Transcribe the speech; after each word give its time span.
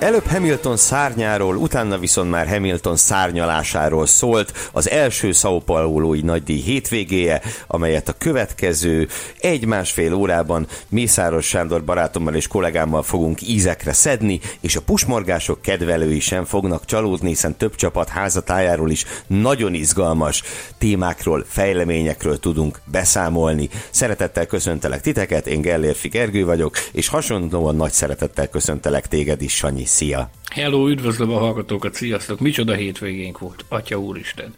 Előbb 0.00 0.26
Hamilton 0.26 0.76
szárnyáról, 0.76 1.56
utána 1.56 1.98
viszont 1.98 2.30
már 2.30 2.48
Hamilton 2.48 2.96
szárnyalásáról 2.96 4.06
szólt 4.06 4.52
az 4.72 4.90
első 4.90 5.32
Sao 5.32 5.58
Paulo-i 5.58 6.20
nagydíj 6.20 6.60
hétvégéje, 6.60 7.42
amelyet 7.66 8.08
a 8.08 8.14
következő 8.18 9.08
egy-másfél 9.40 10.14
órában 10.14 10.66
Mészáros 10.88 11.46
Sándor 11.46 11.84
barátommal 11.84 12.34
és 12.34 12.46
kollégámmal 12.46 13.02
fogunk 13.02 13.48
ízekre 13.48 13.92
szedni, 13.92 14.40
és 14.60 14.76
a 14.76 14.80
pusmorgások 14.80 15.62
kedvelői 15.62 16.20
sem 16.20 16.44
fognak 16.44 16.84
csalódni, 16.84 17.28
hiszen 17.28 17.56
több 17.56 17.74
csapat 17.74 18.08
házatájáról 18.08 18.90
is 18.90 19.04
nagyon 19.26 19.74
izgalmas 19.74 20.42
témákról, 20.78 21.44
fejleményekről 21.48 22.38
tudunk 22.38 22.80
beszámolni. 22.84 23.68
Szeretettel 23.90 24.46
köszöntelek 24.46 25.00
titeket, 25.00 25.46
én 25.46 25.60
Gellérfi 25.60 26.08
Gergő 26.08 26.44
vagyok, 26.44 26.76
és 26.92 27.08
hasonlóan 27.08 27.76
nagy 27.76 27.92
szeretettel 27.92 28.48
köszöntelek 28.48 29.08
téged 29.08 29.42
is, 29.42 29.54
Sanyi. 29.54 29.88
Szia! 29.90 30.30
Hello, 30.50 30.88
üdvözlöm 30.88 31.30
a 31.30 31.38
hallgatókat, 31.38 31.94
sziasztok! 31.94 32.40
Micsoda 32.40 32.74
hétvégénk 32.74 33.38
volt, 33.38 33.64
Atya 33.68 33.96
Úristen! 33.96 34.54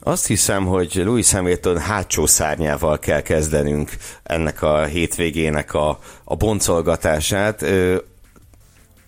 Azt 0.00 0.26
hiszem, 0.26 0.64
hogy 0.66 0.94
Louis 0.94 1.32
Hamilton 1.32 1.78
hátsó 1.78 2.26
szárnyával 2.26 2.98
kell 2.98 3.20
kezdenünk 3.20 3.90
ennek 4.22 4.62
a 4.62 4.84
hétvégének 4.84 5.74
a, 5.74 5.98
a 6.24 6.36
boncolgatását. 6.36 7.64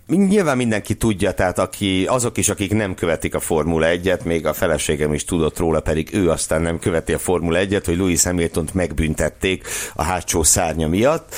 Nyilván 0.08 0.56
mindenki 0.56 0.94
tudja, 0.94 1.32
tehát 1.32 1.58
aki, 1.58 2.06
azok 2.06 2.36
is, 2.36 2.48
akik 2.48 2.72
nem 2.72 2.94
követik 2.94 3.34
a 3.34 3.40
Formula 3.40 3.86
1-et, 3.90 4.24
még 4.24 4.46
a 4.46 4.52
feleségem 4.52 5.12
is 5.12 5.24
tudott 5.24 5.58
róla, 5.58 5.80
pedig 5.80 6.08
ő 6.12 6.30
aztán 6.30 6.62
nem 6.62 6.78
követi 6.78 7.12
a 7.12 7.18
Formula 7.18 7.58
1-et, 7.62 7.82
hogy 7.84 7.96
Louis 7.96 8.22
Hamilton-t 8.22 8.74
megbüntették 8.74 9.66
a 9.94 10.02
hátsó 10.02 10.42
szárnya 10.42 10.88
miatt 10.88 11.34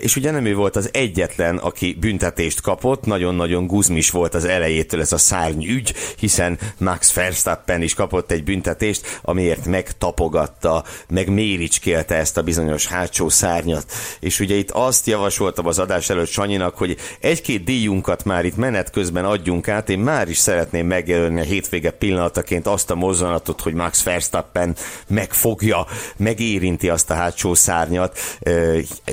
és 0.00 0.16
ugye 0.16 0.30
nem 0.30 0.44
ő 0.44 0.54
volt 0.54 0.76
az 0.76 0.88
egyetlen, 0.92 1.56
aki 1.56 1.96
büntetést 2.00 2.60
kapott, 2.60 3.04
nagyon-nagyon 3.04 3.66
guzmis 3.66 4.10
volt 4.10 4.34
az 4.34 4.44
elejétől 4.44 5.00
ez 5.00 5.12
a 5.12 5.18
szárny 5.18 5.64
ügy, 5.64 5.94
hiszen 6.18 6.58
Max 6.78 7.14
Verstappen 7.14 7.82
is 7.82 7.94
kapott 7.94 8.30
egy 8.30 8.44
büntetést, 8.44 9.20
amiért 9.22 9.66
megtapogatta, 9.66 10.84
meg 11.08 11.28
méricskélte 11.28 12.14
ezt 12.14 12.36
a 12.36 12.42
bizonyos 12.42 12.86
hátsó 12.86 13.28
szárnyat. 13.28 13.92
És 14.20 14.40
ugye 14.40 14.54
itt 14.54 14.70
azt 14.70 15.06
javasoltam 15.06 15.66
az 15.66 15.78
adás 15.78 16.10
előtt 16.10 16.28
Sanyinak, 16.28 16.76
hogy 16.76 16.96
egy-két 17.20 17.64
díjunkat 17.92 18.24
már 18.24 18.44
itt 18.44 18.56
menet 18.56 18.90
közben 18.90 19.24
adjunk 19.24 19.68
át, 19.68 19.88
én 19.88 19.98
már 19.98 20.28
is 20.28 20.36
szeretném 20.36 20.86
megjelölni 20.86 21.40
a 21.40 21.44
hétvége 21.44 21.90
pillanataként 21.90 22.66
azt 22.66 22.90
a 22.90 22.94
mozzanatot, 22.94 23.60
hogy 23.60 23.74
Max 23.74 24.02
Verstappen 24.02 24.76
megfogja, 25.06 25.86
megérinti 26.16 26.88
azt 26.88 27.10
a 27.10 27.14
hátsó 27.14 27.54
szárnyat, 27.54 28.18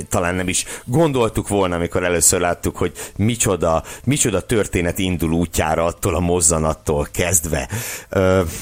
talán 0.08 0.34
nem 0.34 0.48
is 0.48 0.64
gondoltuk 0.84 1.48
volna, 1.48 1.74
amikor 1.74 2.04
először 2.04 2.40
láttuk, 2.40 2.76
hogy 2.76 2.92
micsoda, 3.16 3.82
micsoda 4.04 4.40
történet 4.40 4.98
indul 4.98 5.32
útjára 5.32 5.84
attól 5.84 6.14
a 6.14 6.20
mozzanattól 6.20 7.08
kezdve. 7.12 7.68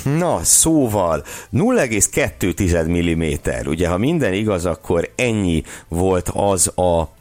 Na, 0.03 0.41
szóval 0.43 1.25
0,2 1.53 2.89
mm, 2.89 3.71
ugye 3.71 3.89
ha 3.89 3.99
minden 3.99 4.33
igaz, 4.33 4.67
akkor 4.67 5.11
ennyi 5.17 5.63
volt 5.89 6.29
az 6.29 6.73
a 6.77 7.17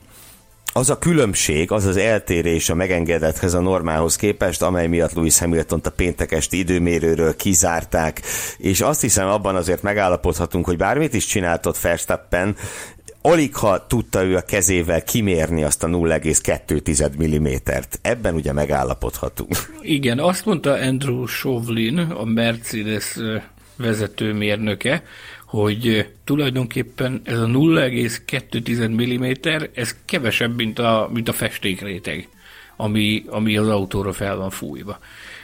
az 0.77 0.89
a 0.89 0.97
különbség, 0.97 1.71
az 1.71 1.85
az 1.85 1.97
eltérés 1.97 2.69
a 2.69 2.75
megengedethez 2.75 3.53
a 3.53 3.59
normálhoz 3.59 4.15
képest, 4.15 4.61
amely 4.61 4.87
miatt 4.87 5.13
Louis 5.13 5.39
hamilton 5.39 5.81
a 5.83 5.89
péntek 5.89 6.31
esti 6.31 6.57
időmérőről 6.57 7.35
kizárták, 7.35 8.21
és 8.57 8.81
azt 8.81 9.01
hiszem 9.01 9.27
abban 9.27 9.55
azért 9.55 9.81
megállapodhatunk, 9.81 10.65
hogy 10.65 10.77
bármit 10.77 11.13
is 11.13 11.25
csináltott 11.25 11.79
Verstappen, 11.79 12.55
alig 13.21 13.55
ha 13.55 13.87
tudta 13.87 14.23
ő 14.23 14.35
a 14.35 14.41
kezével 14.41 15.03
kimérni 15.03 15.63
azt 15.63 15.83
a 15.83 15.87
0,2 15.87 17.39
mm-t. 17.39 17.99
Ebben 18.01 18.33
ugye 18.33 18.53
megállapodhatunk. 18.53 19.55
Igen, 19.81 20.19
azt 20.19 20.45
mondta 20.45 20.73
Andrew 20.73 21.25
Shovlin, 21.25 21.97
a 21.97 22.25
Mercedes 22.25 23.17
vezetőmérnöke, 23.77 25.03
hogy 25.47 26.09
tulajdonképpen 26.23 27.21
ez 27.23 27.39
a 27.39 27.45
0,2 27.45 28.87
mm, 28.87 29.63
ez 29.73 29.95
kevesebb, 30.05 30.55
mint 30.55 30.79
a, 30.79 31.09
mint 31.13 31.29
a 31.29 31.33
festékréteg, 31.33 32.29
ami, 32.75 33.23
ami 33.27 33.57
az 33.57 33.67
autóra 33.67 34.13
fel 34.13 34.35
van 34.35 34.49
fújva. 34.49 34.99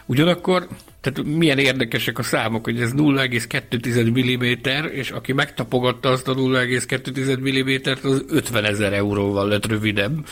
Ugyanakkor 0.05 0.67
tehát 1.01 1.23
milyen 1.23 1.57
érdekesek 1.57 2.17
a 2.19 2.23
számok, 2.23 2.63
hogy 2.63 2.81
ez 2.81 2.91
0,2 2.93 4.09
mm, 4.09 4.85
és 4.91 5.11
aki 5.11 5.33
megtapogatta 5.33 6.09
azt 6.09 6.27
a 6.27 6.35
0,2 6.35 7.87
mm-t, 7.89 8.03
az 8.03 8.23
50 8.27 8.65
ezer 8.65 8.93
euróval 8.93 9.47
lett 9.47 9.65
rövidebb. 9.65 10.25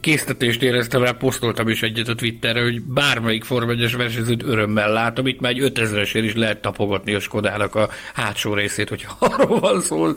Késztetést 0.00 0.62
éreztem 0.62 1.02
rá, 1.02 1.12
posztoltam 1.12 1.68
is 1.68 1.82
egyet 1.82 2.08
a 2.08 2.14
Twitterre, 2.14 2.62
hogy 2.62 2.82
bármelyik 2.82 3.44
formegyes 3.44 3.94
versenyzőt 3.94 4.42
örömmel 4.42 4.92
látom, 4.92 5.26
itt 5.26 5.40
már 5.40 5.52
egy 5.52 5.72
5000-esért 5.74 6.22
is 6.24 6.34
lehet 6.34 6.60
tapogatni 6.60 7.14
a 7.14 7.20
Skodának 7.20 7.74
a 7.74 7.88
hátsó 8.14 8.54
részét, 8.54 8.88
hogy 8.88 9.06
arról 9.18 9.60
van 9.60 9.80
szó, 9.80 10.08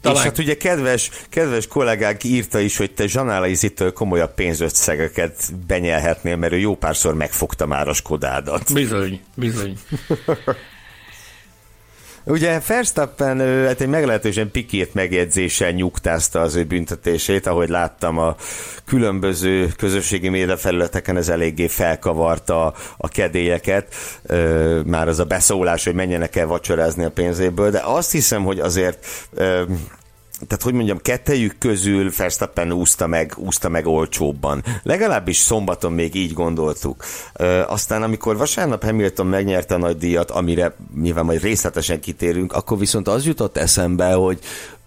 talán... 0.00 0.18
És 0.18 0.22
hát 0.22 0.38
ugye 0.38 0.56
kedves, 0.56 1.10
kedves 1.28 1.66
kollégák 1.66 2.24
írta 2.24 2.58
is, 2.58 2.76
hogy 2.76 2.90
te 2.90 3.06
Zsanálaizitől 3.06 3.92
komolyabb 3.92 4.34
pénzösszegeket 4.34 5.66
benyelhetnél, 5.66 6.36
mert 6.36 6.52
ő 6.52 6.58
jó 6.58 6.76
párszor 6.76 7.14
megfogta 7.14 7.66
már 7.66 7.88
a 7.88 7.92
Skodádat. 7.92 8.72
Bizony, 8.72 9.20
bizony. 9.34 9.76
Ugye 12.24 12.60
Verstappen 12.66 13.38
hát 13.66 13.80
egy 13.80 13.88
meglehetősen 13.88 14.50
pikírt 14.50 14.94
megjegyzéssel 14.94 15.70
nyugtázta 15.70 16.40
az 16.40 16.54
ő 16.54 16.64
büntetését, 16.64 17.46
ahogy 17.46 17.68
láttam 17.68 18.18
a 18.18 18.36
különböző 18.86 19.68
közösségi 19.76 20.28
médiafelületeken 20.28 21.16
ez 21.16 21.28
eléggé 21.28 21.68
felkavarta 21.68 22.74
a 22.96 23.08
kedélyeket, 23.08 23.94
már 24.84 25.08
az 25.08 25.18
a 25.18 25.24
beszólás, 25.24 25.84
hogy 25.84 25.94
menjenek 25.94 26.36
el 26.36 26.46
vacsorázni 26.46 27.04
a 27.04 27.10
pénzéből, 27.10 27.70
de 27.70 27.80
azt 27.84 28.12
hiszem, 28.12 28.44
hogy 28.44 28.58
azért 28.58 29.06
tehát 30.46 30.62
hogy 30.62 30.72
mondjam, 30.72 30.98
kettejük 30.98 31.58
közül 31.58 32.10
Verstappen 32.16 32.72
úszta 32.72 33.06
meg, 33.06 33.32
úszta 33.36 33.68
meg 33.68 33.86
olcsóbban. 33.86 34.64
Legalábbis 34.82 35.36
szombaton 35.36 35.92
még 35.92 36.14
így 36.14 36.32
gondoltuk. 36.32 37.04
Ö, 37.32 37.62
aztán 37.66 38.02
amikor 38.02 38.36
vasárnap 38.36 38.84
Hamilton 38.84 39.26
megnyerte 39.26 39.74
a 39.74 39.78
nagy 39.78 39.96
díjat, 39.96 40.30
amire 40.30 40.74
nyilván 41.00 41.24
majd 41.24 41.42
részletesen 41.42 42.00
kitérünk, 42.00 42.52
akkor 42.52 42.78
viszont 42.78 43.08
az 43.08 43.26
jutott 43.26 43.56
eszembe, 43.56 44.12
hogy 44.12 44.38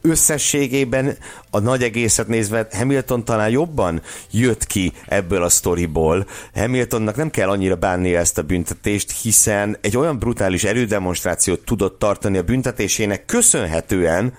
összességében 0.06 1.18
a 1.50 1.60
nagy 1.60 1.84
egészet 1.84 2.28
nézve 2.28 2.68
Hamilton 2.72 3.26
talán 3.26 3.50
jobban 3.50 4.02
jött 4.32 4.66
ki 4.66 4.94
ebből 5.06 5.44
a 5.44 5.50
sztoriból. 5.50 6.26
Hamiltonnak 6.54 7.16
nem 7.16 7.30
kell 7.30 7.50
annyira 7.50 7.76
bánni 7.76 8.16
ezt 8.16 8.38
a 8.38 8.44
büntetést, 8.44 9.22
hiszen 9.22 9.78
egy 9.82 9.98
olyan 9.98 10.20
brutális 10.20 10.64
erődemonstrációt 10.64 11.66
tudott 11.66 12.00
tartani 12.00 12.38
a 12.38 12.44
büntetésének 12.44 13.26
köszönhetően, 13.26 14.34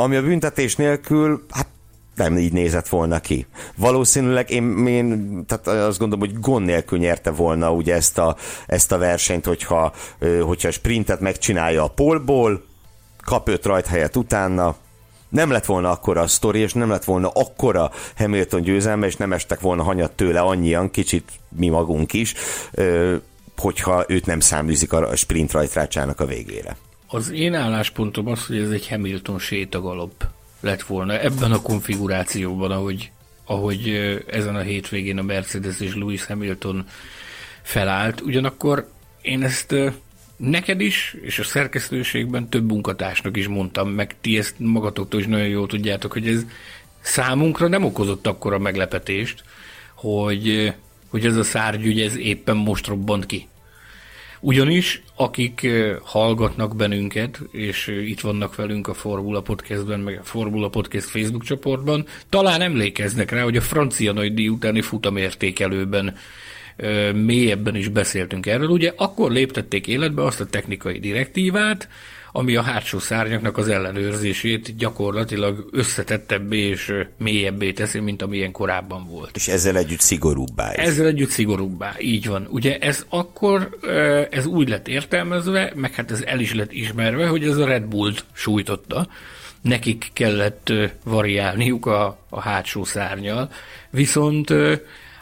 ami 0.00 0.16
a 0.16 0.22
büntetés 0.22 0.76
nélkül, 0.76 1.44
hát 1.50 1.66
nem 2.14 2.38
így 2.38 2.52
nézett 2.52 2.88
volna 2.88 3.20
ki. 3.20 3.46
Valószínűleg 3.76 4.50
én, 4.50 4.86
én 4.86 5.42
tehát 5.46 5.66
azt 5.66 5.98
gondolom, 5.98 6.28
hogy 6.28 6.40
gond 6.40 6.64
nélkül 6.64 6.98
nyerte 6.98 7.30
volna 7.30 7.72
ugye 7.72 7.94
ezt 7.94 8.18
a, 8.18 8.36
ezt 8.66 8.92
a 8.92 8.98
versenyt, 8.98 9.44
hogyha, 9.44 9.92
hogyha 10.42 10.70
sprintet 10.70 11.20
megcsinálja 11.20 11.84
a 11.84 11.88
polból, 11.88 12.64
kap 13.24 13.48
öt 13.48 13.66
rajthelyet 13.66 14.16
utána, 14.16 14.76
nem 15.28 15.50
lett 15.50 15.64
volna 15.64 15.90
akkora 15.90 16.20
a 16.20 16.26
sztori, 16.26 16.58
és 16.58 16.72
nem 16.72 16.90
lett 16.90 17.04
volna 17.04 17.28
akkora 17.28 17.90
Hamilton 18.16 18.62
győzelme, 18.62 19.06
és 19.06 19.16
nem 19.16 19.32
estek 19.32 19.60
volna 19.60 19.82
hanyat 19.82 20.12
tőle 20.12 20.40
annyian, 20.40 20.90
kicsit 20.90 21.30
mi 21.48 21.68
magunk 21.68 22.12
is, 22.12 22.34
hogyha 23.56 24.04
őt 24.08 24.26
nem 24.26 24.40
száműzik 24.40 24.92
a 24.92 25.16
sprint 25.16 25.52
rajtrácsának 25.52 26.20
a 26.20 26.26
végére. 26.26 26.76
Az 27.10 27.30
én 27.30 27.54
álláspontom 27.54 28.26
az, 28.26 28.46
hogy 28.46 28.58
ez 28.58 28.70
egy 28.70 28.88
Hamilton 28.88 29.38
sétagalop 29.38 30.26
lett 30.60 30.82
volna 30.82 31.18
ebben 31.18 31.52
a 31.52 31.62
konfigurációban, 31.62 32.70
ahogy, 32.70 33.10
ahogy 33.44 33.88
ezen 34.26 34.56
a 34.56 34.60
hétvégén 34.60 35.18
a 35.18 35.22
Mercedes 35.22 35.80
és 35.80 35.94
Lewis 35.94 36.24
Hamilton 36.24 36.86
felállt. 37.62 38.20
Ugyanakkor 38.20 38.90
én 39.22 39.42
ezt 39.42 39.74
neked 40.36 40.80
is, 40.80 41.16
és 41.22 41.38
a 41.38 41.44
szerkesztőségben 41.44 42.48
több 42.48 42.66
munkatársnak 42.66 43.36
is 43.36 43.48
mondtam, 43.48 43.88
meg 43.88 44.14
ti 44.20 44.38
ezt 44.38 44.54
magatoktól 44.58 45.20
is 45.20 45.26
nagyon 45.26 45.48
jól 45.48 45.66
tudjátok, 45.66 46.12
hogy 46.12 46.28
ez 46.28 46.46
számunkra 47.00 47.68
nem 47.68 47.84
okozott 47.84 48.26
akkora 48.26 48.58
meglepetést, 48.58 49.44
hogy, 49.94 50.74
hogy 51.08 51.26
ez 51.26 51.36
a 51.36 51.42
szárgyügy 51.42 52.00
ez 52.00 52.16
éppen 52.16 52.56
most 52.56 52.86
robbant 52.86 53.26
ki. 53.26 53.48
Ugyanis, 54.40 55.02
akik 55.16 55.66
hallgatnak 56.02 56.76
bennünket, 56.76 57.40
és 57.50 57.86
itt 57.86 58.20
vannak 58.20 58.54
velünk 58.54 58.88
a 58.88 58.94
Formula 58.94 59.40
Podcastben, 59.40 60.00
meg 60.00 60.18
a 60.18 60.24
Formula 60.24 60.68
Podcast 60.68 61.06
Facebook 61.06 61.44
csoportban, 61.44 62.06
talán 62.28 62.60
emlékeznek 62.60 63.30
rá, 63.30 63.42
hogy 63.42 63.56
a 63.56 63.60
francia 63.60 64.12
nagy 64.12 64.48
utáni 64.48 64.80
futamértékelőben 64.80 66.16
mélyebben 67.14 67.76
is 67.76 67.88
beszéltünk 67.88 68.46
erről. 68.46 68.68
Ugye 68.68 68.92
akkor 68.96 69.30
léptették 69.30 69.86
életbe 69.86 70.24
azt 70.24 70.40
a 70.40 70.46
technikai 70.46 70.98
direktívát, 70.98 71.88
ami 72.32 72.56
a 72.56 72.62
hátsó 72.62 72.98
szárnyaknak 72.98 73.56
az 73.56 73.68
ellenőrzését 73.68 74.76
gyakorlatilag 74.76 75.68
összetettebbé 75.70 76.58
és 76.58 76.92
mélyebbé 77.18 77.72
teszi, 77.72 77.98
mint 77.98 78.22
amilyen 78.22 78.52
korábban 78.52 79.06
volt. 79.06 79.36
És 79.36 79.48
ezzel 79.48 79.76
együtt 79.76 80.00
szigorúbbá 80.00 80.72
is. 80.72 80.78
Ezzel 80.78 81.06
együtt 81.06 81.30
szigorúbbá, 81.30 81.94
így 81.98 82.26
van. 82.26 82.46
Ugye 82.50 82.78
ez 82.78 83.04
akkor, 83.08 83.78
ez 84.30 84.46
úgy 84.46 84.68
lett 84.68 84.88
értelmezve, 84.88 85.72
meg 85.74 85.94
hát 85.94 86.10
ez 86.10 86.22
el 86.22 86.40
is 86.40 86.54
lett 86.54 86.72
ismerve, 86.72 87.26
hogy 87.26 87.44
ez 87.44 87.56
a 87.56 87.66
Red 87.66 87.84
Bull-t 87.84 88.24
sújtotta, 88.32 89.08
nekik 89.60 90.10
kellett 90.12 90.72
variálniuk 91.04 91.86
a, 91.86 92.18
a 92.28 92.40
hátsó 92.40 92.84
szárnyal, 92.84 93.50
viszont 93.90 94.54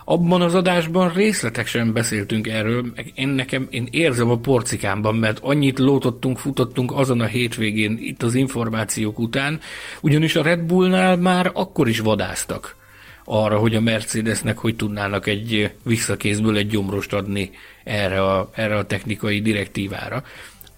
abban 0.08 0.43
az 0.43 0.55
adásban 0.55 1.12
részletesen 1.12 1.93
beszéltünk 1.93 2.49
erről, 2.49 2.93
én 3.14 3.29
nekem, 3.29 3.67
én 3.70 3.88
érzem 3.91 4.31
a 4.31 4.37
porcikámban, 4.37 5.14
mert 5.14 5.38
annyit 5.43 5.79
lótottunk, 5.79 6.38
futottunk 6.38 6.93
azon 6.93 7.20
a 7.20 7.25
hétvégén 7.26 7.99
itt 8.00 8.23
az 8.23 8.35
információk 8.35 9.19
után, 9.19 9.61
ugyanis 10.00 10.37
a 10.37 10.43
Red 10.43 10.61
Bullnál 10.61 11.17
már 11.17 11.50
akkor 11.55 11.88
is 11.88 11.99
vadáztak 11.99 12.76
arra, 13.25 13.58
hogy 13.58 13.75
a 13.75 13.81
Mercedesnek 13.81 14.58
hogy 14.58 14.76
tudnának 14.76 15.26
egy 15.26 15.73
visszakézből 15.82 16.56
egy 16.56 16.69
gyomrost 16.69 17.12
adni 17.12 17.50
erre 17.85 18.23
a, 18.23 18.50
erre 18.55 18.76
a 18.76 18.87
technikai 18.87 19.41
direktívára. 19.41 20.23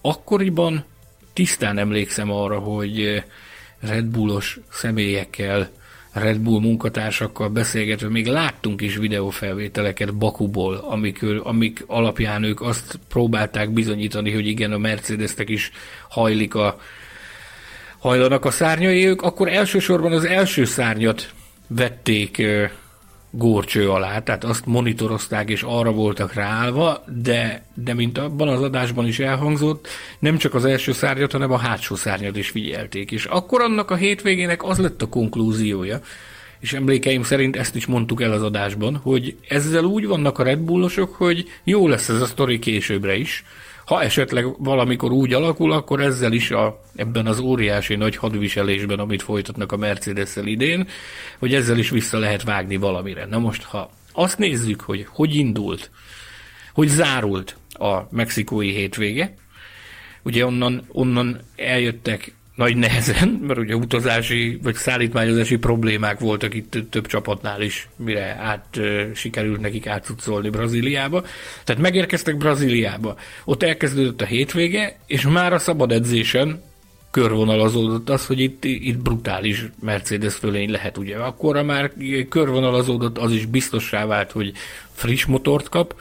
Akkoriban 0.01 0.85
tisztán 1.33 1.79
emlékszem 1.79 2.31
arra, 2.31 2.59
hogy 2.59 3.25
Red 3.81 4.05
Bullos 4.05 4.59
személyekkel 4.71 5.71
Red 6.19 6.39
Bull 6.39 6.61
munkatársakkal 6.61 7.49
beszélgetve, 7.49 8.09
még 8.09 8.27
láttunk 8.27 8.81
is 8.81 8.97
videófelvételeket 8.97 10.15
Bakuból, 10.15 10.75
amik, 10.75 11.25
amik 11.43 11.85
alapján 11.87 12.43
ők 12.43 12.61
azt 12.61 12.99
próbálták 13.09 13.71
bizonyítani, 13.71 14.33
hogy 14.33 14.47
igen, 14.47 14.73
a 14.73 14.79
Mercedesnek 14.79 15.49
is 15.49 15.71
hajlik 16.09 16.55
a, 16.55 16.81
hajlanak 17.99 18.45
a 18.45 18.51
szárnyai, 18.51 19.07
ők 19.07 19.23
akkor 19.23 19.49
elsősorban 19.49 20.13
az 20.13 20.25
első 20.25 20.65
szárnyat 20.65 21.33
vették 21.67 22.43
górcső 23.31 23.91
alá, 23.91 24.19
tehát 24.19 24.45
azt 24.45 24.67
monitorozták 24.67 25.51
és 25.51 25.63
arra 25.63 25.91
voltak 25.91 26.35
ráállva, 26.35 27.05
de, 27.23 27.63
de 27.75 27.95
mint 27.95 28.19
abban 28.19 28.49
az 28.49 28.63
adásban 28.63 29.07
is 29.07 29.19
elhangzott, 29.19 29.89
nem 30.19 30.37
csak 30.37 30.55
az 30.55 30.65
első 30.65 30.93
szárnyat, 30.93 31.33
hanem 31.33 31.53
a 31.53 31.59
hátsó 31.59 31.95
szárnyat 31.95 32.37
is 32.37 32.49
figyelték. 32.49 33.11
És 33.11 33.25
akkor 33.25 33.61
annak 33.61 33.91
a 33.91 33.97
hétvégének 33.97 34.65
az 34.65 34.79
lett 34.79 35.03
a 35.03 35.09
konklúziója, 35.09 36.01
és 36.61 36.73
emlékeim 36.73 37.23
szerint 37.23 37.57
ezt 37.57 37.77
is 37.77 37.87
mondtuk 37.87 38.23
el 38.23 38.33
az 38.33 38.43
adásban, 38.43 38.97
hogy 38.97 39.37
ezzel 39.49 39.85
úgy 39.85 40.07
vannak 40.07 40.39
a 40.39 40.43
Red 40.43 40.59
Bullosok, 40.59 41.15
hogy 41.15 41.49
jó 41.65 41.89
lesz 41.89 42.09
ez 42.09 42.21
a 42.21 42.27
sztori 42.27 42.59
későbbre 42.59 43.17
is, 43.17 43.45
ha 43.89 44.03
esetleg 44.03 44.47
valamikor 44.59 45.13
úgy 45.13 45.33
alakul, 45.33 45.73
akkor 45.73 46.01
ezzel 46.01 46.33
is 46.33 46.51
a, 46.51 46.81
ebben 46.97 47.27
az 47.27 47.39
óriási 47.39 47.95
nagy 47.95 48.17
hadviselésben, 48.17 48.99
amit 48.99 49.23
folytatnak 49.23 49.73
a 49.73 49.77
mercedes 49.77 50.37
idén, 50.37 50.89
hogy 51.39 51.55
ezzel 51.55 51.79
is 51.79 51.91
vissza 51.91 52.19
lehet 52.19 52.43
vágni 52.43 52.77
valamire. 52.77 53.27
Na 53.27 53.39
most, 53.39 53.63
ha 53.63 53.91
azt 54.13 54.39
nézzük, 54.39 54.81
hogy 54.81 55.07
hogy 55.09 55.35
indult, 55.35 55.91
hogy 56.73 56.89
zárult 56.89 57.57
a 57.73 58.01
mexikói 58.11 58.73
hétvége, 58.73 59.35
ugye 60.23 60.47
onnan, 60.47 60.85
onnan 60.89 61.41
eljöttek 61.57 62.35
nagy 62.59 62.77
nehezen, 62.77 63.29
mert 63.29 63.59
ugye 63.59 63.75
utazási 63.75 64.59
vagy 64.63 64.75
szállítmányozási 64.75 65.57
problémák 65.57 66.19
voltak 66.19 66.55
itt 66.55 66.79
több 66.91 67.07
csapatnál 67.07 67.63
is, 67.63 67.89
mire 67.97 68.37
át 68.41 68.81
sikerült 69.15 69.61
nekik 69.61 69.87
átszolni 69.87 70.51
Brazíliába. 70.51 71.25
Tehát 71.65 71.83
megérkeztek 71.83 72.37
Brazíliába. 72.37 73.17
Ott 73.45 73.63
elkezdődött 73.63 74.21
a 74.21 74.25
hétvége, 74.25 74.99
és 75.07 75.27
már 75.27 75.53
a 75.53 75.59
szabad 75.59 75.93
edzésen 75.93 76.63
körvonalazódott 77.11 78.11
az, 78.11 78.27
hogy 78.27 78.41
itt, 78.41 78.65
itt 78.65 78.99
brutális 78.99 79.65
Mercedes 79.81 80.35
fölény 80.35 80.71
lehet, 80.71 80.99
ugye. 80.99 81.17
Akkorra 81.17 81.63
már 81.63 81.93
körvonalazódott, 82.29 83.19
az 83.19 83.33
is 83.33 83.47
biztossá 83.47 84.07
vált, 84.07 84.33
hogy 84.33 84.53
friss 84.93 85.25
motort 85.25 85.69
kap 85.69 85.95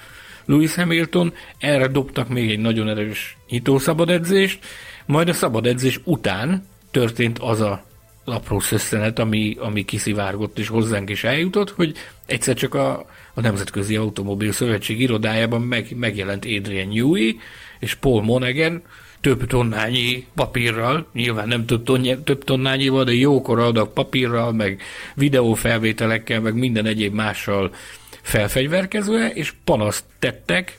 Lewis 0.46 0.76
Hamilton, 0.76 1.34
erre 1.58 1.88
dobtak 1.88 2.30
még 2.30 2.50
egy 2.50 2.60
nagyon 2.60 2.90
erős 2.90 3.38
nyitószabad 3.50 4.10
edzést, 4.10 4.60
majd 5.08 5.30
a 5.30 5.34
szabad 5.34 5.66
edzés 5.66 6.00
után 6.04 6.66
történt 6.92 7.40
az 7.40 7.62
a 7.62 7.86
apró 8.26 8.60
szösszenet, 8.60 9.20
ami, 9.20 9.56
ami 9.60 9.86
kiszivárgott 9.86 10.60
és 10.60 10.68
hozzánk 10.68 11.10
is 11.10 11.24
eljutott, 11.24 11.70
hogy 11.70 11.96
egyszer 12.26 12.56
csak 12.56 12.74
a, 12.74 13.06
a 13.34 13.42
Nemzetközi 13.42 13.96
Automobil 13.96 14.52
Szövetség 14.52 15.02
irodájában 15.02 15.62
meg, 15.62 15.96
megjelent 15.96 16.46
Adrian 16.46 16.88
Newey 16.88 17.36
és 17.80 17.94
Paul 17.96 18.24
Monaghan 18.24 18.82
több 19.22 19.48
tonnányi 19.48 20.26
papírral, 20.36 21.08
nyilván 21.14 21.48
nem 21.48 21.66
több, 21.66 21.84
tonny- 21.84 22.24
több 22.24 22.44
tonnányival, 22.44 23.04
de 23.04 23.14
jókora 23.14 23.66
adag 23.66 23.94
papírral, 23.94 24.52
meg 24.52 24.82
videófelvételekkel, 25.16 26.42
meg 26.42 26.56
minden 26.56 26.86
egyéb 26.86 27.14
mással 27.14 27.74
felfegyverkezve, 28.22 29.32
és 29.34 29.54
panaszt 29.64 30.04
tettek 30.20 30.78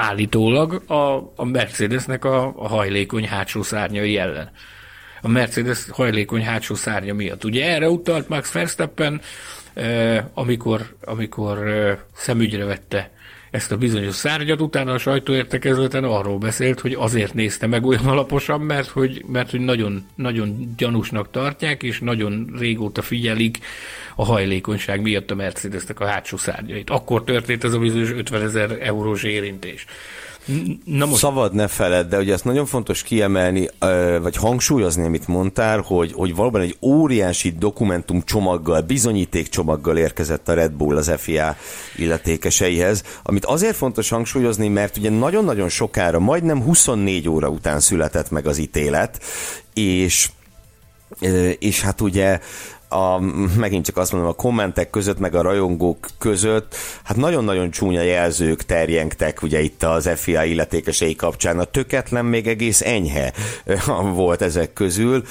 állítólag 0.00 0.82
a, 0.90 1.32
a 1.36 1.44
Mercedesnek 1.44 2.24
a, 2.24 2.52
a 2.56 2.68
hajlékony 2.68 3.26
hátsó 3.26 3.62
szárnyai 3.62 4.16
ellen. 4.16 4.50
A 5.22 5.28
Mercedes 5.28 5.86
hajlékony 5.90 6.44
hátsó 6.44 6.74
szárnya 6.74 7.14
miatt. 7.14 7.44
Ugye 7.44 7.74
erre 7.74 7.88
utalt 7.88 8.28
Max 8.28 8.52
Verstappen, 8.52 9.20
eh, 9.74 10.24
amikor, 10.34 10.96
amikor 11.04 11.68
eh, 11.68 11.98
szemügyre 12.14 12.64
vette 12.64 13.10
ezt 13.50 13.72
a 13.72 13.76
bizonyos 13.76 14.14
szárnyat, 14.14 14.60
utána 14.60 14.92
a 14.92 14.98
sajtóértekezleten 14.98 16.04
arról 16.04 16.38
beszélt, 16.38 16.80
hogy 16.80 16.92
azért 16.98 17.34
nézte 17.34 17.66
meg 17.66 17.86
olyan 17.86 18.06
alaposan, 18.06 18.60
mert 18.60 18.88
hogy, 18.88 19.24
mert 19.26 19.50
hogy 19.50 19.60
nagyon, 19.60 20.06
nagyon 20.14 20.74
gyanúsnak 20.76 21.30
tartják, 21.30 21.82
és 21.82 22.00
nagyon 22.00 22.54
régóta 22.58 23.02
figyelik 23.02 23.58
a 24.16 24.24
hajlékonyság 24.24 25.00
miatt 25.02 25.30
a 25.30 25.34
Mercedesnek 25.34 26.00
a 26.00 26.06
hátsó 26.06 26.36
szárnyait. 26.36 26.90
Akkor 26.90 27.24
történt 27.24 27.64
ez 27.64 27.72
a 27.72 27.78
bizonyos 27.78 28.12
50 28.12 28.42
ezer 28.42 28.76
eurós 28.80 29.22
érintés. 29.22 29.86
Na 30.84 31.06
most... 31.06 31.20
Szabad 31.20 31.54
ne 31.54 31.68
feled, 31.68 32.08
de 32.08 32.18
ugye 32.18 32.32
ezt 32.32 32.44
nagyon 32.44 32.66
fontos 32.66 33.02
kiemelni, 33.02 33.68
vagy 34.20 34.36
hangsúlyozni, 34.36 35.04
amit 35.04 35.28
mondtál, 35.28 35.80
hogy, 35.80 36.12
hogy 36.12 36.34
valóban 36.34 36.60
egy 36.60 36.76
óriási 36.80 37.50
dokumentum 37.50 38.22
csomaggal, 38.22 38.80
bizonyíték 38.80 39.48
csomaggal 39.48 39.96
érkezett 39.96 40.48
a 40.48 40.54
Red 40.54 40.72
Bull 40.72 40.96
az 40.96 41.12
FIA 41.16 41.56
illetékeseihez, 41.96 43.02
amit 43.22 43.44
azért 43.44 43.76
fontos 43.76 44.08
hangsúlyozni, 44.08 44.68
mert 44.68 44.96
ugye 44.96 45.10
nagyon-nagyon 45.10 45.68
sokára, 45.68 46.18
majdnem 46.18 46.62
24 46.62 47.28
óra 47.28 47.48
után 47.48 47.80
született 47.80 48.30
meg 48.30 48.46
az 48.46 48.58
ítélet, 48.58 49.20
és 49.74 50.30
és 51.58 51.80
hát 51.80 52.00
ugye 52.00 52.40
a, 52.92 53.18
megint 53.56 53.84
csak 53.84 53.96
azt 53.96 54.12
mondom, 54.12 54.30
a 54.30 54.34
kommentek 54.34 54.90
között, 54.90 55.18
meg 55.18 55.34
a 55.34 55.42
rajongók 55.42 56.08
között, 56.18 56.74
hát 57.02 57.16
nagyon-nagyon 57.16 57.70
csúnya 57.70 58.02
jelzők 58.02 58.62
terjengtek 58.62 59.42
ugye 59.42 59.60
itt 59.60 59.82
az 59.82 60.10
FIA 60.16 60.44
illetékesei 60.44 61.14
kapcsán. 61.14 61.58
A 61.58 61.64
töketlen 61.64 62.24
még 62.24 62.46
egész 62.46 62.80
enyhe 62.80 63.32
volt 64.14 64.42
ezek 64.42 64.72
közül, 64.72 65.24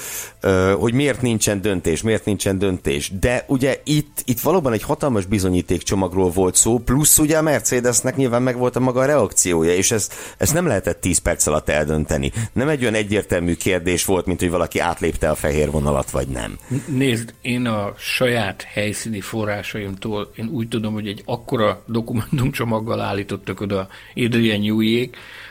hogy 0.78 0.94
miért 0.94 1.22
nincsen 1.22 1.60
döntés, 1.60 2.02
miért 2.02 2.24
nincsen 2.24 2.58
döntés. 2.58 3.12
De 3.20 3.44
ugye 3.46 3.80
itt, 3.84 4.22
itt 4.24 4.40
valóban 4.40 4.72
egy 4.72 4.82
hatalmas 4.82 5.26
bizonyítékcsomagról 5.26 6.30
volt 6.30 6.54
szó, 6.54 6.78
plusz 6.78 7.18
ugye 7.18 7.38
a 7.38 7.42
Mercedesnek 7.42 8.16
nyilván 8.16 8.42
meg 8.42 8.56
volt 8.56 8.76
a 8.76 8.80
maga 8.80 9.00
a 9.00 9.04
reakciója, 9.04 9.74
és 9.74 9.90
ez, 9.90 10.08
ezt 10.38 10.54
nem 10.54 10.66
lehetett 10.66 11.00
10 11.00 11.18
perc 11.18 11.46
alatt 11.46 11.68
eldönteni. 11.68 12.32
Nem 12.52 12.68
egy 12.68 12.82
olyan 12.82 12.94
egyértelmű 12.94 13.54
kérdés 13.54 14.04
volt, 14.04 14.26
mint 14.26 14.40
hogy 14.40 14.50
valaki 14.50 14.78
átlépte 14.78 15.30
a 15.30 15.34
fehér 15.34 15.70
vonalat, 15.70 16.10
vagy 16.10 16.28
nem. 16.28 16.58
Nézd, 16.86 17.34
én 17.50 17.66
a 17.66 17.94
saját 17.98 18.62
helyszíni 18.62 19.20
forrásaimtól 19.20 20.30
én 20.36 20.48
úgy 20.48 20.68
tudom, 20.68 20.92
hogy 20.92 21.08
egy 21.08 21.22
akkora 21.24 21.82
dokumentumcsomaggal 21.86 23.00
állítottak 23.00 23.60
oda 23.60 23.88
Adrian 24.14 24.60
Newey 24.60 25.10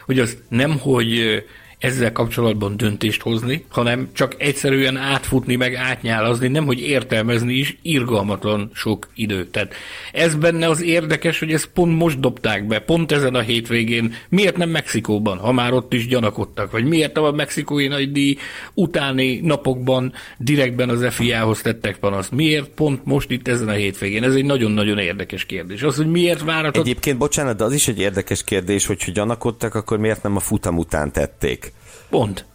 hogy 0.09 0.19
az 0.19 0.37
nem, 0.47 0.79
hogy 0.79 1.43
ezzel 1.79 2.11
kapcsolatban 2.11 2.77
döntést 2.77 3.21
hozni, 3.21 3.65
hanem 3.69 4.09
csak 4.13 4.35
egyszerűen 4.37 4.97
átfutni, 4.97 5.55
meg 5.55 5.75
átnyálazni, 5.75 6.47
nem 6.47 6.65
hogy 6.65 6.79
értelmezni 6.81 7.53
is 7.53 7.77
irgalmatlan 7.81 8.69
sok 8.73 9.09
idő. 9.15 9.45
Tehát 9.45 9.73
ez 10.11 10.35
benne 10.35 10.67
az 10.67 10.81
érdekes, 10.81 11.39
hogy 11.39 11.51
ezt 11.51 11.69
pont 11.73 11.97
most 11.97 12.19
dobták 12.19 12.67
be, 12.67 12.79
pont 12.79 13.11
ezen 13.11 13.35
a 13.35 13.39
hétvégén. 13.39 14.13
Miért 14.29 14.57
nem 14.57 14.69
Mexikóban, 14.69 15.37
ha 15.37 15.51
már 15.51 15.73
ott 15.73 15.93
is 15.93 16.07
gyanakodtak, 16.07 16.71
vagy 16.71 16.85
miért 16.85 17.17
a 17.17 17.31
mexikói 17.31 17.87
nagydíj 17.87 18.37
utáni 18.73 19.39
napokban 19.43 20.13
direktben 20.37 20.89
az 20.89 21.05
FIA-hoz 21.09 21.61
tettek 21.61 21.97
panaszt? 21.97 22.31
Miért 22.31 22.67
pont 22.69 23.05
most 23.05 23.31
itt 23.31 23.47
ezen 23.47 23.67
a 23.67 23.71
hétvégén? 23.71 24.23
Ez 24.23 24.35
egy 24.35 24.45
nagyon-nagyon 24.45 24.97
érdekes 24.97 25.45
kérdés. 25.45 25.81
Az, 25.81 25.95
hogy 25.95 26.09
miért 26.09 26.43
váratott... 26.43 26.85
Egyébként, 26.85 27.17
bocsánat, 27.17 27.57
de 27.57 27.63
az 27.63 27.73
is 27.73 27.87
egy 27.87 27.99
érdekes 27.99 28.43
kérdés, 28.43 28.85
hogy 28.85 29.03
ha 29.03 29.11
gyanakodtak, 29.11 29.75
akkor 29.75 29.97
miért 29.97 30.23
nem 30.23 30.35
a 30.35 30.39
futam 30.39 30.77
után 30.77 31.11
tették? 31.11 31.68
Pont. 32.09 32.45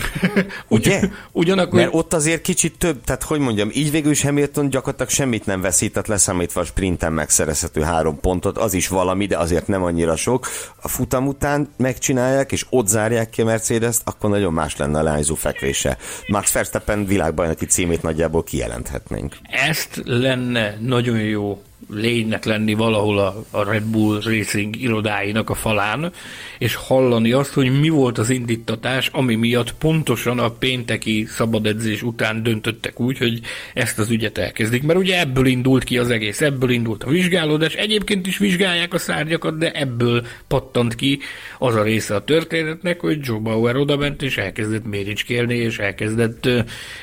Ugye? 0.68 1.00
Ugyanakkor... 1.32 1.78
Mert 1.78 1.94
ott 1.94 2.14
azért 2.14 2.42
kicsit 2.42 2.78
több, 2.78 3.04
tehát 3.04 3.22
hogy 3.22 3.38
mondjam, 3.38 3.70
így 3.72 3.90
végül 3.90 4.10
is 4.10 4.22
Hamilton 4.22 4.68
gyakorlatilag 4.68 5.10
semmit 5.10 5.46
nem 5.46 5.60
veszített, 5.60 6.06
leszámítva 6.06 6.60
a 6.60 6.64
sprinten 6.64 7.12
megszerezhető 7.12 7.80
három 7.80 8.20
pontot, 8.20 8.58
az 8.58 8.74
is 8.74 8.88
valami, 8.88 9.26
de 9.26 9.38
azért 9.38 9.66
nem 9.66 9.82
annyira 9.82 10.16
sok. 10.16 10.46
A 10.82 10.88
futam 10.88 11.26
után 11.26 11.68
megcsinálják, 11.76 12.52
és 12.52 12.66
ott 12.70 12.86
zárják 12.86 13.30
ki 13.30 13.40
a 13.40 13.44
mercedes 13.44 13.96
akkor 14.04 14.30
nagyon 14.30 14.52
más 14.52 14.76
lenne 14.76 14.98
a 14.98 15.02
lányzó 15.02 15.34
fekvése. 15.34 15.98
Max 16.26 16.52
Verstappen 16.52 17.06
világbajnoki 17.06 17.66
címét 17.66 18.02
nagyjából 18.02 18.42
kijelenthetnénk. 18.42 19.36
Ezt 19.42 20.00
lenne 20.04 20.76
nagyon 20.80 21.18
jó 21.18 21.62
lénynek 21.94 22.44
lenni 22.44 22.74
valahol 22.74 23.18
a, 23.18 23.44
a 23.50 23.64
Red 23.64 23.84
Bull 23.84 24.20
Racing 24.24 24.76
irodáinak 24.76 25.50
a 25.50 25.54
falán, 25.54 26.12
és 26.58 26.74
hallani 26.74 27.32
azt, 27.32 27.52
hogy 27.52 27.80
mi 27.80 27.88
volt 27.88 28.18
az 28.18 28.30
indítatás, 28.30 29.08
ami 29.12 29.34
miatt 29.34 29.74
pontosan 29.74 30.38
a 30.38 30.50
pénteki 30.50 31.26
szabadedzés 31.28 32.02
után 32.02 32.42
döntöttek 32.42 33.00
úgy, 33.00 33.18
hogy 33.18 33.40
ezt 33.74 33.98
az 33.98 34.10
ügyet 34.10 34.38
elkezdik. 34.38 34.82
Mert 34.82 34.98
ugye 34.98 35.20
ebből 35.20 35.46
indult 35.46 35.84
ki 35.84 35.98
az 35.98 36.10
egész, 36.10 36.40
ebből 36.40 36.70
indult 36.70 37.04
a 37.04 37.10
vizsgálódás. 37.10 37.74
Egyébként 37.74 38.26
is 38.26 38.38
vizsgálják 38.38 38.94
a 38.94 38.98
szárnyakat, 38.98 39.58
de 39.58 39.70
ebből 39.70 40.26
pattant 40.48 40.94
ki 40.94 41.18
az 41.58 41.74
a 41.74 41.82
része 41.82 42.14
a 42.14 42.24
történetnek, 42.24 43.00
hogy 43.00 43.18
Joe 43.22 43.38
Bauer 43.38 43.76
odament, 43.76 44.22
és 44.22 44.36
elkezdett 44.36 44.84
méricskélni, 44.84 45.54
és 45.54 45.78
elkezdett, 45.78 46.48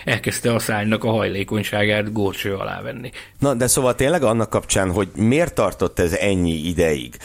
elkezdte 0.05 0.53
a 0.53 0.59
szárnynak 0.59 1.03
a 1.03 1.09
hajlékonyságát 1.09 2.13
górcső 2.13 2.53
alá 2.53 2.81
venni. 2.81 3.11
Na, 3.39 3.53
de 3.53 3.67
szóval 3.67 3.95
tényleg 3.95 4.23
annak 4.23 4.49
kapcsolatban 4.49 4.77
kapcsán, 4.79 4.95
hogy 4.95 5.09
miért 5.15 5.53
tartott 5.53 5.99
ez 5.99 6.13
ennyi 6.13 6.67
ideig. 6.67 7.17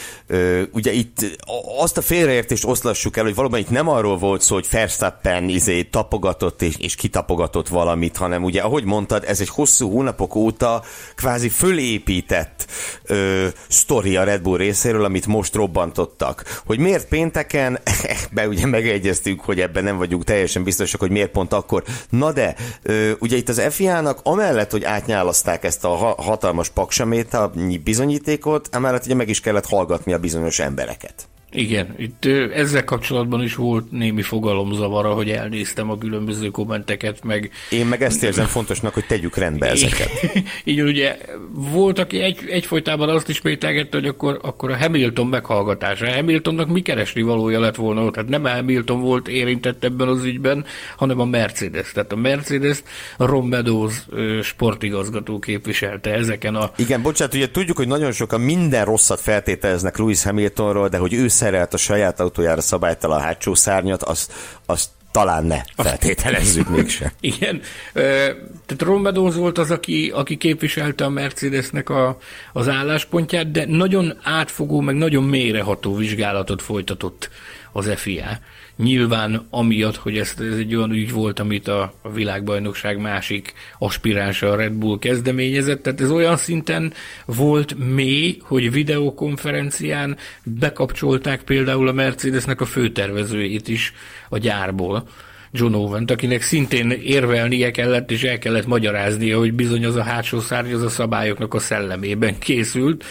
Ugye 0.73 0.93
itt 0.93 1.39
azt 1.79 1.97
a 1.97 2.03
félreértést 2.03 2.65
oszlassuk 2.65 3.17
el, 3.17 3.25
hogy 3.25 3.35
valóban 3.35 3.59
itt 3.59 3.71
nem 3.71 3.89
arról 3.89 4.17
volt 4.17 4.41
szó, 4.41 4.55
hogy 4.55 4.67
Verstappen 4.71 5.49
izé 5.49 5.83
tapogatott 5.83 6.63
és, 6.63 6.77
és 6.79 6.95
kitapogatott 6.95 7.69
valamit, 7.69 8.17
hanem 8.17 8.45
ugye, 8.45 8.61
ahogy 8.61 8.85
mondtad, 8.85 9.25
ez 9.27 9.41
egy 9.41 9.49
hosszú 9.49 9.91
hónapok 9.91 10.35
óta 10.35 10.83
kvázi 11.15 11.49
fölépített 11.49 12.67
ö, 13.07 13.47
sztori 13.69 14.17
a 14.17 14.25
Red 14.25 14.43
Bull 14.43 14.59
részéről, 14.59 15.05
amit 15.05 15.27
most 15.27 15.55
robbantottak. 15.55 16.63
Hogy 16.67 16.79
miért 16.79 17.09
pénteken, 17.09 17.79
be 18.35 18.49
ugye 18.49 18.67
megegyeztük, 18.67 19.41
hogy 19.41 19.61
ebben 19.61 19.85
nem 19.85 19.97
vagyunk 19.97 20.25
teljesen 20.25 20.65
biztosak, 20.65 21.01
hogy 21.01 21.11
miért 21.11 21.31
pont 21.31 21.53
akkor. 21.53 21.83
Na 22.11 22.33
de, 22.33 22.55
ö, 22.83 23.11
ugye 23.19 23.37
itt 23.37 23.49
az 23.49 23.63
FIA-nak 23.71 24.21
amellett, 24.23 24.71
hogy 24.71 24.85
átnyálaszták 24.85 25.65
ezt 25.65 25.85
a 25.85 26.15
hatalmas 26.17 26.69
paksamét, 26.69 27.34
bizonyítékot, 27.79 28.69
emellett 28.71 29.05
ugye 29.05 29.15
meg 29.15 29.29
is 29.29 29.41
kellett 29.41 29.67
hallgatni 29.67 30.13
a 30.13 30.19
bizonyos 30.19 30.59
embereket. 30.59 31.29
Igen, 31.55 31.95
itt 31.97 32.25
ezzel 32.55 32.85
kapcsolatban 32.85 33.43
is 33.43 33.55
volt 33.55 33.91
némi 33.91 34.23
fogalomzavara, 34.23 35.13
hogy 35.13 35.31
elnéztem 35.31 35.91
a 35.91 35.99
különböző 35.99 36.49
kommenteket, 36.49 37.25
meg... 37.25 37.51
Én 37.71 37.87
meg 37.87 38.03
ezt 38.03 38.23
érzem 38.23 38.47
fontosnak, 38.47 38.95
hogy 38.95 39.07
tegyük 39.07 39.37
rendbe 39.37 39.67
ezeket. 39.67 40.11
Így 40.65 40.83
ugye 40.83 41.17
volt, 41.53 41.99
aki 41.99 42.21
egy, 42.21 42.39
egyfolytában 42.49 43.09
azt 43.09 43.29
ismételgette, 43.29 43.97
hogy 43.97 44.07
akkor, 44.07 44.39
akkor 44.43 44.71
a 44.71 44.77
Hamilton 44.77 45.27
meghallgatása. 45.27 46.13
Hamiltonnak 46.13 46.69
mi 46.69 46.81
keresni 46.81 47.23
valója 47.23 47.61
lett 47.61 47.77
volna 47.77 48.11
Tehát 48.11 48.29
nem 48.29 48.45
Hamilton 48.45 49.01
volt 49.01 49.29
érintett 49.29 49.85
ebben 49.85 50.09
az 50.09 50.25
ügyben, 50.25 50.65
hanem 50.97 51.21
a 51.21 51.25
Mercedes. 51.25 51.93
Tehát 51.93 52.13
a 52.13 52.17
Mercedes 52.17 52.83
a 53.17 53.27
Ron 53.27 53.47
Meadows 53.47 54.07
sportigazgató 54.43 55.39
képviselte 55.39 56.13
ezeken 56.15 56.55
a... 56.55 56.71
Igen, 56.77 57.03
bocsánat, 57.03 57.35
ugye 57.35 57.51
tudjuk, 57.51 57.77
hogy 57.77 57.89
nagyon 57.89 58.13
sokan 58.13 58.41
minden 58.41 58.85
rosszat 58.85 59.21
feltételeznek 59.21 59.99
Lewis 59.99 60.23
Hamiltonról, 60.23 60.89
de 60.89 60.99
hogy 60.99 61.15
ő 61.15 61.29
szerelt 61.45 61.75
a 61.75 61.77
saját 61.77 62.21
autójára 62.21 62.61
szabálytalan 62.61 63.21
hátsó 63.21 63.55
szárnyat, 63.55 64.03
azt, 64.03 64.33
azt 64.67 64.89
talán 65.11 65.45
ne 65.45 65.61
feltételezzük 65.77 66.69
mégsem. 66.69 67.11
Igen, 67.35 67.61
tehát 67.93 68.77
Rombadóz 68.79 69.37
volt 69.37 69.59
az, 69.59 69.71
aki, 69.71 70.11
aki 70.15 70.37
képviselte 70.37 71.05
a 71.05 71.09
Mercedesnek 71.09 71.89
a, 71.89 72.19
az 72.53 72.69
álláspontját, 72.69 73.51
de 73.51 73.65
nagyon 73.67 74.19
átfogó, 74.23 74.81
meg 74.81 74.95
nagyon 74.95 75.25
mélyreható 75.25 75.95
vizsgálatot 75.95 76.63
folytatott 76.63 77.31
az 77.73 77.91
FIA. 77.97 78.39
Nyilván 78.77 79.47
amiatt, 79.51 79.97
hogy 79.97 80.19
ez, 80.19 80.35
ez 80.39 80.57
egy 80.57 80.75
olyan 80.75 80.91
ügy 80.91 81.13
volt, 81.13 81.39
amit 81.39 81.69
a, 81.69 81.95
a 82.03 82.13
világbajnokság 82.13 82.99
másik 82.99 83.53
aspiránsa 83.79 84.51
a 84.51 84.57
Red 84.57 84.73
Bull 84.73 84.99
kezdeményezett, 84.99 85.83
tehát 85.83 86.01
ez 86.01 86.11
olyan 86.11 86.37
szinten 86.37 86.93
volt 87.25 87.95
mély, 87.95 88.39
hogy 88.43 88.73
videokonferencián 88.73 90.17
bekapcsolták 90.45 91.43
például 91.43 91.89
a 91.89 91.93
Mercedesnek 91.93 92.61
a 92.61 92.65
főtervezőjét 92.65 93.69
is 93.69 93.93
a 94.29 94.39
gyárból. 94.39 95.09
John 95.57 95.75
owen 95.75 96.05
akinek 96.05 96.43
szintén 96.43 96.91
érvelnie 96.91 97.71
kellett, 97.71 98.11
és 98.11 98.23
el 98.23 98.39
kellett 98.39 98.67
magyaráznia, 98.67 99.39
hogy 99.39 99.53
bizony 99.53 99.85
az 99.85 99.97
a 99.97 100.03
hátsó 100.03 100.41
szárny 100.41 100.73
az 100.73 100.83
a 100.83 100.89
szabályoknak 100.89 101.55
a 101.55 101.59
szellemében 101.59 102.39
készült, 102.39 103.05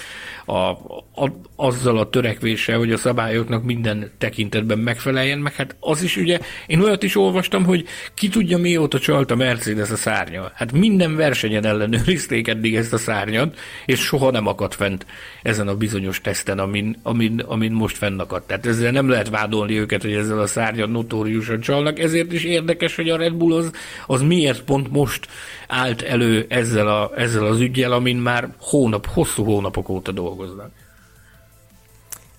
a, 0.46 0.70
a, 1.16 1.32
azzal 1.56 1.98
a 1.98 2.10
törekvéssel, 2.10 2.78
hogy 2.78 2.92
a 2.92 2.98
szabályoknak 2.98 3.64
minden 3.64 4.12
tekintetben 4.18 4.80
megfeleljen, 4.80 5.40
meg 5.40 5.54
hát 5.54 5.76
az 5.80 6.04
is 6.04 6.18
ugye, 6.18 6.40
én 6.68 6.80
olyat 6.80 7.04
is 7.04 7.16
olvastam, 7.16 7.64
hogy 7.64 7.86
ki 8.14 8.28
tudja 8.28 8.58
mióta 8.58 9.00
csalt 9.00 9.32
a 9.32 9.36
Mercedes 9.36 9.90
a 9.90 9.96
szárnya. 9.96 10.52
Hát 10.56 10.72
minden 10.72 11.16
versenyen 11.16 11.66
ellenőrizték 11.66 12.48
eddig 12.48 12.76
ezt 12.76 12.94
a 12.94 12.98
szárnyat, 12.98 13.58
és 13.86 14.00
soha 14.00 14.32
nem 14.32 14.48
akadt 14.48 14.74
fent 14.74 15.06
ezen 15.42 15.68
a 15.68 15.76
bizonyos 15.76 16.22
teszten, 16.22 16.60
amin, 16.60 17.00
amin, 17.04 17.40
amin 17.40 17.72
most 17.72 17.98
fennakadt. 17.98 18.48
Tehát 18.48 18.66
ezzel 18.66 18.92
nem 18.92 19.10
lehet 19.10 19.30
vádolni 19.30 19.80
őket, 19.80 20.02
hogy 20.02 20.14
ezzel 20.14 20.40
a 20.40 20.48
szárnyat 20.48 20.90
notóriusan 20.90 21.60
csalnak, 21.60 22.00
ezért 22.00 22.34
is 22.34 22.44
érdekes, 22.44 22.96
hogy 22.96 23.10
a 23.10 23.18
Red 23.18 23.34
Bull 23.34 23.54
az, 23.54 23.72
az 24.08 24.22
miért 24.22 24.64
pont 24.64 24.92
most 24.92 25.28
állt 25.68 26.02
elő 26.02 26.46
ezzel, 26.50 26.88
a, 26.88 27.12
ezzel 27.16 27.46
az 27.46 27.60
ügyel, 27.60 27.92
amin 27.92 28.18
már 28.18 28.54
hónap, 28.60 29.08
hosszú 29.08 29.44
hónapok 29.44 29.90
óta 29.90 30.12
dolgoznak. 30.36 30.72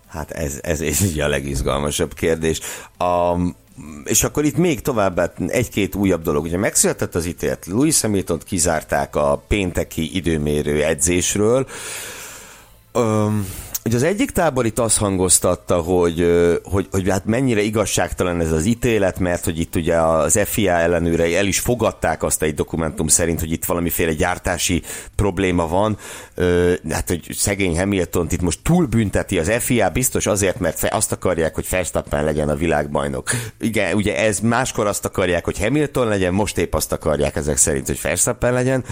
Hát 0.07 0.31
ez, 0.31 0.59
ez, 0.63 0.81
ez 0.81 1.01
a 1.19 1.29
legizgalmasabb 1.29 2.15
kérdés. 2.15 2.61
A, 2.99 3.37
és 4.05 4.25
akkor 4.25 4.45
itt 4.45 4.57
még 4.57 4.81
tovább 4.81 5.33
egy-két 5.47 5.95
újabb 5.95 6.23
dolog. 6.23 6.45
Ugye 6.45 6.59
megszületett 6.59 7.15
az 7.15 7.27
ítélet, 7.27 7.67
Louis 7.67 8.01
hamilton 8.01 8.41
kizárták 8.45 9.17
a 9.17 9.43
pénteki 9.49 10.17
időmérő 10.17 10.85
edzésről. 10.85 11.67
Um, 12.93 13.49
Ugye 13.87 13.97
az 13.97 14.03
egyik 14.03 14.31
tábor 14.31 14.67
itt 14.67 14.79
azt 14.79 14.99
hangoztatta, 14.99 15.81
hogy, 15.81 16.27
hogy, 16.63 16.89
hogy 16.91 17.11
hát 17.11 17.25
mennyire 17.25 17.61
igazságtalan 17.61 18.41
ez 18.41 18.53
az 18.53 18.65
ítélet, 18.65 19.19
mert 19.19 19.45
hogy 19.45 19.61
itt 19.61 19.77
ugye 19.77 19.97
az 19.97 20.41
FIA 20.45 20.73
ellenőrei 20.73 21.37
el 21.37 21.47
is 21.47 21.59
fogadták 21.59 22.23
azt 22.23 22.43
egy 22.43 22.55
dokumentum 22.55 23.09
szerint, 23.09 23.41
hogy 23.41 23.53
itt 23.53 23.65
valamiféle 23.65 24.13
gyártási 24.13 24.83
probléma 25.17 25.69
van. 25.69 25.99
Hát, 26.91 27.09
hogy 27.09 27.27
szegény 27.31 27.79
Hamilton 27.79 28.27
itt 28.31 28.43
most 28.43 28.59
túlbünteti 28.63 29.39
az 29.39 29.53
FIA, 29.59 29.91
biztos 29.91 30.27
azért, 30.27 30.59
mert 30.59 30.85
azt 30.91 31.13
akarják, 31.13 31.55
hogy 31.55 31.67
Verstappen 31.71 32.25
legyen 32.25 32.49
a 32.49 32.55
világbajnok. 32.55 33.31
Igen, 33.61 33.95
ugye 33.95 34.17
ez 34.17 34.41
máskor 34.41 34.87
azt 34.87 35.05
akarják, 35.05 35.45
hogy 35.45 35.59
Hamilton 35.59 36.09
legyen, 36.09 36.35
most 36.35 36.59
épp 36.59 36.75
azt 36.75 36.93
akarják 36.93 37.37
ezek 37.37 37.57
szerint, 37.57 37.87
hogy 37.87 38.01
Verstappen 38.03 38.53
legyen 38.53 38.85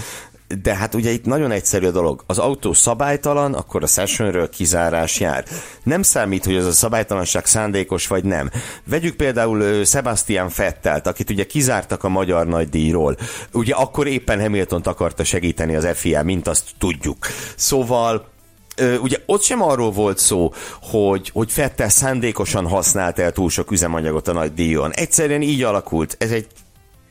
de 0.63 0.75
hát 0.75 0.95
ugye 0.95 1.11
itt 1.11 1.25
nagyon 1.25 1.51
egyszerű 1.51 1.87
a 1.87 1.91
dolog. 1.91 2.23
Az 2.27 2.39
autó 2.39 2.73
szabálytalan, 2.73 3.55
akkor 3.55 3.83
a 3.83 3.87
sessionről 3.87 4.49
kizárás 4.49 5.21
jár. 5.21 5.45
Nem 5.83 6.03
számít, 6.03 6.45
hogy 6.45 6.57
az 6.57 6.67
a 6.67 6.73
szabálytalanság 6.73 7.47
szándékos 7.47 8.07
vagy 8.07 8.25
nem. 8.25 8.51
Vegyük 8.85 9.17
például 9.17 9.85
Sebastian 9.85 10.49
Fettelt, 10.49 11.07
akit 11.07 11.31
ugye 11.31 11.47
kizártak 11.47 12.05
a 12.05 12.09
magyar 12.09 12.47
nagydíjról. 12.47 13.17
Ugye 13.53 13.75
akkor 13.75 14.07
éppen 14.07 14.41
Hamilton 14.41 14.81
akarta 14.85 15.25
segíteni 15.25 15.75
az 15.75 15.89
FIA, 15.95 16.23
mint 16.23 16.49
azt 16.49 16.65
tudjuk. 16.79 17.27
Szóval 17.57 18.31
ugye 19.01 19.17
ott 19.27 19.43
sem 19.43 19.63
arról 19.63 19.91
volt 19.91 20.19
szó, 20.19 20.53
hogy, 20.81 21.31
hogy 21.33 21.53
Fettel 21.53 21.89
szándékosan 21.89 22.67
használt 22.67 23.19
el 23.19 23.33
túl 23.33 23.51
sok 23.51 23.71
üzemanyagot 23.71 24.29
a 24.29 24.33
nagy 24.33 24.55
díjon. 24.55 24.93
Egyszerűen 24.93 25.43
így 25.43 25.63
alakult. 25.63 26.17
Ez 26.19 26.31
egy 26.31 26.47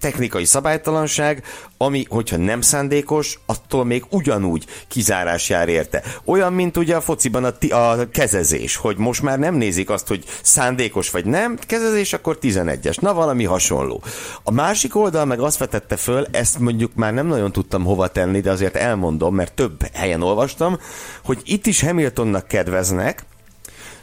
technikai 0.02 0.46
szabálytalanság, 0.46 1.44
ami, 1.78 2.06
hogyha 2.10 2.38
nem 2.38 2.62
szándékos, 2.62 3.40
attól 3.46 3.86
még 3.86 4.06
ugyanúgy 4.10 4.66
kizárás 4.88 5.50
jár 5.50 5.70
érte. 5.70 6.04
Olyan, 6.26 6.54
mint 6.54 6.78
ugye 6.78 6.96
a 6.96 7.02
fociban 7.02 7.44
a, 7.44 7.76
a 7.76 8.10
kezezés, 8.10 8.76
hogy 8.76 8.98
most 8.98 9.22
már 9.22 9.40
nem 9.40 9.56
nézik 9.56 9.90
azt, 9.90 10.08
hogy 10.08 10.24
szándékos 10.42 11.10
vagy 11.10 11.26
nem, 11.26 11.58
kezezés 11.68 12.14
akkor 12.14 12.38
11-es. 12.42 13.00
Na, 13.02 13.14
valami 13.14 13.44
hasonló. 13.44 14.04
A 14.44 14.52
másik 14.52 14.96
oldal 14.96 15.26
meg 15.26 15.40
azt 15.40 15.58
vetette 15.58 15.96
föl, 15.96 16.28
ezt 16.32 16.60
mondjuk 16.60 16.96
már 16.96 17.14
nem 17.14 17.28
nagyon 17.28 17.52
tudtam 17.52 17.84
hova 17.84 18.08
tenni, 18.08 18.40
de 18.40 18.52
azért 18.52 18.76
elmondom, 18.76 19.36
mert 19.36 19.54
több 19.54 19.88
helyen 19.94 20.22
olvastam, 20.22 20.80
hogy 21.24 21.42
itt 21.46 21.66
is 21.66 21.82
Hamiltonnak 21.82 22.48
kedveznek, 22.48 23.26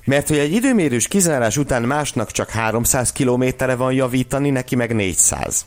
mert 0.05 0.29
hogy 0.29 0.39
egy 0.39 0.53
időmérős 0.53 1.09
kizárás 1.09 1.57
után 1.57 1.83
másnak 1.83 2.31
csak 2.31 2.51
300 2.51 3.13
kilométerre 3.13 3.75
van 3.75 3.93
javítani, 3.93 4.51
neki 4.51 4.77
meg 4.77 4.95
400 4.95 5.67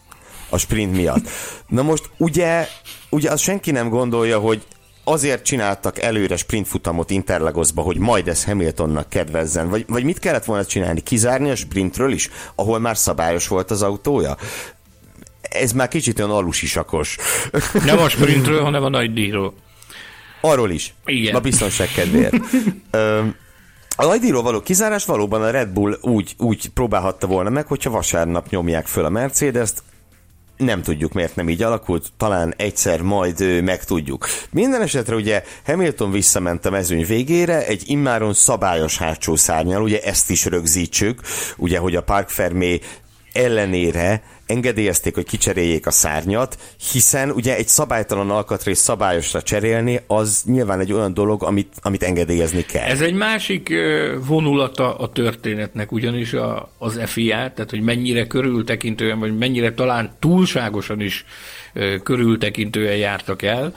a 0.51 0.57
sprint 0.57 0.95
miatt. 0.95 1.29
Na 1.67 1.81
most 1.81 2.09
ugye, 2.17 2.67
ugye 3.09 3.31
azt 3.31 3.43
senki 3.43 3.71
nem 3.71 3.89
gondolja, 3.89 4.39
hogy 4.39 4.63
azért 5.03 5.45
csináltak 5.45 6.01
előre 6.01 6.35
sprintfutamot 6.35 7.09
Interlagosba, 7.09 7.81
hogy 7.81 7.97
majd 7.97 8.27
ez 8.27 8.45
Hamiltonnak 8.45 9.09
kedvezzen? 9.09 9.69
Vagy, 9.69 9.85
vagy 9.87 10.03
mit 10.03 10.19
kellett 10.19 10.45
volna 10.45 10.65
csinálni? 10.65 11.01
Kizárni 11.01 11.49
a 11.49 11.55
sprintről 11.55 12.11
is, 12.11 12.29
ahol 12.55 12.79
már 12.79 12.97
szabályos 12.97 13.47
volt 13.47 13.71
az 13.71 13.81
autója? 13.81 14.37
Ez 15.41 15.71
már 15.71 15.87
kicsit 15.87 16.19
olyan 16.19 16.31
alusisakos. 16.31 17.17
Nem 17.85 17.99
a 17.99 18.09
sprintről, 18.09 18.63
hanem 18.63 18.83
a 18.83 18.89
nagy 18.89 19.13
díjról. 19.13 19.53
Arról 20.41 20.71
is. 20.71 20.93
Igen. 21.05 21.35
A 21.35 21.39
biztonság 21.39 21.87
kedvéért. 21.95 22.35
A 23.95 24.05
nagydíjról 24.05 24.41
való 24.41 24.61
kizárás 24.61 25.05
valóban 25.05 25.41
a 25.41 25.49
Red 25.49 25.69
Bull 25.69 25.97
úgy, 26.01 26.35
úgy 26.37 26.69
próbálhatta 26.69 27.27
volna 27.27 27.49
meg, 27.49 27.67
hogyha 27.67 27.89
vasárnap 27.89 28.49
nyomják 28.49 28.87
föl 28.87 29.05
a 29.05 29.09
Mercedes-t, 29.09 29.83
nem 30.63 30.81
tudjuk, 30.81 31.13
miért 31.13 31.35
nem 31.35 31.49
így 31.49 31.61
alakult, 31.63 32.11
talán 32.17 32.53
egyszer 32.57 33.01
majd 33.01 33.63
megtudjuk. 33.63 34.27
Minden 34.51 34.81
esetre 34.81 35.15
ugye 35.15 35.43
Hamilton 35.65 36.11
visszament 36.11 36.65
a 36.65 36.69
mezőny 36.69 37.05
végére 37.05 37.65
egy 37.65 37.83
immáron 37.85 38.33
szabályos 38.33 38.97
hátsó 38.97 39.35
szárnyal, 39.35 39.81
ugye 39.81 40.01
ezt 40.01 40.29
is 40.29 40.45
rögzítsük, 40.45 41.21
ugye, 41.57 41.77
hogy 41.77 41.95
a 41.95 42.03
Park 42.03 42.29
Fermé 42.29 42.79
ellenére 43.33 44.23
engedélyezték, 44.45 45.15
hogy 45.15 45.25
kicseréljék 45.25 45.87
a 45.87 45.91
szárnyat, 45.91 46.57
hiszen 46.91 47.31
ugye 47.31 47.55
egy 47.55 47.67
szabálytalan 47.67 48.29
alkatrész 48.29 48.79
szabályosra 48.79 49.41
cserélni, 49.41 49.99
az 50.07 50.43
nyilván 50.45 50.79
egy 50.79 50.93
olyan 50.93 51.13
dolog, 51.13 51.43
amit, 51.43 51.73
amit 51.81 52.03
engedélyezni 52.03 52.65
kell. 52.65 52.87
Ez 52.87 53.01
egy 53.01 53.13
másik 53.13 53.73
vonulata 54.25 54.97
a 54.97 55.11
történetnek, 55.11 55.91
ugyanis 55.91 56.33
a, 56.33 56.71
az 56.77 56.99
FIA, 57.05 57.35
tehát 57.35 57.69
hogy 57.69 57.81
mennyire 57.81 58.27
körültekintően, 58.27 59.19
vagy 59.19 59.37
mennyire 59.37 59.73
talán 59.73 60.11
túlságosan 60.19 61.01
is 61.01 61.25
körültekintően 62.03 62.95
jártak 62.95 63.41
el, 63.41 63.73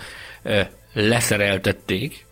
leszereltették 0.92 2.23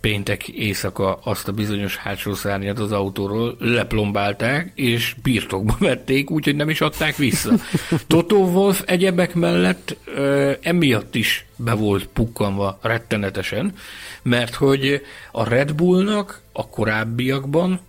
péntek 0.00 0.48
éjszaka 0.48 1.18
azt 1.22 1.48
a 1.48 1.52
bizonyos 1.52 1.96
hátsó 1.96 2.34
szárnyat 2.34 2.78
az 2.78 2.92
autóról, 2.92 3.56
leplombálták, 3.58 4.72
és 4.74 5.14
birtokba 5.22 5.76
vették, 5.78 6.30
úgyhogy 6.30 6.56
nem 6.56 6.70
is 6.70 6.80
adták 6.80 7.16
vissza. 7.16 7.52
Toto 8.06 8.36
Wolf 8.36 8.82
egyebek 8.86 9.34
mellett 9.34 9.96
ö, 10.04 10.52
emiatt 10.60 11.14
is 11.14 11.46
be 11.56 11.74
volt 11.74 12.06
pukkanva 12.06 12.78
rettenetesen, 12.82 13.74
mert 14.22 14.54
hogy 14.54 15.02
a 15.32 15.48
Red 15.48 15.74
Bullnak 15.74 16.40
a 16.52 16.68
korábbiakban 16.68 17.80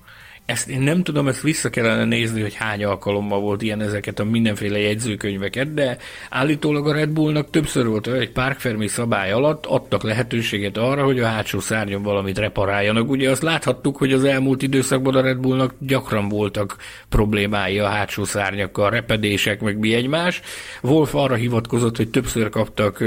ezt 0.45 0.67
én 0.67 0.81
nem 0.81 1.03
tudom, 1.03 1.27
ezt 1.27 1.41
vissza 1.41 1.69
kellene 1.69 2.05
nézni, 2.05 2.41
hogy 2.41 2.53
hány 2.53 2.83
alkalommal 2.83 3.39
volt 3.39 3.62
ilyen 3.62 3.81
ezeket 3.81 4.19
a 4.19 4.24
mindenféle 4.24 4.79
jegyzőkönyveket, 4.79 5.74
de 5.74 5.98
állítólag 6.29 6.88
a 6.88 6.93
Red 6.93 7.10
Bullnak 7.10 7.50
többször 7.50 7.86
volt 7.86 8.07
olyan, 8.07 8.19
egy 8.19 8.31
Fermi 8.57 8.88
szabály 8.88 9.31
alatt 9.31 9.65
adtak 9.65 10.03
lehetőséget 10.03 10.77
arra, 10.77 11.03
hogy 11.03 11.19
a 11.19 11.27
hátsó 11.27 11.60
szárnyon 11.60 12.03
valamit 12.03 12.38
reparáljanak. 12.38 13.10
Ugye 13.10 13.29
azt 13.29 13.41
láthattuk, 13.41 13.98
hogy 13.98 14.13
az 14.13 14.24
elmúlt 14.24 14.62
időszakban 14.62 15.15
a 15.15 15.21
Red 15.21 15.38
Bullnak 15.38 15.74
gyakran 15.79 16.29
voltak 16.29 16.77
problémái 17.10 17.79
a 17.79 17.88
hátsó 17.88 18.24
szárnyakkal, 18.24 18.89
repedések, 18.89 19.62
meg 19.62 19.77
mi 19.77 19.93
egymás. 19.93 20.41
Wolf 20.81 21.15
arra 21.15 21.36
hivatkozott, 21.36 21.98
hogy 21.98 22.10
többször 22.10 22.50
kaptak 22.50 23.03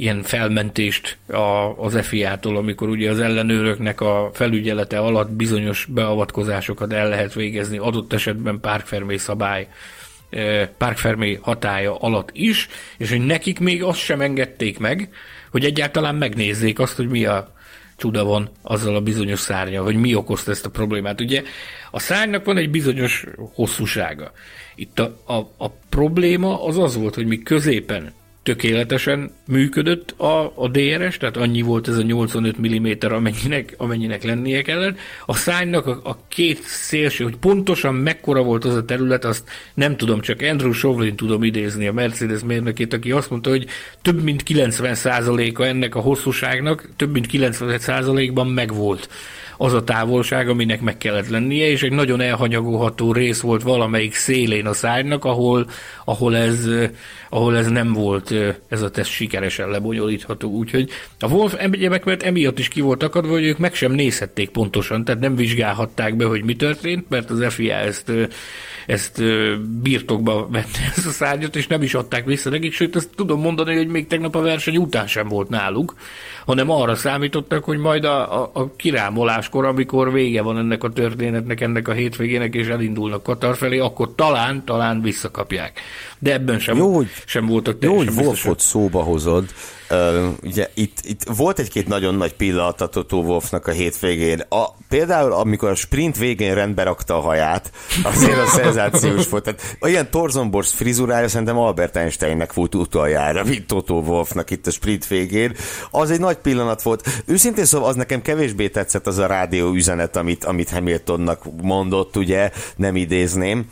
ilyen 0.00 0.22
felmentést 0.22 1.18
a, 1.26 1.78
az 1.78 2.06
FIA-tól, 2.06 2.56
amikor 2.56 2.88
ugye 2.88 3.10
az 3.10 3.20
ellenőröknek 3.20 4.00
a 4.00 4.30
felügyelete 4.32 4.98
alatt 4.98 5.30
bizonyos 5.30 5.84
beavatkozásokat 5.84 6.92
el 6.92 7.08
lehet 7.08 7.34
végezni, 7.34 7.78
adott 7.78 8.12
esetben 8.12 8.60
párkfermé 8.60 9.16
szabály 9.16 9.68
párkfermé 10.78 11.38
hatája 11.42 11.96
alatt 11.96 12.28
is, 12.32 12.68
és 12.98 13.10
hogy 13.10 13.26
nekik 13.26 13.58
még 13.58 13.82
azt 13.82 13.98
sem 13.98 14.20
engedték 14.20 14.78
meg, 14.78 15.08
hogy 15.50 15.64
egyáltalán 15.64 16.14
megnézzék 16.14 16.78
azt, 16.78 16.96
hogy 16.96 17.08
mi 17.08 17.24
a 17.24 17.54
csuda 17.96 18.24
van 18.24 18.50
azzal 18.62 18.94
a 18.94 19.00
bizonyos 19.00 19.38
szárnya, 19.38 19.82
hogy 19.82 19.96
mi 19.96 20.14
okozta 20.14 20.50
ezt 20.50 20.66
a 20.66 20.70
problémát. 20.70 21.20
Ugye 21.20 21.42
a 21.90 21.98
szárnynak 21.98 22.44
van 22.44 22.56
egy 22.56 22.70
bizonyos 22.70 23.26
hosszúsága. 23.54 24.32
Itt 24.74 24.98
a, 24.98 25.22
a, 25.26 25.64
a 25.64 25.70
probléma 25.88 26.64
az 26.64 26.78
az 26.78 26.96
volt, 26.96 27.14
hogy 27.14 27.26
mi 27.26 27.38
középen 27.38 28.12
tökéletesen 28.42 29.30
működött 29.46 30.10
a, 30.10 30.52
a 30.54 30.68
DRS, 30.68 31.16
tehát 31.16 31.36
annyi 31.36 31.62
volt 31.62 31.88
ez 31.88 31.96
a 31.96 32.02
85 32.02 32.58
mm, 32.58 32.86
amennyinek, 33.00 33.74
amennyinek 33.76 34.22
lennie 34.22 34.62
kellett. 34.62 34.98
A 35.26 35.34
szánynak 35.34 35.86
a, 35.86 36.00
a 36.04 36.18
két 36.28 36.62
szélső, 36.62 37.24
hogy 37.24 37.36
pontosan 37.36 37.94
mekkora 37.94 38.42
volt 38.42 38.64
az 38.64 38.74
a 38.74 38.84
terület, 38.84 39.24
azt 39.24 39.48
nem 39.74 39.96
tudom, 39.96 40.20
csak 40.20 40.42
Andrew 40.42 40.72
Shovlin 40.72 41.16
tudom 41.16 41.42
idézni, 41.42 41.86
a 41.86 41.92
Mercedes 41.92 42.40
mérnökét, 42.40 42.92
aki 42.92 43.10
azt 43.10 43.30
mondta, 43.30 43.50
hogy 43.50 43.66
több 44.02 44.22
mint 44.22 44.42
90%-a 44.46 45.62
ennek 45.62 45.94
a 45.94 46.00
hosszúságnak, 46.00 46.88
több 46.96 47.12
mint 47.12 47.26
90%-ban 47.32 48.46
megvolt 48.46 49.08
az 49.62 49.72
a 49.72 49.84
távolság, 49.84 50.48
aminek 50.48 50.80
meg 50.80 50.98
kellett 50.98 51.28
lennie, 51.28 51.66
és 51.66 51.82
egy 51.82 51.92
nagyon 51.92 52.20
elhanyagolható 52.20 53.12
rész 53.12 53.40
volt 53.40 53.62
valamelyik 53.62 54.14
szélén 54.14 54.66
a 54.66 54.72
szárnynak, 54.72 55.24
ahol, 55.24 55.66
ahol, 56.04 56.36
ez, 56.36 56.68
ahol 57.30 57.56
ez 57.56 57.68
nem 57.68 57.92
volt, 57.92 58.34
ez 58.68 58.82
a 58.82 58.90
teszt 58.90 59.10
sikeresen 59.10 59.68
lebonyolítható. 59.68 60.50
Úgyhogy 60.50 60.90
a 61.18 61.26
Wolf 61.26 61.54
egyebek 61.58 62.04
mert 62.04 62.22
emiatt 62.22 62.58
is 62.58 62.68
ki 62.68 62.80
volt 62.80 63.02
akadva, 63.02 63.32
hogy 63.32 63.44
ők 63.44 63.58
meg 63.58 63.74
sem 63.74 63.92
nézhették 63.92 64.50
pontosan, 64.50 65.04
tehát 65.04 65.20
nem 65.20 65.36
vizsgálhatták 65.36 66.16
be, 66.16 66.24
hogy 66.24 66.44
mi 66.44 66.56
történt, 66.56 67.08
mert 67.08 67.30
az 67.30 67.54
FIA 67.54 67.74
ezt, 67.74 68.12
ezt 68.90 69.22
birtokba 69.82 70.48
vette 70.50 70.78
ezt 70.96 71.06
a 71.06 71.10
szárnyat, 71.10 71.56
és 71.56 71.66
nem 71.66 71.82
is 71.82 71.94
adták 71.94 72.24
vissza 72.24 72.50
nekik, 72.50 72.72
sőt, 72.72 72.96
azt 72.96 73.08
tudom 73.14 73.40
mondani, 73.40 73.76
hogy 73.76 73.86
még 73.86 74.06
tegnap 74.06 74.34
a 74.34 74.40
verseny 74.40 74.76
után 74.76 75.06
sem 75.06 75.28
volt 75.28 75.48
náluk, 75.48 75.94
hanem 76.44 76.70
arra 76.70 76.94
számítottak, 76.94 77.64
hogy 77.64 77.78
majd 77.78 78.04
a, 78.04 78.42
a, 78.42 78.50
a 78.52 78.76
kirámoláskor, 78.76 79.64
amikor 79.64 80.12
vége 80.12 80.42
van 80.42 80.58
ennek 80.58 80.84
a 80.84 80.90
történetnek, 80.90 81.60
ennek 81.60 81.88
a 81.88 81.92
hétvégének, 81.92 82.54
és 82.54 82.66
elindulnak 82.66 83.22
Katar 83.22 83.56
felé, 83.56 83.78
akkor 83.78 84.14
talán, 84.14 84.64
talán 84.64 85.02
visszakapják. 85.02 85.80
De 86.18 86.32
ebben 86.32 86.58
sem, 86.58 86.76
jó, 86.76 86.94
hogy, 86.94 87.08
sem 87.26 87.46
voltak 87.46 87.78
teljesen 87.78 88.06
Jó, 88.06 88.14
hogy 88.14 88.24
Wolfot 88.26 88.60
szóba 88.60 89.02
hozod, 89.02 89.44
Uh, 89.92 90.28
ugye 90.42 90.70
itt, 90.74 90.98
itt 91.02 91.22
volt 91.36 91.58
egy-két 91.58 91.88
nagyon 91.88 92.14
nagy 92.14 92.34
pillanat 92.34 92.80
a 92.80 92.86
Toto 92.86 93.16
Wolfnak 93.16 93.66
a 93.66 93.70
hétvégén. 93.70 94.40
A, 94.48 94.66
például, 94.88 95.32
amikor 95.32 95.68
a 95.68 95.74
sprint 95.74 96.16
végén 96.16 96.54
rendbe 96.54 96.82
rakta 96.82 97.16
a 97.16 97.20
haját, 97.20 97.70
azért 98.02 98.38
a 98.38 98.46
szenzációs 98.46 99.28
volt. 99.28 99.44
Tehát 99.44 99.76
olyan 99.80 100.10
Torzonborsz 100.10 100.72
frizurája 100.72 101.28
szerintem 101.28 101.58
Albert 101.58 101.96
Einsteinnek 101.96 102.52
volt 102.52 102.74
utoljára, 102.74 103.44
mint 103.44 103.66
Toto 103.66 103.94
Wolfnak 103.94 104.50
itt 104.50 104.66
a 104.66 104.70
sprint 104.70 105.06
végén. 105.06 105.54
Az 105.90 106.10
egy 106.10 106.20
nagy 106.20 106.36
pillanat 106.36 106.82
volt. 106.82 107.22
Őszintén 107.26 107.64
szóval 107.64 107.88
az 107.88 107.96
nekem 107.96 108.22
kevésbé 108.22 108.68
tetszett 108.68 109.06
az 109.06 109.18
a 109.18 109.26
rádió 109.26 109.72
üzenet, 109.72 110.16
amit, 110.16 110.44
amit 110.44 110.70
Hamiltonnak 110.70 111.62
mondott, 111.62 112.16
ugye, 112.16 112.50
nem 112.76 112.96
idézném, 112.96 113.66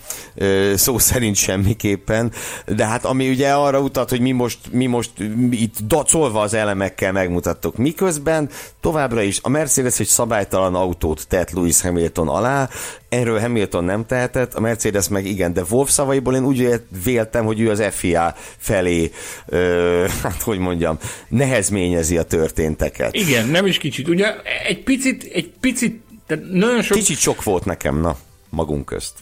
szó 0.75 0.99
szerint 0.99 1.37
semmiképpen, 1.37 2.33
de 2.67 2.87
hát 2.87 3.05
ami 3.05 3.29
ugye 3.29 3.53
arra 3.53 3.81
utat, 3.81 4.11
hogy 4.11 4.21
mi 4.21 4.33
most, 4.33 4.59
mi 4.71 4.87
most 4.87 5.11
itt 5.51 5.77
dacolva 6.09 6.41
az 6.41 6.55
elemekkel 6.55 7.13
megmutattuk. 7.13 7.77
Miközben 7.77 8.49
továbbra 8.81 9.23
is 9.23 9.39
a 9.43 9.49
Mercedes 9.49 10.01
egy 10.01 10.07
szabálytalan 10.07 10.75
autót 10.75 11.27
tett 11.29 11.51
Lewis 11.51 11.81
Hamilton 11.81 12.29
alá, 12.29 12.69
erről 13.09 13.41
Hamilton 13.41 13.85
nem 13.85 14.07
tehetett, 14.07 14.55
a 14.55 14.61
Mercedes 14.61 15.09
meg 15.09 15.27
igen, 15.27 15.53
de 15.53 15.63
Wolf 15.71 15.91
szavaiból 15.91 16.35
én 16.35 16.45
úgy 16.45 16.81
véltem, 17.05 17.45
hogy 17.45 17.61
ő 17.61 17.71
az 17.71 17.83
FIA 17.91 18.35
felé, 18.57 19.11
ö, 19.47 20.07
hát 20.23 20.43
hogy 20.43 20.59
mondjam, 20.59 20.99
nehezményezi 21.29 22.17
a 22.17 22.23
történteket. 22.23 23.15
Igen, 23.15 23.49
nem 23.49 23.67
is 23.67 23.79
kicsit. 23.79 24.09
Ugye 24.09 24.35
egy 24.67 24.83
picit, 24.83 25.31
egy 25.33 25.51
picit, 25.61 26.01
tehát 26.27 26.45
nagyon 26.51 26.83
sok... 26.83 26.99
Kicsit 26.99 27.19
sok 27.19 27.43
volt 27.43 27.65
nekem, 27.65 28.01
na, 28.01 28.17
magunk 28.49 28.85
közt. 28.85 29.13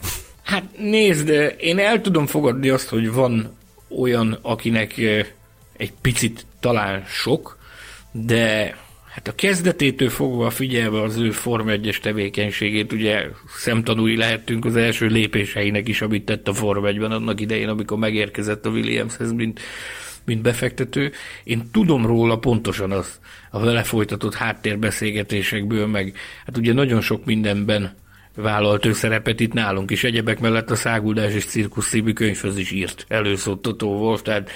Hát 0.43 0.63
nézd, 0.77 1.29
én 1.59 1.79
el 1.79 2.01
tudom 2.01 2.25
fogadni 2.25 2.69
azt, 2.69 2.89
hogy 2.89 3.11
van 3.11 3.57
olyan, 3.99 4.39
akinek 4.41 4.93
egy 5.77 5.93
picit 6.01 6.45
talán 6.59 7.03
sok, 7.05 7.57
de 8.11 8.75
Hát 9.17 9.27
a 9.27 9.35
kezdetétől 9.35 10.09
fogva 10.09 10.49
figyelve 10.49 11.01
az 11.01 11.17
ő 11.17 11.31
Form 11.31 11.67
1 11.67 11.99
tevékenységét, 12.01 12.93
ugye 12.93 13.25
szemtanúi 13.47 14.17
lehettünk 14.17 14.65
az 14.65 14.75
első 14.75 15.07
lépéseinek 15.07 15.87
is, 15.87 16.01
amit 16.01 16.25
tett 16.25 16.47
a 16.47 16.53
Form 16.53 16.85
1 16.85 16.97
annak 16.97 17.41
idején, 17.41 17.67
amikor 17.67 17.97
megérkezett 17.97 18.65
a 18.65 18.69
Williamshez, 18.69 19.31
mint, 19.31 19.59
mint 20.25 20.41
befektető. 20.41 21.11
Én 21.43 21.69
tudom 21.71 22.05
róla 22.05 22.37
pontosan 22.37 22.91
az 22.91 23.19
a 23.51 23.59
vele 23.59 23.83
folytatott 23.83 24.35
háttérbeszélgetésekből, 24.35 25.87
meg 25.87 26.17
hát 26.45 26.57
ugye 26.57 26.73
nagyon 26.73 27.01
sok 27.01 27.25
mindenben 27.25 27.95
vállalt 28.35 28.85
ő 28.85 28.93
szerepet 28.93 29.39
itt 29.39 29.53
nálunk 29.53 29.91
is. 29.91 30.03
Egyebek 30.03 30.39
mellett 30.39 30.71
a 30.71 30.75
Száguldás 30.75 31.33
és 31.33 31.45
Cirkusz 31.45 31.89
című 31.89 32.13
könyvhöz 32.13 32.57
is 32.57 32.71
írt 32.71 33.05
előszóttató 33.07 33.97
volt, 33.97 34.23
tehát 34.23 34.49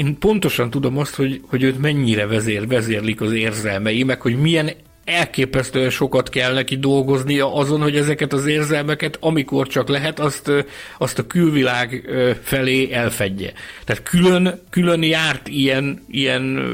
én 0.00 0.18
pontosan 0.18 0.70
tudom 0.70 0.98
azt, 0.98 1.14
hogy, 1.14 1.40
hogy 1.48 1.62
őt 1.62 1.80
mennyire 1.80 2.26
vezér, 2.26 2.66
vezérlik 2.66 3.20
az 3.20 3.32
érzelmei, 3.32 4.02
meg 4.02 4.20
hogy 4.20 4.40
milyen 4.40 4.70
elképesztően 5.04 5.90
sokat 5.90 6.28
kell 6.28 6.52
neki 6.52 6.76
dolgoznia 6.76 7.54
azon, 7.54 7.80
hogy 7.80 7.96
ezeket 7.96 8.32
az 8.32 8.46
érzelmeket, 8.46 9.16
amikor 9.20 9.66
csak 9.66 9.88
lehet, 9.88 10.20
azt, 10.20 10.50
azt 10.98 11.18
a 11.18 11.26
külvilág 11.26 12.08
felé 12.42 12.92
elfedje. 12.92 13.52
Tehát 13.84 14.02
külön, 14.02 14.60
külön 14.70 15.02
járt 15.02 15.48
ilyen, 15.48 16.04
ilyen 16.10 16.70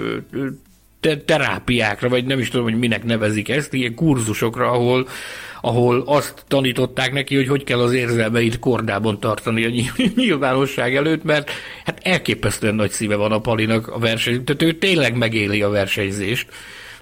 terápiákra, 1.25 2.09
vagy 2.09 2.25
nem 2.25 2.39
is 2.39 2.49
tudom, 2.49 2.65
hogy 2.65 2.79
minek 2.79 3.05
nevezik 3.05 3.49
ezt, 3.49 3.73
ilyen 3.73 3.95
kurzusokra, 3.95 4.71
ahol, 4.71 5.09
ahol 5.67 6.03
azt 6.07 6.45
tanították 6.49 7.13
neki, 7.13 7.37
hogy 7.37 7.49
hogy 7.49 7.65
kell 7.65 7.79
az 7.79 7.93
érzelmeit 7.93 8.59
kordában 8.59 9.21
tartani 9.21 9.65
a 9.65 9.85
nyilvánosság 10.17 10.97
előtt, 10.97 11.25
mert 11.25 11.51
hát 11.85 12.01
elképesztően 12.03 12.75
nagy 12.75 12.91
szíve 12.91 13.17
van 13.17 13.33
a 13.33 13.39
Palinak 13.39 13.89
a 13.89 13.99
verseny, 13.99 14.45
tehát 14.45 14.63
ő 14.63 14.73
tényleg 14.73 15.17
megéli 15.17 15.63
a 15.63 15.69
versenyzést, 15.69 16.49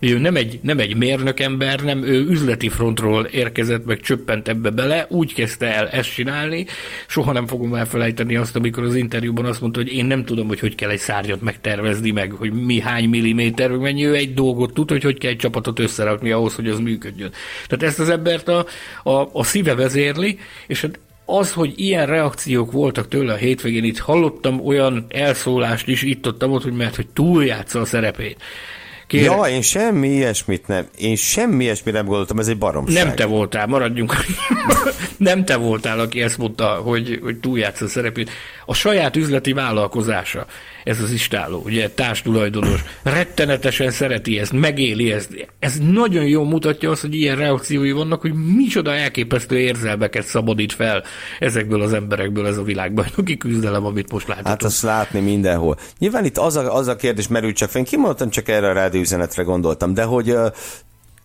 ő 0.01 0.19
nem 0.19 0.37
egy, 0.37 0.59
nem 0.63 0.79
egy 0.79 0.97
mérnök 0.97 1.41
ember, 1.41 1.81
nem 1.81 2.03
ő 2.03 2.27
üzleti 2.29 2.69
frontról 2.69 3.25
érkezett, 3.25 3.85
meg 3.85 4.01
csöppent 4.01 4.49
ebbe 4.49 4.71
bele, 4.71 5.07
úgy 5.09 5.35
kezdte 5.35 5.75
el 5.75 5.89
ezt 5.89 6.15
csinálni. 6.15 6.67
Soha 7.07 7.33
nem 7.33 7.47
fogom 7.47 7.75
elfelejteni 7.75 8.37
azt, 8.37 8.57
amikor 8.57 8.83
az 8.83 8.95
interjúban 8.95 9.45
azt 9.45 9.61
mondta, 9.61 9.81
hogy 9.81 9.93
én 9.93 10.05
nem 10.05 10.25
tudom, 10.25 10.49
hogy 10.49 10.61
hogy 10.61 10.75
kell 10.75 10.91
egy 10.91 10.99
szárnyat 10.99 11.41
megtervezni, 11.41 12.11
meg 12.11 12.31
hogy 12.31 12.53
mi 12.53 12.81
hány 12.81 13.09
milliméter, 13.09 13.71
meg 13.71 13.81
mennyi, 13.81 14.07
ő 14.07 14.15
egy 14.15 14.35
dolgot 14.35 14.75
tud, 14.75 14.91
hogy 14.91 15.03
hogy 15.03 15.19
kell 15.19 15.31
egy 15.31 15.37
csapatot 15.37 15.79
összerakni 15.79 16.31
ahhoz, 16.31 16.55
hogy 16.55 16.69
az 16.69 16.79
működjön. 16.79 17.31
Tehát 17.67 17.85
ezt 17.85 18.01
az 18.01 18.09
embert 18.09 18.49
a, 18.49 18.67
a, 19.03 19.29
a 19.33 19.45
szíve 19.45 19.75
vezérli, 19.75 20.39
és 20.67 20.81
hát 20.81 20.99
az, 21.25 21.53
hogy 21.53 21.73
ilyen 21.77 22.07
reakciók 22.07 22.73
voltak 22.73 23.09
tőle 23.09 23.33
a 23.33 23.37
hétvégén, 23.37 23.85
itt 23.85 23.99
hallottam 23.99 24.61
olyan 24.61 25.07
elszólást 25.09 25.89
is 25.89 26.03
itt-ott, 26.03 26.47
ott, 26.47 26.63
hogy 26.63 26.73
mert 26.73 26.97
hogy 26.97 27.07
túljátsza 27.07 27.81
a 27.81 27.85
szerepét. 27.85 28.43
Kérem. 29.07 29.37
Ja, 29.37 29.43
én 29.45 29.63
semmi 29.63 30.09
ilyesmit 30.09 30.67
nem, 30.67 30.87
én 30.99 31.17
semmi 31.17 31.65
ilyesmit 31.65 31.95
nem 31.95 32.05
gondoltam, 32.05 32.39
ez 32.39 32.49
egy 32.49 32.59
baromság. 32.59 33.05
Nem 33.05 33.15
te 33.15 33.25
voltál, 33.25 33.67
maradjunk. 33.67 34.15
nem 35.17 35.45
te 35.45 35.57
voltál, 35.57 36.01
aki 36.01 36.23
ezt 36.23 36.39
mondta, 36.39 36.67
hogy, 36.67 37.19
hogy 37.23 37.37
túljátsz 37.37 37.81
a 37.81 37.89
szerepét. 37.89 38.31
A 38.67 38.75
saját 38.75 39.17
üzleti 39.17 39.53
vállalkozása, 39.53 40.47
ez 40.85 41.01
az 41.01 41.11
istáló, 41.11 41.63
ugye 41.65 41.91
társtulajdonos, 41.91 42.85
rettenetesen 43.03 43.91
szereti 43.91 44.39
ezt, 44.39 44.53
megéli 44.53 45.13
ezt. 45.13 45.49
Ez 45.59 45.79
nagyon 45.79 46.25
jól 46.25 46.47
mutatja 46.47 46.91
azt, 46.91 47.01
hogy 47.01 47.15
ilyen 47.15 47.37
reakciói 47.37 47.93
vannak, 47.93 48.21
hogy 48.21 48.33
micsoda 48.35 48.95
elképesztő 48.95 49.59
érzelmeket 49.59 50.27
szabadít 50.27 50.73
fel 50.73 51.05
ezekből 51.39 51.83
az 51.83 51.93
emberekből 51.93 52.47
ez 52.47 52.57
a 52.57 52.63
világban. 52.63 53.07
Aki 53.17 53.37
küzdelem, 53.37 53.85
amit 53.85 54.13
most 54.13 54.29
látunk. 54.29 54.47
Hát 54.47 54.63
azt 54.63 54.83
látni 54.83 55.21
mindenhol. 55.21 55.77
Nyilván 55.99 56.25
itt 56.25 56.39
az 56.39 56.57
a, 56.57 56.77
az 56.77 56.89
a 56.89 56.97
kérdés 56.97 57.29
merült 57.29 57.57
csak 57.57 57.71
fenn, 57.71 57.85
kimondtam 57.85 58.31
csak 58.31 58.49
erre 58.49 58.69
a 58.69 58.73
rádióüzenetre 58.73 59.43
gondoltam, 59.43 59.95
de 59.95 60.03
hogy 60.03 60.37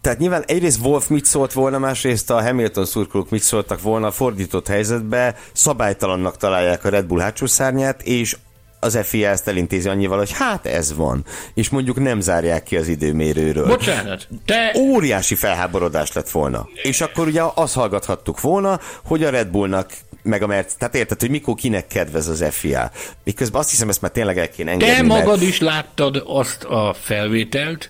tehát 0.01 0.19
nyilván 0.19 0.43
egyrészt 0.47 0.85
Wolf 0.85 1.07
mit 1.07 1.25
szólt 1.25 1.53
volna, 1.53 1.77
másrészt 1.77 2.29
a 2.29 2.41
Hamilton 2.41 2.85
szurkolók 2.85 3.29
mit 3.29 3.41
szóltak 3.41 3.81
volna 3.81 4.07
a 4.07 4.11
fordított 4.11 4.67
helyzetbe, 4.67 5.35
szabálytalannak 5.53 6.37
találják 6.37 6.85
a 6.85 6.89
Red 6.89 7.05
Bull 7.05 7.19
hátsó 7.19 7.45
szárnyát, 7.45 8.01
és 8.01 8.37
az 8.79 8.99
FIA 9.03 9.29
ezt 9.29 9.47
elintézi 9.47 9.87
annyival, 9.87 10.17
hogy 10.17 10.31
hát 10.31 10.65
ez 10.65 10.95
van, 10.95 11.25
és 11.53 11.69
mondjuk 11.69 11.99
nem 11.99 12.19
zárják 12.19 12.63
ki 12.63 12.77
az 12.77 12.87
időmérőről. 12.87 13.67
Bocsánat, 13.67 14.27
te... 14.45 14.75
Óriási 14.77 15.35
felháborodás 15.35 16.13
lett 16.13 16.29
volna. 16.29 16.67
És 16.83 17.01
akkor 17.01 17.27
ugye 17.27 17.41
azt 17.53 17.73
hallgathattuk 17.73 18.41
volna, 18.41 18.79
hogy 19.05 19.23
a 19.23 19.29
Red 19.29 19.47
Bullnak 19.47 19.91
meg 20.23 20.43
a 20.43 20.47
Merc, 20.47 20.73
tehát 20.73 20.95
érted, 20.95 21.19
hogy 21.19 21.29
mikor 21.29 21.55
kinek 21.55 21.87
kedvez 21.87 22.27
az 22.27 22.45
FIA. 22.49 22.91
Miközben 23.23 23.61
azt 23.61 23.69
hiszem, 23.69 23.89
ezt 23.89 24.01
már 24.01 24.11
tényleg 24.11 24.37
el 24.37 24.49
kéne 24.49 24.71
engedni. 24.71 24.95
Te 24.95 25.03
magad 25.03 25.27
mert... 25.27 25.41
is 25.41 25.59
láttad 25.59 26.23
azt 26.25 26.63
a 26.63 26.95
felvételt, 27.01 27.89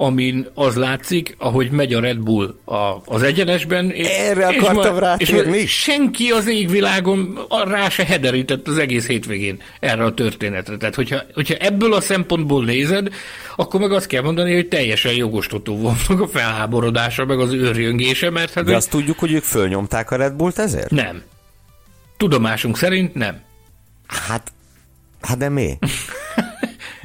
amin 0.00 0.46
az 0.54 0.74
látszik, 0.74 1.34
ahogy 1.38 1.70
megy 1.70 1.94
a 1.94 2.00
Red 2.00 2.18
Bull 2.18 2.54
a, 2.64 3.02
az 3.04 3.22
egyenesben. 3.22 3.90
És, 3.90 4.08
Erre 4.08 4.46
akartam 4.46 4.94
és 4.94 5.00
rátérni. 5.00 5.58
És 5.58 5.80
senki 5.80 6.30
az 6.30 6.46
égvilágon 6.46 7.38
rá 7.64 7.88
se 7.88 8.04
hederített 8.04 8.68
az 8.68 8.78
egész 8.78 9.06
hétvégén 9.06 9.60
erre 9.80 10.04
a 10.04 10.14
történetre. 10.14 10.76
Tehát, 10.76 10.94
hogyha, 10.94 11.20
hogyha 11.34 11.54
ebből 11.54 11.92
a 11.92 12.00
szempontból 12.00 12.64
nézed, 12.64 13.08
akkor 13.56 13.80
meg 13.80 13.92
azt 13.92 14.06
kell 14.06 14.22
mondani, 14.22 14.54
hogy 14.54 14.68
teljesen 14.68 15.12
jogosítható 15.12 15.76
volt 15.76 16.20
a 16.20 16.26
felháborodása, 16.26 17.24
meg 17.24 17.38
az 17.38 17.52
őrjöngése, 17.52 18.30
mert 18.30 18.52
hát... 18.52 18.64
De 18.64 18.76
azt 18.76 18.90
tudjuk, 18.90 19.18
hogy 19.18 19.32
ők 19.32 19.44
fölnyomták 19.44 20.10
a 20.10 20.16
Red 20.16 20.34
Bullt 20.34 20.58
ezért? 20.58 20.90
Nem. 20.90 21.22
Tudomásunk 22.16 22.76
szerint 22.76 23.14
nem. 23.14 23.40
Hát, 24.06 24.52
hát 25.20 25.38
de 25.38 25.48
mi? 25.48 25.78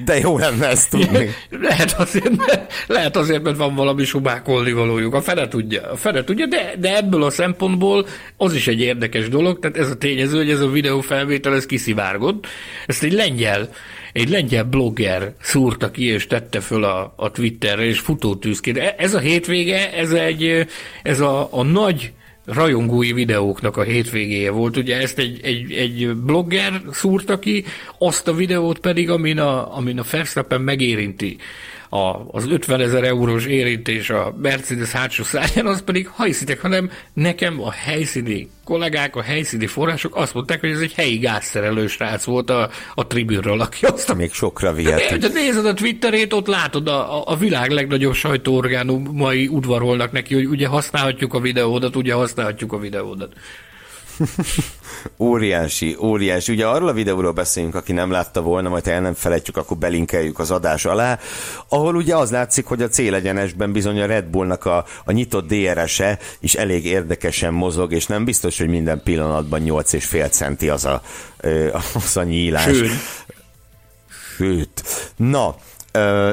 De 0.06 0.20
jó 0.20 0.38
lenne 0.38 0.68
ezt 0.68 0.90
tudni. 0.90 1.30
lehet, 1.50 1.94
azért, 1.94 2.38
mert, 2.38 2.74
lehet 2.88 3.18
azért, 3.18 3.44
mert 3.44 3.58
van 3.58 3.76
valami 3.76 4.04
subákolni 4.04 4.72
valójuk. 4.72 5.14
A 5.14 5.22
fele 5.22 5.48
tudja, 5.48 5.92
a 5.92 5.96
fele 5.96 6.24
tudja 6.24 6.46
de, 6.46 6.74
de 6.80 6.96
ebből 6.96 7.24
a 7.24 7.30
szempontból 7.30 8.06
az 8.38 8.54
is 8.54 8.68
egy 8.68 8.80
érdekes 8.80 9.30
dolog, 9.30 9.60
tehát 9.60 9.78
ez 9.78 9.90
a 9.90 9.98
tényező, 9.98 10.38
hogy 10.38 10.50
ez 10.50 10.60
a 10.60 10.70
videófelvétel, 10.70 11.56
ez 11.56 11.66
kiszivárgott. 11.66 12.48
Ezt 12.86 13.04
egy 13.04 13.14
lengyel, 13.14 13.70
egy 14.14 14.30
lengyel 14.30 14.64
blogger 14.64 15.34
szúrta 15.42 15.92
ki, 15.92 16.06
és 16.06 16.28
tette 16.28 16.60
föl 16.60 16.84
a, 16.84 17.14
a 17.18 17.32
Twitterre, 17.32 17.84
és 17.84 18.00
futótűzként. 18.00 18.78
E, 18.78 18.96
ez 18.98 19.14
a 19.14 19.20
hétvége, 19.20 19.94
ez 19.94 20.12
egy, 20.12 20.68
ez 21.04 21.20
a, 21.20 21.48
a 21.52 21.64
nagy 21.64 22.12
rajongói 22.46 23.14
videóknak 23.14 23.78
a 23.78 23.84
hétvégéje 23.84 24.52
volt. 24.52 24.78
Ugye 24.78 24.98
ezt 24.98 25.18
egy, 25.18 25.40
egy, 25.44 25.72
egy 25.72 26.16
blogger 26.16 26.82
szúrta 26.92 27.40
ki, 27.40 27.66
azt 27.98 28.28
a 28.28 28.34
videót 28.34 28.80
pedig, 28.80 29.10
amin 29.10 29.40
a, 29.40 29.78
amin 29.78 30.00
a 30.00 30.04
Verstappen 30.12 30.62
megérinti 30.62 31.38
a, 31.94 32.26
az 32.32 32.48
50 32.48 32.80
ezer 32.82 33.04
eurós 33.04 33.46
érintés 33.46 34.10
a 34.10 34.34
Mercedes 34.42 34.92
hátsó 34.92 35.24
szárnyán, 35.24 35.66
az 35.66 35.82
pedig, 35.82 36.08
ha 36.08 36.24
hiszitek, 36.24 36.62
hanem 36.62 36.92
nekem 37.14 37.62
a 37.62 37.72
helyszíni 37.72 38.50
kollégák, 38.64 39.16
a 39.16 39.22
helyszíni 39.22 39.68
források 39.68 40.16
azt 40.16 40.34
mondták, 40.34 40.60
hogy 40.60 40.70
ez 40.70 40.80
egy 40.80 40.94
helyi 40.94 41.18
gázszerelő 41.18 41.88
srác 41.88 42.24
volt 42.24 42.50
a, 42.50 42.70
a 42.96 43.08
tribűnről, 43.08 43.62
aki 43.62 43.86
azt 43.86 44.10
a... 44.10 44.14
Még 44.14 44.34
sokra 44.34 44.74
vihet. 44.74 45.10
De, 45.10 45.18
de 45.18 45.34
nézed 45.34 45.66
a 45.66 45.74
Twitterét, 45.74 46.34
ott 46.34 46.48
látod 46.48 46.88
a, 46.88 47.28
a 47.28 47.36
világ 47.36 47.72
legnagyobb 47.72 48.14
sajtóorgánumai 48.14 49.48
udvarolnak 49.48 50.12
neki, 50.12 50.34
hogy 50.34 50.46
ugye 50.46 50.68
használhatjuk 50.68 51.34
a 51.34 51.40
videódat, 51.40 51.96
ugye 51.96 52.14
használhatjuk 52.14 52.74
a 52.74 52.78
videódat. 52.78 53.34
óriási, 55.18 55.98
óriási. 56.00 56.52
Ugye 56.52 56.66
arról 56.66 56.88
a 56.88 56.94
videóról 56.94 57.32
beszélünk, 57.32 57.76
aki 57.76 57.92
nem 57.92 58.12
látta 58.12 58.42
volna, 58.42 58.70
majd 58.70 58.86
ha 58.86 58.92
el 58.92 59.02
nem 59.02 59.14
felejtjük, 59.14 59.58
akkor 59.58 59.78
belinkeljük 59.78 60.40
az 60.40 60.52
adás 60.52 60.86
alá, 60.86 61.20
ahol 61.70 61.96
ugye 61.96 62.16
az 62.16 62.32
látszik, 62.32 62.66
hogy 62.66 62.82
a 62.82 62.88
célegyenesben 62.88 63.72
bizony 63.72 64.02
a 64.02 64.06
Red 64.06 64.26
Bullnak 64.26 64.66
a, 64.66 64.86
a 65.06 65.12
nyitott 65.12 65.48
DRS-e 65.48 66.20
is 66.40 66.54
elég 66.54 66.86
érdekesen 66.86 67.54
mozog, 67.54 67.94
és 67.94 68.06
nem 68.06 68.26
biztos, 68.26 68.58
hogy 68.58 68.70
minden 68.70 69.02
pillanatban 69.04 69.62
8,5 69.66 70.32
centi 70.32 70.70
az 70.70 70.86
a, 70.86 71.02
az 71.94 72.18
a 72.18 72.24
nyílás. 72.24 72.64
Sőt. 72.64 72.92
Sőt. 74.38 74.84
Na, 75.16 75.56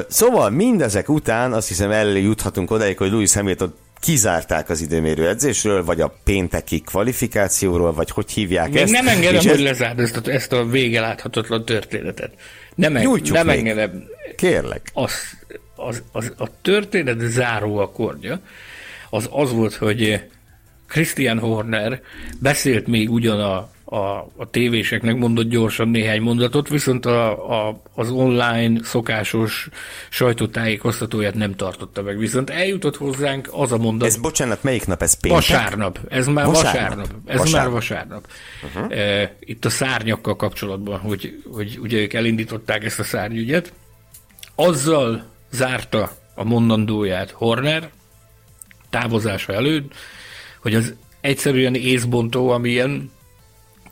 Szóval 0.07 0.49
mindezek 0.49 1.09
után 1.09 1.53
azt 1.53 1.67
hiszem 1.67 1.91
eljuthatunk 1.91 2.71
odáig, 2.71 2.97
hogy 2.97 3.11
Louis 3.11 3.33
Hamilton 3.33 3.73
kizárták 4.01 4.69
az 4.69 4.81
időmérő 4.81 5.27
edzésről, 5.27 5.83
vagy 5.83 6.01
a 6.01 6.15
pénteki 6.23 6.79
kvalifikációról, 6.79 7.93
vagy 7.93 8.11
hogy 8.11 8.31
hívják 8.31 8.71
Még 8.71 8.81
ezt. 8.81 8.91
nem 8.91 9.07
engedem, 9.07 9.41
hogy 9.41 9.47
ez... 9.47 9.61
lezárd 9.61 9.99
ezt 9.99 10.17
a, 10.17 10.31
ezt 10.31 10.53
a 10.53 10.65
vége 10.65 10.99
láthatatlan 10.99 11.65
történetet. 11.65 12.33
Nem, 12.75 12.95
en, 12.95 13.21
nem 13.23 13.45
még. 13.45 13.57
engedem. 13.57 14.03
Kérlek. 14.35 14.81
Az, 14.93 15.11
az, 15.75 16.03
az, 16.11 16.33
a 16.37 16.61
történet 16.61 17.19
záró 17.19 17.77
akkordja 17.77 18.41
az 19.09 19.29
az 19.31 19.51
volt, 19.51 19.73
hogy 19.73 20.23
Christian 20.91 21.39
Horner 21.39 22.01
beszélt 22.39 22.87
még 22.87 23.09
ugyan 23.09 23.39
a, 23.39 23.69
a, 23.95 24.27
a 24.35 24.49
tévéseknek 24.51 25.15
mondott 25.15 25.49
gyorsan 25.49 25.87
néhány 25.87 26.21
mondatot, 26.21 26.69
viszont 26.69 27.05
a, 27.05 27.51
a, 27.67 27.81
az 27.95 28.09
online 28.09 28.83
szokásos 28.83 29.69
sajtótájékoztatóját 30.09 31.33
nem 31.33 31.55
tartotta 31.55 32.01
meg. 32.01 32.17
Viszont 32.17 32.49
eljutott 32.49 32.97
hozzánk 32.97 33.49
az 33.51 33.71
a 33.71 33.77
mondat... 33.77 34.07
Ez 34.07 34.17
bocsánat, 34.17 34.63
melyik 34.63 34.85
nap 34.85 35.01
ez 35.01 35.19
péntek? 35.19 35.41
Vasárnap. 35.41 35.99
Ez 36.09 36.27
már 36.27 36.45
vasárnap. 36.45 36.89
vasárnap. 36.89 37.07
Ez 37.25 37.37
vasárnap. 37.37 37.61
már 37.61 37.69
vasárnap. 37.69 38.27
Uh-huh. 38.63 38.97
E, 38.97 39.35
itt 39.39 39.65
a 39.65 39.69
szárnyakkal 39.69 40.35
kapcsolatban, 40.35 40.99
hogy, 40.99 41.43
hogy 41.51 41.79
ugye 41.81 41.97
ők 41.97 42.13
elindították 42.13 42.83
ezt 42.83 42.99
a 42.99 43.03
szárnyügyet. 43.03 43.73
Azzal 44.55 45.23
zárta 45.51 46.11
a 46.35 46.43
mondandóját 46.43 47.31
Horner 47.31 47.89
távozása 48.89 49.53
előtt, 49.53 49.93
hogy 50.61 50.75
az 50.75 50.93
egyszerűen 51.21 51.75
észbontó, 51.75 52.49
amilyen 52.49 53.11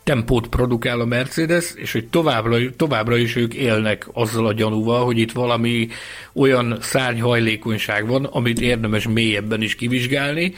tempót 0.03 0.47
produkál 0.47 0.99
a 0.99 1.05
Mercedes, 1.05 1.73
és 1.75 1.91
hogy 1.91 2.07
továbbra, 2.07 2.75
továbbra 2.75 3.17
is 3.17 3.35
ők 3.35 3.53
élnek 3.53 4.07
azzal 4.13 4.47
a 4.47 4.53
gyanúval, 4.53 5.05
hogy 5.05 5.17
itt 5.17 5.31
valami 5.31 5.87
olyan 6.33 6.77
szárnyhajlékonyság 6.81 8.07
van, 8.07 8.25
amit 8.25 8.61
érdemes 8.61 9.07
mélyebben 9.07 9.61
is 9.61 9.75
kivizsgálni. 9.75 10.53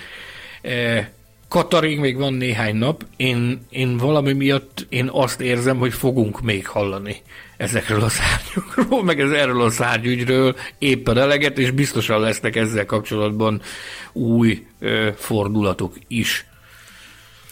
E, 0.62 1.12
Katarig 1.48 2.00
még 2.00 2.18
van 2.18 2.34
néhány 2.34 2.76
nap, 2.76 3.06
én, 3.16 3.66
én 3.70 3.98
valami 3.98 4.34
miatt 4.34 4.86
én 4.90 5.10
azt 5.12 5.42
érzem, 5.42 5.78
hogy 5.78 5.94
fogunk 5.94 6.42
még 6.42 6.68
hallani 6.68 7.22
ezekről 7.62 8.04
a 8.04 8.10
szárnyokról, 8.10 9.04
meg 9.04 9.20
ez 9.20 9.32
erről 9.32 9.62
a 9.62 9.70
szárnyügyről 9.70 10.56
éppen 10.78 11.18
eleget, 11.18 11.58
és 11.58 11.72
biztosan 11.72 12.20
lesznek 12.20 12.56
ezzel 12.56 12.86
kapcsolatban 12.86 13.62
új 14.14 14.66
ö, 14.80 15.10
fordulatok 15.16 15.94
is. 16.08 16.46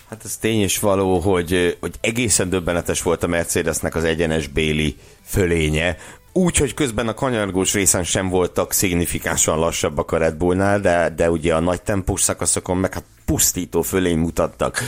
Hát 0.09 0.21
ez 0.25 0.37
tény 0.37 0.61
és 0.61 0.79
való, 0.79 1.19
hogy, 1.19 1.77
hogy 1.79 1.93
egészen 2.01 2.49
döbbenetes 2.49 3.01
volt 3.01 3.23
a 3.23 3.27
Mercedesnek 3.27 3.95
az 3.95 4.03
egyenes 4.03 4.47
béli 4.47 4.95
fölénye, 5.25 5.97
úgy, 6.39 6.57
hogy 6.57 6.73
közben 6.73 7.07
a 7.07 7.13
kanyargós 7.13 7.73
részen 7.73 8.03
sem 8.03 8.29
voltak 8.29 8.73
szignifikánsan 8.73 9.59
lassabbak 9.59 10.11
a 10.11 10.17
Red 10.17 10.35
Bullnál, 10.35 10.79
de, 10.79 11.13
de 11.15 11.31
ugye 11.31 11.55
a 11.55 11.59
nagy 11.59 11.81
tempós 11.81 12.21
szakaszokon 12.21 12.77
meg 12.77 12.93
hát 12.93 13.03
pusztító 13.25 13.81
fölény 13.81 14.17
mutattak. 14.17 14.79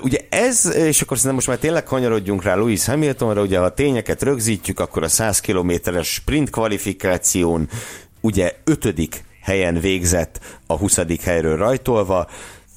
Ugye 0.00 0.18
ez, 0.28 0.74
és 0.74 1.00
akkor 1.00 1.16
szerintem 1.16 1.34
most 1.34 1.46
már 1.46 1.56
tényleg 1.56 1.84
kanyarodjunk 1.84 2.42
rá 2.42 2.54
Louis 2.54 2.84
Hamiltonra, 2.84 3.42
ugye 3.42 3.58
ha 3.58 3.64
a 3.64 3.74
tényeket 3.74 4.22
rögzítjük, 4.22 4.80
akkor 4.80 5.02
a 5.02 5.08
100 5.08 5.40
kilométeres 5.40 6.12
sprint 6.12 6.50
kvalifikáción 6.50 7.68
ugye 8.20 8.56
ötödik 8.64 9.24
helyen 9.42 9.80
végzett 9.80 10.40
a 10.66 10.76
20. 10.76 10.98
helyről 11.22 11.56
rajtolva, 11.56 12.28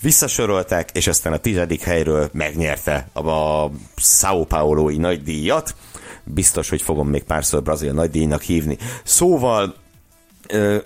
visszasorolták, 0.01 0.89
és 0.93 1.07
aztán 1.07 1.33
a 1.33 1.37
tizedik 1.37 1.81
helyről 1.81 2.29
megnyerte 2.33 3.07
a, 3.13 3.65
Sao 3.95 4.43
Paulo-i 4.43 4.97
nagydíjat. 4.97 5.75
Biztos, 6.25 6.69
hogy 6.69 6.81
fogom 6.81 7.07
még 7.07 7.23
párszor 7.23 7.61
Brazil 7.61 7.91
nagydíjnak 7.91 8.41
hívni. 8.41 8.77
Szóval 9.03 9.75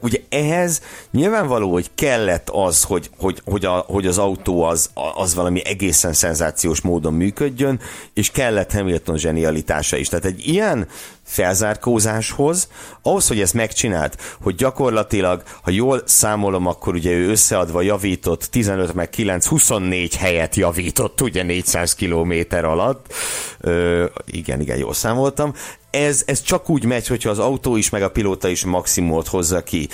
ugye 0.02 0.20
ehhez 0.30 0.82
nyilvánvaló, 1.12 1.72
hogy 1.72 1.90
kellett 1.96 2.50
az, 2.50 2.84
hogy, 2.84 3.10
hogy, 3.18 3.42
hogy, 3.46 3.66
a, 3.66 3.72
hogy 3.88 4.08
az 4.08 4.18
autó 4.18 4.64
az, 4.64 4.90
az 5.16 5.36
valami 5.36 5.66
egészen 5.66 6.14
szenzációs 6.14 6.82
módon 6.82 7.14
működjön, 7.14 7.80
és 8.14 8.32
kellett 8.32 8.72
Hamilton 8.72 9.18
zsenialitása 9.18 9.98
is. 9.98 10.08
Tehát 10.08 10.26
egy 10.26 10.48
ilyen 10.48 10.88
felzárkózáshoz, 11.30 12.70
ahhoz, 13.02 13.28
hogy 13.28 13.40
ezt 13.40 13.54
megcsinált, 13.54 14.38
hogy 14.42 14.56
gyakorlatilag, 14.56 15.44
ha 15.62 15.72
jól 15.72 16.02
számolom, 16.06 16.66
akkor 16.68 16.94
ugye 16.94 17.12
ő 17.12 17.30
összeadva 17.30 17.82
javított 17.82 18.44
15 18.44 18.94
meg 18.94 19.10
9, 19.10 19.46
24 19.46 20.16
helyet 20.16 20.56
javított 20.56 21.22
ugye 21.22 21.44
400 21.44 21.96
kilométer 21.96 22.66
alatt. 22.66 23.14
Ö, 23.60 24.06
igen, 24.26 24.62
igen, 24.62 24.78
jól 24.78 24.94
számoltam 24.94 25.54
ez, 25.92 26.24
ez 26.26 26.42
csak 26.42 26.70
úgy 26.70 26.86
megy, 26.86 27.08
hogyha 27.08 27.30
az 27.30 27.40
autó 27.40 27.76
is, 27.76 27.90
meg 27.90 28.04
a 28.04 28.12
pilóta 28.12 28.48
is 28.48 28.66
maximumot 28.66 29.28
hozza 29.28 29.64
ki. 29.64 29.90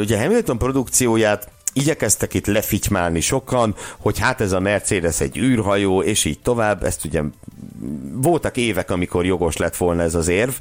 Ugye 0.00 0.18
Hamilton 0.18 0.58
produkcióját 0.58 1.50
igyekeztek 1.72 2.34
itt 2.34 2.46
lefitymálni 2.46 3.20
sokan, 3.20 3.74
hogy 3.98 4.18
hát 4.18 4.40
ez 4.40 4.52
a 4.52 4.60
Mercedes 4.60 5.20
egy 5.20 5.38
űrhajó, 5.38 6.02
és 6.02 6.24
így 6.24 6.40
tovább, 6.40 6.84
ezt 6.84 7.04
ugye 7.04 7.22
voltak 8.12 8.56
évek, 8.56 8.90
amikor 8.90 9.26
jogos 9.26 9.56
lett 9.56 9.76
volna 9.76 10.02
ez 10.02 10.14
az 10.14 10.28
érv. 10.28 10.52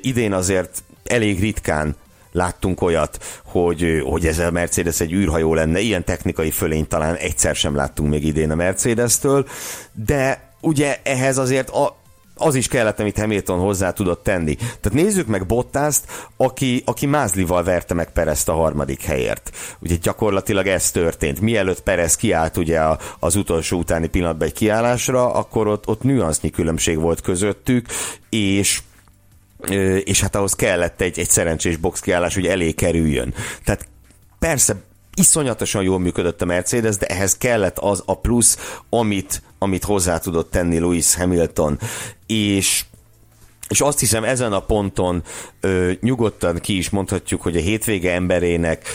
Idén 0.00 0.32
azért 0.32 0.82
elég 1.04 1.40
ritkán 1.40 1.96
láttunk 2.32 2.82
olyat, 2.82 3.40
hogy, 3.44 4.02
hogy 4.04 4.26
ez 4.26 4.38
a 4.38 4.50
Mercedes 4.50 5.00
egy 5.00 5.12
űrhajó 5.12 5.54
lenne. 5.54 5.80
Ilyen 5.80 6.04
technikai 6.04 6.50
fölény 6.50 6.86
talán 6.88 7.14
egyszer 7.14 7.54
sem 7.54 7.74
láttunk 7.74 8.10
még 8.10 8.24
idén 8.24 8.50
a 8.50 8.54
Mercedes-től, 8.54 9.46
de 9.92 10.52
ugye 10.60 11.00
ehhez 11.02 11.38
azért 11.38 11.70
a, 11.70 11.96
az 12.36 12.54
is 12.54 12.68
kellett, 12.68 13.00
amit 13.00 13.18
Hamilton 13.18 13.58
hozzá 13.58 13.90
tudott 13.90 14.22
tenni. 14.22 14.54
Tehát 14.54 14.92
nézzük 14.92 15.26
meg 15.26 15.46
Bottaszt, 15.46 16.04
aki, 16.36 16.82
aki 16.86 17.06
mázlival 17.06 17.62
verte 17.62 17.94
meg 17.94 18.12
Perezt 18.12 18.48
a 18.48 18.52
harmadik 18.52 19.02
helyért. 19.02 19.50
Ugye 19.78 19.96
gyakorlatilag 20.02 20.66
ez 20.66 20.90
történt. 20.90 21.40
Mielőtt 21.40 21.82
Perez 21.82 22.16
kiállt 22.16 22.56
ugye 22.56 22.80
az 23.18 23.36
utolsó 23.36 23.78
utáni 23.78 24.06
pillanatban 24.06 24.46
egy 24.46 24.54
kiállásra, 24.54 25.32
akkor 25.32 25.66
ott, 25.66 25.88
ott 25.88 26.02
nüansznyi 26.02 26.50
különbség 26.50 26.98
volt 26.98 27.20
közöttük, 27.20 27.86
és 28.30 28.80
és 30.04 30.20
hát 30.20 30.34
ahhoz 30.34 30.54
kellett 30.54 31.00
egy, 31.00 31.18
egy 31.18 31.30
szerencsés 31.30 31.76
boxkiállás, 31.76 32.34
hogy 32.34 32.46
elé 32.46 32.72
kerüljön. 32.72 33.34
Tehát 33.64 33.88
persze 34.38 34.76
iszonyatosan 35.14 35.82
jól 35.82 35.98
működött 35.98 36.42
a 36.42 36.44
Mercedes, 36.44 36.96
de 36.96 37.06
ehhez 37.06 37.36
kellett 37.36 37.78
az 37.78 38.02
a 38.06 38.18
plusz, 38.18 38.78
amit, 38.88 39.42
amit 39.58 39.84
hozzá 39.84 40.18
tudott 40.18 40.50
tenni 40.50 40.78
Lewis 40.78 41.14
Hamilton. 41.14 41.78
És 42.26 42.84
és 43.68 43.80
azt 43.80 44.00
hiszem 44.00 44.24
ezen 44.24 44.52
a 44.52 44.60
ponton 44.60 45.22
ö, 45.60 45.92
nyugodtan 46.00 46.58
ki 46.58 46.76
is 46.76 46.90
mondhatjuk, 46.90 47.42
hogy 47.42 47.56
a 47.56 47.60
hétvége 47.60 48.12
emberének 48.12 48.88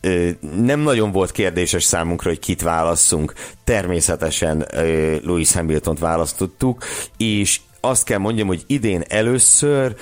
ö, 0.00 0.28
nem 0.56 0.80
nagyon 0.80 1.12
volt 1.12 1.32
kérdéses 1.32 1.84
számunkra, 1.84 2.28
hogy 2.28 2.38
kit 2.38 2.62
válasszunk. 2.62 3.34
Természetesen 3.64 4.66
ö, 4.70 5.16
Lewis 5.22 5.52
Hamilton-t 5.52 5.98
választottuk, 5.98 6.84
és 7.16 7.60
azt 7.80 8.04
kell 8.04 8.18
mondjam, 8.18 8.46
hogy 8.46 8.64
idén 8.66 9.04
először 9.08 9.96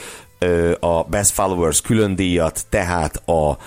a 0.80 1.02
Best 1.02 1.30
Followers 1.30 1.80
külön 1.80 2.14
díjat, 2.14 2.66
tehát 2.68 3.28
a 3.28 3.58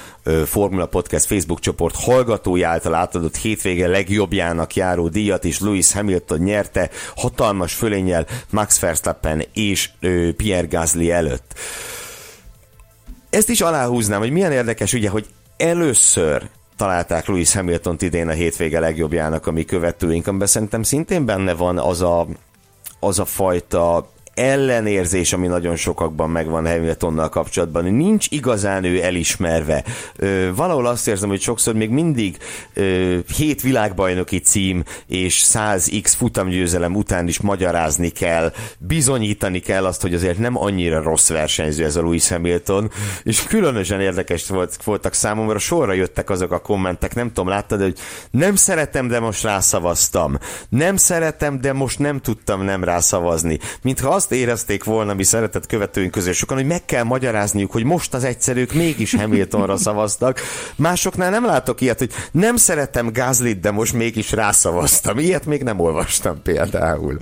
Formula 0.45 0.85
Podcast 0.85 1.25
Facebook 1.25 1.59
csoport 1.59 1.95
hallgatói 1.95 2.63
által 2.63 2.93
átadott 2.93 3.35
hétvége 3.35 3.87
legjobbjának 3.87 4.75
járó 4.75 5.07
díjat 5.07 5.43
is 5.43 5.59
Lewis 5.59 5.93
Hamilton 5.93 6.39
nyerte 6.39 6.89
hatalmas 7.15 7.73
fölénnyel 7.73 8.25
Max 8.49 8.79
Verstappen 8.79 9.43
és 9.53 9.89
Pierre 10.37 10.67
Gasly 10.67 11.11
előtt. 11.11 11.53
Ezt 13.29 13.49
is 13.49 13.61
aláhúznám, 13.61 14.19
hogy 14.19 14.31
milyen 14.31 14.51
érdekes 14.51 14.93
ugye, 14.93 15.09
hogy 15.09 15.25
először 15.57 16.49
találták 16.77 17.27
Lewis 17.27 17.53
hamilton 17.53 17.95
idén 17.99 18.27
a 18.27 18.31
hétvége 18.31 18.79
legjobbjának 18.79 19.47
a 19.47 19.51
mi 19.51 19.65
követőink, 19.65 20.27
amiben 20.27 20.47
szerintem 20.47 20.83
szintén 20.83 21.25
benne 21.25 21.53
van 21.53 21.77
az 21.77 22.01
a, 22.01 22.27
az 22.99 23.19
a 23.19 23.25
fajta 23.25 24.09
ellenérzés, 24.33 25.33
ami 25.33 25.47
nagyon 25.47 25.75
sokakban 25.75 26.29
megvan 26.29 26.67
Hamiltonnal 26.67 27.29
kapcsolatban. 27.29 27.85
Nincs 27.85 28.27
igazán 28.29 28.83
ő 28.83 29.03
elismerve. 29.03 29.83
Ö, 30.15 30.49
valahol 30.55 30.85
azt 30.85 31.07
érzem, 31.07 31.29
hogy 31.29 31.41
sokszor 31.41 31.73
még 31.73 31.89
mindig 31.89 32.37
ö, 32.73 33.17
hét 33.35 33.61
világbajnoki 33.61 34.39
cím 34.39 34.83
és 35.07 35.43
100x 35.53 36.13
futamgyőzelem 36.17 36.95
után 36.95 37.27
is 37.27 37.39
magyarázni 37.39 38.09
kell, 38.09 38.53
bizonyítani 38.77 39.59
kell 39.59 39.85
azt, 39.85 40.01
hogy 40.01 40.13
azért 40.13 40.37
nem 40.37 40.57
annyira 40.57 41.01
rossz 41.01 41.29
versenyző 41.29 41.85
ez 41.85 41.95
a 41.95 42.01
Lewis 42.01 42.29
Hamilton, 42.29 42.91
és 43.23 43.43
különösen 43.43 44.01
érdekes 44.01 44.47
volt, 44.47 44.83
voltak 44.83 45.13
számomra, 45.13 45.59
sorra 45.59 45.93
jöttek 45.93 46.29
azok 46.29 46.51
a 46.51 46.59
kommentek, 46.59 47.15
nem 47.15 47.27
tudom, 47.27 47.47
láttad, 47.47 47.81
hogy 47.81 47.97
nem 48.31 48.55
szeretem, 48.55 49.07
de 49.07 49.19
most 49.19 49.43
rászavaztam. 49.43 50.37
Nem 50.69 50.95
szeretem, 50.95 51.61
de 51.61 51.73
most 51.73 51.99
nem 51.99 52.19
tudtam 52.19 52.63
nem 52.63 52.83
rászavazni. 52.83 53.59
Mintha 53.81 54.09
azt 54.09 54.20
azt 54.21 54.31
érezték 54.31 54.83
volna 54.83 55.13
mi 55.13 55.23
szeretett 55.23 55.65
követőink 55.65 56.11
közül 56.11 56.33
sokan, 56.33 56.57
hogy 56.57 56.65
meg 56.65 56.85
kell 56.85 57.03
magyarázniuk, 57.03 57.71
hogy 57.71 57.83
most 57.83 58.13
az 58.13 58.23
egyszerűk 58.23 58.73
mégis 58.73 59.15
Hamiltonra 59.15 59.77
szavaztak. 59.77 60.39
Másoknál 60.75 61.29
nem 61.29 61.45
látok 61.45 61.81
ilyet, 61.81 61.99
hogy 61.99 62.11
nem 62.31 62.55
szeretem 62.55 63.11
Gázlit, 63.11 63.59
de 63.59 63.71
most 63.71 63.93
mégis 63.93 64.31
rászavaztam. 64.31 65.19
Ilyet 65.19 65.45
még 65.45 65.63
nem 65.63 65.79
olvastam 65.79 66.41
például. 66.41 67.17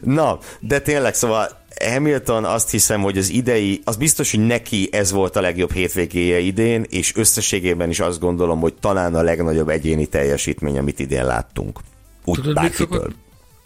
Na, 0.00 0.38
de 0.60 0.80
tényleg, 0.80 1.14
szóval 1.14 1.48
Hamilton 1.92 2.44
azt 2.44 2.70
hiszem, 2.70 3.00
hogy 3.00 3.18
az 3.18 3.30
idei, 3.30 3.80
az 3.84 3.96
biztos, 3.96 4.30
hogy 4.30 4.46
neki 4.46 4.88
ez 4.92 5.12
volt 5.12 5.36
a 5.36 5.40
legjobb 5.40 5.72
hétvégéje 5.72 6.38
idén, 6.38 6.86
és 6.88 7.16
összességében 7.16 7.90
is 7.90 8.00
azt 8.00 8.20
gondolom, 8.20 8.60
hogy 8.60 8.74
talán 8.80 9.14
a 9.14 9.22
legnagyobb 9.22 9.68
egyéni 9.68 10.06
teljesítmény, 10.06 10.78
amit 10.78 10.98
idén 10.98 11.24
láttunk. 11.24 11.78
Úgy 12.24 12.40
Tudod, 12.40 12.62
mit 12.62 12.74
szokott, 12.74 13.14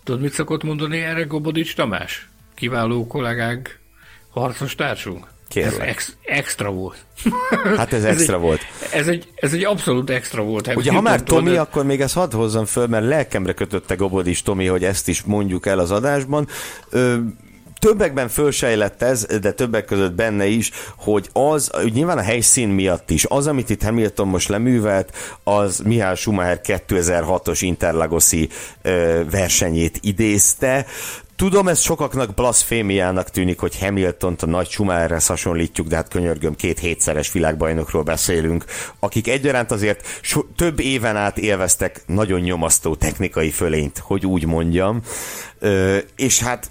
tudod, 0.05 0.21
mit 0.21 0.33
szokott 0.33 0.63
mondani 0.63 0.99
erre 0.99 1.23
Gobodics 1.23 1.75
Tamás? 1.75 2.29
Kiváló 2.59 3.07
kollégánk, 3.07 3.79
harcos 4.31 4.75
társunk. 4.75 5.27
Kérlek. 5.49 5.81
Ez 5.81 5.87
ex, 5.89 6.17
extra 6.23 6.71
volt. 6.71 6.97
Hát 7.77 7.93
ez, 7.93 8.05
ez 8.05 8.17
extra 8.17 8.35
egy, 8.35 8.41
volt. 8.41 8.61
Ez 8.93 9.09
egy, 9.09 9.29
ez 9.35 9.53
egy 9.53 9.65
abszolút 9.65 10.11
extra 10.11 10.43
volt. 10.43 10.75
Ugye, 10.75 10.93
ha 10.93 11.01
már 11.01 11.23
Tomi, 11.23 11.51
de... 11.51 11.61
akkor 11.61 11.85
még 11.85 12.01
ezt 12.01 12.15
hadd 12.15 12.35
hozzam 12.35 12.65
föl, 12.65 12.87
mert 12.87 13.05
lelkemre 13.05 13.53
kötötte 13.53 13.95
Gobod 13.95 14.27
is 14.27 14.43
Tomi, 14.43 14.67
hogy 14.67 14.85
ezt 14.85 15.09
is 15.09 15.23
mondjuk 15.23 15.67
el 15.67 15.79
az 15.79 15.91
adásban. 15.91 16.49
Ö, 16.91 17.17
többekben 17.79 18.29
fölsejlett 18.29 19.03
ez, 19.03 19.27
de 19.41 19.53
többek 19.53 19.85
között 19.85 20.13
benne 20.13 20.47
is, 20.47 20.71
hogy 20.97 21.29
az, 21.33 21.71
nyilván 21.93 22.19
a 22.19 22.23
helyszín 22.23 22.69
miatt 22.69 23.11
is, 23.11 23.25
az, 23.25 23.47
amit 23.47 23.71
itt 23.71 23.83
Hamilton 23.83 24.29
most 24.29 24.49
leművelt, 24.49 25.13
az 25.45 25.79
Mihály 25.79 26.15
Schumacher 26.15 26.61
2006-os 26.89 27.59
Interlagoszi 27.61 28.49
versenyét 29.31 29.99
idézte. 30.03 30.87
Tudom, 31.39 31.69
ez 31.69 31.81
sokaknak 31.81 32.35
blasfémiának 32.35 33.31
tűnik, 33.31 33.59
hogy 33.59 33.79
Hamilton-t 33.79 34.43
a 34.43 34.47
nagy 34.47 34.69
Schumacherhez 34.69 35.27
hasonlítjuk, 35.27 35.87
de 35.87 35.97
hát 35.97 36.09
könyörgöm, 36.09 36.55
két 36.55 36.79
hétszeres 36.79 37.33
világbajnokról 37.33 38.03
beszélünk, 38.03 38.65
akik 38.99 39.29
egyaránt 39.29 39.71
azért 39.71 40.07
so, 40.21 40.43
több 40.57 40.81
éven 40.81 41.17
át 41.17 41.39
élveztek 41.39 42.03
nagyon 42.07 42.41
nyomasztó 42.41 42.95
technikai 42.95 43.51
fölényt, 43.51 43.99
hogy 43.99 44.27
úgy 44.27 44.47
mondjam, 44.47 45.01
ö, 45.59 45.99
és 46.17 46.41
hát 46.41 46.71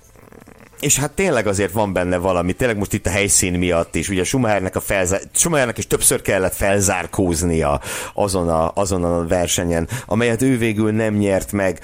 és 0.79 0.99
hát 0.99 1.11
tényleg 1.11 1.47
azért 1.47 1.71
van 1.71 1.93
benne 1.93 2.17
valami, 2.17 2.53
tényleg 2.53 2.77
most 2.77 2.93
itt 2.93 3.05
a 3.05 3.09
helyszín 3.09 3.53
miatt 3.53 3.95
is, 3.95 4.09
ugye 4.09 4.23
Schumachernek, 4.23 4.75
a 4.75 4.79
felzár, 4.79 5.21
Schumachernek 5.33 5.77
is 5.77 5.87
többször 5.87 6.21
kellett 6.21 6.55
felzárkóznia 6.55 7.81
azon 8.13 8.49
a, 8.49 8.71
azon 8.75 9.03
a 9.03 9.27
versenyen, 9.27 9.87
amelyet 10.05 10.41
ő 10.41 10.57
végül 10.57 10.91
nem 10.91 11.13
nyert 11.13 11.51
meg, 11.51 11.79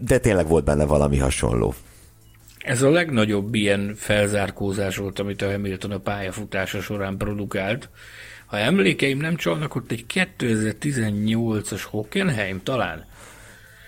de 0.00 0.18
tényleg 0.18 0.48
volt 0.48 0.64
benne 0.64 0.84
valami 0.84 1.18
hasonló. 1.18 1.74
Ez 2.58 2.82
a 2.82 2.90
legnagyobb 2.90 3.54
ilyen 3.54 3.94
felzárkózás 3.96 4.96
volt, 4.96 5.18
amit 5.18 5.42
a 5.42 5.50
Hamilton 5.50 5.90
a 5.90 5.98
pályafutása 5.98 6.80
során 6.80 7.16
produkált. 7.16 7.88
Ha 8.46 8.58
emlékeim 8.58 9.18
nem 9.18 9.36
csalnak, 9.36 9.74
ott 9.74 9.90
egy 9.90 10.04
2018-as 10.38 11.82
Hockenheim 11.90 12.60
talán, 12.62 13.06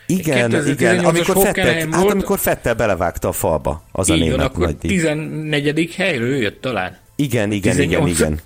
igen, 0.07 0.67
igen, 0.67 1.05
amikor 1.05 1.37
Fettel, 1.37 1.89
hát 1.91 2.11
amikor 2.11 2.39
Fettel 2.39 2.75
belevágta 2.75 3.29
a 3.29 3.33
falba, 3.33 3.83
az 3.93 4.09
Így 4.09 4.15
a 4.15 4.19
német 4.19 4.37
van, 4.37 4.47
akkor 4.47 4.65
nagy 4.65 4.77
14. 4.77 5.95
helyről 5.95 6.37
jött 6.37 6.61
talán. 6.61 6.97
Igen, 7.17 7.53
igen, 7.53 7.77
18... 7.77 8.11
igen, 8.11 8.27
igen. 8.29 8.41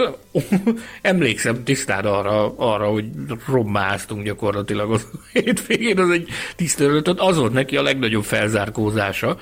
Emlékszem 1.02 1.64
tisztán 1.64 2.04
arra, 2.04 2.56
arra, 2.56 2.86
hogy 2.86 3.04
rommáztunk 3.46 4.24
gyakorlatilag 4.24 4.92
az 4.92 5.06
hétvégén, 5.32 5.98
az 5.98 6.10
egy 6.10 6.28
tisztelőt, 6.56 7.08
az 7.08 7.36
volt 7.36 7.52
neki 7.52 7.76
a 7.76 7.82
legnagyobb 7.82 8.24
felzárkózása. 8.24 9.38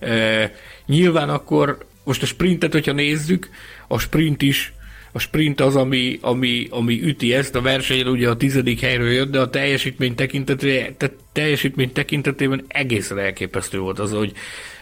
E, 0.00 0.52
nyilván 0.86 1.28
akkor 1.28 1.78
most 2.04 2.22
a 2.22 2.26
sprintet, 2.26 2.72
hogyha 2.72 2.92
nézzük, 2.92 3.48
a 3.88 3.98
sprint 3.98 4.42
is 4.42 4.72
a 5.12 5.18
sprint 5.18 5.60
az, 5.60 5.76
ami, 5.76 6.18
ami, 6.20 6.66
ami 6.70 7.02
üti 7.02 7.34
ezt, 7.34 7.54
a 7.54 7.60
versenyen 7.60 8.06
ugye 8.06 8.28
a 8.28 8.36
tizedik 8.36 8.80
helyről 8.80 9.10
jött, 9.10 9.30
de 9.30 9.40
a 9.40 9.50
teljesítmény 9.50 10.14
tekintetében, 10.14 10.96
te, 10.96 11.10
teljesítmény 11.32 11.92
tekintetében 11.92 12.64
egészen 12.68 13.18
elképesztő 13.18 13.78
volt 13.78 13.98
az, 13.98 14.12
hogy 14.12 14.32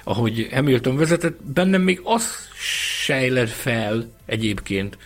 ahogy 0.05 0.49
Hamilton 0.53 0.97
vezetett, 0.97 1.39
bennem 1.55 1.83
még 1.83 2.01
az 2.03 2.50
sejlett 3.05 3.51
fel 3.51 4.13
egyébként, 4.27 4.99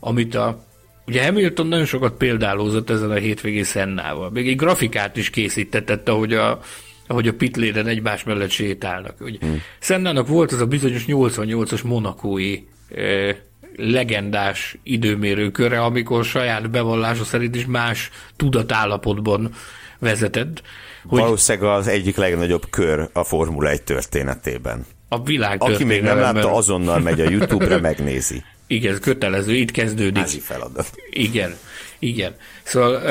amit 0.00 0.34
a 0.34 0.70
Ugye 1.06 1.24
Hamilton 1.24 1.66
nagyon 1.66 1.84
sokat 1.84 2.12
példálózott 2.12 2.90
ezen 2.90 3.10
a 3.10 3.14
hétvégén 3.14 3.64
Szennával. 3.64 4.30
Még 4.30 4.48
egy 4.48 4.56
grafikát 4.56 5.16
is 5.16 5.30
készítetett, 5.30 6.08
ahogy 6.08 6.32
a, 6.32 6.60
ahogy 7.06 7.28
a 7.28 7.32
pitléren 7.32 7.86
egymás 7.86 8.24
mellett 8.24 8.50
sétálnak. 8.50 9.14
Hogy 9.18 9.38
hmm. 9.40 9.62
Szennának 9.78 10.28
volt 10.28 10.52
az 10.52 10.60
a 10.60 10.66
bizonyos 10.66 11.04
88-as 11.06 11.84
monakói 11.84 12.58
eh, 12.94 13.36
legendás 13.76 14.78
időmérőkörre, 14.82 15.80
amikor 15.80 16.24
saját 16.24 16.70
bevallása 16.70 17.24
szerint 17.24 17.54
is 17.54 17.66
más 17.66 18.10
tudatállapotban 18.36 19.54
vezetett. 19.98 20.62
Hogy 21.06 21.20
Valószínűleg 21.20 21.70
az 21.70 21.88
egyik 21.88 22.16
legnagyobb 22.16 22.70
kör 22.70 23.08
a 23.12 23.24
Formula 23.24 23.70
1 23.70 23.82
történetében. 23.82 24.86
A 25.12 25.22
világ 25.22 25.62
Aki 25.62 25.84
még 25.84 26.02
nem 26.02 26.18
látta, 26.18 26.54
azonnal 26.54 27.00
megy 27.00 27.20
a 27.20 27.30
YouTube-ra, 27.30 27.80
megnézi. 27.90 28.42
Igen, 28.66 29.00
kötelező, 29.00 29.54
itt 29.54 29.70
kezdődik. 29.70 30.16
Házi 30.16 30.38
feladat. 30.38 30.90
Igen, 31.10 31.54
igen. 31.98 32.34
Szóval 32.62 33.02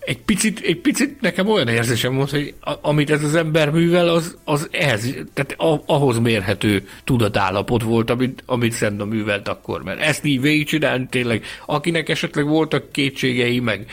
egy 0.00 0.18
picit, 0.18 0.60
egy 0.60 0.80
picit 0.80 1.20
nekem 1.20 1.48
olyan 1.48 1.68
érzésem 1.68 2.14
volt, 2.14 2.30
hogy 2.30 2.54
amit 2.80 3.10
ez 3.10 3.24
az 3.24 3.34
ember 3.34 3.70
művel, 3.70 4.08
az, 4.08 4.36
az 4.44 4.68
ehhez, 4.70 5.14
tehát 5.34 5.54
ahhoz 5.86 6.18
mérhető 6.18 6.88
tudatállapot 7.04 7.82
volt, 7.82 8.10
amit, 8.10 8.42
amit 8.46 8.72
Szenda 8.72 9.04
művelt 9.04 9.48
akkor. 9.48 9.82
Mert 9.82 10.00
ezt 10.00 10.24
így 10.24 10.40
végigcsinálni 10.40 11.06
tényleg, 11.10 11.44
akinek 11.66 12.08
esetleg 12.08 12.46
voltak 12.46 12.92
kétségei, 12.92 13.60
meg, 13.60 13.86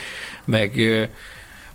meg 0.45 0.82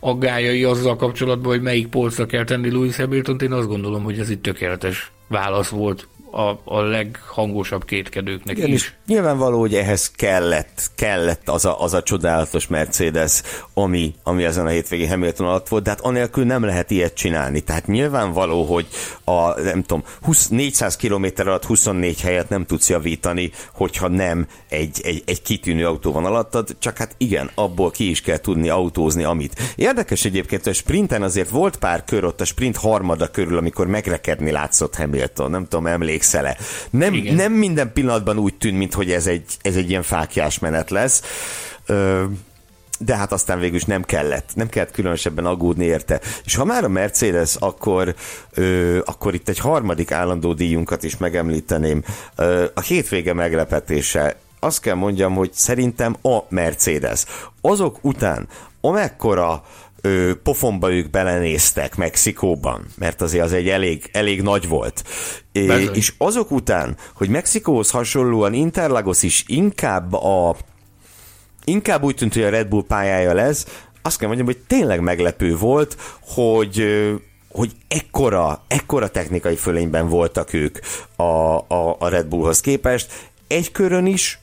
aggájai 0.01 0.65
azzal 0.65 0.97
kapcsolatban, 0.97 1.53
hogy 1.53 1.63
melyik 1.63 1.87
polcra 1.87 2.27
kell 2.27 2.45
tenni 2.45 2.71
Louis 2.71 2.97
Hamilton, 2.97 3.39
én 3.43 3.53
azt 3.53 3.69
gondolom, 3.69 4.03
hogy 4.03 4.19
ez 4.19 4.31
itt 4.31 4.43
tökéletes 4.43 5.13
válasz 5.27 5.69
volt 5.69 6.09
a, 6.35 6.61
a 6.65 6.81
leghangosabb 6.81 7.85
kétkedőknek 7.85 8.57
Igen, 8.57 8.71
is. 8.71 8.75
És 8.75 8.93
nyilvánvaló, 9.07 9.61
hogy 9.61 9.75
ehhez 9.75 10.11
kellett, 10.11 10.91
kellett 10.95 11.49
az 11.49 11.65
a, 11.65 11.81
az 11.83 11.95
a 11.95 12.03
csodálatos 12.03 12.67
Mercedes, 12.67 13.43
ami, 13.75 14.15
ami 14.23 14.45
ezen 14.45 14.67
a 14.67 14.69
hétvégi 14.69 15.07
Hamilton 15.07 15.47
alatt 15.47 15.69
volt, 15.69 15.83
de 15.83 15.91
hát 15.91 16.01
anélkül 16.01 16.45
nem 16.45 16.65
lehet 16.65 16.91
ilyet 16.91 17.15
csinálni. 17.15 17.61
Tehát 17.61 17.87
nyilvánvaló, 17.87 18.65
hogy 18.65 18.87
a, 19.25 19.61
nem 19.61 19.83
tudom, 19.83 20.05
20, 20.23 20.49
400 20.49 20.97
km 20.97 21.27
alatt 21.37 21.65
24 21.65 22.21
helyet 22.21 22.49
nem 22.49 22.67
tudsz 22.67 22.89
javítani, 22.89 23.51
hogyha 23.73 24.09
nem 24.09 24.47
egy, 24.69 25.01
egy, 25.03 25.23
egy 25.27 25.43
kitűnő 25.43 25.87
autó 25.87 26.13
van 26.13 26.25
alattad, 26.25 26.77
csak 26.79 26.97
hát 26.97 27.15
igen, 27.19 27.51
abból 27.55 27.91
ki 27.91 28.11
is 28.11 28.21
kell 28.21 28.39
tudni 28.39 28.69
autózni, 28.69 29.25
amit. 29.25 29.61
Érdekes 29.77 30.25
egyébként, 30.25 30.67
a 30.67 30.73
sprinten 30.73 31.23
azért 31.23 31.51
volt 31.51 31.77
pár 31.77 32.05
kör 32.05 32.25
ott 32.25 32.41
a 32.41 32.45
sprint 32.45 32.77
harmada 32.77 33.29
körül, 33.29 33.57
amikor 33.57 33.87
megrekedni 33.87 34.51
látszott 34.51 34.95
Hamilton, 34.95 35.51
nem 35.51 35.63
tudom, 35.63 35.87
emlékszem 35.87 36.23
emlékszel-e. 36.33 36.57
Nem, 36.91 37.15
nem 37.37 37.53
minden 37.53 37.93
pillanatban 37.93 38.39
úgy 38.39 38.55
tűnt, 38.55 38.79
mint 38.79 38.95
hogy 38.95 39.11
ez 39.11 39.27
egy, 39.27 39.45
ez 39.63 39.77
egy 39.77 39.91
ilyen 39.91 40.03
fákjás 40.03 40.59
menet 40.59 40.91
lesz. 40.91 41.23
Ö, 41.87 42.25
de 42.99 43.17
hát 43.17 43.33
aztán 43.33 43.59
végül 43.59 43.77
is 43.77 43.85
nem 43.85 44.03
kellett, 44.03 44.51
nem 44.55 44.69
kellett 44.69 44.91
különösebben 44.93 45.47
aggódni 45.47 45.85
érte. 45.85 46.21
És 46.45 46.55
ha 46.55 46.65
már 46.65 46.85
a 46.85 46.89
Mercedes, 46.89 47.57
akkor, 47.59 48.15
ö, 48.55 48.99
akkor 49.05 49.35
itt 49.35 49.49
egy 49.49 49.59
harmadik 49.59 50.13
állandó 50.13 50.53
díjunkat 50.53 51.03
is 51.03 51.17
megemlíteném. 51.17 52.03
Ö, 52.37 52.65
a 52.75 52.81
hétvége 52.81 53.33
meglepetése. 53.33 54.37
Azt 54.61 54.81
kell 54.81 54.95
mondjam, 54.95 55.35
hogy 55.35 55.53
szerintem 55.53 56.17
a 56.23 56.39
Mercedes. 56.49 57.25
Azok 57.61 57.99
után, 58.01 58.49
amekkora 58.81 59.65
ö, 60.05 60.33
pofonba 60.43 60.93
ők 60.93 61.11
belenéztek 61.11 61.97
Mexikóban, 61.97 62.87
mert 62.99 63.21
azért 63.21 63.45
az 63.45 63.53
egy 63.53 63.69
elég, 63.69 64.09
elég 64.13 64.43
nagy 64.43 64.69
volt. 64.69 65.05
É, 65.53 65.91
és 65.93 66.13
azok 66.19 66.51
után, 66.51 66.97
hogy 67.15 67.29
Mexikóhoz 67.29 67.91
hasonlóan 67.91 68.53
Interlagos 68.53 69.23
is 69.23 69.45
inkább 69.47 70.13
a 70.13 70.57
inkább 71.65 72.03
úgy 72.03 72.15
tűnt, 72.15 72.35
hogy 72.35 72.43
a 72.43 72.51
Red 72.51 72.69
Bull 72.69 72.85
pályája 72.87 73.33
lesz, 73.33 73.67
azt 74.03 74.19
kell 74.19 74.27
mondjam, 74.27 74.49
hogy 74.49 74.59
tényleg 74.67 75.01
meglepő 75.01 75.57
volt, 75.57 75.97
hogy 76.21 76.85
hogy 77.49 77.73
ekkora, 77.89 78.65
ekkora 78.69 79.09
technikai 79.09 79.57
fölényben 79.57 80.09
voltak 80.09 80.53
ők 80.53 80.79
a, 81.17 81.23
a, 81.23 81.97
a 81.99 82.09
Red 82.09 82.27
Bullhoz 82.27 82.61
képest. 82.61 83.31
Egy 83.47 83.73
körön 83.73 84.07
is, 84.07 84.39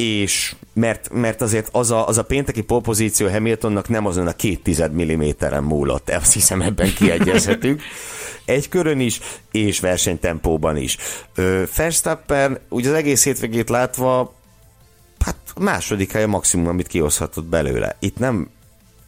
és 0.00 0.54
mert, 0.72 1.08
mert 1.12 1.40
azért 1.40 1.68
az 1.72 1.90
a, 1.90 2.08
az 2.08 2.18
a 2.18 2.22
pénteki 2.22 2.62
polpozíció 2.62 3.28
Hamiltonnak 3.28 3.88
nem 3.88 4.06
azon 4.06 4.26
a 4.26 4.32
két 4.32 4.62
tized 4.62 4.92
milliméteren 4.92 5.62
múlott, 5.62 6.10
azt 6.10 6.32
hiszem 6.32 6.60
ebben 6.62 6.94
kiegyezhetünk. 6.94 7.82
Egy 8.44 8.68
körön 8.68 9.00
is, 9.00 9.20
és 9.52 9.80
versenytempóban 9.80 10.76
is. 10.76 10.96
Verstappen, 11.76 12.58
ugye 12.68 12.88
az 12.88 12.94
egész 12.94 13.24
hétvégét 13.24 13.68
látva, 13.68 14.34
hát 15.24 15.36
második 15.60 16.12
hely 16.12 16.22
a 16.22 16.26
maximum, 16.26 16.66
amit 16.66 16.86
kihozhatott 16.86 17.44
belőle. 17.44 17.96
Itt 17.98 18.18
nem, 18.18 18.50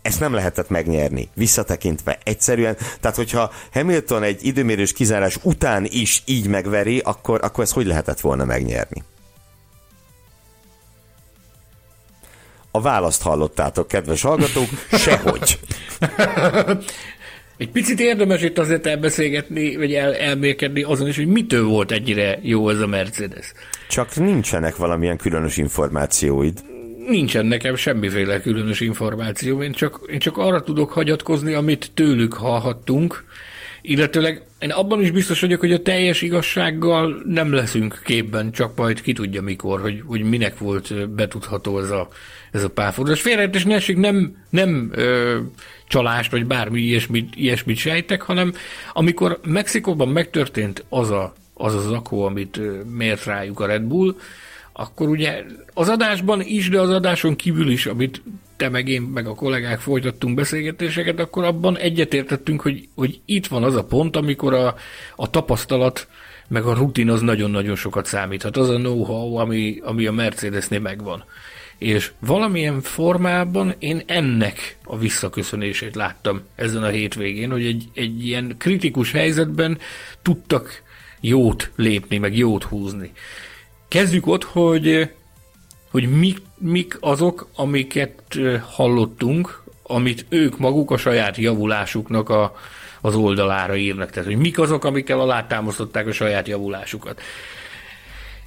ezt 0.03 0.20
nem 0.20 0.35
lehetett 0.35 0.68
megnyerni, 0.68 1.29
visszatekintve 1.35 2.18
egyszerűen. 2.24 2.76
Tehát, 3.00 3.16
hogyha 3.16 3.53
Hamilton 3.72 4.22
egy 4.22 4.44
időmérős 4.44 4.92
kizárás 4.92 5.38
után 5.42 5.87
is 5.90 6.22
így 6.26 6.46
megveri, 6.46 6.98
akkor, 6.98 7.40
akkor 7.42 7.64
ezt 7.64 7.72
hogy 7.72 7.87
lehetett 7.87 8.20
volna 8.20 8.44
megnyerni? 8.44 9.03
A 12.71 12.81
választ 12.81 13.23
hallottátok, 13.23 13.89
kedves 13.89 14.23
hallgatók, 14.23 14.69
sehogy. 14.91 15.59
Egy 17.57 17.71
picit 17.71 18.01
érdemes 18.01 18.43
itt 18.43 18.59
azért 18.59 18.87
elbeszélgetni, 18.87 19.77
vagy 19.77 19.95
el, 19.95 20.15
elmérkedni 20.15 20.83
azon 20.83 21.09
is, 21.09 21.17
hogy 21.17 21.27
mitől 21.27 21.65
volt 21.65 21.93
ennyire 21.93 22.39
jó 22.43 22.69
ez 22.69 22.81
a 22.81 22.87
Mercedes. 22.87 23.53
Csak 23.89 24.17
nincsenek 24.17 24.77
valamilyen 24.77 25.17
különös 25.17 25.57
információid. 25.57 26.61
Nincsen 27.09 27.47
nekem 27.47 27.77
semmiféle 27.77 28.41
különös 28.41 28.81
információ, 28.81 29.63
én 29.63 29.73
csak, 29.73 30.01
én 30.11 30.19
csak 30.19 30.37
arra 30.37 30.63
tudok 30.63 30.91
hagyatkozni, 30.91 31.53
amit 31.53 31.91
tőlük 31.95 32.35
hallhattunk, 32.35 33.25
Illetőleg 33.83 34.43
én 34.59 34.71
abban 34.71 35.01
is 35.01 35.11
biztos 35.11 35.41
vagyok, 35.41 35.61
hogy 35.61 35.73
a 35.73 35.83
teljes 35.83 36.23
igazsággal 36.23 37.23
nem 37.25 37.53
leszünk 37.53 38.01
képben, 38.05 38.51
csak 38.53 38.77
majd 38.77 39.01
ki 39.01 39.13
tudja 39.13 39.43
mikor, 39.43 39.81
hogy, 39.81 40.03
hogy 40.07 40.23
minek 40.23 40.59
volt 40.59 41.11
betudható 41.11 41.79
ez 41.79 41.91
a, 41.91 42.09
ez 42.53 42.63
a 42.63 42.71
párfordulás. 42.71 43.21
Félreértés 43.21 43.65
ne 43.65 43.75
esik, 43.75 43.97
nem, 43.97 44.37
nem 44.51 44.91
ö, 44.95 45.39
csalást, 45.89 46.31
vagy 46.31 46.47
bármi 46.47 46.81
ilyesmit, 46.81 47.37
ilyesmit 47.37 47.77
sejtek, 47.77 48.23
hanem 48.23 48.55
amikor 48.93 49.41
Mexikóban 49.45 50.09
megtörtént 50.09 50.85
az 50.89 51.11
a, 51.11 51.35
az, 51.55 51.75
a 51.75 51.81
zakó, 51.81 52.25
amit 52.25 52.61
mért 52.97 53.25
rájuk 53.25 53.61
a 53.61 53.67
Red 53.67 53.83
Bull, 53.83 54.15
akkor 54.73 55.09
ugye 55.09 55.45
az 55.75 55.89
adásban 55.89 56.41
is, 56.41 56.69
de 56.69 56.81
az 56.81 56.91
adáson 56.91 57.37
kívül 57.37 57.70
is, 57.70 57.87
amit 57.87 58.22
te 58.57 58.68
meg 58.68 58.89
én, 58.89 59.03
meg 59.03 59.27
a 59.27 59.35
kollégák 59.35 59.81
folytattunk 59.81 60.35
beszélgetéseket, 60.35 61.20
akkor 61.20 61.45
abban 61.45 61.77
egyetértettünk, 61.77 62.61
hogy, 62.61 62.89
hogy 62.95 63.20
itt 63.24 63.47
van 63.47 63.62
az 63.62 63.74
a 63.74 63.85
pont, 63.85 64.16
amikor 64.16 64.55
a, 64.55 64.74
a 65.16 65.31
tapasztalat 65.31 66.09
meg 66.49 66.64
a 66.64 66.74
rutin 66.74 67.11
az 67.11 67.20
nagyon-nagyon 67.20 67.77
sokat 67.77 68.07
számíthat. 68.07 68.57
Az 68.57 68.68
a 68.68 68.77
know-how, 68.77 69.35
ami, 69.35 69.81
ami 69.85 70.07
a 70.07 70.12
Mercedesnél 70.12 70.81
megvan. 70.81 71.24
És 71.81 72.12
valamilyen 72.18 72.81
formában 72.81 73.74
én 73.78 74.03
ennek 74.07 74.76
a 74.85 74.99
visszaköszönését 74.99 75.95
láttam 75.95 76.41
ezen 76.55 76.83
a 76.83 76.89
hétvégén, 76.89 77.51
hogy 77.51 77.66
egy, 77.66 77.89
egy 77.95 78.26
ilyen 78.26 78.55
kritikus 78.59 79.12
helyzetben 79.12 79.78
tudtak 80.22 80.83
jót 81.20 81.70
lépni, 81.76 82.18
meg 82.18 82.37
jót 82.37 82.62
húzni. 82.62 83.12
Kezdjük 83.89 84.26
ott, 84.26 84.45
hogy, 84.45 85.11
hogy 85.91 86.09
mik, 86.09 86.39
mik 86.59 86.97
azok, 87.01 87.49
amiket 87.55 88.39
hallottunk, 88.62 89.62
amit 89.83 90.26
ők 90.28 90.59
maguk 90.59 90.91
a 90.91 90.97
saját 90.97 91.37
javulásuknak 91.37 92.28
a, 92.28 92.57
az 93.01 93.14
oldalára 93.14 93.76
írnak. 93.76 94.11
Tehát, 94.11 94.28
hogy 94.28 94.39
mik 94.39 94.59
azok, 94.59 94.85
amikkel 94.85 95.20
alátámasztották 95.20 96.07
a 96.07 96.12
saját 96.12 96.49
javulásukat. 96.49 97.20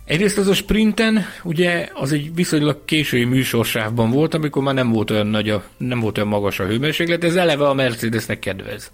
Egyrészt 0.06 0.38
az 0.38 0.48
a 0.48 0.54
sprinten, 0.54 1.26
ugye 1.44 1.90
az 1.94 2.12
egy 2.12 2.36
viszonylag 2.36 2.86
késői 2.86 3.24
műsorsávban 3.24 4.10
volt, 4.10 4.34
amikor 4.34 4.64
már 4.64 4.74
nem 4.74 4.92
volt 4.92 5.12
olyan 5.12 5.28
nagy 5.28 5.50
a, 5.50 5.64
nem 5.78 6.00
volt 6.00 6.18
olyan 6.18 6.30
magas 6.30 6.60
a 6.60 6.66
hőmérséklet, 6.66 7.24
ez 7.24 7.36
eleve 7.36 7.68
a 7.68 7.74
Mercedesnek 7.74 8.40
kedvez. 8.40 8.92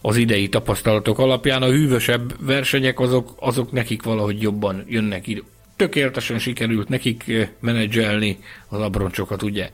Az 0.00 0.16
idei 0.16 0.48
tapasztalatok 0.48 1.18
alapján 1.18 1.62
a 1.62 1.70
hűvösebb 1.70 2.46
versenyek 2.46 3.00
azok, 3.00 3.34
azok 3.38 3.72
nekik 3.72 4.02
valahogy 4.02 4.42
jobban 4.42 4.84
jönnek 4.88 5.26
ide. 5.26 5.40
Tökéletesen 5.76 6.38
sikerült 6.38 6.88
nekik 6.88 7.28
eh, 7.28 7.48
menedzselni 7.60 8.38
az 8.68 8.80
abroncsokat, 8.80 9.42
ugye. 9.42 9.70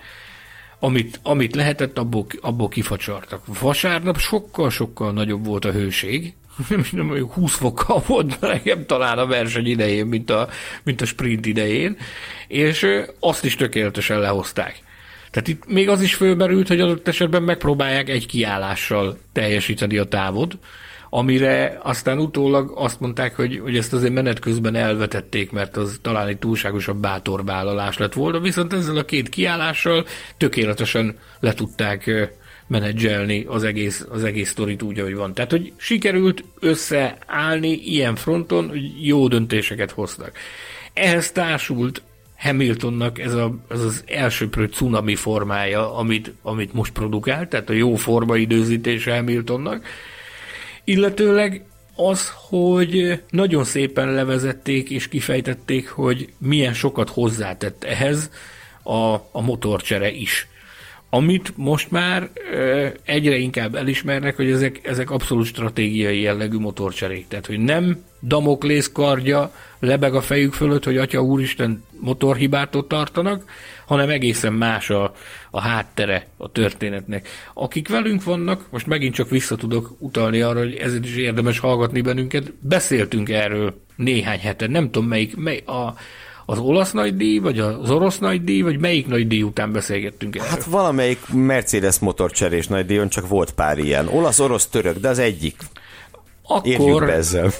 Amit, 0.79 1.21
amit 1.23 1.55
lehetett, 1.55 1.99
abból, 1.99 2.27
abból 2.41 2.69
kifacsartak. 2.69 3.43
Vasárnap 3.61 4.19
sokkal-sokkal 4.19 5.13
nagyobb 5.13 5.47
volt 5.47 5.65
a 5.65 5.73
hőség, 5.73 6.35
nem 6.69 7.07
mondjuk 7.07 7.33
20 7.33 7.57
fokkal 7.57 8.03
volt 8.07 8.41
nekem 8.41 8.87
talán 8.87 9.19
a 9.19 9.27
verseny 9.27 9.67
idején, 9.67 10.07
mint 10.07 10.31
a, 10.31 10.49
mint 10.83 11.01
a 11.01 11.05
sprint 11.05 11.47
idején, 11.47 11.97
és 12.49 12.87
azt 13.21 13.45
is 13.45 13.57
tökéletesen 13.57 14.21
lehozták. 14.21 14.81
Tehát 15.31 15.49
itt 15.49 15.67
még 15.67 15.89
az 15.89 16.03
is 16.03 16.15
fölmerült, 16.15 16.69
hogy 16.69 16.81
adott 16.81 17.09
esetben 17.09 17.43
megpróbálják 17.43 18.09
egy 18.09 18.27
kiállással 18.27 19.19
teljesíteni 19.33 19.99
a 19.99 20.05
távot, 20.05 20.59
amire 21.11 21.79
aztán 21.83 22.19
utólag 22.19 22.73
azt 22.75 23.01
mondták, 23.01 23.37
hogy, 23.37 23.61
hogy 23.63 23.77
ezt 23.77 23.93
azért 23.93 24.13
menet 24.13 24.39
közben 24.39 24.75
elvetették, 24.75 25.51
mert 25.51 25.77
az 25.77 25.99
talán 26.03 26.27
egy 26.27 26.39
túlságosabb 26.39 27.01
bátorvállalás 27.01 27.99
lett 27.99 28.13
volna, 28.13 28.41
viszont 28.41 28.73
ezzel 28.73 28.97
a 28.97 29.05
két 29.05 29.29
kiállással 29.29 30.07
tökéletesen 30.37 31.19
le 31.41 31.53
tudták 31.53 32.31
menedzselni 32.71 33.45
az 33.49 33.65
egész, 33.65 34.07
az 34.11 34.25
egész 34.25 34.51
sztorit 34.51 34.83
úgy, 34.83 34.99
ahogy 34.99 35.15
van. 35.15 35.35
Tehát, 35.35 35.51
hogy 35.51 35.73
sikerült 35.77 36.45
összeállni 36.61 37.73
ilyen 37.73 38.15
fronton, 38.15 38.69
hogy 38.69 39.07
jó 39.07 39.29
döntéseket 39.29 39.91
hoztak. 39.91 40.33
Ehhez 40.93 41.33
társult 41.33 42.03
Hamiltonnak 42.37 43.19
ez, 43.19 43.35
a, 43.35 43.55
ez 43.69 43.81
az 43.81 44.05
elsőprő 44.07 44.67
cunami 44.67 45.15
formája, 45.15 45.97
amit, 45.97 46.33
amit 46.43 46.73
most 46.73 46.93
produkált, 46.93 47.49
tehát 47.49 47.71
a 47.71 47.73
jó 47.73 47.95
forma 47.95 48.37
időzítése 48.37 49.15
Hamiltonnak, 49.15 49.87
illetőleg 50.85 51.65
az, 51.97 52.33
hogy 52.49 53.23
nagyon 53.31 53.65
szépen 53.65 54.13
levezették 54.13 54.91
és 54.91 55.09
kifejtették, 55.09 55.89
hogy 55.89 56.33
milyen 56.39 56.75
sokat 56.75 57.09
hozzátett 57.09 57.85
ehhez 57.85 58.31
a, 58.83 59.15
a 59.15 59.41
motorcsere 59.41 60.11
is 60.11 60.49
amit 61.11 61.53
most 61.57 61.91
már 61.91 62.31
egyre 63.05 63.37
inkább 63.37 63.75
elismernek, 63.75 64.37
hogy 64.37 64.51
ezek, 64.51 64.87
ezek 64.87 65.11
abszolút 65.11 65.47
stratégiai 65.47 66.21
jellegű 66.21 66.59
motorcserék. 66.59 67.29
Tehát, 67.29 67.47
hogy 67.47 67.59
nem 67.59 68.05
Damoklész 68.23 68.91
kardja 68.93 69.53
lebeg 69.79 70.15
a 70.15 70.21
fejük 70.21 70.53
fölött, 70.53 70.85
hogy 70.85 70.97
Atya 70.97 71.23
Úristen 71.23 71.85
motorhibátot 72.01 72.89
tartanak, 72.89 73.45
hanem 73.87 74.09
egészen 74.09 74.53
más 74.53 74.91
a, 74.91 75.15
a 75.51 75.61
háttere 75.61 76.27
a 76.37 76.53
történetnek. 76.53 77.29
Akik 77.55 77.89
velünk 77.89 78.25
vannak, 78.25 78.67
most 78.71 78.87
megint 78.87 79.15
csak 79.15 79.31
vissza 79.31 79.57
tudok 79.57 79.97
utalni 79.99 80.41
arra, 80.41 80.59
hogy 80.59 80.75
ezért 80.75 81.05
is 81.05 81.17
érdemes 81.17 81.59
hallgatni 81.59 82.01
bennünket, 82.01 82.53
beszéltünk 82.61 83.29
erről 83.29 83.81
néhány 83.97 84.39
hete, 84.39 84.67
nem 84.67 84.91
tudom 84.91 85.09
melyik, 85.09 85.37
mely, 85.37 85.63
a, 85.67 85.95
az 86.51 86.59
olasz 86.59 86.93
nagydíj, 86.93 87.39
vagy 87.39 87.59
az 87.59 87.91
orosz 87.91 88.19
nagydíj, 88.19 88.61
vagy 88.61 88.79
melyik 88.79 89.07
nagydíj 89.07 89.43
után 89.43 89.73
beszélgettünk 89.73 90.37
erről? 90.37 90.49
Hát 90.49 90.65
valamelyik 90.65 91.19
Mercedes 91.33 91.99
motorcserés 91.99 92.67
nagydíjon 92.67 93.09
csak 93.09 93.29
volt 93.29 93.51
pár 93.51 93.79
ilyen. 93.79 94.09
Olasz, 94.09 94.39
orosz, 94.39 94.67
török, 94.67 94.99
de 94.99 95.09
az 95.09 95.19
egyik. 95.19 95.57
Akkor, 96.43 97.05
be 97.07 97.13
ezzel. 97.13 97.51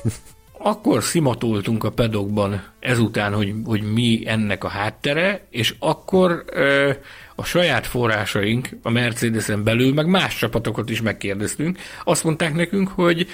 Akkor 0.63 1.03
szimatoltunk 1.03 1.85
a 1.85 1.91
pedokban 1.91 2.63
ezután, 2.81 3.33
hogy, 3.33 3.55
hogy 3.65 3.83
mi 3.93 4.23
ennek 4.27 4.65
a 4.65 4.69
háttere, 4.69 5.47
és 5.51 5.75
akkor 5.79 6.45
ö, 6.47 6.91
a 7.35 7.45
saját 7.45 7.87
forrásaink 7.87 8.69
a 8.83 8.91
Mercedesen 8.91 9.65
belül, 9.65 9.95
meg 9.95 10.07
más 10.07 10.37
csapatokat 10.37 10.91
is 10.91 11.03
megkérdeztünk, 11.03 11.79
azt 12.05 12.25
mondták 12.25 12.55
nekünk, 12.55 12.89
hogy 12.89 13.29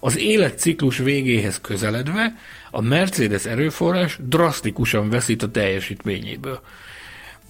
az 0.00 0.18
életciklus 0.18 0.98
végéhez 0.98 1.60
közeledve 1.60 2.34
a 2.70 2.80
Mercedes 2.80 3.44
erőforrás 3.44 4.18
drasztikusan 4.20 5.10
veszít 5.10 5.42
a 5.42 5.50
teljesítményéből. 5.50 6.60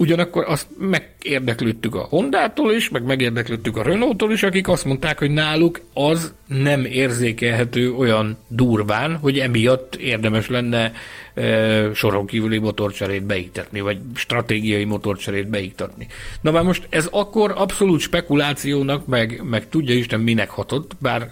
Ugyanakkor 0.03 0.45
azt 0.49 0.67
megérdeklődtük 0.79 1.95
a 1.95 2.07
Hondától 2.11 2.73
is, 2.73 2.89
meg 2.89 3.05
megérdeklődtük 3.05 3.77
a 3.77 3.83
Renault-tól 3.83 4.33
is, 4.33 4.43
akik 4.43 4.69
azt 4.69 4.85
mondták, 4.85 5.19
hogy 5.19 5.31
náluk 5.31 5.81
az 5.95 6.33
nem 6.47 6.85
érzékelhető 6.85 7.93
olyan 7.93 8.39
durván, 8.49 9.17
hogy 9.17 9.39
emiatt 9.39 9.95
érdemes 9.95 10.49
lenne 10.49 10.93
e, 11.35 11.95
soron 11.95 12.27
kívüli 12.27 12.59
motorcserét 12.59 13.25
beiktatni, 13.25 13.81
vagy 13.81 13.99
stratégiai 14.15 14.85
motorcserét 14.85 15.49
beiktatni. 15.49 16.07
Na 16.41 16.51
már 16.51 16.63
most 16.63 16.87
ez 16.91 17.09
akkor 17.11 17.53
abszolút 17.57 18.01
spekulációnak, 18.01 19.07
meg, 19.07 19.41
meg 19.45 19.69
tudja 19.69 19.95
Isten 19.95 20.21
minek 20.21 20.51
hatott, 20.51 20.97
bár 20.99 21.31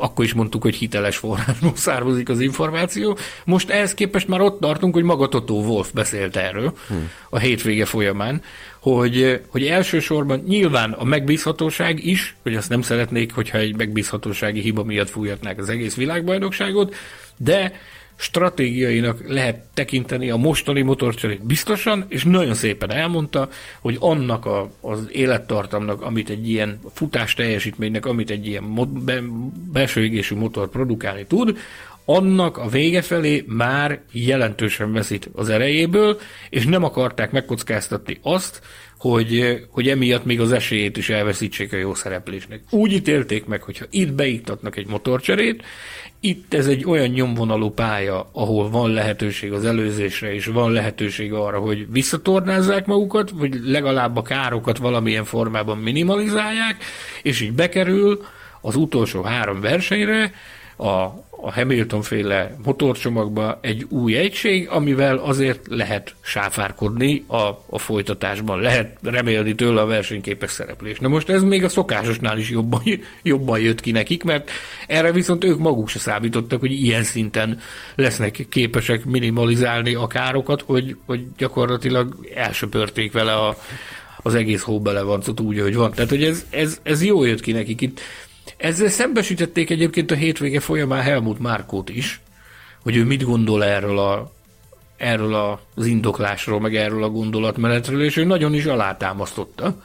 akkor 0.00 0.24
is 0.24 0.32
mondtuk, 0.32 0.62
hogy 0.62 0.74
hiteles 0.74 1.16
forrásból 1.16 1.76
származik 1.86 2.28
az 2.28 2.40
információ. 2.40 3.18
Most 3.44 3.70
ehhez 3.70 3.94
képest 3.94 4.28
már 4.28 4.40
ott 4.40 4.60
tartunk, 4.60 4.94
hogy 4.94 5.02
maga 5.02 5.28
Totó 5.28 5.62
Wolf 5.62 5.92
beszélt 5.92 6.36
erről 6.36 6.72
hmm. 6.88 7.10
a 7.30 7.38
hétvége 7.38 7.84
folyamán, 7.84 8.42
hogy, 8.80 9.40
hogy 9.48 9.66
elsősorban 9.66 10.42
nyilván 10.46 10.92
a 10.92 11.04
megbízhatóság 11.04 12.04
is, 12.04 12.36
hogy 12.42 12.54
azt 12.54 12.68
nem 12.68 12.82
szeretnék, 12.82 13.34
hogyha 13.34 13.58
egy 13.58 13.76
megbízhatósági 13.76 14.60
hiba 14.60 14.84
miatt 14.84 15.10
fújhatnák 15.10 15.58
az 15.58 15.68
egész 15.68 15.94
világbajnokságot, 15.94 16.94
de 17.36 17.72
stratégiainak 18.20 19.28
lehet 19.28 19.60
tekinteni 19.74 20.30
a 20.30 20.36
mostani 20.36 20.82
motorcserét 20.82 21.46
biztosan, 21.46 22.04
és 22.08 22.24
nagyon 22.24 22.54
szépen 22.54 22.90
elmondta, 22.90 23.48
hogy 23.80 23.96
annak 24.00 24.46
a, 24.46 24.70
az 24.80 25.08
élettartamnak, 25.12 26.02
amit 26.02 26.30
egy 26.30 26.48
ilyen 26.48 26.80
futás 26.94 27.34
teljesítménynek, 27.34 28.06
amit 28.06 28.30
egy 28.30 28.46
ilyen 28.46 28.62
mod, 28.62 28.88
be, 28.88 29.22
belső 29.72 30.04
égésű 30.04 30.36
motor 30.36 30.68
produkálni 30.68 31.26
tud, 31.26 31.58
annak 32.04 32.58
a 32.58 32.68
vége 32.68 33.02
felé 33.02 33.44
már 33.46 34.00
jelentősen 34.12 34.92
veszít 34.92 35.30
az 35.32 35.48
erejéből, 35.48 36.18
és 36.50 36.64
nem 36.64 36.84
akarták 36.84 37.30
megkockáztatni 37.30 38.18
azt, 38.22 38.60
hogy, 38.98 39.60
hogy 39.70 39.88
emiatt 39.88 40.24
még 40.24 40.40
az 40.40 40.52
esélyét 40.52 40.96
is 40.96 41.08
elveszítsék 41.08 41.72
a 41.72 41.76
jó 41.76 41.94
szereplésnek. 41.94 42.62
Úgy 42.70 42.92
ítélték 42.92 43.44
meg, 43.44 43.62
hogyha 43.62 43.84
itt 43.90 44.12
beiktatnak 44.12 44.76
egy 44.76 44.86
motorcserét, 44.86 45.62
itt 46.20 46.54
ez 46.54 46.66
egy 46.66 46.84
olyan 46.84 47.08
nyomvonalú 47.08 47.70
pálya, 47.70 48.28
ahol 48.32 48.70
van 48.70 48.90
lehetőség 48.90 49.52
az 49.52 49.64
előzésre, 49.64 50.34
és 50.34 50.46
van 50.46 50.72
lehetőség 50.72 51.32
arra, 51.32 51.58
hogy 51.58 51.92
visszatornázzák 51.92 52.86
magukat, 52.86 53.30
vagy 53.30 53.60
legalább 53.64 54.16
a 54.16 54.22
károkat 54.22 54.78
valamilyen 54.78 55.24
formában 55.24 55.78
minimalizálják, 55.78 56.76
és 57.22 57.40
így 57.40 57.52
bekerül 57.52 58.24
az 58.60 58.76
utolsó 58.76 59.22
három 59.22 59.60
versenyre, 59.60 60.32
a 60.76 61.06
a 61.42 61.52
Hamilton 61.52 62.02
féle 62.02 62.56
motorcsomagba 62.64 63.58
egy 63.62 63.86
új 63.88 64.16
egység, 64.16 64.68
amivel 64.68 65.16
azért 65.16 65.66
lehet 65.68 66.14
sáfárkodni 66.20 67.24
a, 67.26 67.36
a 67.66 67.78
folytatásban, 67.78 68.60
lehet 68.60 68.98
remélni 69.02 69.54
tőle 69.54 69.80
a 69.80 69.86
versenyképes 69.86 70.50
szereplés. 70.50 70.98
Na 70.98 71.08
most 71.08 71.28
ez 71.28 71.42
még 71.42 71.64
a 71.64 71.68
szokásosnál 71.68 72.38
is 72.38 72.50
jobban, 72.50 72.82
jobban 73.22 73.60
jött 73.60 73.80
ki 73.80 73.90
nekik, 73.90 74.22
mert 74.22 74.50
erre 74.86 75.12
viszont 75.12 75.44
ők 75.44 75.58
maguk 75.58 75.88
se 75.88 75.98
számítottak, 75.98 76.60
hogy 76.60 76.72
ilyen 76.72 77.02
szinten 77.02 77.58
lesznek 77.94 78.46
képesek 78.48 79.04
minimalizálni 79.04 79.94
a 79.94 80.06
károkat, 80.06 80.62
hogy, 80.62 80.96
hogy 81.06 81.26
gyakorlatilag 81.36 82.28
elsöpörték 82.34 83.12
vele 83.12 83.32
a, 83.32 83.56
az 84.22 84.34
egész 84.34 84.62
hóbelevancot 84.62 85.40
úgy, 85.40 85.60
hogy 85.60 85.74
van. 85.74 85.92
Tehát, 85.92 86.10
hogy 86.10 86.24
ez, 86.24 86.46
ez, 86.50 86.80
ez 86.82 87.04
jó 87.04 87.24
jött 87.24 87.40
ki 87.40 87.52
nekik. 87.52 87.80
Itt 87.80 88.00
ezzel 88.60 88.88
szembesítették 88.88 89.70
egyébként 89.70 90.10
a 90.10 90.14
hétvége 90.14 90.60
folyamán 90.60 91.02
Helmut 91.02 91.38
Márkót 91.38 91.88
is, 91.88 92.20
hogy 92.82 92.96
ő 92.96 93.04
mit 93.04 93.22
gondol 93.22 93.64
erről 93.64 93.98
a 93.98 94.32
erről 94.96 95.58
az 95.74 95.86
indoklásról, 95.86 96.60
meg 96.60 96.76
erről 96.76 97.02
a 97.02 97.08
gondolatmenetről, 97.08 98.02
és 98.02 98.16
ő 98.16 98.24
nagyon 98.24 98.54
is 98.54 98.64
alátámasztotta. 98.64 99.82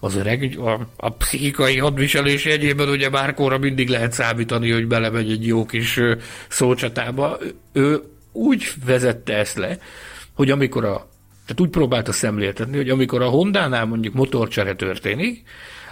Az 0.00 0.14
öreg 0.14 0.58
a, 0.58 0.80
a 0.96 1.10
pszichikai 1.10 1.78
hadviselés 1.78 2.46
egyébben 2.46 2.88
ugye 2.88 3.10
Márkóra 3.10 3.58
mindig 3.58 3.88
lehet 3.88 4.12
számítani, 4.12 4.70
hogy 4.70 4.86
belemegy 4.86 5.30
egy 5.30 5.46
jó 5.46 5.66
kis 5.66 6.00
szócsatába. 6.48 7.38
Ő 7.72 8.02
úgy 8.32 8.72
vezette 8.84 9.36
ezt 9.36 9.56
le, 9.56 9.78
hogy 10.34 10.50
amikor 10.50 10.84
a 10.84 11.08
tehát 11.46 11.62
úgy 11.62 11.70
próbálta 11.70 12.12
szemléltetni, 12.12 12.76
hogy 12.76 12.90
amikor 12.90 13.22
a 13.22 13.28
Hondánál 13.28 13.84
mondjuk 13.84 14.14
motorcsere 14.14 14.74
történik, 14.74 15.42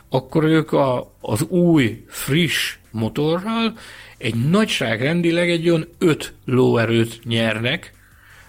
akkor 0.09 0.45
ők 0.45 0.73
a, 0.73 1.13
az 1.21 1.43
új, 1.43 2.05
friss 2.09 2.77
motorral 2.91 3.79
egy 4.19 4.49
nagyságrendileg 4.49 5.51
egy 5.51 5.69
olyan 5.69 5.89
5 5.99 6.35
lóerőt 6.45 7.21
nyernek 7.25 7.93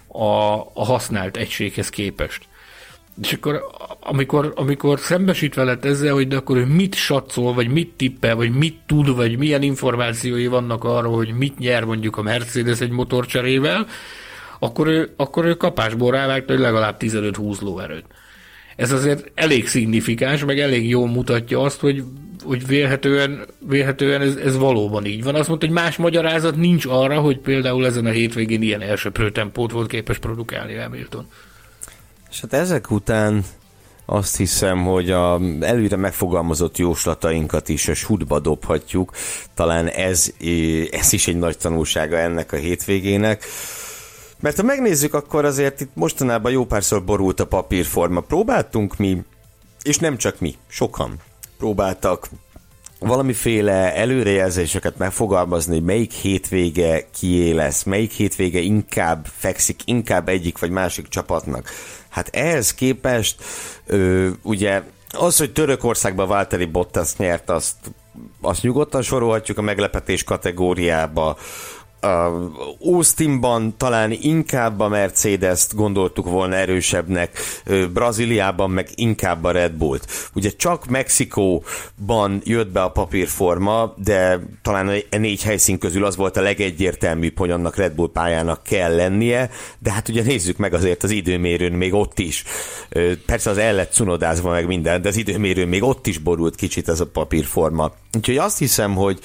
a, 0.08 0.54
a 0.74 0.86
használt 0.86 1.38
egységhez 1.38 1.90
képest. 1.90 2.44
És 3.22 3.34
akkor, 3.34 3.62
amikor, 4.00 4.54
amikor 4.56 5.00
szembesítve 5.00 5.64
lett 5.64 5.86
ezzel, 5.86 6.14
hogy 6.14 6.28
de 6.28 6.36
akkor 6.36 6.58
ő 6.58 6.66
mit 6.66 6.96
satszol, 6.96 7.54
vagy 7.54 7.68
mit 7.68 7.94
tippel, 7.96 8.36
vagy 8.36 8.52
mit 8.52 8.80
tud, 8.86 9.16
vagy 9.16 9.38
milyen 9.38 9.62
információi 9.62 10.48
vannak 10.48 10.84
arról, 10.84 11.16
hogy 11.16 11.34
mit 11.34 11.58
nyer 11.58 11.84
mondjuk 11.84 12.18
a 12.18 12.22
Mercedes 12.22 12.80
egy 12.80 12.90
motorcserével, 12.90 13.88
akkor 14.60 14.88
ő, 14.88 15.14
akkor 15.16 15.46
ő 15.46 15.56
kapásból 15.56 16.12
rávágta, 16.12 16.54
hogy 16.54 16.62
legalább 16.62 16.96
15-20 17.00 17.62
lóerőt 17.62 18.06
ez 18.78 18.92
azért 18.92 19.32
elég 19.36 19.68
szignifikáns, 19.68 20.46
meg 20.46 20.60
elég 20.60 20.90
jól 20.90 21.08
mutatja 21.08 21.62
azt, 21.62 21.80
hogy, 21.80 22.04
hogy 22.44 22.68
vélhetően, 22.68 23.46
vélhetően 23.60 24.22
ez, 24.22 24.36
ez 24.36 24.58
valóban 24.58 25.06
így 25.06 25.24
van. 25.24 25.36
Azt 25.36 25.48
mondta, 25.48 25.66
hogy 25.66 25.76
más 25.76 25.98
magyarázat 25.98 26.56
nincs 26.56 26.86
arra, 26.86 27.20
hogy 27.20 27.38
például 27.40 27.86
ezen 27.86 28.06
a 28.06 28.10
hétvégén 28.10 28.62
ilyen 28.62 28.82
elsőprő 28.82 29.32
tempót 29.32 29.72
volt 29.72 29.90
képes 29.90 30.18
produkálni 30.18 30.76
Hamilton. 30.76 31.28
És 32.30 32.42
hát 32.42 32.54
ezek 32.54 32.92
után 32.92 33.44
azt 34.06 34.38
hiszem, 34.38 34.84
hogy 34.84 35.12
a 35.12 35.40
előre 35.60 35.96
megfogalmazott 35.96 36.78
jóslatainkat 36.78 37.70
is 37.70 37.88
a 37.88 37.94
sútba 37.94 38.40
dobhatjuk. 38.40 39.12
Talán 39.54 39.88
ez, 39.88 40.34
ez 40.92 41.14
is 41.14 41.28
egy 41.28 41.38
nagy 41.38 41.58
tanulsága 41.58 42.18
ennek 42.18 42.52
a 42.52 42.56
hétvégének. 42.56 43.44
Mert 44.40 44.56
ha 44.56 44.64
megnézzük, 44.64 45.14
akkor 45.14 45.46
azért 45.46 45.82
itt 45.82 45.92
mostanában 45.94 46.52
jó 46.52 46.66
párszor 46.66 47.04
borult 47.04 47.40
a 47.40 47.48
papírforma. 47.48 48.20
Próbáltunk 48.20 48.98
mi, 48.98 49.24
és 49.84 49.98
nem 49.98 50.18
csak 50.18 50.40
mi, 50.40 50.56
sokan 50.68 51.16
próbáltak 51.58 52.30
valamiféle 53.00 53.96
előrejelzéseket 53.96 54.98
megfogalmazni, 54.98 55.80
melyik 55.80 56.12
hétvége 56.12 57.08
kié 57.20 57.52
lesz, 57.52 57.84
melyik 57.84 58.12
hétvége 58.12 58.60
inkább 58.60 59.26
fekszik, 59.38 59.82
inkább 59.86 60.30
egyik 60.30 60.60
vagy 60.60 60.70
másik 60.70 61.08
csapatnak. 61.08 61.70
Hát 62.10 62.36
ehhez 62.36 62.74
képest 62.74 63.44
ö, 63.86 64.30
ugye 64.42 64.84
az, 65.10 65.38
hogy 65.38 65.52
Törökországban 65.52 66.28
Valtteri 66.28 66.66
Bottas 66.66 67.16
nyert, 67.16 67.50
azt, 67.50 67.76
azt 68.42 68.62
nyugodtan 68.62 69.02
sorolhatjuk 69.02 69.58
a 69.58 69.62
meglepetés 69.62 70.24
kategóriába 70.24 71.38
Austinban 72.80 73.78
talán 73.78 74.12
inkább 74.12 74.80
a 74.80 74.88
Mercedes-t 74.88 75.76
gondoltuk 75.76 76.30
volna 76.30 76.56
erősebbnek, 76.56 77.40
Brazíliában 77.94 78.70
meg 78.70 78.90
inkább 78.96 79.44
a 79.44 79.52
Red 79.52 79.72
Bullt. 79.72 80.30
Ugye 80.34 80.50
csak 80.50 80.86
Mexikóban 80.86 82.42
jött 82.44 82.72
be 82.72 82.82
a 82.82 82.92
papírforma, 82.92 83.94
de 84.04 84.40
talán 84.62 84.88
a 85.12 85.18
négy 85.18 85.44
helyszín 85.44 85.78
közül 85.78 86.06
az 86.06 86.16
volt 86.16 86.38
a 86.38 86.42
legegyértelműbb, 86.42 87.38
hogy 87.38 87.52
annak 87.52 87.76
Red 87.76 87.94
Bull 87.94 88.12
pályának 88.12 88.64
kell 88.64 88.96
lennie, 88.96 89.50
de 89.80 89.92
hát 89.92 90.10
ugye 90.10 90.24
nézzük 90.24 90.58
meg 90.58 90.74
azért 90.74 91.04
az 91.04 91.12
időmérőn 91.12 91.74
még 91.74 91.94
ott 91.94 92.20
is. 92.20 92.44
Persze 93.26 93.50
az 93.50 93.58
el 93.58 93.74
lett 93.74 93.94
cunodázva 93.94 94.52
meg 94.52 94.68
minden, 94.68 95.02
de 95.02 95.10
az 95.10 95.18
időmérőn 95.18 95.68
még 95.68 95.84
ott 95.84 96.08
is 96.08 96.18
borult 96.18 96.56
kicsit 96.56 96.90
ez 96.90 97.00
a 97.00 97.08
papírforma. 97.08 97.92
Úgyhogy 98.14 98.38
azt 98.38 98.58
hiszem, 98.58 98.96
hogy 98.96 99.20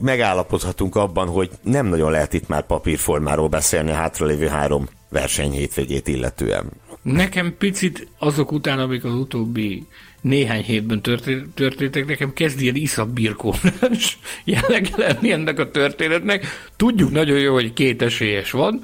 megállapodhatunk 0.00 0.96
abban, 0.96 1.28
hogy 1.28 1.50
nem 1.62 1.86
nagyon 1.86 2.10
lehet 2.10 2.32
itt 2.32 2.48
már 2.48 2.66
papírformáról 2.66 3.48
beszélni 3.48 3.90
a 3.90 3.94
hátralévő 3.94 4.46
három 4.46 4.88
verseny 5.08 5.50
hétvégét 5.50 6.08
illetően. 6.08 6.66
Nekem 7.02 7.54
picit 7.58 8.08
azok 8.18 8.52
után, 8.52 8.78
amik 8.78 9.04
az 9.04 9.14
utóbbi 9.14 9.86
néhány 10.20 10.62
hétben 10.62 11.00
történtek, 11.54 12.06
nekem 12.06 12.32
kezd 12.32 12.60
ilyen 12.60 12.74
iszabbirkónás 12.74 14.18
jelleg 14.44 14.88
lenni 14.96 15.32
ennek 15.32 15.58
a 15.58 15.70
történetnek. 15.70 16.46
Tudjuk 16.76 17.10
nagyon 17.10 17.38
jó, 17.38 17.52
hogy 17.52 17.72
két 17.72 18.02
esélyes 18.02 18.50
van, 18.50 18.82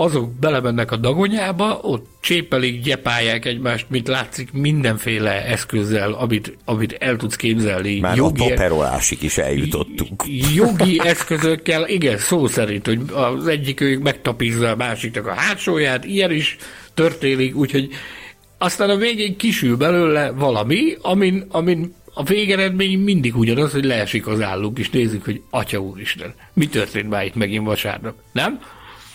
azok 0.00 0.30
belemennek 0.32 0.92
a 0.92 0.96
dagonyába, 0.96 1.78
ott 1.82 2.06
csépelik, 2.20 2.82
gyepálják 2.82 3.44
egymást, 3.44 3.86
mint 3.88 4.08
látszik 4.08 4.52
mindenféle 4.52 5.44
eszközzel, 5.44 6.12
amit, 6.12 6.56
amit 6.64 6.92
el 6.92 7.16
tudsz 7.16 7.36
képzelni. 7.36 8.00
Már 8.00 8.16
jogi, 8.16 8.40
a 8.40 8.48
paperolásig 8.48 9.22
is 9.22 9.38
eljutottunk. 9.38 10.24
Jogi 10.54 11.00
eszközökkel, 11.04 11.88
igen, 11.88 12.18
szó 12.18 12.46
szerint, 12.46 12.86
hogy 12.86 13.00
az 13.12 13.46
egyik 13.46 13.80
ők 13.80 14.02
megtapizza 14.02 14.70
a 14.70 14.76
másiknak 14.76 15.26
a 15.26 15.34
hátsóját, 15.34 16.04
ilyen 16.04 16.32
is 16.32 16.56
történik, 16.94 17.56
úgyhogy 17.56 17.88
aztán 18.58 18.90
a 18.90 18.96
végén 18.96 19.36
kisül 19.36 19.76
belőle 19.76 20.30
valami, 20.30 20.96
amin, 21.02 21.46
amin 21.48 21.94
a 22.14 22.22
végeredmény 22.22 22.98
mindig 22.98 23.36
ugyanaz, 23.36 23.72
hogy 23.72 23.84
leesik 23.84 24.26
az 24.26 24.40
állunk, 24.40 24.78
és 24.78 24.90
nézzük, 24.90 25.24
hogy 25.24 25.42
Atya 25.50 25.78
Úristen, 25.78 26.34
mi 26.52 26.68
történt 26.68 27.08
már 27.08 27.24
itt 27.24 27.34
megint 27.34 27.66
vasárnap, 27.66 28.14
nem? 28.32 28.60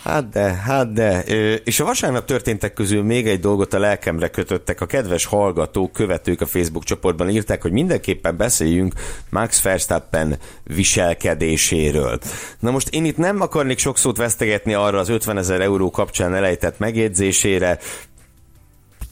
Hát 0.06 0.28
de, 0.28 0.52
hát 0.52 0.92
de. 0.92 1.20
És 1.64 1.80
a 1.80 1.84
vasárnap 1.84 2.24
történtek 2.24 2.72
közül 2.72 3.02
még 3.02 3.26
egy 3.26 3.40
dolgot 3.40 3.74
a 3.74 3.78
lelkemre 3.78 4.28
kötöttek. 4.28 4.80
A 4.80 4.86
kedves 4.86 5.24
hallgatók, 5.24 5.92
követők 5.92 6.40
a 6.40 6.46
Facebook 6.46 6.84
csoportban 6.84 7.30
írták, 7.30 7.62
hogy 7.62 7.72
mindenképpen 7.72 8.36
beszéljünk 8.36 8.94
Max 9.30 9.62
Verstappen 9.62 10.38
viselkedéséről. 10.64 12.18
Na 12.58 12.70
most 12.70 12.88
én 12.88 13.04
itt 13.04 13.16
nem 13.16 13.40
akarnék 13.40 13.78
sok 13.78 13.98
szót 13.98 14.16
vesztegetni 14.16 14.74
arra 14.74 14.98
az 14.98 15.08
50 15.08 15.38
ezer 15.38 15.60
euró 15.60 15.90
kapcsán 15.90 16.34
elejtett 16.34 16.78
megjegyzésére, 16.78 17.78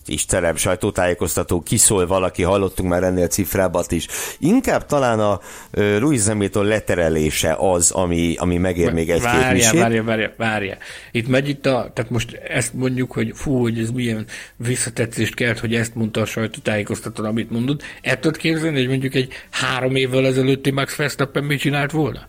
Istenem, 0.06 0.56
sajtótájékoztató, 0.56 1.60
kiszól 1.60 2.06
valaki, 2.06 2.42
hallottunk 2.42 2.88
már 2.88 3.02
ennél 3.02 3.26
cifrábat 3.26 3.92
is. 3.92 4.06
Inkább 4.38 4.86
talán 4.86 5.20
a 5.20 5.40
uh, 5.72 5.98
Louis 5.98 6.26
Hamilton 6.26 6.64
leterelése 6.64 7.56
az, 7.58 7.90
ami, 7.90 8.34
ami 8.38 8.56
megér 8.56 8.92
még 8.92 9.10
egy-két 9.10 9.30
várja, 9.30 9.72
várja, 9.72 10.04
várja, 10.04 10.32
várja. 10.36 10.76
Itt 11.12 11.28
megy 11.28 11.48
itt 11.48 11.66
a, 11.66 11.90
tehát 11.94 12.10
most 12.10 12.32
ezt 12.32 12.74
mondjuk, 12.74 13.12
hogy 13.12 13.32
fú, 13.34 13.60
hogy 13.60 13.78
ez 13.78 13.90
milyen 13.90 14.26
visszatetszést 14.56 15.34
kelt, 15.34 15.58
hogy 15.58 15.74
ezt 15.74 15.94
mondta 15.94 16.20
a 16.20 16.24
sajtótájékoztató, 16.24 17.24
amit 17.24 17.50
mondott. 17.50 17.82
El 18.02 18.18
tudod 18.18 18.36
képzelni, 18.36 18.78
hogy 18.78 18.88
mondjuk 18.88 19.14
egy 19.14 19.32
három 19.50 19.94
évvel 19.94 20.26
ezelőtti 20.26 20.70
Max 20.70 20.96
Verstappen 20.96 21.44
mit 21.44 21.60
csinált 21.60 21.90
volna? 21.90 22.26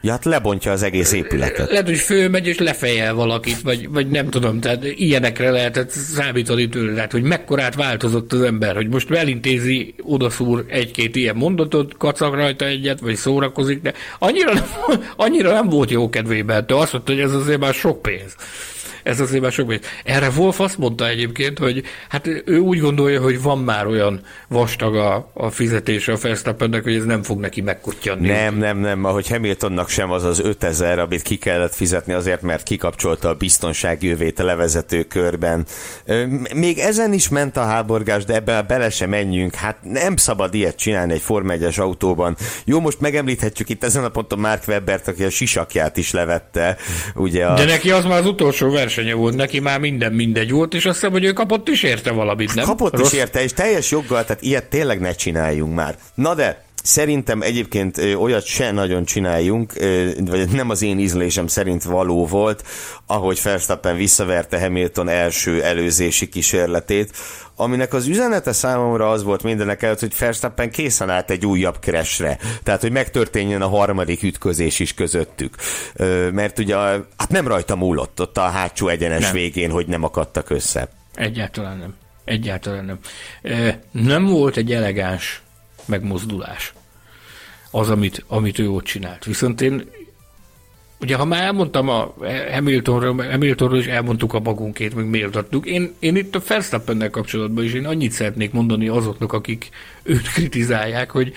Ja, 0.00 0.10
hát 0.10 0.24
lebontja 0.24 0.72
az 0.72 0.82
egész 0.82 1.12
épületet. 1.12 1.70
Lehet, 1.70 1.86
hogy 1.86 1.98
fölmegy 1.98 2.46
és 2.46 2.58
lefejel 2.58 3.14
valakit, 3.14 3.60
vagy, 3.60 3.88
vagy 3.88 4.08
nem 4.08 4.28
tudom, 4.28 4.60
tehát 4.60 4.84
ilyenekre 4.84 5.50
lehetett 5.50 5.90
számítani 5.90 6.68
tőle, 6.68 6.92
lehet, 6.92 7.12
hogy 7.12 7.22
mekkorát 7.22 7.74
változott 7.74 8.32
az 8.32 8.42
ember, 8.42 8.74
hogy 8.74 8.88
most 8.88 9.10
elintézi, 9.10 9.94
odaszúr 10.02 10.64
egy-két 10.68 11.16
ilyen 11.16 11.36
mondatot, 11.36 11.96
kacag 11.96 12.34
rajta 12.34 12.64
egyet, 12.64 13.00
vagy 13.00 13.16
szórakozik, 13.16 13.82
de 13.82 13.92
annyira 14.18 14.52
nem, 14.52 14.66
annyira 15.16 15.52
nem 15.52 15.68
volt 15.68 15.90
jó 15.90 16.08
kedvében, 16.08 16.64
de 16.66 16.74
azt 16.74 16.92
mondta, 16.92 17.12
hogy 17.12 17.20
ez 17.20 17.32
azért 17.32 17.60
már 17.60 17.74
sok 17.74 18.02
pénz. 18.02 18.34
Ez 19.08 19.20
azért 19.20 19.42
már 19.42 19.52
sok 19.52 19.74
Erre 20.04 20.28
Wolf 20.36 20.60
azt 20.60 20.78
mondta 20.78 21.08
egyébként, 21.08 21.58
hogy 21.58 21.82
hát 22.08 22.26
ő 22.44 22.58
úgy 22.58 22.80
gondolja, 22.80 23.20
hogy 23.20 23.42
van 23.42 23.58
már 23.58 23.86
olyan 23.86 24.20
vastag 24.48 24.96
a, 24.96 25.30
a 25.34 25.50
fizetése 25.50 26.12
a 26.12 26.16
Verstappennek, 26.22 26.82
hogy 26.82 26.94
ez 26.94 27.04
nem 27.04 27.22
fog 27.22 27.40
neki 27.40 27.60
megkutyani. 27.60 28.28
Nem, 28.28 28.56
nem, 28.56 28.78
nem, 28.78 29.04
ahogy 29.04 29.28
Hamiltonnak 29.28 29.88
sem 29.88 30.10
az 30.10 30.24
az 30.24 30.40
5000, 30.40 30.98
amit 30.98 31.22
ki 31.22 31.36
kellett 31.36 31.74
fizetni 31.74 32.12
azért, 32.12 32.42
mert 32.42 32.62
kikapcsolta 32.62 33.28
a 33.28 33.34
biztonsági 33.34 34.10
övét 34.10 34.38
a 34.38 34.44
levezető 34.44 35.02
körben. 35.02 35.66
Még 36.54 36.78
ezen 36.78 37.12
is 37.12 37.28
ment 37.28 37.56
a 37.56 37.64
háborgás, 37.64 38.24
de 38.24 38.34
ebbe 38.34 38.62
bele 38.62 38.90
sem 38.90 39.10
menjünk. 39.10 39.54
Hát 39.54 39.76
nem 39.82 40.16
szabad 40.16 40.54
ilyet 40.54 40.76
csinálni 40.76 41.12
egy 41.12 41.20
Form 41.20 41.50
1 41.50 41.78
autóban. 41.78 42.36
Jó, 42.64 42.80
most 42.80 43.00
megemlíthetjük 43.00 43.68
itt 43.68 43.84
ezen 43.84 44.04
a 44.04 44.08
ponton 44.08 44.38
Mark 44.38 44.62
Webbert, 44.68 45.08
aki 45.08 45.24
a 45.24 45.30
sisakját 45.30 45.96
is 45.96 46.12
levette. 46.12 46.76
Ugye 47.14 47.46
a... 47.46 47.54
De 47.54 47.64
neki 47.64 47.90
az 47.90 48.04
már 48.04 48.18
az 48.18 48.26
utolsó 48.26 48.68
versenye 48.98 49.14
volt, 49.20 49.34
neki 49.34 49.60
már 49.60 49.80
minden 49.80 50.12
mindegy 50.12 50.50
volt, 50.50 50.74
és 50.74 50.84
azt 50.84 50.94
hiszem, 50.94 51.12
hogy 51.12 51.24
ő 51.24 51.32
kapott 51.32 51.68
is 51.68 51.82
érte 51.82 52.10
valamit, 52.10 52.54
nem? 52.54 52.64
Kapott 52.64 52.96
Rossz... 52.96 53.12
is 53.12 53.18
érte, 53.18 53.42
és 53.42 53.52
teljes 53.52 53.90
joggal, 53.90 54.24
tehát 54.24 54.42
ilyet 54.42 54.68
tényleg 54.68 55.00
ne 55.00 55.12
csináljunk 55.12 55.74
már. 55.74 55.96
Na 56.14 56.34
de, 56.34 56.64
Szerintem 56.82 57.42
egyébként 57.42 57.98
olyat 57.98 58.44
se 58.44 58.70
nagyon 58.70 59.04
csináljunk, 59.04 59.72
vagy 60.20 60.48
nem 60.48 60.70
az 60.70 60.82
én 60.82 60.98
ízlésem 60.98 61.46
szerint 61.46 61.82
való 61.82 62.26
volt, 62.26 62.64
ahogy 63.06 63.40
Verstappen 63.42 63.96
visszaverte 63.96 64.60
Hamilton 64.60 65.08
első 65.08 65.62
előzési 65.62 66.28
kísérletét, 66.28 67.16
aminek 67.56 67.92
az 67.94 68.06
üzenete 68.06 68.52
számomra 68.52 69.10
az 69.10 69.22
volt 69.22 69.42
mindenek 69.42 69.82
előtt, 69.82 70.00
hogy 70.00 70.18
Verstappen 70.18 70.70
készen 70.70 71.10
állt 71.10 71.30
egy 71.30 71.46
újabb 71.46 71.76
crashre. 71.80 72.38
Tehát, 72.62 72.80
hogy 72.80 72.92
megtörténjen 72.92 73.62
a 73.62 73.68
harmadik 73.68 74.22
ütközés 74.22 74.78
is 74.78 74.94
közöttük. 74.94 75.54
Mert 76.32 76.58
ugye 76.58 76.76
hát 77.16 77.28
nem 77.28 77.48
rajta 77.48 77.76
múlott 77.76 78.20
ott 78.20 78.38
a 78.38 78.40
hátsó 78.40 78.88
egyenes 78.88 79.22
nem. 79.22 79.32
végén, 79.32 79.70
hogy 79.70 79.86
nem 79.86 80.04
akadtak 80.04 80.50
össze. 80.50 80.88
Egyáltalán 81.14 81.78
nem. 81.78 81.94
Egyáltalán 82.24 82.84
nem. 82.84 82.98
Nem 83.90 84.26
volt 84.26 84.56
egy 84.56 84.72
elegáns 84.72 85.42
megmozdulás 85.88 86.72
az, 87.70 87.90
amit, 87.90 88.24
amit 88.26 88.58
ő 88.58 88.70
ott 88.70 88.84
csinált. 88.84 89.24
Viszont 89.24 89.60
én 89.60 89.90
Ugye, 91.00 91.16
ha 91.16 91.24
már 91.24 91.42
elmondtam 91.42 91.88
a 91.88 92.14
Hamiltonról, 92.52 93.30
Hamiltonról 93.30 93.78
is 93.78 93.86
elmondtuk 93.86 94.34
a 94.34 94.40
magunkét, 94.40 94.94
meg 94.94 95.08
méltattuk. 95.08 95.66
Én, 95.66 95.94
én 95.98 96.16
itt 96.16 96.34
a 96.34 96.42
Verstappennel 96.48 97.10
kapcsolatban 97.10 97.64
is 97.64 97.72
én 97.72 97.86
annyit 97.86 98.12
szeretnék 98.12 98.52
mondani 98.52 98.88
azoknak, 98.88 99.32
akik 99.32 99.68
őt 100.02 100.32
kritizálják, 100.32 101.10
hogy 101.10 101.32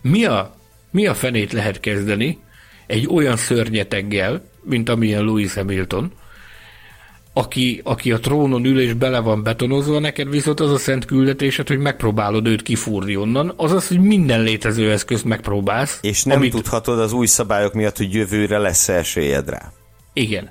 mi 0.00 0.24
a, 0.24 0.56
mi 0.90 1.06
a 1.06 1.14
fenét 1.14 1.52
lehet 1.52 1.80
kezdeni 1.80 2.38
egy 2.86 3.08
olyan 3.10 3.36
szörnyeteggel, 3.36 4.44
mint 4.62 4.88
amilyen 4.88 5.24
Lewis 5.24 5.54
Hamilton, 5.54 6.12
aki, 7.38 7.80
aki 7.84 8.12
a 8.12 8.18
trónon 8.18 8.64
ül 8.64 8.80
és 8.80 8.92
bele 8.92 9.18
van 9.18 9.42
betonozva, 9.42 9.98
neked 9.98 10.30
viszont 10.30 10.60
az 10.60 10.72
a 10.72 10.78
szent 10.78 11.04
küldetésed, 11.04 11.68
hogy 11.68 11.78
megpróbálod 11.78 12.46
őt 12.46 12.62
kifúrni 12.62 13.16
onnan, 13.16 13.52
azaz, 13.56 13.88
hogy 13.88 14.00
minden 14.00 14.42
létező 14.42 14.90
eszközt 14.90 15.24
megpróbálsz. 15.24 15.98
És 16.02 16.24
nem 16.24 16.36
amit... 16.36 16.52
tudhatod 16.52 16.98
az 16.98 17.12
új 17.12 17.26
szabályok 17.26 17.72
miatt, 17.72 17.96
hogy 17.96 18.14
jövőre 18.14 18.58
lesz 18.58 18.88
esélyed 18.88 19.48
rá. 19.48 19.72
Igen. 20.12 20.50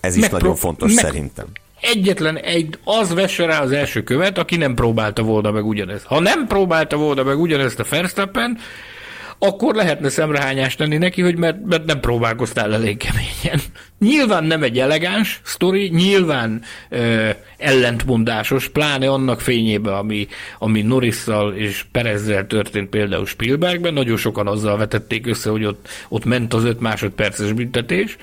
Ez 0.00 0.14
is 0.14 0.20
Megpró- 0.20 0.38
nagyon 0.38 0.56
fontos 0.56 0.94
meg... 0.94 1.04
szerintem. 1.04 1.46
Egyetlen 1.80 2.38
egy, 2.38 2.78
az 2.84 3.14
vesse 3.14 3.46
rá 3.46 3.60
az 3.60 3.72
első 3.72 4.02
követ, 4.02 4.38
aki 4.38 4.56
nem 4.56 4.74
próbálta 4.74 5.22
volna 5.22 5.50
meg 5.50 5.66
ugyanezt. 5.66 6.04
Ha 6.04 6.20
nem 6.20 6.46
próbálta 6.46 6.96
volna 6.96 7.22
meg 7.22 7.40
ugyanezt 7.40 7.80
a 7.80 7.84
Verstappen, 7.90 8.58
akkor 9.44 9.74
lehetne 9.74 10.08
szemrehányást 10.08 10.78
tenni 10.78 10.96
neki, 10.96 11.22
hogy 11.22 11.36
mert, 11.36 11.64
mert 11.64 11.84
nem 11.84 12.00
próbálkoztál 12.00 12.74
elég 12.74 12.96
keményen. 12.96 13.60
Nyilván 13.98 14.44
nem 14.44 14.62
egy 14.62 14.78
elegáns 14.78 15.40
sztori, 15.44 15.88
nyilván 15.88 16.62
ö, 16.88 17.30
ellentmondásos, 17.58 18.68
pláne 18.68 19.08
annak 19.08 19.40
fényében, 19.40 19.94
ami, 19.94 20.26
ami 20.58 20.82
Norrisszal 20.82 21.54
és 21.54 21.84
Perezzel 21.92 22.46
történt 22.46 22.88
például 22.88 23.26
Spielbergben, 23.26 23.92
nagyon 23.92 24.16
sokan 24.16 24.46
azzal 24.46 24.76
vetették 24.76 25.26
össze, 25.26 25.50
hogy 25.50 25.64
ott, 25.64 25.88
ott 26.08 26.24
ment 26.24 26.54
az 26.54 26.64
öt 26.64 26.80
másodperces 26.80 27.52
büntetés, 27.52 28.16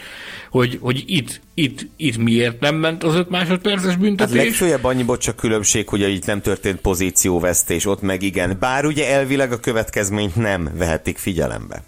hogy, 0.50 0.78
hogy 0.82 1.04
itt, 1.08 1.42
itt, 1.54 1.88
itt 1.98 2.18
miért 2.18 2.60
nem 2.60 2.76
ment 2.76 3.04
az 3.04 3.16
öt 3.16 3.30
másodperces 3.30 3.96
büntetés. 3.96 4.36
Hát 4.36 4.46
legfőjebb 4.46 4.84
annyi 4.84 5.06
csak 5.18 5.36
különbség, 5.36 5.88
hogy 5.88 6.02
itt 6.02 6.26
nem 6.26 6.42
történt 6.42 6.80
pozícióvesztés, 6.80 7.86
ott 7.86 8.02
meg 8.02 8.22
igen. 8.22 8.58
Bár 8.60 8.86
ugye 8.86 9.10
elvileg 9.10 9.52
a 9.52 9.60
következményt 9.60 10.36
nem 10.36 10.70
vehetik 10.78 11.18
figyelembe. 11.18 11.84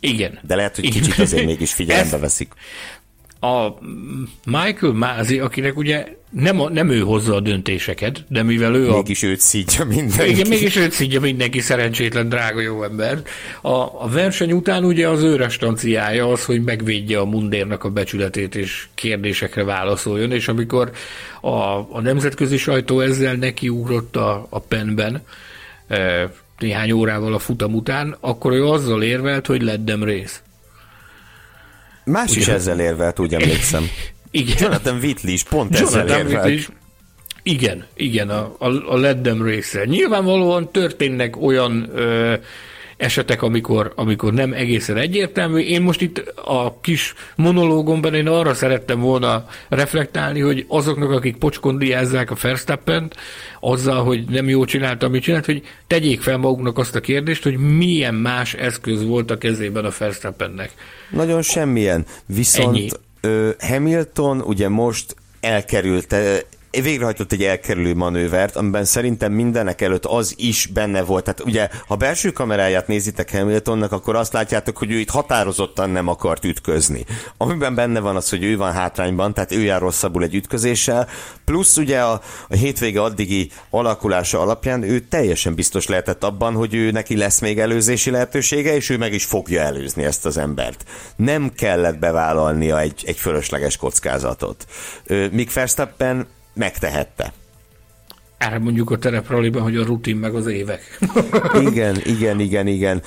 Igen. 0.00 0.38
De 0.42 0.54
lehet, 0.54 0.74
hogy 0.74 0.84
igen. 0.84 1.00
kicsit 1.00 1.18
azért 1.18 1.44
mégis 1.44 1.72
figyelembe 1.80 2.18
veszik 2.18 2.52
a 3.40 3.68
Michael 4.44 4.92
Mázi, 4.92 5.38
akinek 5.38 5.76
ugye 5.76 6.06
nem, 6.30 6.60
a, 6.60 6.68
nem 6.68 6.90
ő 6.90 7.00
hozza 7.00 7.34
a 7.34 7.40
döntéseket, 7.40 8.24
de 8.28 8.42
mivel 8.42 8.74
ő 8.74 8.90
mégis 8.90 9.22
a... 9.22 9.26
őt 9.26 9.40
szídja 9.40 9.84
mindenki. 9.84 10.30
Igen, 10.30 10.48
mégis 10.48 10.76
őt 10.76 10.92
szídja 10.92 11.20
mindenki, 11.20 11.60
szerencsétlen, 11.60 12.28
drága 12.28 12.60
jó 12.60 12.82
ember. 12.82 13.22
A, 13.60 13.70
a 14.02 14.08
verseny 14.12 14.52
után 14.52 14.84
ugye 14.84 15.08
az 15.08 15.22
ő 15.22 15.36
restanciája 15.36 16.28
az, 16.28 16.44
hogy 16.44 16.62
megvédje 16.62 17.18
a 17.18 17.24
mundérnak 17.24 17.84
a 17.84 17.90
becsületét 17.90 18.54
és 18.54 18.88
kérdésekre 18.94 19.64
válaszoljon, 19.64 20.32
és 20.32 20.48
amikor 20.48 20.90
a, 21.40 21.50
a 21.78 22.00
nemzetközi 22.02 22.56
sajtó 22.56 23.00
ezzel 23.00 23.34
nekiugrott 23.34 24.16
a, 24.16 24.46
a 24.50 24.58
penben, 24.58 25.22
e, 25.88 26.30
néhány 26.58 26.92
órával 26.92 27.34
a 27.34 27.38
futam 27.38 27.74
után, 27.74 28.16
akkor 28.20 28.52
ő 28.52 28.66
azzal 28.66 29.02
érvelt, 29.02 29.46
hogy 29.46 29.62
leddem 29.62 30.04
rész. 30.04 30.42
Más 32.06 32.30
Ugye? 32.30 32.40
is 32.40 32.48
ezzel 32.48 32.80
érvelt, 32.80 33.18
úgy 33.18 33.34
emlékszem. 33.34 33.88
Igen. 34.30 34.56
Jonathan 34.58 34.96
Whitley 34.96 35.32
is 35.32 35.42
pont 35.42 35.78
Jonathan 35.78 36.00
ezzel 36.00 36.18
érvelt. 36.18 36.50
Is, 36.50 36.68
igen, 37.42 37.86
igen, 37.94 38.30
a, 38.30 38.54
a, 38.58 38.92
a 38.92 38.96
Leddem 38.96 39.42
része. 39.42 39.84
Nyilvánvalóan 39.84 40.72
történnek 40.72 41.42
olyan 41.42 41.88
ö, 41.94 42.34
esetek, 42.96 43.42
amikor, 43.42 43.92
amikor 43.94 44.32
nem 44.32 44.52
egészen 44.52 44.96
egyértelmű. 44.96 45.60
Én 45.60 45.82
most 45.82 46.00
itt 46.00 46.18
a 46.44 46.80
kis 46.80 47.14
monológomban 47.36 48.14
én 48.14 48.28
arra 48.28 48.54
szerettem 48.54 49.00
volna 49.00 49.46
reflektálni, 49.68 50.40
hogy 50.40 50.64
azoknak, 50.68 51.10
akik 51.10 51.36
pocskondiázzák 51.36 52.30
a 52.30 52.36
Verstappen 52.42 53.12
azzal, 53.60 54.04
hogy 54.04 54.24
nem 54.28 54.48
jó 54.48 54.64
csinálta, 54.64 55.06
amit 55.06 55.22
csinált, 55.22 55.44
hogy 55.44 55.62
tegyék 55.86 56.20
fel 56.20 56.36
maguknak 56.36 56.78
azt 56.78 56.94
a 56.94 57.00
kérdést, 57.00 57.42
hogy 57.42 57.56
milyen 57.56 58.14
más 58.14 58.54
eszköz 58.54 59.04
volt 59.04 59.30
a 59.30 59.38
kezében 59.38 59.84
a 59.84 59.92
Verstappennek. 59.98 60.70
Nagyon 61.10 61.42
semmilyen. 61.42 62.06
Viszont 62.26 62.76
Ennyi. 62.76 63.54
Hamilton 63.58 64.40
ugye 64.40 64.68
most 64.68 65.16
elkerülte 65.40 66.42
végrehajtott 66.82 67.32
egy 67.32 67.42
elkerülő 67.42 67.94
manővert, 67.94 68.56
amiben 68.56 68.84
szerintem 68.84 69.32
mindenek 69.32 69.80
előtt 69.80 70.04
az 70.04 70.34
is 70.36 70.66
benne 70.66 71.02
volt. 71.02 71.24
Tehát 71.24 71.44
ugye, 71.44 71.68
ha 71.86 71.96
belső 71.96 72.30
kameráját 72.30 72.86
nézitek 72.86 73.30
Hamiltonnak, 73.30 73.92
akkor 73.92 74.16
azt 74.16 74.32
látjátok, 74.32 74.76
hogy 74.76 74.90
ő 74.90 74.98
itt 74.98 75.10
határozottan 75.10 75.90
nem 75.90 76.08
akart 76.08 76.44
ütközni. 76.44 77.04
Amiben 77.36 77.74
benne 77.74 78.00
van 78.00 78.16
az, 78.16 78.28
hogy 78.28 78.44
ő 78.44 78.56
van 78.56 78.72
hátrányban, 78.72 79.34
tehát 79.34 79.52
ő 79.52 79.60
jár 79.60 79.80
rosszabbul 79.80 80.22
egy 80.22 80.34
ütközéssel, 80.34 81.08
plusz 81.44 81.76
ugye 81.76 82.00
a, 82.00 82.20
a 82.48 82.54
hétvége 82.54 83.02
addigi 83.02 83.50
alakulása 83.70 84.40
alapján 84.40 84.82
ő 84.82 85.00
teljesen 85.00 85.54
biztos 85.54 85.86
lehetett 85.86 86.24
abban, 86.24 86.54
hogy 86.54 86.74
ő 86.74 86.90
neki 86.90 87.16
lesz 87.16 87.40
még 87.40 87.58
előzési 87.58 88.10
lehetősége, 88.10 88.74
és 88.74 88.90
ő 88.90 88.96
meg 88.96 89.12
is 89.12 89.24
fogja 89.24 89.62
előzni 89.62 90.04
ezt 90.04 90.26
az 90.26 90.36
embert. 90.36 90.84
Nem 91.16 91.52
kellett 91.56 91.98
bevállalnia 91.98 92.80
egy, 92.80 93.02
egy 93.06 93.16
fölösleges 93.16 93.76
kockázatot. 93.76 94.66
Míg 95.30 95.50
Verstappen 95.54 96.26
megtehette. 96.56 97.32
Erre 98.38 98.58
mondjuk 98.58 98.90
a 98.90 98.98
terepraliban, 98.98 99.62
hogy 99.62 99.76
a 99.76 99.84
rutin 99.84 100.16
meg 100.16 100.34
az 100.34 100.46
évek. 100.46 100.98
igen, 101.70 101.96
igen, 102.04 102.40
igen, 102.40 102.66
igen. 102.66 103.02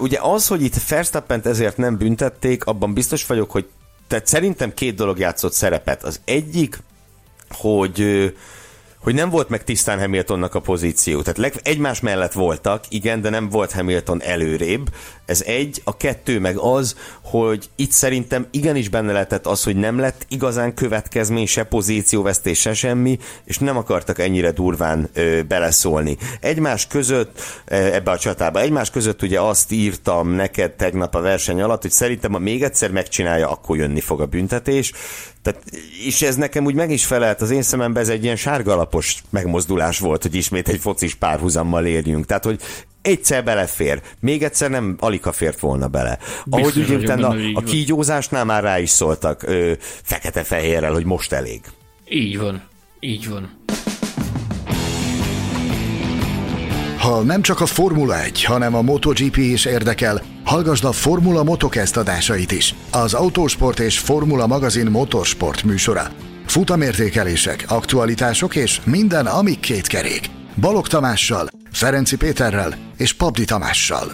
Ugye 0.00 0.18
az, 0.20 0.46
hogy 0.46 0.62
itt 0.62 0.88
Verstappent 0.88 1.46
ezért 1.46 1.76
nem 1.76 1.96
büntették, 1.96 2.64
abban 2.64 2.94
biztos 2.94 3.26
vagyok, 3.26 3.50
hogy 3.50 3.68
tehát 4.06 4.26
szerintem 4.26 4.74
két 4.74 4.94
dolog 4.94 5.18
játszott 5.18 5.52
szerepet. 5.52 6.02
Az 6.02 6.20
egyik, 6.24 6.78
hogy 7.50 8.32
hogy 9.02 9.14
nem 9.14 9.30
volt 9.30 9.48
meg 9.48 9.64
tisztán 9.64 9.98
Hamiltonnak 9.98 10.54
a 10.54 10.60
pozíció. 10.60 11.22
Tehát 11.22 11.38
leg, 11.38 11.54
egymás 11.62 12.00
mellett 12.00 12.32
voltak, 12.32 12.84
igen, 12.88 13.20
de 13.20 13.30
nem 13.30 13.48
volt 13.48 13.72
Hamilton 13.72 14.22
előrébb. 14.22 14.88
Ez 15.32 15.42
egy. 15.46 15.80
A 15.84 15.96
kettő 15.96 16.38
meg 16.38 16.56
az, 16.56 16.96
hogy 17.22 17.70
itt 17.76 17.90
szerintem 17.90 18.46
igenis 18.50 18.88
benne 18.88 19.12
lehetett 19.12 19.46
az, 19.46 19.64
hogy 19.64 19.76
nem 19.76 19.98
lett 19.98 20.26
igazán 20.28 20.74
következmény, 20.74 21.46
se 21.46 21.62
pozícióvesztés, 21.62 22.60
se 22.60 22.74
semmi, 22.74 23.18
és 23.44 23.58
nem 23.58 23.76
akartak 23.76 24.18
ennyire 24.18 24.50
durván 24.50 25.08
ö, 25.12 25.42
beleszólni. 25.42 26.16
Egymás 26.40 26.86
között, 26.86 27.40
ebbe 27.64 28.10
a 28.10 28.18
csatába, 28.18 28.60
egymás 28.60 28.90
között 28.90 29.22
ugye 29.22 29.40
azt 29.40 29.72
írtam 29.72 30.28
neked 30.28 30.72
tegnap 30.72 31.14
a 31.14 31.20
verseny 31.20 31.62
alatt, 31.62 31.82
hogy 31.82 31.90
szerintem, 31.90 32.32
ha 32.32 32.38
még 32.38 32.62
egyszer 32.62 32.90
megcsinálja, 32.90 33.50
akkor 33.50 33.76
jönni 33.76 34.00
fog 34.00 34.20
a 34.20 34.26
büntetés. 34.26 34.92
Tehát, 35.42 35.62
és 36.06 36.22
ez 36.22 36.36
nekem 36.36 36.64
úgy 36.64 36.74
meg 36.74 36.90
is 36.90 37.06
felelt, 37.06 37.40
az 37.40 37.50
én 37.50 37.62
szememben 37.62 38.02
ez 38.02 38.08
egy 38.08 38.24
ilyen 38.24 38.36
sárgalapos 38.36 39.22
megmozdulás 39.30 39.98
volt, 39.98 40.22
hogy 40.22 40.34
ismét 40.34 40.68
egy 40.68 40.80
focis 40.80 41.14
párhuzammal 41.14 41.86
érjünk. 41.86 42.26
Tehát, 42.26 42.44
hogy 42.44 42.60
egyszer 43.02 43.44
belefér. 43.44 44.02
Még 44.20 44.42
egyszer 44.42 44.70
nem 44.70 44.96
alika 45.00 45.32
fért 45.32 45.60
volna 45.60 45.88
bele. 45.88 46.18
Ahogy 46.50 46.76
ugye 46.76 46.96
utána 46.96 47.28
a, 47.28 47.36
a 47.54 47.62
kígyózásnál 47.62 48.44
már 48.44 48.62
rá 48.62 48.78
is 48.78 48.90
szóltak 48.90 49.46
fekete-fehérrel, 50.02 50.92
hogy 50.92 51.04
most 51.04 51.32
elég. 51.32 51.60
Így 52.08 52.38
van. 52.38 52.62
Így 53.00 53.28
van. 53.28 53.60
Ha 56.98 57.22
nem 57.22 57.42
csak 57.42 57.60
a 57.60 57.66
Formula 57.66 58.22
1, 58.22 58.44
hanem 58.44 58.74
a 58.74 58.82
MotoGP 58.82 59.36
is 59.36 59.64
érdekel, 59.64 60.22
hallgasd 60.44 60.84
a 60.84 60.92
Formula 60.92 61.42
Motocast 61.42 61.96
adásait 61.96 62.52
is. 62.52 62.74
Az 62.90 63.14
Autósport 63.14 63.78
és 63.80 63.98
Formula 63.98 64.46
magazin 64.46 64.86
motorsport 64.86 65.62
műsora. 65.62 66.06
Futamértékelések, 66.46 67.64
aktualitások 67.68 68.56
és 68.56 68.80
minden, 68.84 69.26
ami 69.26 69.60
két 69.60 69.86
kerék. 69.86 70.30
Balog 70.60 70.86
Tamással, 70.86 71.48
Ferenci 71.72 72.16
Péterrel 72.16 72.74
és 72.96 73.12
Pabdi 73.12 73.44
Tamással. 73.44 74.12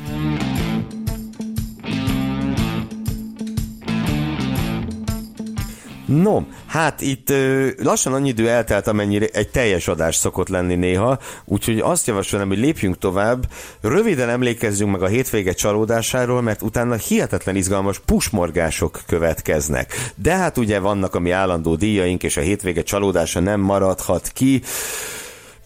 No, 6.07 6.43
hát 6.67 7.01
itt 7.01 7.31
ö, 7.31 7.69
lassan 7.83 8.13
annyi 8.13 8.29
idő 8.29 8.49
eltelt, 8.49 8.87
amennyire 8.87 9.27
egy 9.33 9.49
teljes 9.49 9.89
adás 9.89 10.17
szokott 10.17 10.49
lenni 10.49 10.75
néha, 10.75 11.19
úgyhogy 11.45 11.79
azt 11.79 12.07
javasolom, 12.07 12.49
hogy 12.49 12.59
lépjünk 12.59 12.99
tovább, 12.99 13.49
röviden 13.81 14.29
emlékezzünk 14.29 14.91
meg 14.91 15.03
a 15.03 15.07
hétvége 15.07 15.53
csalódásáról, 15.53 16.43
mert 16.43 16.63
utána 16.63 16.95
hihetetlen 16.95 17.57
izgalmas 17.57 17.99
pusmorgások 17.99 19.01
következnek. 19.07 20.13
De 20.15 20.35
hát 20.35 20.59
ugye 20.59 20.79
vannak 20.79 21.15
a 21.15 21.21
mi 21.21 21.31
állandó 21.31 21.75
díjaink, 21.75 22.23
és 22.23 22.37
a 22.37 22.41
hétvége 22.41 22.83
csalódása 22.83 23.41
nem 23.41 23.61
maradhat 23.61 24.31
ki. 24.35 24.63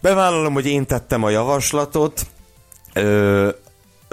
Bevállalom, 0.03 0.53
hogy 0.53 0.65
én 0.65 0.85
tettem 0.85 1.23
a 1.23 1.29
javaslatot, 1.29 2.25
Ö, 2.93 3.49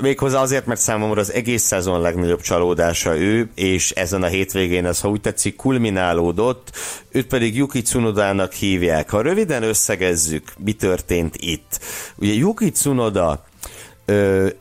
Méghozzá 0.03 0.41
azért, 0.41 0.66
mert 0.66 0.80
számomra 0.80 1.20
az 1.20 1.32
egész 1.32 1.62
szezon 1.62 2.01
legnagyobb 2.01 2.41
csalódása 2.41 3.16
ő, 3.16 3.51
és 3.55 3.91
ezen 3.91 4.22
a 4.22 4.26
hétvégén 4.26 4.86
ez, 4.86 5.01
ha 5.01 5.09
úgy 5.09 5.20
tetszik, 5.20 5.57
kulminálódott, 5.57 6.70
őt 7.11 7.26
pedig 7.26 7.57
Yuki 7.57 7.82
Tsunodának 7.82 8.53
hívják. 8.53 9.11
Ha 9.11 9.20
röviden 9.20 9.62
összegezzük, 9.62 10.53
mi 10.59 10.72
történt 10.72 11.36
itt. 11.36 11.80
Ugye 12.16 12.32
Yuki 12.32 12.70
Tsunoda 12.70 13.45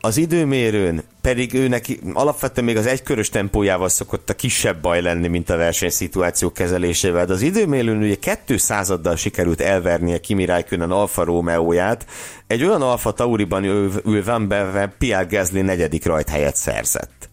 az 0.00 0.16
időmérőn 0.16 1.02
pedig 1.20 1.54
ő 1.54 1.68
neki 1.68 2.00
alapvetően 2.12 2.66
még 2.66 2.76
az 2.76 2.86
egykörös 2.86 3.28
tempójával 3.28 3.88
szokott 3.88 4.30
a 4.30 4.34
kisebb 4.34 4.80
baj 4.80 5.02
lenni, 5.02 5.28
mint 5.28 5.50
a 5.50 5.56
versenyszituációk 5.56 6.54
kezelésével, 6.54 7.26
de 7.26 7.32
az 7.32 7.42
időmérőn 7.42 8.02
ugye 8.02 8.16
200-addal 8.46 9.16
sikerült 9.16 9.60
elvernie 9.60 10.20
Kimi 10.20 10.44
Räikkönen 10.44 10.90
Alfa 10.90 11.24
Romeo-ját, 11.24 12.06
egy 12.46 12.64
olyan 12.64 12.82
Alfa 12.82 13.12
Tauriban 13.12 13.64
ülve, 14.04 14.94
Pierre 14.98 15.26
Gasly 15.30 15.60
negyedik 15.60 16.04
rajthelyet 16.04 16.56
szerzett. 16.56 17.28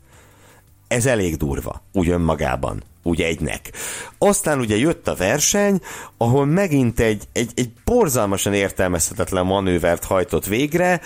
Ez 0.87 1.05
elég 1.05 1.35
durva, 1.35 1.81
úgy 1.93 2.09
önmagában 2.09 2.83
úgy 3.07 3.21
egynek. 3.21 3.71
Aztán 4.17 4.59
ugye 4.59 4.77
jött 4.77 5.07
a 5.07 5.15
verseny, 5.15 5.81
ahol 6.17 6.45
megint 6.45 6.99
egy, 6.99 7.23
egy, 7.33 7.51
egy 7.55 7.69
borzalmasan 7.85 8.53
értelmezhetetlen 8.53 9.45
manővert 9.45 10.03
hajtott 10.03 10.45
végre, 10.45 11.01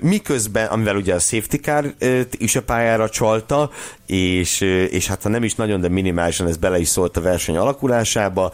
miközben, 0.00 0.66
amivel 0.66 0.96
ugye 0.96 1.14
a 1.14 1.18
safety 1.18 1.56
car 1.56 1.94
is 2.30 2.56
a 2.56 2.62
pályára 2.62 3.08
csalta, 3.08 3.70
és, 4.06 4.60
és 4.90 5.06
hát 5.06 5.22
ha 5.22 5.28
nem 5.28 5.44
is 5.44 5.54
nagyon, 5.54 5.80
de 5.80 5.88
minimálisan 5.88 6.46
ez 6.46 6.56
bele 6.56 6.78
is 6.78 6.88
szólt 6.88 7.16
a 7.16 7.20
verseny 7.20 7.56
alakulásába, 7.56 8.52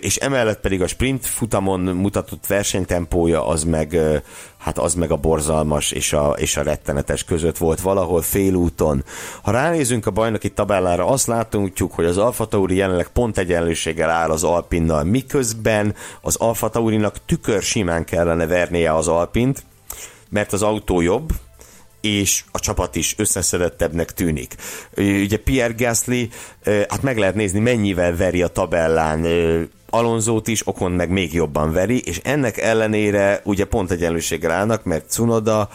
és 0.00 0.16
emellett 0.16 0.60
pedig 0.60 0.82
a 0.82 0.86
sprint 0.86 1.26
futamon 1.26 1.80
mutatott 1.80 2.46
versenytempója 2.46 3.46
az 3.46 3.64
meg, 3.64 3.98
hát 4.62 4.78
az 4.78 4.94
meg 4.94 5.10
a 5.10 5.16
borzalmas 5.16 5.90
és 5.90 6.12
a, 6.12 6.34
és 6.38 6.56
a 6.56 6.62
rettenetes 6.62 7.24
között 7.24 7.58
volt 7.58 7.80
valahol 7.80 8.22
félúton. 8.22 9.04
Ha 9.42 9.50
ránézünk 9.50 10.06
a 10.06 10.10
bajnoki 10.10 10.50
tabellára, 10.50 11.06
azt 11.06 11.26
látjuk, 11.26 11.92
hogy 11.92 12.04
az 12.04 12.18
Alfa 12.18 12.46
Tauri 12.46 12.76
jelenleg 12.76 13.08
pont 13.08 13.38
egyenlőséggel 13.38 14.10
áll 14.10 14.30
az 14.30 14.44
Alpinnal, 14.44 15.04
miközben 15.04 15.94
az 16.20 16.36
Alfa 16.36 16.68
Taurinak 16.68 17.24
tükör 17.26 17.62
simán 17.62 18.04
kellene 18.04 18.46
vernie 18.46 18.94
az 18.94 19.08
Alpint, 19.08 19.64
mert 20.28 20.52
az 20.52 20.62
autó 20.62 21.00
jobb, 21.00 21.30
és 22.00 22.44
a 22.52 22.58
csapat 22.58 22.96
is 22.96 23.14
összeszedettebbnek 23.18 24.12
tűnik. 24.12 24.54
Ugye 24.96 25.36
Pierre 25.36 25.74
Gasly, 25.76 26.28
hát 26.64 27.02
meg 27.02 27.18
lehet 27.18 27.34
nézni, 27.34 27.58
mennyivel 27.58 28.16
veri 28.16 28.42
a 28.42 28.48
tabellán 28.48 29.26
Alonzót 29.94 30.48
is, 30.48 30.66
Okon 30.66 30.92
meg 30.92 31.10
még 31.10 31.32
jobban 31.32 31.72
veri, 31.72 32.00
és 32.04 32.20
ennek 32.24 32.58
ellenére 32.58 33.40
ugye 33.44 33.64
pont 33.64 33.90
egyenlőséggel 33.90 34.50
állnak, 34.50 34.84
mert 34.84 35.10
Cunoda 35.10 35.68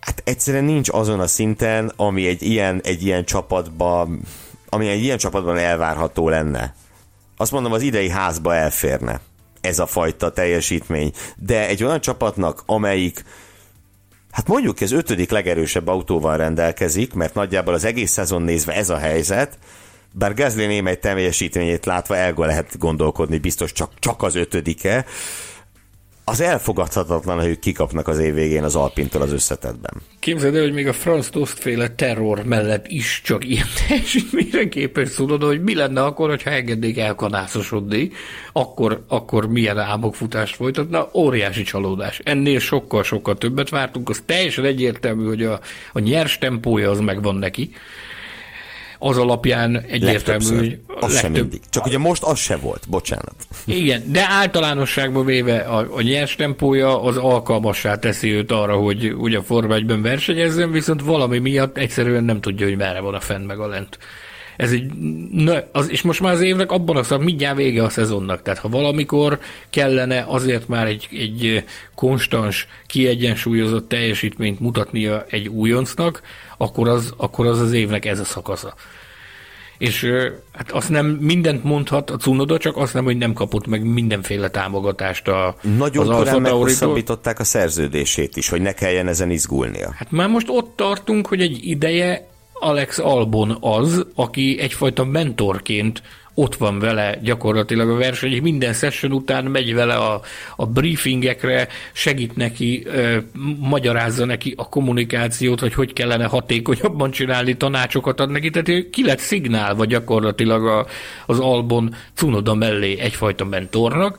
hát 0.00 0.22
egyszerűen 0.24 0.64
nincs 0.64 0.88
azon 0.88 1.20
a 1.20 1.26
szinten, 1.26 1.92
ami 1.96 2.26
egy 2.26 2.42
ilyen, 2.42 2.80
egy 2.84 3.04
ilyen 3.04 3.24
csapatban 3.24 4.20
ami 4.68 4.88
egy 4.88 5.02
ilyen 5.02 5.18
csapatban 5.18 5.58
elvárható 5.58 6.28
lenne. 6.28 6.74
Azt 7.36 7.52
mondom, 7.52 7.72
az 7.72 7.82
idei 7.82 8.08
házba 8.08 8.54
elférne 8.54 9.20
ez 9.60 9.78
a 9.78 9.86
fajta 9.86 10.30
teljesítmény. 10.30 11.12
De 11.36 11.68
egy 11.68 11.84
olyan 11.84 12.00
csapatnak, 12.00 12.62
amelyik 12.66 13.24
Hát 14.30 14.48
mondjuk 14.48 14.80
ez 14.80 14.92
ötödik 14.92 15.30
legerősebb 15.30 15.88
autóval 15.88 16.36
rendelkezik, 16.36 17.14
mert 17.14 17.34
nagyjából 17.34 17.74
az 17.74 17.84
egész 17.84 18.10
szezon 18.10 18.42
nézve 18.42 18.74
ez 18.74 18.90
a 18.90 18.96
helyzet, 18.96 19.58
bár 20.12 20.34
Gasly 20.34 20.66
némely 20.66 20.98
teljesítményét 20.98 21.86
látva 21.86 22.16
elgó 22.16 22.44
lehet 22.44 22.78
gondolkodni, 22.78 23.38
biztos 23.38 23.72
csak, 23.72 23.90
csak 23.98 24.22
az 24.22 24.34
ötödike, 24.34 25.04
az 26.24 26.40
elfogadhatatlan, 26.40 27.40
hogy 27.40 27.58
kikapnak 27.58 28.08
az 28.08 28.18
év 28.18 28.34
végén 28.34 28.62
az 28.62 28.76
Alpintól 28.76 29.22
az 29.22 29.32
összetetben. 29.32 29.92
Képzeld 30.18 30.54
el, 30.54 30.62
hogy 30.62 30.72
még 30.72 30.88
a 30.88 30.92
Franz 30.92 31.30
Tost 31.30 31.58
féle 31.58 31.88
terror 31.88 32.44
mellett 32.44 32.86
is 32.88 33.20
csak 33.24 33.48
ilyen 33.48 33.66
teljesítményre 33.88 34.68
képes 34.68 35.14
tudod, 35.14 35.42
hogy 35.42 35.62
mi 35.62 35.74
lenne 35.74 36.04
akkor, 36.04 36.28
hogyha 36.28 36.50
engednék 36.50 36.98
elkanászosodni, 36.98 38.10
akkor, 38.52 39.04
akkor 39.08 39.48
milyen 39.48 39.78
álmokfutást 39.78 40.56
folytatna, 40.56 41.08
óriási 41.14 41.62
csalódás. 41.62 42.20
Ennél 42.24 42.58
sokkal-sokkal 42.58 43.36
többet 43.38 43.68
vártunk, 43.68 44.08
az 44.08 44.22
teljesen 44.26 44.64
egyértelmű, 44.64 45.26
hogy 45.26 45.42
a, 45.42 45.60
a 45.92 45.98
nyers 45.98 46.38
tempója 46.38 46.90
az 46.90 46.98
megvan 46.98 47.34
neki, 47.34 47.70
az 49.02 49.18
alapján 49.18 49.84
egyértelmű, 49.88 50.56
hogy 50.56 50.78
az 50.86 51.12
legtöbb... 51.12 51.20
sem 51.20 51.32
mindig. 51.32 51.60
Csak 51.70 51.86
ugye 51.86 51.98
most 51.98 52.22
az 52.22 52.38
se 52.38 52.56
volt, 52.56 52.82
bocsánat. 52.88 53.34
Igen, 53.64 54.02
de 54.06 54.26
általánosságban 54.28 55.24
véve 55.24 55.58
a, 55.58 55.96
a 55.96 56.00
nyers 56.00 56.34
tempója 56.34 57.02
az 57.02 57.16
alkalmassá 57.16 57.94
teszi 57.94 58.30
őt 58.30 58.52
arra, 58.52 58.76
hogy 58.76 59.14
ugye 59.14 59.38
a 59.38 59.42
Forma 59.42 59.74
1 59.74 60.00
versenyezzen, 60.00 60.70
viszont 60.70 61.02
valami 61.02 61.38
miatt 61.38 61.76
egyszerűen 61.76 62.24
nem 62.24 62.40
tudja, 62.40 62.66
hogy 62.66 62.76
merre 62.76 63.00
van 63.00 63.14
a 63.14 63.20
fenn 63.20 63.42
meg 63.42 63.58
a 63.58 63.66
lent. 63.66 63.98
Ez 64.56 64.72
egy, 64.72 64.92
na, 65.32 65.62
az, 65.72 65.90
és 65.90 66.02
most 66.02 66.20
már 66.20 66.32
az 66.32 66.40
évnek 66.40 66.72
abban 66.72 66.96
a 66.96 67.02
szak, 67.02 67.22
mindjárt 67.22 67.56
vége 67.56 67.82
a 67.82 67.88
szezonnak. 67.88 68.42
Tehát 68.42 68.60
ha 68.60 68.68
valamikor 68.68 69.38
kellene 69.70 70.24
azért 70.28 70.68
már 70.68 70.86
egy, 70.86 71.08
egy 71.12 71.64
konstans, 71.94 72.66
kiegyensúlyozott 72.86 73.88
teljesítményt 73.88 74.60
mutatnia 74.60 75.24
egy 75.28 75.48
újoncnak, 75.48 76.22
akkor 76.56 76.88
az, 76.88 77.14
akkor 77.16 77.46
az 77.46 77.60
az 77.60 77.72
évnek 77.72 78.04
ez 78.04 78.20
a 78.20 78.24
szakasza. 78.24 78.74
És 79.78 80.06
hát 80.52 80.70
azt 80.70 80.88
nem 80.88 81.06
mindent 81.06 81.64
mondhat 81.64 82.10
a 82.10 82.16
Cunoda, 82.16 82.58
csak 82.58 82.76
azt 82.76 82.94
nem, 82.94 83.04
hogy 83.04 83.16
nem 83.16 83.32
kapott 83.32 83.66
meg 83.66 83.84
mindenféle 83.84 84.48
támogatást 84.48 85.28
a, 85.28 85.56
Nagyon 85.76 86.08
az 86.08 86.16
korán 86.16 86.40
meghosszabbították 86.40 87.38
a 87.38 87.44
szerződését 87.44 88.36
is, 88.36 88.48
hogy 88.48 88.60
ne 88.60 88.72
kelljen 88.72 89.08
ezen 89.08 89.30
izgulnia. 89.30 89.92
Hát 89.96 90.10
már 90.10 90.28
most 90.28 90.48
ott 90.48 90.76
tartunk, 90.76 91.26
hogy 91.26 91.40
egy 91.40 91.58
ideje 91.62 92.31
Alex 92.62 92.98
Albon 92.98 93.56
az, 93.60 94.06
aki 94.14 94.58
egyfajta 94.60 95.04
mentorként 95.04 96.02
ott 96.34 96.54
van 96.54 96.78
vele 96.78 97.18
gyakorlatilag 97.22 97.90
a 97.90 97.94
verseny, 97.94 98.32
és 98.32 98.40
minden 98.40 98.72
session 98.72 99.12
után 99.12 99.44
megy 99.44 99.74
vele 99.74 99.94
a, 99.94 100.20
a 100.56 100.66
briefingekre, 100.66 101.68
segít 101.92 102.36
neki, 102.36 102.82
ö, 102.86 103.18
magyarázza 103.58 104.24
neki 104.24 104.54
a 104.56 104.68
kommunikációt, 104.68 105.60
hogy 105.60 105.74
hogy 105.74 105.92
kellene 105.92 106.24
hatékonyabban 106.24 107.10
csinálni, 107.10 107.56
tanácsokat 107.56 108.20
ad 108.20 108.30
neki, 108.30 108.50
tehát 108.50 108.90
ki 108.90 109.04
lett 109.04 109.18
szignálva 109.18 109.84
gyakorlatilag 109.84 110.66
a, 110.66 110.86
az 111.26 111.38
Albon 111.38 111.94
Cunoda 112.14 112.54
mellé 112.54 112.98
egyfajta 112.98 113.44
mentornak, 113.44 114.18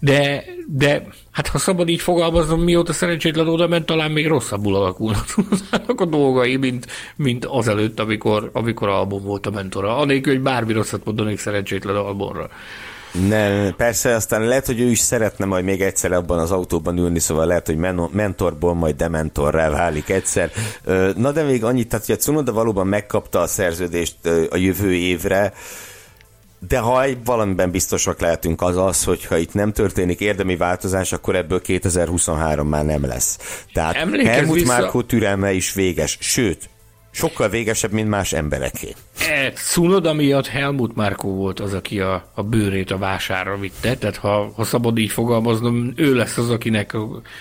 de, 0.00 0.44
de 0.66 1.06
hát 1.30 1.46
ha 1.46 1.58
szabad 1.58 1.88
így 1.88 2.00
fogalmaznom, 2.00 2.60
mióta 2.60 2.92
szerencsétlen 2.92 3.48
oda 3.48 3.68
ment, 3.68 3.86
talán 3.86 4.10
még 4.10 4.26
rosszabbul 4.26 4.74
alakulnak 4.74 5.26
a 5.96 6.04
dolgai, 6.04 6.56
mint, 6.56 6.86
mint 7.16 7.44
azelőtt, 7.44 8.00
amikor, 8.00 8.50
amikor 8.52 8.88
Albon 8.88 9.22
volt 9.22 9.46
a 9.46 9.50
mentora. 9.50 9.96
Anélkül, 9.96 10.32
hogy 10.32 10.42
bármi 10.42 10.72
rosszat 10.72 11.04
mondanék 11.04 11.38
szerencsétlen 11.38 11.96
Albonra. 11.96 12.48
Nem, 13.28 13.74
persze, 13.76 14.14
aztán 14.14 14.42
lehet, 14.42 14.66
hogy 14.66 14.80
ő 14.80 14.90
is 14.90 14.98
szeretne 14.98 15.44
majd 15.44 15.64
még 15.64 15.80
egyszer 15.80 16.12
abban 16.12 16.38
az 16.38 16.50
autóban 16.50 16.98
ülni, 16.98 17.18
szóval 17.18 17.46
lehet, 17.46 17.66
hogy 17.66 17.76
mentorból 18.12 18.74
majd 18.74 18.96
dementorrá 18.96 19.70
válik 19.70 20.08
egyszer. 20.08 20.50
Na 21.16 21.32
de 21.32 21.42
még 21.42 21.64
annyit, 21.64 21.88
tehát 21.88 22.06
hogy 22.06 22.14
a 22.14 22.18
Cunoda 22.18 22.52
valóban 22.52 22.86
megkapta 22.86 23.40
a 23.40 23.46
szerződést 23.46 24.16
a 24.50 24.56
jövő 24.56 24.92
évre, 24.92 25.52
de 26.68 26.78
ha 26.78 27.06
valamiben 27.24 27.70
biztosak 27.70 28.20
lehetünk 28.20 28.62
az 28.62 28.76
az, 28.76 29.04
hogyha 29.04 29.36
itt 29.36 29.54
nem 29.54 29.72
történik 29.72 30.20
érdemi 30.20 30.56
változás, 30.56 31.12
akkor 31.12 31.36
ebből 31.36 31.60
2023 31.60 32.68
már 32.68 32.84
nem 32.84 33.06
lesz. 33.06 33.38
Tehát 33.72 33.94
Emlékezz 33.94 34.28
Helmut 34.28 34.54
vissza... 34.54 34.66
Márkó 34.66 35.02
türelme 35.02 35.52
is 35.52 35.72
véges, 35.72 36.18
sőt, 36.20 36.70
sokkal 37.10 37.48
végesebb, 37.48 37.92
mint 37.92 38.08
más 38.08 38.32
embereké. 38.32 38.94
E, 39.26 39.52
Cunoda 39.52 40.12
miatt 40.12 40.46
Helmut 40.46 40.94
Márkó 40.94 41.34
volt 41.34 41.60
az, 41.60 41.74
aki 41.74 42.00
a, 42.00 42.30
a 42.34 42.42
bőrét 42.42 42.90
a 42.90 42.98
vásárra 42.98 43.58
vitte, 43.58 43.96
tehát 43.96 44.16
ha, 44.16 44.52
ha 44.56 44.64
szabad 44.64 44.98
így 44.98 45.10
fogalmaznom, 45.10 45.92
ő 45.96 46.14
lesz 46.14 46.36
az, 46.36 46.50
akinek 46.50 46.96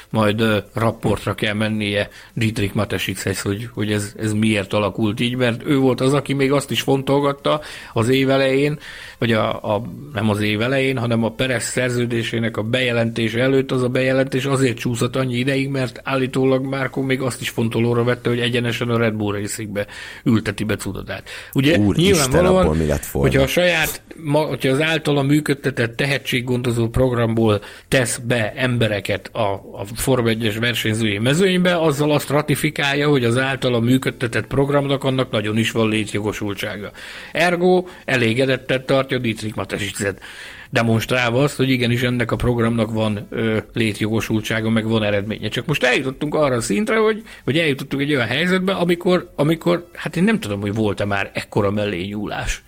majd 0.10 0.44
rapportra 0.74 1.36
kell 1.36 1.54
mennie 1.54 2.10
Dietrich 2.34 2.76
Matesikhez, 2.76 3.42
hogy, 3.42 3.70
hogy 3.74 3.92
ez, 3.92 4.14
ez 4.20 4.34
miért 4.34 4.74
alakult 4.74 5.20
így, 5.20 5.36
mert 5.36 5.66
ő 5.66 5.78
volt 5.78 6.02
az, 6.02 6.14
aki 6.14 6.34
még 6.34 6.52
azt 6.52 6.72
is 6.72 6.82
fontolgatta 6.82 7.62
az 7.94 8.10
év 8.10 8.30
elején, 8.30 8.80
vagy 9.18 9.32
a, 9.32 9.76
a, 9.76 9.84
nem 10.14 10.30
az 10.30 10.42
év 10.42 10.62
elején, 10.62 10.98
hanem 10.98 11.24
a 11.24 11.32
Peres 11.32 11.64
szerződésének 11.64 12.58
a 12.58 12.64
bejelentése 12.64 13.42
előtt 13.42 13.72
az 13.72 13.84
a 13.84 13.90
bejelentés 13.90 14.46
azért 14.46 14.78
csúszott 14.78 15.16
annyi 15.16 15.36
ideig, 15.36 15.70
mert 15.70 16.02
állítólag 16.04 16.66
Márkó 16.66 17.02
még 17.02 17.22
azt 17.22 17.42
is 17.42 17.50
fontolóra 17.50 18.04
vette, 18.04 18.30
hogy 18.30 18.40
egyenesen 18.40 18.90
a 18.90 18.98
Red 18.98 19.14
Bull 19.14 19.40
Racingbe 19.40 19.86
ülteti 20.24 20.64
be 20.64 20.76
Cudodát. 20.76 21.30
Ugye 21.54 21.66
Úr 21.76 21.95
nyilvánvalóan, 21.95 22.63
Isten, 22.63 22.78
mi 22.78 22.86
lett 22.86 23.05
volna. 23.05 23.30
hogyha 23.30 23.43
a 23.43 23.47
saját, 23.47 24.01
hogyha 24.32 24.72
az 24.72 24.82
általa 24.82 25.22
működtetett 25.22 25.95
tehetséggondozó 25.95 26.88
programból 26.88 27.61
tesz 27.88 28.18
be 28.18 28.53
embereket 28.55 29.30
a, 29.34 29.53
a 29.53 29.86
Form 29.95 30.26
1-es 30.28 30.55
versenyzői 30.59 31.18
mezőnybe, 31.18 31.78
azzal 31.82 32.11
azt 32.11 32.30
ratifikálja, 32.30 33.09
hogy 33.09 33.24
az 33.24 33.38
általa 33.38 33.80
működtetett 33.80 34.47
programnak 34.47 35.03
annak 35.03 35.32
nagyon 35.32 35.57
is 35.57 35.72
van 35.72 35.89
létjogosultsága. 35.89 36.91
Ergo 37.32 37.86
elégedettet 38.05 38.86
tartja 38.86 39.18
Dietrich 39.18 39.55
Matesiczet 39.55 40.22
demonstrálva 40.70 41.43
azt, 41.43 41.55
hogy 41.55 41.70
igenis 41.70 42.01
ennek 42.01 42.32
a 42.32 42.36
programnak 42.36 42.91
van 42.91 43.28
ö, 43.30 43.57
létjogosultsága, 43.74 44.70
meg 44.70 44.88
van 44.88 45.03
eredménye. 45.03 45.49
Csak 45.49 45.65
most 45.65 45.84
eljutottunk 45.84 46.36
arra 46.36 46.55
a 46.55 46.61
szintre, 46.61 46.97
hogy, 46.97 47.24
hogy 47.43 47.57
eljutottunk 47.57 48.01
egy 48.01 48.13
olyan 48.13 48.28
helyzetbe, 48.28 48.74
amikor, 48.74 49.32
amikor 49.36 49.89
hát 49.93 50.15
én 50.15 50.24
nem 50.24 50.39
tudom, 50.39 50.61
hogy 50.61 50.74
volt-e 50.74 51.05
már 51.05 51.32
ekkora 51.34 51.72
mellé 51.72 52.03
nyúlás. 52.03 52.61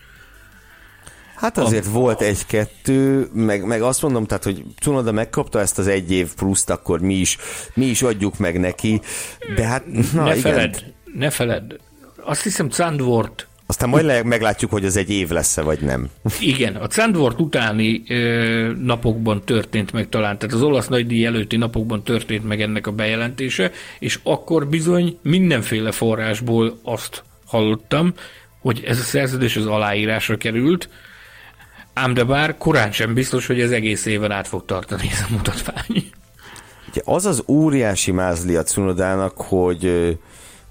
Hát 1.36 1.58
azért 1.58 1.86
a... 1.86 1.90
volt 1.90 2.22
egy-kettő, 2.22 3.30
meg, 3.34 3.66
meg 3.66 3.82
azt 3.82 4.02
mondom, 4.02 4.26
tehát, 4.26 4.44
hogy 4.44 4.64
Cunoda 4.82 5.12
megkapta 5.12 5.60
ezt 5.60 5.80
az 5.80 5.88
egy 5.88 6.12
év 6.12 6.34
pluszt, 6.34 6.70
akkor 6.70 7.00
mi 7.00 7.14
is, 7.14 7.38
mi 7.74 7.86
is 7.86 8.02
adjuk 8.02 8.38
meg 8.38 8.60
neki, 8.60 9.02
de 9.56 9.66
hát 9.66 9.86
na 10.14 10.24
ne 10.24 10.36
igen. 10.36 10.52
Feled, 10.54 10.84
ne 11.14 11.30
feled, 11.30 11.76
azt 12.24 12.44
hiszem 12.44 12.70
Zandvoort 12.70 13.49
aztán 13.70 13.90
majd 13.90 14.26
meglátjuk, 14.26 14.72
hogy 14.72 14.86
ez 14.86 14.96
egy 14.96 15.10
év 15.10 15.30
lesz-e, 15.30 15.62
vagy 15.62 15.80
nem. 15.80 16.10
Igen, 16.40 16.76
a 16.76 16.88
Zandvoort 16.90 17.40
utáni 17.40 18.04
ö, 18.08 18.72
napokban 18.82 19.44
történt 19.44 19.92
meg 19.92 20.10
talán, 20.10 20.38
tehát 20.38 20.56
az 20.56 20.62
olasz 20.62 20.88
nagydíj 20.88 21.26
előtti 21.26 21.58
napokban 21.58 22.04
történt 22.04 22.44
meg 22.44 22.62
ennek 22.62 22.88
a 22.88 22.92
bejelentése, 22.92 23.72
és 24.00 24.20
akkor 24.24 24.68
bizony 24.68 25.18
mindenféle 25.22 25.92
forrásból 25.92 26.80
azt 26.84 27.24
hallottam, 27.46 28.14
hogy 28.60 28.84
ez 28.88 29.00
a 29.00 29.04
szerződés 29.04 29.56
az 29.56 29.66
aláírásra 29.66 30.38
került, 30.38 30.90
ám 31.94 32.14
de 32.14 32.24
bár 32.24 32.58
korán 32.58 32.92
sem 32.92 33.14
biztos, 33.14 33.48
hogy 33.48 33.62
ez 33.62 33.72
egész 33.72 34.06
éven 34.06 34.32
át 34.32 34.48
fog 34.48 34.66
tartani 34.66 35.10
ez 35.12 35.26
a 35.30 35.34
mutatvány. 35.34 36.10
Ugye 36.90 37.02
az 37.06 37.26
az 37.26 37.44
óriási 37.48 38.12
mázli 38.12 38.56
a 38.56 38.64
Cunodának, 38.64 39.34
hogy 39.38 40.18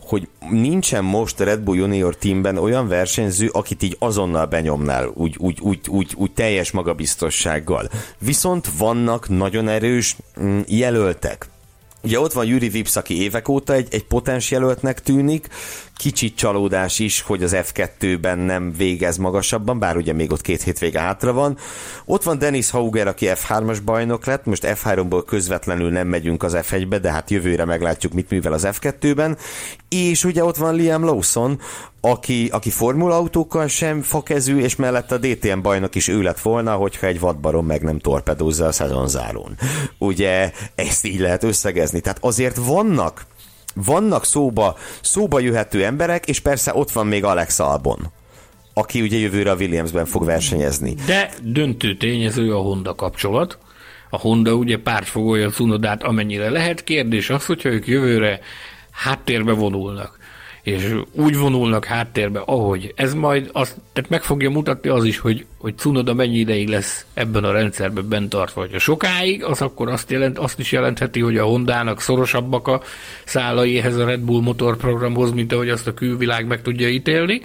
hogy 0.09 0.29
nincsen 0.51 1.05
most 1.05 1.41
Red 1.41 1.61
Bull 1.61 1.77
Junior 1.77 2.17
teamben 2.17 2.57
olyan 2.57 2.89
versenyző, 2.89 3.49
akit 3.53 3.83
így 3.83 3.97
azonnal 3.99 4.47
benyomnál, 4.47 5.11
úgy, 5.15 5.37
úgy, 5.39 5.61
úgy, 5.61 5.81
úgy, 5.89 6.13
úgy 6.17 6.33
teljes 6.33 6.71
magabiztossággal. 6.71 7.89
Viszont 8.19 8.69
vannak 8.79 9.29
nagyon 9.29 9.69
erős 9.69 10.17
mm, 10.41 10.61
jelöltek. 10.67 11.49
Ugye 12.03 12.21
ott 12.21 12.33
van 12.33 12.47
Juri 12.47 12.69
Vips, 12.69 12.97
aki 12.97 13.23
évek 13.23 13.49
óta 13.49 13.73
egy, 13.73 13.89
egy 13.91 14.05
potens 14.05 14.51
jelöltnek 14.51 15.03
tűnik, 15.03 15.49
kicsit 15.99 16.37
csalódás 16.37 16.99
is, 16.99 17.21
hogy 17.21 17.43
az 17.43 17.57
F2-ben 17.57 18.39
nem 18.39 18.73
végez 18.77 19.17
magasabban, 19.17 19.79
bár 19.79 19.97
ugye 19.97 20.13
még 20.13 20.33
ott 20.33 20.41
két 20.41 20.63
hétvége 20.63 21.01
hátra 21.01 21.33
van. 21.33 21.57
Ott 22.05 22.23
van 22.23 22.39
Dennis 22.39 22.71
Hauger, 22.71 23.07
aki 23.07 23.27
F3-as 23.29 23.79
bajnok 23.85 24.25
lett, 24.25 24.45
most 24.45 24.67
F3-ból 24.67 25.23
közvetlenül 25.27 25.91
nem 25.91 26.07
megyünk 26.07 26.43
az 26.43 26.57
F1-be, 26.57 26.99
de 26.99 27.13
hát 27.13 27.31
jövőre 27.31 27.65
meglátjuk, 27.65 28.13
mit 28.13 28.31
művel 28.31 28.53
az 28.53 28.69
F2-ben. 28.71 29.37
És 29.89 30.25
ugye 30.25 30.45
ott 30.45 30.57
van 30.57 30.75
Liam 30.75 31.05
Lawson, 31.05 31.61
aki, 32.01 32.49
aki 32.53 32.71
formulautókkal 32.71 33.67
sem 33.67 34.03
fakezű, 34.03 34.59
és 34.59 34.77
mellett 34.77 35.13
a 35.13 35.19
DTM 35.19 35.61
bajnok 35.61 35.95
is 35.95 36.09
ő 36.09 36.23
lett 36.23 36.41
volna, 36.41 36.75
hogyha 36.75 37.07
egy 37.07 37.21
vadbarom 37.21 37.67
meg 37.67 37.83
nem 37.83 37.99
torpedózza 37.99 38.67
a 38.67 38.73
szezonzárón. 38.73 39.59
Ugye 39.99 40.53
ezt 40.75 41.07
így 41.07 41.21
lehet 41.21 41.45
összegezni. 41.45 42.01
Tehát 42.01 42.19
azért 42.21 42.57
vannak 42.57 43.27
vannak 43.85 44.25
szóba, 44.25 44.77
szóba 45.01 45.41
jöhető 45.41 45.85
emberek, 45.85 46.27
és 46.27 46.41
persze 46.41 46.75
ott 46.75 46.91
van 46.91 47.07
még 47.07 47.25
Alex 47.25 47.59
Albon 47.59 48.13
aki 48.79 49.01
ugye 49.01 49.19
jövőre 49.19 49.51
a 49.51 49.55
Williamsben 49.55 50.07
fog 50.07 50.25
versenyezni. 50.25 50.95
De 51.07 51.31
döntő 51.43 51.97
tényező 51.97 52.55
a 52.55 52.59
Honda 52.59 52.95
kapcsolat. 52.95 53.59
A 54.11 54.17
Honda 54.19 54.55
ugye 54.55 54.79
pártfogolja 54.79 55.47
a 55.47 55.51
Cunodát 55.51 56.03
amennyire 56.03 56.51
lehet. 56.51 56.85
Kérdés 56.85 57.31
az, 57.31 57.47
hogyha 57.47 57.69
ők 57.69 57.87
jövőre 57.87 58.41
háttérbe 58.91 59.53
vonulnak 59.53 60.19
és 60.63 60.95
úgy 61.13 61.37
vonulnak 61.37 61.85
háttérbe, 61.85 62.41
ahogy. 62.41 62.93
Ez 62.97 63.15
majd 63.15 63.51
azt, 63.53 63.77
tehát 63.93 64.11
meg 64.11 64.23
fogja 64.23 64.51
mutatni 64.51 64.89
az 64.89 65.05
is, 65.05 65.19
hogy, 65.19 65.47
hogy 65.59 65.77
Cunoda 65.77 66.15
mennyi 66.15 66.37
ideig 66.37 66.69
lesz 66.69 67.07
ebben 67.15 67.45
a 67.45 67.53
rendszerben 67.53 68.09
bent 68.09 68.29
tartva. 68.29 68.67
Ha 68.73 68.79
sokáig, 68.79 69.45
az 69.45 69.63
akkor 69.63 69.89
azt, 69.89 70.11
jelent, 70.11 70.39
azt 70.39 70.59
is 70.59 70.73
jelentheti, 70.73 71.21
hogy 71.21 71.37
a 71.37 71.45
Hondának 71.45 72.01
szorosabbak 72.01 72.69
a 72.69 72.83
szálai 73.25 73.79
ehhez 73.79 73.97
a 73.97 74.05
Red 74.05 74.21
Bull 74.21 74.43
motorprogramhoz, 74.43 75.33
mint 75.33 75.53
ahogy 75.53 75.69
azt 75.69 75.87
a 75.87 75.95
külvilág 75.95 76.47
meg 76.47 76.63
tudja 76.63 76.89
ítélni. 76.89 77.43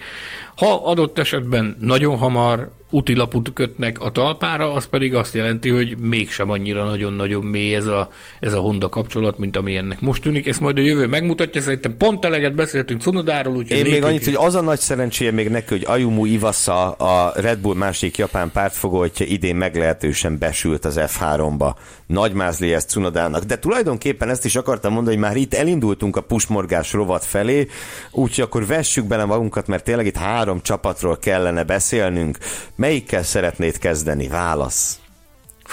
Ha 0.56 0.86
adott 0.86 1.20
esetben 1.20 1.78
nagyon 1.80 2.18
hamar 2.18 2.72
útilaput 2.94 3.54
kötnek 3.54 4.00
a 4.00 4.12
talpára, 4.12 4.74
az 4.74 4.86
pedig 4.86 5.16
azt 5.16 5.34
jelenti, 5.34 5.70
hogy 5.70 5.98
mégsem 5.98 6.50
annyira 6.50 6.84
nagyon-nagyon 6.86 7.44
mély 7.44 7.76
ez 7.76 7.86
a, 7.86 8.10
ez 8.40 8.54
a 8.54 8.60
Honda 8.60 8.90
kapcsolat, 8.90 9.38
mint 9.38 9.58
ami 9.58 9.76
ennek 9.76 10.02
most 10.02 10.22
tűnik. 10.22 10.48
Ezt 10.48 10.60
majd 10.60 10.78
a 10.78 10.82
jövő 10.82 11.08
megmutatja, 11.08 11.62
szerintem 11.62 11.98
pont 11.98 12.26
eleget 12.26 12.56
beszéltünk 12.56 13.02
Cunodáról. 13.02 13.64
Én 13.68 13.86
még 13.86 14.04
annyit, 14.04 14.24
hogy 14.24 14.36
az 14.38 14.56
a 14.56 14.62
nagy 14.62 14.80
szerencséje 14.80 15.32
még 15.32 15.50
neki, 15.50 15.68
hogy 15.70 15.84
Ayumu 15.86 16.26
Iwasa, 16.26 16.92
a 16.92 17.32
Red 17.36 17.60
Bull 17.60 17.76
másik 18.04 18.18
japán 18.18 18.52
pártfogótja 18.52 19.26
idén 19.26 19.56
meglehetősen 19.56 20.38
besült 20.38 20.86
az 20.86 21.00
F3-ba. 21.00 21.76
Nagy 22.08 22.34
mázli 22.34 22.74
ez 22.74 22.86
Cunodának, 22.86 23.44
de 23.44 23.60
tulajdonképpen 23.60 24.30
ezt 24.30 24.46
is 24.46 24.56
akartam 24.56 24.94
mondani, 24.94 25.16
hogy 25.16 25.26
már 25.26 25.36
itt 25.36 25.54
elindultunk 25.54 26.16
a 26.16 26.22
pusmorgás 26.22 26.94
rovat 26.94 27.26
felé, 27.26 27.68
úgyhogy 28.12 28.44
akkor 28.44 28.66
vessük 28.66 29.06
bele 29.06 29.26
magunkat, 29.26 29.68
mert 29.68 29.84
tényleg 29.84 30.06
itt 30.06 30.16
három 30.16 30.62
csapatról 30.62 31.18
kellene 31.18 31.64
beszélnünk. 31.64 32.38
Melyikkel 32.76 33.24
szeretnéd 33.24 33.78
kezdeni? 33.78 34.28
Válasz. 34.28 35.00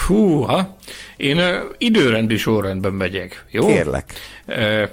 Húha, 0.07 0.76
én 1.16 1.37
uh, 1.37 1.55
időrendi 1.78 2.37
sorrendben 2.37 2.93
megyek, 2.93 3.45
jó? 3.51 3.66
Kérlek. 3.66 4.12
Uh, 4.47 4.89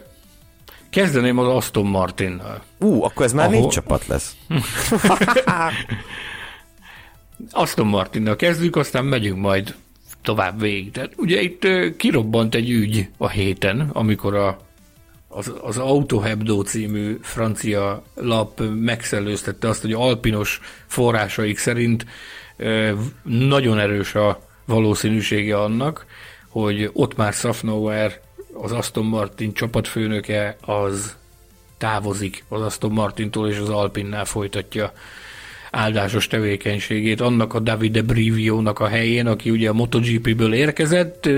kezdeném 0.90 1.38
az 1.38 1.48
Aston 1.48 1.86
Martinnal. 1.86 2.62
Ú, 2.80 2.96
uh, 2.96 3.04
akkor 3.04 3.26
ez 3.26 3.34
már 3.34 3.48
Ahol... 3.48 3.60
négy 3.60 3.70
csapat 3.70 4.08
lesz. 4.08 4.36
Aston 7.52 7.88
Martinnal 7.88 8.36
kezdjük, 8.36 8.76
aztán 8.76 9.06
megyünk 9.06 9.38
majd 9.38 9.76
tovább 10.22 10.60
végig. 10.60 10.92
Tehát 10.92 11.14
ugye 11.18 11.42
itt 11.42 11.68
kirobbant 11.98 12.56
egy 12.56 12.70
ügy 12.70 13.10
a 13.18 13.30
héten, 13.30 13.90
amikor 13.94 14.36
a 14.36 14.66
az, 15.28 15.54
az 15.62 15.78
Autohebdo 15.78 16.62
című 16.62 17.18
francia 17.22 18.04
lap 18.16 18.62
megszellőztette 18.80 19.68
azt, 19.68 19.82
hogy 19.82 19.94
alpinos 19.94 20.62
forrásaik 20.86 21.58
szerint 21.58 22.06
nagyon 23.24 23.80
erős 23.80 24.16
a 24.16 24.42
valószínűsége 24.66 25.60
annak, 25.60 26.06
hogy 26.50 26.90
ott 26.94 27.16
már 27.16 27.34
Safnauer, 27.34 28.22
az 28.54 28.72
Aston 28.72 29.06
Martin 29.06 29.54
csapatfőnöke, 29.54 30.58
az 30.62 31.16
távozik 31.78 32.44
az 32.50 32.62
Aston 32.62 32.92
Martintól 32.92 33.50
és 33.50 33.58
az 33.58 33.70
Alpinnál 33.70 34.26
folytatja 34.26 34.94
áldásos 35.72 36.28
tevékenységét 36.28 37.22
annak 37.22 37.54
a 37.54 37.60
Davide 37.60 38.02
Brivio-nak 38.02 38.80
a 38.80 38.88
helyén, 38.88 39.28
aki 39.28 39.50
ugye 39.50 39.70
a 39.70 39.74
MotoGP-ből 39.74 40.54
érkezett, 40.54 41.30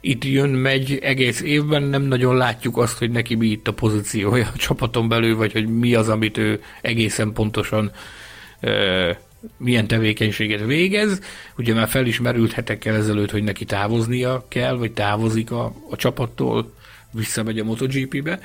itt 0.00 0.24
jön, 0.24 0.50
megy 0.50 0.98
egész 1.02 1.40
évben, 1.40 1.82
nem 1.82 2.02
nagyon 2.02 2.36
látjuk 2.36 2.76
azt, 2.76 2.98
hogy 2.98 3.10
neki 3.10 3.34
mi 3.34 3.46
itt 3.46 3.68
a 3.68 3.72
pozíciója 3.72 4.50
a 4.54 4.56
csapaton 4.56 5.08
belül, 5.08 5.36
vagy 5.36 5.52
hogy 5.52 5.66
mi 5.68 5.94
az, 5.94 6.08
amit 6.08 6.38
ő 6.38 6.62
egészen 6.80 7.32
pontosan 7.32 7.92
milyen 9.56 9.86
tevékenységet 9.86 10.64
végez. 10.64 11.20
Ugye 11.56 11.74
már 11.74 11.88
fel 11.88 12.06
is 12.06 12.20
merült 12.20 12.52
hetekkel 12.52 12.94
ezelőtt, 12.94 13.30
hogy 13.30 13.42
neki 13.42 13.64
távoznia 13.64 14.44
kell, 14.48 14.76
vagy 14.76 14.92
távozik 14.92 15.50
a, 15.50 15.72
a 15.90 15.96
csapattól, 15.96 16.72
visszamegy 17.10 17.58
a 17.58 17.64
MotoGP-be. 17.64 18.40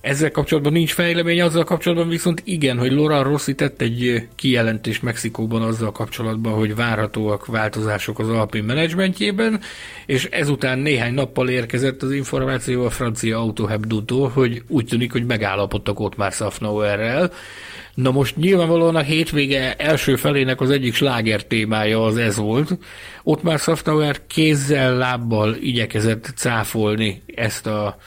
Ezzel 0.00 0.30
kapcsolatban 0.30 0.72
nincs 0.72 0.92
fejlemény, 0.92 1.42
azzal 1.42 1.64
kapcsolatban 1.64 2.08
viszont 2.08 2.42
igen, 2.44 2.78
hogy 2.78 2.92
Laura 2.92 3.22
Rossi 3.22 3.54
tett 3.54 3.80
egy 3.80 4.28
kijelentést 4.34 5.02
Mexikóban 5.02 5.62
azzal 5.62 5.92
kapcsolatban, 5.92 6.52
hogy 6.52 6.74
várhatóak 6.74 7.46
változások 7.46 8.18
az 8.18 8.28
Alpin 8.28 8.64
menedzsmentjében, 8.64 9.60
és 10.06 10.24
ezután 10.24 10.78
néhány 10.78 11.14
nappal 11.14 11.48
érkezett 11.48 12.02
az 12.02 12.12
információ 12.12 12.84
a 12.84 12.90
francia 12.90 13.38
Autohebdótól, 13.38 14.28
hogy 14.28 14.62
úgy 14.68 14.86
tűnik, 14.86 15.12
hogy 15.12 15.26
megállapodtak 15.26 16.00
ott 16.00 16.16
már 16.16 16.32
Safnauerrel. 16.32 17.32
Na 17.94 18.10
most 18.10 18.36
nyilvánvalóan 18.36 18.96
a 18.96 19.02
hétvége 19.02 19.74
első 19.74 20.16
felének 20.16 20.60
az 20.60 20.70
egyik 20.70 20.94
sláger 20.94 21.44
témája 21.44 22.04
az 22.04 22.16
ez 22.16 22.36
volt. 22.36 22.78
Ott 23.22 23.42
már 23.42 23.58
Safnauer 23.58 24.26
kézzel, 24.26 24.96
lábbal 24.96 25.54
igyekezett 25.54 26.32
cáfolni 26.36 27.22
ezt 27.34 27.66
a 27.66 27.98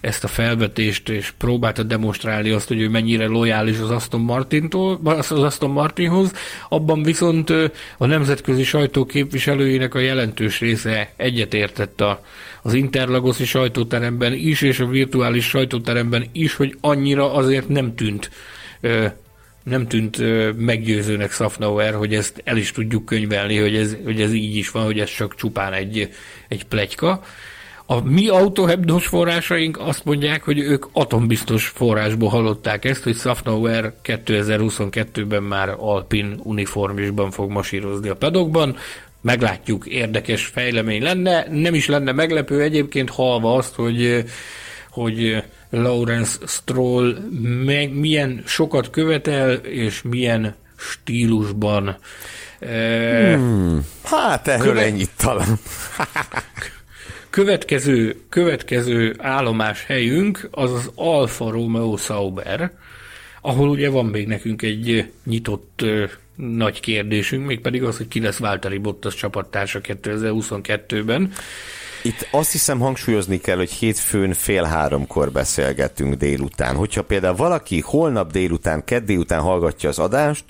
ezt 0.00 0.24
a 0.24 0.28
felvetést, 0.28 1.08
és 1.08 1.32
próbálta 1.38 1.82
demonstrálni 1.82 2.50
azt, 2.50 2.68
hogy 2.68 2.80
ő 2.80 2.88
mennyire 2.88 3.26
lojális 3.26 3.78
az 3.78 3.90
Aston, 3.90 4.20
Martintól, 4.20 5.00
az 5.04 5.30
Aston 5.30 5.70
Martinhoz, 5.70 6.32
abban 6.68 7.02
viszont 7.02 7.50
a 7.98 8.06
nemzetközi 8.06 8.62
sajtó 8.62 9.04
képviselőinek 9.04 9.94
a 9.94 9.98
jelentős 9.98 10.60
része 10.60 11.12
egyetértett 11.16 12.00
a, 12.00 12.24
az 12.62 12.74
interlagoszi 12.74 13.44
sajtóteremben 13.44 14.32
is, 14.32 14.60
és 14.60 14.80
a 14.80 14.86
virtuális 14.86 15.44
sajtóteremben 15.44 16.28
is, 16.32 16.54
hogy 16.54 16.76
annyira 16.80 17.32
azért 17.34 17.68
nem 17.68 17.94
tűnt 17.94 18.30
nem 19.68 19.86
tűnt 19.86 20.18
meggyőzőnek 20.56 21.32
Safnauer, 21.32 21.94
hogy 21.94 22.14
ezt 22.14 22.40
el 22.44 22.56
is 22.56 22.72
tudjuk 22.72 23.04
könyvelni, 23.04 23.58
hogy 23.58 23.76
ez, 23.76 23.96
hogy 24.04 24.20
ez 24.20 24.32
így 24.32 24.56
is 24.56 24.70
van, 24.70 24.84
hogy 24.84 25.00
ez 25.00 25.10
csak 25.10 25.34
csupán 25.34 25.72
egy, 25.72 26.08
egy 26.48 26.64
plegyka. 26.64 27.22
A 27.90 28.00
mi 28.00 28.28
autohebdos 28.28 29.06
forrásaink 29.06 29.78
azt 29.78 30.04
mondják, 30.04 30.42
hogy 30.42 30.58
ők 30.58 30.86
atombiztos 30.92 31.66
forrásból 31.66 32.28
hallották 32.28 32.84
ezt, 32.84 33.02
hogy 33.02 33.16
Safnauer 33.16 33.92
2022-ben 34.04 35.42
már 35.42 35.74
Alpin 35.78 36.40
uniformisban 36.42 37.30
fog 37.30 37.50
masírozni 37.50 38.08
a 38.08 38.16
pedokban. 38.16 38.76
Meglátjuk, 39.20 39.86
érdekes 39.86 40.46
fejlemény 40.46 41.02
lenne. 41.02 41.46
Nem 41.50 41.74
is 41.74 41.86
lenne 41.86 42.12
meglepő 42.12 42.62
egyébként 42.62 43.10
halva 43.10 43.54
azt, 43.54 43.74
hogy, 43.74 44.24
hogy 44.90 45.44
Lawrence 45.70 46.38
Stroll 46.46 47.16
milyen 47.92 48.42
sokat 48.46 48.90
követel, 48.90 49.52
és 49.52 50.02
milyen 50.02 50.54
stílusban. 50.76 51.96
Hmm, 52.60 53.86
hát 54.04 54.48
erről 54.48 54.72
követ... 54.72 54.84
ennyit 54.84 55.10
talán. 55.16 55.58
Következő, 57.38 58.20
következő 58.28 59.14
állomás 59.18 59.84
helyünk 59.84 60.48
az 60.50 60.72
az 60.72 60.90
Alfa 60.94 61.50
Romeo 61.50 61.96
Sauber, 61.96 62.72
ahol 63.40 63.68
ugye 63.68 63.90
van 63.90 64.06
még 64.06 64.26
nekünk 64.26 64.62
egy 64.62 65.12
nyitott 65.24 65.82
ö, 65.82 66.04
nagy 66.34 66.80
kérdésünk, 66.80 67.46
mégpedig 67.46 67.82
az, 67.82 67.96
hogy 67.96 68.08
ki 68.08 68.20
lesz 68.20 68.38
Váltari 68.38 68.78
Bottas 68.78 69.14
csapattársa 69.14 69.80
2022-ben. 69.82 71.32
Itt 72.02 72.28
azt 72.30 72.52
hiszem 72.52 72.78
hangsúlyozni 72.78 73.40
kell, 73.40 73.56
hogy 73.56 73.70
hétfőn 73.70 74.32
fél 74.32 74.64
háromkor 74.64 75.32
beszélgettünk 75.32 76.14
délután. 76.14 76.76
Hogyha 76.76 77.02
például 77.02 77.36
valaki 77.36 77.80
holnap 77.80 78.32
délután, 78.32 78.84
kedd 78.84 79.04
délután 79.04 79.40
hallgatja 79.40 79.88
az 79.88 79.98
adást, 79.98 80.44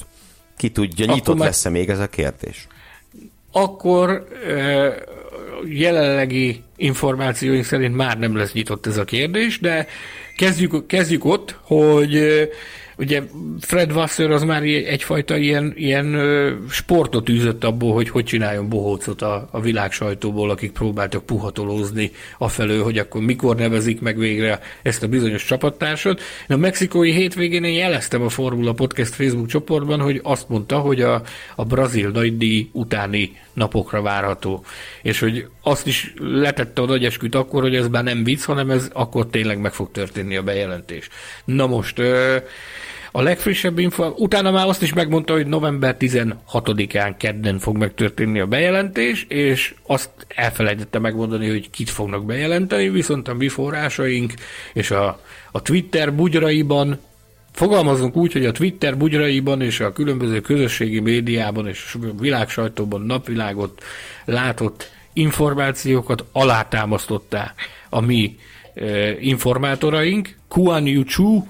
ki 0.56 0.70
tudja, 0.70 1.06
nyitott 1.06 1.36
már... 1.36 1.46
lesz-e 1.46 1.68
még 1.68 1.88
ez 1.88 1.98
a 1.98 2.08
kérdés? 2.08 2.66
Akkor 3.52 4.28
ö, 4.46 4.90
jelenlegi 5.66 6.62
információink 6.76 7.64
szerint 7.64 7.96
már 7.96 8.18
nem 8.18 8.36
lesz 8.36 8.52
nyitott 8.52 8.86
ez 8.86 8.96
a 8.96 9.04
kérdés, 9.04 9.58
de 9.58 9.86
kezdjük, 10.36 10.86
kezdjük 10.86 11.24
ott, 11.24 11.56
hogy 11.60 12.22
ugye 12.98 13.22
Fred 13.60 13.92
Wasser 13.92 14.30
az 14.30 14.42
már 14.42 14.62
egyfajta 14.62 15.36
ilyen, 15.36 15.72
ilyen 15.76 16.20
sportot 16.70 17.28
űzött 17.28 17.64
abból, 17.64 17.92
hogy 17.92 18.08
hogy 18.08 18.24
csináljon 18.24 18.68
bohócot 18.68 19.22
a, 19.22 19.48
a 19.50 19.60
világ 19.60 19.92
sajtóból, 19.92 20.50
akik 20.50 20.72
próbáltak 20.72 21.26
puhatolózni 21.26 22.10
afelől, 22.38 22.82
hogy 22.82 22.98
akkor 22.98 23.20
mikor 23.20 23.56
nevezik 23.56 24.00
meg 24.00 24.18
végre 24.18 24.60
ezt 24.82 25.02
a 25.02 25.08
bizonyos 25.08 25.44
csapattársat. 25.44 26.20
A 26.48 26.56
mexikói 26.56 27.12
hétvégén 27.12 27.64
én 27.64 27.74
jeleztem 27.74 28.22
a 28.22 28.28
Formula 28.28 28.72
Podcast 28.72 29.14
Facebook 29.14 29.48
csoportban, 29.48 30.00
hogy 30.00 30.20
azt 30.22 30.48
mondta, 30.48 30.78
hogy 30.78 31.00
a, 31.00 31.22
a 31.56 31.64
brazil 31.64 32.10
nagydíj 32.10 32.68
utáni 32.72 33.36
napokra 33.52 34.02
várható. 34.02 34.64
És 35.02 35.18
hogy 35.18 35.46
azt 35.62 35.86
is 35.86 36.14
letette 36.18 36.82
a 36.82 36.86
nagy 36.86 37.16
akkor, 37.30 37.62
hogy 37.62 37.76
ez 37.76 37.88
már 37.88 38.04
nem 38.04 38.24
vicc, 38.24 38.44
hanem 38.44 38.70
ez 38.70 38.90
akkor 38.92 39.26
tényleg 39.26 39.60
meg 39.60 39.72
fog 39.72 39.90
történni 39.90 40.36
a 40.36 40.42
bejelentés. 40.42 41.08
Na 41.44 41.66
most, 41.66 42.00
a 43.12 43.22
legfrissebb 43.22 43.78
info, 43.78 44.12
utána 44.16 44.50
már 44.50 44.66
azt 44.66 44.82
is 44.82 44.92
megmondta, 44.92 45.32
hogy 45.32 45.46
november 45.46 45.96
16-án 45.98 47.14
kedden 47.18 47.58
fog 47.58 47.76
megtörténni 47.76 48.40
a 48.40 48.46
bejelentés, 48.46 49.26
és 49.28 49.74
azt 49.86 50.10
elfelejtette 50.28 50.98
megmondani, 50.98 51.48
hogy 51.48 51.70
kit 51.70 51.90
fognak 51.90 52.24
bejelenteni, 52.24 52.88
viszont 52.88 53.28
a 53.28 53.34
mi 53.34 53.48
forrásaink 53.48 54.32
és 54.72 54.90
a, 54.90 55.20
a 55.52 55.62
Twitter 55.62 56.14
bugyraiban 56.14 56.98
Fogalmazunk 57.52 58.16
úgy, 58.16 58.32
hogy 58.32 58.46
a 58.46 58.52
Twitter 58.52 58.96
bugyraiban 58.96 59.62
és 59.62 59.80
a 59.80 59.92
különböző 59.92 60.40
közösségi 60.40 61.00
médiában 61.00 61.68
és 61.68 61.96
a 62.02 62.20
világsajtóban 62.20 63.00
napvilágot 63.00 63.82
látott 64.24 64.90
információkat 65.12 66.24
alátámasztották 66.32 67.54
a 67.88 68.00
mi 68.00 68.36
e, 68.74 69.10
informátoraink. 69.20 70.36
Kuan 70.48 70.86
Yu 70.86 71.02
Chu 71.04 71.44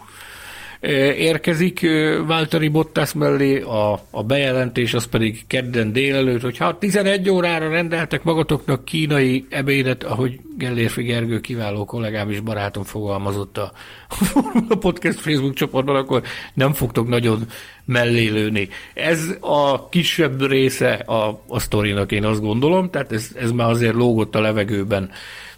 érkezik 0.80 1.86
Váltari 2.26 2.68
Bottas 2.68 3.12
mellé, 3.12 3.60
a, 3.60 4.00
a 4.10 4.22
bejelentés 4.22 4.94
az 4.94 5.04
pedig 5.04 5.46
kedden 5.46 5.92
délelőtt, 5.92 6.40
hogy 6.42 6.56
ha 6.56 6.78
11 6.78 7.30
órára 7.30 7.68
rendeltek 7.68 8.22
magatoknak 8.22 8.84
kínai 8.84 9.46
ebédet, 9.50 10.04
ahogy 10.04 10.40
Gellérfi 10.56 11.02
Gergő 11.02 11.40
kiváló 11.40 11.84
kollégám 11.84 12.30
és 12.30 12.40
barátom 12.40 12.82
fogalmazott 12.82 13.58
a, 13.58 13.72
a 14.68 14.76
podcast 14.76 15.18
Facebook 15.18 15.54
csoportban, 15.54 15.96
akkor 15.96 16.22
nem 16.54 16.72
fogtok 16.72 17.08
nagyon 17.08 17.46
mellélőni. 17.84 18.68
Ez 18.94 19.36
a 19.40 19.88
kisebb 19.88 20.46
része 20.46 20.92
a, 20.92 21.42
a 21.46 21.58
sztorinak, 21.58 22.12
én 22.12 22.24
azt 22.24 22.40
gondolom, 22.40 22.90
tehát 22.90 23.12
ez, 23.12 23.30
ez 23.34 23.50
már 23.50 23.70
azért 23.70 23.94
lógott 23.94 24.34
a 24.34 24.40
levegőben 24.40 25.10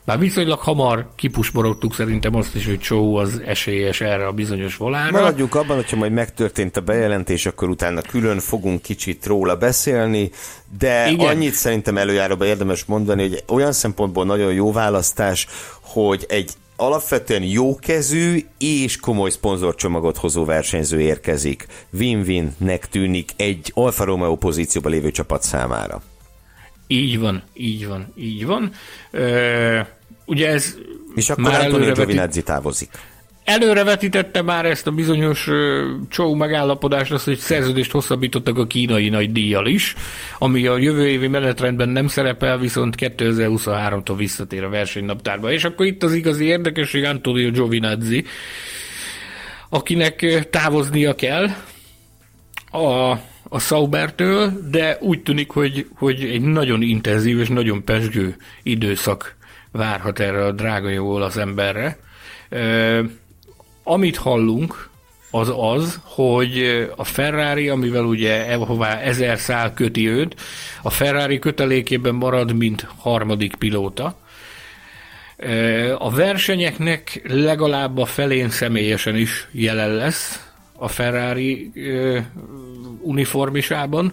már 0.04 0.18
viszonylag 0.18 0.58
hamar 0.58 1.08
kipusborogtuk 1.16 1.94
szerintem 1.94 2.34
azt 2.34 2.54
is, 2.54 2.66
hogy 2.66 2.78
Csó 2.78 3.16
az 3.16 3.40
esélyes 3.46 4.00
erre 4.00 4.26
a 4.26 4.32
bizonyos 4.32 4.76
volánra. 4.76 5.20
Maradjunk 5.20 5.54
abban, 5.54 5.76
hogyha 5.76 5.96
majd 5.96 6.12
megtörtént 6.12 6.76
a 6.76 6.80
bejelentés, 6.80 7.46
akkor 7.46 7.68
utána 7.68 8.00
külön 8.00 8.38
fogunk 8.38 8.82
kicsit 8.82 9.26
róla 9.26 9.56
beszélni, 9.56 10.30
de 10.78 11.10
Igen. 11.10 11.26
annyit 11.28 11.54
szerintem 11.54 11.98
előjáróban 11.98 12.46
érdemes 12.46 12.84
mondani, 12.84 13.28
hogy 13.28 13.44
olyan 13.48 13.72
szempontból 13.72 14.24
nagyon 14.24 14.52
jó 14.52 14.72
választás, 14.72 15.46
hogy 15.80 16.26
egy 16.28 16.52
alapvetően 16.76 17.42
jókezű 17.42 18.46
és 18.58 18.96
komoly 18.96 19.30
szponzorcsomagot 19.30 20.16
hozó 20.16 20.44
versenyző 20.44 21.00
érkezik. 21.00 21.66
Win-winnek 21.92 22.88
tűnik 22.88 23.30
egy 23.36 23.72
Alfa 23.74 24.04
Romeo 24.04 24.36
pozícióba 24.36 24.88
lévő 24.88 25.10
csapat 25.10 25.42
számára. 25.42 26.02
Így 26.92 27.18
van, 27.18 27.42
így 27.54 27.86
van, 27.86 28.12
így 28.16 28.46
van. 28.46 28.70
Ö, 29.10 29.80
ugye 30.24 30.48
ez 30.48 30.76
És 31.14 31.30
akkor 31.30 31.44
már 31.44 31.64
Antonio 31.64 31.92
Giovinazzi 31.92 32.42
távozik. 32.42 32.90
Előrevetítette 33.44 34.42
már 34.42 34.64
ezt 34.64 34.86
a 34.86 34.90
bizonyos 34.90 35.48
csó 36.08 36.34
megállapodást, 36.34 37.12
azt, 37.12 37.24
hogy 37.24 37.38
szerződést 37.38 37.90
hosszabbítottak 37.90 38.58
a 38.58 38.66
kínai 38.66 39.08
nagy 39.08 39.32
díjjal 39.32 39.66
is, 39.66 39.94
ami 40.38 40.66
a 40.66 40.78
jövő 40.78 41.08
évi 41.08 41.28
menetrendben 41.28 41.88
nem 41.88 42.06
szerepel, 42.06 42.58
viszont 42.58 42.94
2023-tól 42.98 44.14
visszatér 44.16 44.64
a 44.64 44.68
versenynaptárba. 44.68 45.52
És 45.52 45.64
akkor 45.64 45.86
itt 45.86 46.02
az 46.02 46.12
igazi 46.12 46.44
érdekesség 46.44 47.04
Antonio 47.04 47.50
Giovinazzi, 47.50 48.24
akinek 49.68 50.46
távoznia 50.50 51.14
kell 51.14 51.44
a 52.70 53.18
a 53.52 53.58
Saubertől, 53.58 54.52
de 54.70 54.96
úgy 55.00 55.22
tűnik, 55.22 55.50
hogy, 55.50 55.86
hogy 55.94 56.24
egy 56.24 56.42
nagyon 56.42 56.82
intenzív 56.82 57.38
és 57.38 57.48
nagyon 57.48 57.84
pesgő 57.84 58.36
időszak 58.62 59.36
várhat 59.72 60.20
erre 60.20 60.44
a 60.44 60.52
drága 60.52 60.88
jó 60.88 61.14
az 61.14 61.36
emberre. 61.36 61.98
E, 62.48 63.02
amit 63.82 64.16
hallunk, 64.16 64.88
az 65.30 65.52
az, 65.56 66.00
hogy 66.02 66.86
a 66.96 67.04
Ferrari, 67.04 67.68
amivel 67.68 68.04
ugye 68.04 68.54
hová 68.54 68.98
ezer 68.98 69.38
szál 69.38 69.74
köti 69.74 70.08
őt, 70.08 70.40
a 70.82 70.90
Ferrari 70.90 71.38
kötelékében 71.38 72.14
marad, 72.14 72.56
mint 72.56 72.86
harmadik 72.96 73.54
pilóta. 73.54 74.18
A 75.98 76.10
versenyeknek 76.10 77.22
legalább 77.28 77.98
a 77.98 78.04
felén 78.04 78.50
személyesen 78.50 79.16
is 79.16 79.48
jelen 79.52 79.90
lesz, 79.90 80.49
a 80.80 80.88
Ferrari 80.88 81.72
uniformisában, 83.00 84.12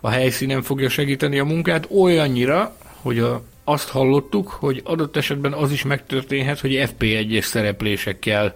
a 0.00 0.10
helyszínen 0.10 0.62
fogja 0.62 0.88
segíteni 0.88 1.38
a 1.38 1.44
munkát, 1.44 1.88
olyannyira, 1.90 2.76
hogy 3.00 3.18
a, 3.18 3.42
azt 3.64 3.88
hallottuk, 3.88 4.48
hogy 4.48 4.80
adott 4.84 5.16
esetben 5.16 5.52
az 5.52 5.72
is 5.72 5.82
megtörténhet, 5.82 6.60
hogy 6.60 6.82
FP1-es 6.98 7.42
szereplésekkel 7.42 8.54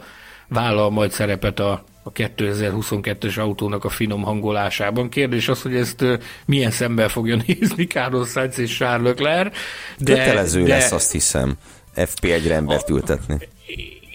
vállal 0.48 0.90
majd 0.90 1.11
szerepet 1.11 1.61
a, 1.61 1.84
a 2.02 2.12
2022-es 2.12 3.38
autónak 3.38 3.84
a 3.84 3.88
finom 3.88 4.22
hangolásában. 4.22 5.09
Kérdés 5.09 5.48
az, 5.48 5.62
hogy 5.62 5.76
ezt 5.76 6.04
milyen 6.46 6.70
szemben 6.70 7.09
fogja 7.09 7.36
nézni 7.46 7.86
Carlos 7.86 8.28
Sainz 8.30 8.59
és 8.59 8.76
Charles 8.76 9.09
Leclerc. 9.09 9.57
De, 9.98 10.14
Kötelező 10.14 10.62
de, 10.62 10.68
lesz, 10.68 10.92
azt 10.92 11.12
hiszem, 11.12 11.54
FP1-re 11.96 12.54
embert 12.54 12.90
ültetni 12.90 13.38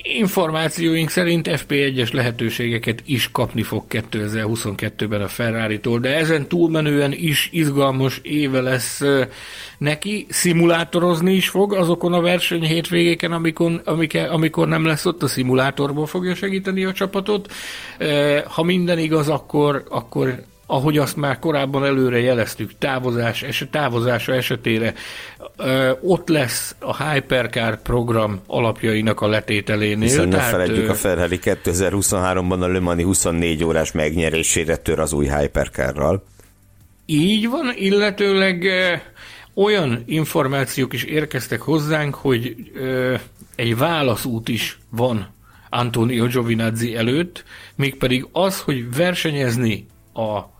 információink 0.03 1.09
szerint 1.09 1.47
FP1-es 1.51 2.13
lehetőségeket 2.13 3.03
is 3.05 3.31
kapni 3.31 3.63
fog 3.63 3.83
2022-ben 3.89 5.21
a 5.21 5.27
Ferrari-tól, 5.27 5.99
de 5.99 6.15
ezen 6.15 6.47
túlmenően 6.47 7.11
is 7.11 7.49
izgalmas 7.51 8.19
éve 8.23 8.61
lesz 8.61 9.01
neki, 9.77 10.25
szimulátorozni 10.29 11.33
is 11.33 11.49
fog 11.49 11.73
azokon 11.73 12.13
a 12.13 12.21
verseny 12.21 12.63
hétvégéken, 12.63 13.31
amikor, 13.31 13.81
amikor, 13.85 14.21
amikor 14.21 14.67
nem 14.67 14.85
lesz 14.85 15.05
ott, 15.05 15.23
a 15.23 15.27
szimulátorból 15.27 16.05
fogja 16.05 16.35
segíteni 16.35 16.85
a 16.85 16.93
csapatot. 16.93 17.53
Ha 18.45 18.63
minden 18.63 18.99
igaz, 18.99 19.29
akkor, 19.29 19.83
akkor 19.89 20.43
ahogy 20.71 20.97
azt 20.97 21.15
már 21.15 21.39
korábban 21.39 21.85
előre 21.85 22.19
jeleztük, 22.19 22.71
távozás, 22.77 23.43
eset, 23.43 23.69
távozása 23.69 24.33
esetére 24.33 24.93
ott 26.01 26.27
lesz 26.27 26.75
a 26.79 27.03
Hypercar 27.03 27.81
program 27.81 28.39
alapjainak 28.47 29.21
a 29.21 29.27
letételénél. 29.27 30.07
Hiszen 30.07 30.27
ne 30.27 30.39
felejtjük, 30.39 30.89
a 30.89 30.93
Ferrari 30.93 31.39
2023-ban 31.43 32.59
a 32.59 32.67
Le 32.67 32.79
Mani 32.79 33.03
24 33.03 33.63
órás 33.63 33.91
megnyerésére 33.91 34.75
tör 34.75 34.99
az 34.99 35.13
új 35.13 35.29
Hypercarral. 35.29 36.23
Így 37.05 37.49
van, 37.49 37.73
illetőleg 37.75 38.65
olyan 39.53 40.03
információk 40.05 40.93
is 40.93 41.03
érkeztek 41.03 41.61
hozzánk, 41.61 42.15
hogy 42.15 42.55
ö, 42.73 43.15
egy 43.55 43.77
válaszút 43.77 44.49
is 44.49 44.79
van 44.89 45.27
Antonio 45.69 46.25
Giovinazzi 46.25 46.95
előtt, 46.95 47.43
mégpedig 47.75 48.27
az, 48.31 48.61
hogy 48.61 48.95
versenyezni 48.95 49.85
a 50.13 50.59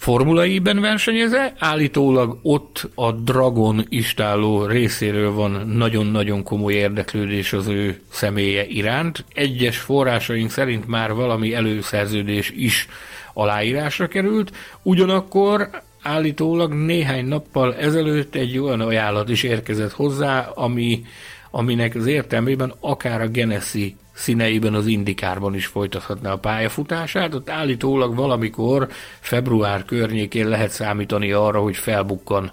formulaiben 0.00 0.80
versenyeze, 0.80 1.54
állítólag 1.58 2.38
ott 2.42 2.88
a 2.94 3.12
Dragon 3.12 3.86
istáló 3.88 4.64
részéről 4.64 5.32
van 5.32 5.66
nagyon-nagyon 5.66 6.42
komoly 6.42 6.72
érdeklődés 6.72 7.52
az 7.52 7.66
ő 7.66 8.00
személye 8.10 8.66
iránt. 8.66 9.24
Egyes 9.34 9.78
forrásaink 9.78 10.50
szerint 10.50 10.86
már 10.86 11.12
valami 11.12 11.54
előszerződés 11.54 12.50
is 12.50 12.88
aláírásra 13.34 14.08
került, 14.08 14.52
ugyanakkor 14.82 15.70
állítólag 16.02 16.72
néhány 16.72 17.26
nappal 17.26 17.74
ezelőtt 17.74 18.34
egy 18.34 18.58
olyan 18.58 18.80
ajánlat 18.80 19.28
is 19.28 19.42
érkezett 19.42 19.92
hozzá, 19.92 20.40
ami, 20.54 21.04
aminek 21.50 21.94
az 21.94 22.06
értelmében 22.06 22.74
akár 22.80 23.20
a 23.20 23.28
Genesi 23.28 23.96
színeiben 24.20 24.74
az 24.74 24.86
indikárban 24.86 25.54
is 25.54 25.66
folytathatná 25.66 26.32
a 26.32 26.38
pályafutását. 26.38 27.34
Ott 27.34 27.50
állítólag 27.50 28.14
valamikor 28.14 28.88
február 29.20 29.84
környékén 29.84 30.48
lehet 30.48 30.70
számítani 30.70 31.32
arra, 31.32 31.60
hogy 31.60 31.76
felbukkan 31.76 32.50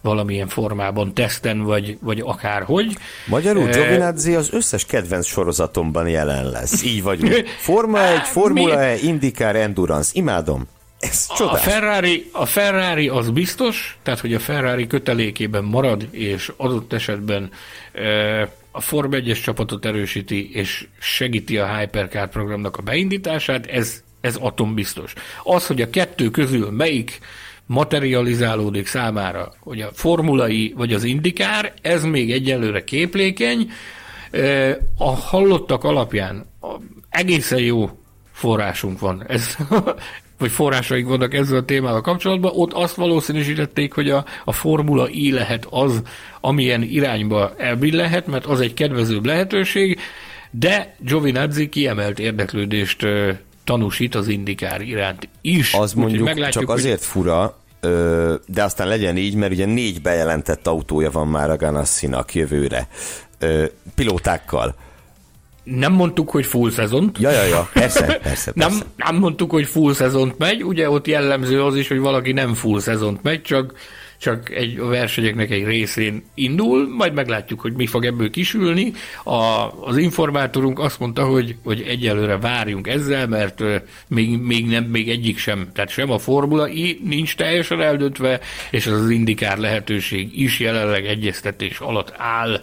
valamilyen 0.00 0.48
formában 0.48 1.14
teszten, 1.14 1.62
vagy, 1.62 1.98
vagy 2.00 2.20
akárhogy. 2.24 2.96
Magyarul 3.26 3.68
Giovinazzi 3.68 4.34
az 4.34 4.52
összes 4.52 4.86
kedvenc 4.86 5.26
sorozatomban 5.26 6.08
jelen 6.08 6.50
lesz. 6.50 6.82
Így 6.82 7.02
vagyunk. 7.02 7.48
Forma 7.68 8.06
1, 8.06 8.20
Formula 8.20 8.82
E, 8.82 8.96
Indikár, 9.02 9.56
Endurance. 9.56 10.10
Imádom. 10.12 10.68
Ez 10.98 11.26
A 11.38 11.56
Ferrari, 11.56 12.30
a 12.32 12.46
Ferrari 12.46 13.08
az 13.08 13.30
biztos, 13.30 13.98
tehát 14.02 14.20
hogy 14.20 14.34
a 14.34 14.38
Ferrari 14.38 14.86
kötelékében 14.86 15.64
marad, 15.64 16.08
és 16.10 16.52
adott 16.56 16.92
esetben 16.92 17.50
e, 17.92 18.48
a 18.78 18.80
Form 18.80 19.10
1-es 19.12 19.42
csapatot 19.42 19.84
erősíti, 19.84 20.50
és 20.52 20.86
segíti 20.98 21.58
a 21.58 21.76
Hypercar 21.76 22.28
programnak 22.28 22.76
a 22.76 22.82
beindítását, 22.82 23.66
ez, 23.66 24.02
ez 24.20 24.36
atombiztos. 24.36 25.12
Az, 25.42 25.66
hogy 25.66 25.82
a 25.82 25.90
kettő 25.90 26.30
közül 26.30 26.70
melyik 26.70 27.18
materializálódik 27.66 28.86
számára, 28.86 29.52
hogy 29.60 29.80
a 29.80 29.90
formulai 29.92 30.72
vagy 30.76 30.92
az 30.92 31.04
indikár, 31.04 31.72
ez 31.82 32.04
még 32.04 32.32
egyelőre 32.32 32.84
képlékeny. 32.84 33.70
A 34.96 35.10
hallottak 35.10 35.84
alapján 35.84 36.46
egészen 37.10 37.60
jó 37.60 37.90
forrásunk 38.32 38.98
van. 38.98 39.24
Ez, 39.26 39.56
vagy 40.38 40.50
forrásaik 40.50 41.06
vannak 41.06 41.34
ezzel 41.34 41.56
a 41.56 41.64
témával 41.64 42.00
kapcsolatban, 42.00 42.52
ott 42.54 42.72
azt 42.72 42.94
valószínűsítették, 42.94 43.92
hogy 43.92 44.10
a, 44.10 44.24
a 44.44 44.52
Formula 44.52 45.08
I 45.08 45.32
lehet 45.32 45.66
az, 45.70 46.02
amilyen 46.40 46.82
irányba 46.82 47.52
elbillenhet, 47.56 48.26
mert 48.26 48.46
az 48.46 48.60
egy 48.60 48.74
kedvezőbb 48.74 49.26
lehetőség, 49.26 50.00
de 50.50 50.94
Giovinazzi 50.98 51.68
kiemelt 51.68 52.18
érdeklődést 52.18 53.06
tanúsít 53.64 54.14
az 54.14 54.28
indikár 54.28 54.80
iránt 54.80 55.28
is. 55.40 55.74
Az 55.74 55.92
mondjuk 55.92 56.48
csak 56.48 56.68
azért 56.68 56.98
hogy... 56.98 57.06
fura, 57.06 57.58
de 58.46 58.62
aztán 58.62 58.88
legyen 58.88 59.16
így, 59.16 59.34
mert 59.34 59.52
ugye 59.52 59.66
négy 59.66 60.02
bejelentett 60.02 60.66
autója 60.66 61.10
van 61.10 61.28
már 61.28 61.50
a 61.50 61.56
Ganassinak 61.56 62.34
jövőre, 62.34 62.88
pilótákkal 63.94 64.74
nem 65.76 65.92
mondtuk, 65.92 66.30
hogy 66.30 66.46
full 66.46 66.70
szezont. 66.70 67.18
Ja, 67.18 67.30
ja, 67.30 67.42
ja, 67.42 67.68
persze, 67.72 68.04
persze, 68.04 68.52
persze. 68.52 68.52
nem, 68.54 68.80
nem 68.96 69.16
mondtuk, 69.16 69.50
hogy 69.50 69.66
full 69.66 69.92
szezont 69.92 70.38
megy, 70.38 70.64
ugye 70.64 70.90
ott 70.90 71.06
jellemző 71.06 71.62
az 71.62 71.76
is, 71.76 71.88
hogy 71.88 71.98
valaki 71.98 72.32
nem 72.32 72.54
full 72.54 72.80
szezont 72.80 73.22
megy, 73.22 73.42
csak 73.42 73.72
csak 74.18 74.50
egy, 74.50 74.78
a 74.78 74.86
versenyeknek 74.86 75.50
egy 75.50 75.64
részén 75.64 76.24
indul, 76.34 76.88
majd 76.96 77.12
meglátjuk, 77.12 77.60
hogy 77.60 77.72
mi 77.72 77.86
fog 77.86 78.04
ebből 78.04 78.30
kisülni. 78.30 78.92
A, 79.24 79.70
az 79.80 79.96
informátorunk 79.96 80.78
azt 80.78 80.98
mondta, 80.98 81.24
hogy, 81.24 81.56
hogy 81.64 81.82
egyelőre 81.82 82.38
várjunk 82.38 82.88
ezzel, 82.88 83.26
mert 83.26 83.62
még, 84.08 84.38
még, 84.38 84.66
nem, 84.66 84.84
még 84.84 85.08
egyik 85.10 85.38
sem, 85.38 85.68
tehát 85.72 85.90
sem 85.90 86.10
a 86.10 86.18
Formula 86.18 86.68
I 86.68 87.00
nincs 87.04 87.36
teljesen 87.36 87.80
eldöntve, 87.80 88.40
és 88.70 88.86
az 88.86 89.00
az 89.00 89.10
indikár 89.10 89.58
lehetőség 89.58 90.40
is 90.40 90.60
jelenleg 90.60 91.06
egyeztetés 91.06 91.78
alatt 91.78 92.12
áll. 92.16 92.60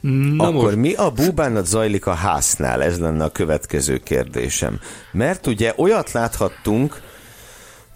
Na 0.00 0.44
Akkor 0.44 0.62
most... 0.62 0.76
mi 0.76 0.94
a 0.94 1.10
búbánat 1.10 1.66
zajlik 1.66 2.06
a 2.06 2.14
háznál? 2.14 2.82
Ez 2.82 2.98
lenne 2.98 3.24
a 3.24 3.30
következő 3.30 3.98
kérdésem. 3.98 4.80
Mert 5.12 5.46
ugye 5.46 5.72
olyat 5.76 6.12
láthattunk, 6.12 7.00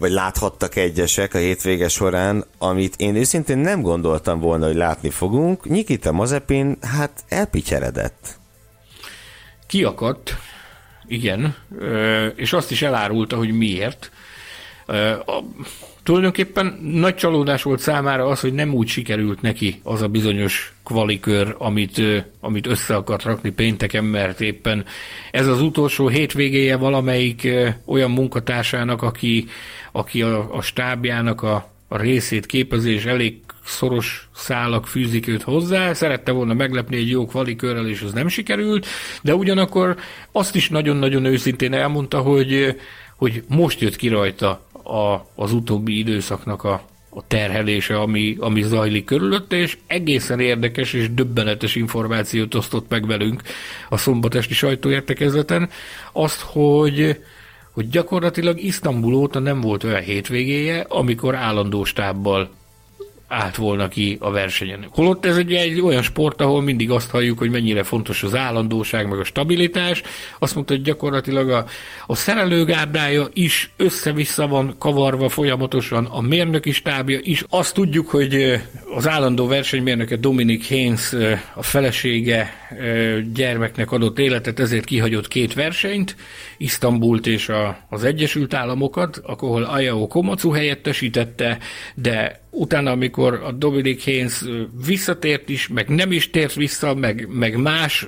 vagy 0.01 0.11
láthattak 0.11 0.75
egyesek 0.75 1.33
a 1.33 1.37
hétvége 1.37 1.87
során, 1.87 2.43
amit 2.57 2.95
én 2.97 3.15
őszintén 3.15 3.57
nem 3.57 3.81
gondoltam 3.81 4.39
volna, 4.39 4.65
hogy 4.65 4.75
látni 4.75 5.09
fogunk. 5.09 5.65
Nikita 5.65 6.11
Mazepin, 6.11 6.77
hát 6.81 7.23
elpicseredett. 7.27 8.39
Kiakadt, 9.67 10.35
igen, 11.07 11.55
és 12.35 12.53
azt 12.53 12.71
is 12.71 12.81
elárulta, 12.81 13.37
hogy 13.37 13.51
miért. 13.51 14.11
Tulajdonképpen 16.03 16.79
nagy 16.81 17.15
csalódás 17.15 17.63
volt 17.63 17.79
számára 17.79 18.25
az, 18.25 18.39
hogy 18.39 18.53
nem 18.53 18.73
úgy 18.73 18.87
sikerült 18.87 19.41
neki 19.41 19.79
az 19.83 20.01
a 20.01 20.07
bizonyos 20.07 20.73
kvalikör, 20.83 21.55
amit, 21.57 22.01
amit 22.39 22.67
össze 22.67 22.95
akart 22.95 23.23
rakni 23.23 23.49
pénteken, 23.49 24.03
mert 24.03 24.41
éppen 24.41 24.85
ez 25.31 25.47
az 25.47 25.61
utolsó 25.61 26.07
hétvégéje 26.07 26.75
valamelyik 26.75 27.47
olyan 27.85 28.11
munkatársának, 28.11 29.01
aki, 29.01 29.47
aki 29.91 30.21
a, 30.21 30.55
a 30.55 30.61
stábjának 30.61 31.41
a, 31.41 31.71
a 31.87 31.97
részét 31.97 32.45
képezi, 32.45 32.91
és 32.91 33.05
elég 33.05 33.39
szoros 33.65 34.29
szálak 34.35 34.87
fűzik 34.87 35.27
őt 35.27 35.43
hozzá, 35.43 35.93
szerette 35.93 36.31
volna 36.31 36.53
meglepni 36.53 36.95
egy 36.95 37.09
jó 37.09 37.25
kvalikörrel, 37.25 37.87
és 37.87 38.01
az 38.01 38.13
nem 38.13 38.27
sikerült, 38.27 38.85
de 39.21 39.35
ugyanakkor 39.35 39.95
azt 40.31 40.55
is 40.55 40.69
nagyon-nagyon 40.69 41.25
őszintén 41.25 41.73
elmondta, 41.73 42.19
hogy, 42.19 42.75
hogy 43.15 43.43
most 43.47 43.81
jött 43.81 43.95
ki 43.95 44.07
rajta 44.07 44.49
a, 44.83 45.27
az 45.35 45.53
utóbbi 45.53 45.97
időszaknak 45.97 46.63
a, 46.63 46.89
a 47.09 47.27
terhelése, 47.27 47.99
ami, 47.99 48.35
ami 48.39 48.61
zajlik 48.61 49.05
körülötte, 49.05 49.55
és 49.55 49.77
egészen 49.87 50.39
érdekes 50.39 50.93
és 50.93 51.13
döbbenetes 51.13 51.75
információt 51.75 52.55
osztott 52.55 52.89
meg 52.89 53.07
velünk 53.07 53.41
a 53.89 53.97
szombatesti 53.97 54.53
sajtóértekezleten, 54.53 55.69
azt, 56.11 56.41
hogy 56.41 57.19
hogy 57.71 57.89
gyakorlatilag 57.89 58.59
Isztambul 58.59 59.13
óta 59.13 59.39
nem 59.39 59.61
volt 59.61 59.83
olyan 59.83 60.01
hétvégéje, 60.01 60.85
amikor 60.89 61.35
állandó 61.35 61.83
stábbal 61.83 62.49
állt 63.31 63.55
volna 63.55 63.87
ki 63.87 64.17
a 64.19 64.31
versenyen. 64.31 64.87
Holott 64.89 65.25
ez 65.25 65.37
egy, 65.37 65.53
egy 65.53 65.81
olyan 65.81 66.01
sport, 66.01 66.41
ahol 66.41 66.61
mindig 66.61 66.91
azt 66.91 67.09
halljuk, 67.09 67.37
hogy 67.37 67.49
mennyire 67.49 67.83
fontos 67.83 68.23
az 68.23 68.35
állandóság, 68.35 69.07
meg 69.09 69.19
a 69.19 69.23
stabilitás. 69.23 70.01
Azt 70.39 70.55
mondta, 70.55 70.73
hogy 70.73 70.81
gyakorlatilag 70.81 71.49
a, 71.49 71.65
a 72.07 72.15
szerelőgárdája 72.15 73.27
is 73.33 73.71
össze-vissza 73.77 74.47
van 74.47 74.75
kavarva 74.77 75.29
folyamatosan, 75.29 76.05
a 76.05 76.21
mérnöki 76.21 76.71
stábja 76.71 77.19
is. 77.21 77.43
Azt 77.49 77.73
tudjuk, 77.73 78.09
hogy 78.09 78.61
az 78.95 79.07
állandó 79.07 79.47
versenymérnöke 79.47 80.15
Dominik 80.15 80.67
Haynes 80.67 81.13
a 81.53 81.63
felesége 81.63 82.53
gyermeknek 83.33 83.91
adott 83.91 84.19
életet, 84.19 84.59
ezért 84.59 84.85
kihagyott 84.85 85.27
két 85.27 85.53
versenyt, 85.53 86.15
Isztambult 86.57 87.27
és 87.27 87.49
a, 87.49 87.77
az 87.89 88.03
Egyesült 88.03 88.53
Államokat, 88.53 89.21
ahol 89.23 89.63
Ayao 89.63 90.07
Komatsu 90.07 90.51
helyettesítette, 90.51 91.57
de 91.95 92.40
utána, 92.51 92.91
amikor 92.91 93.33
a 93.33 93.51
Dominik 93.51 94.03
Haynes 94.03 94.43
visszatért 94.85 95.49
is, 95.49 95.67
meg 95.67 95.87
nem 95.87 96.11
is 96.11 96.29
tért 96.29 96.53
vissza, 96.53 96.95
meg, 96.95 97.27
meg 97.29 97.55
más 97.57 98.07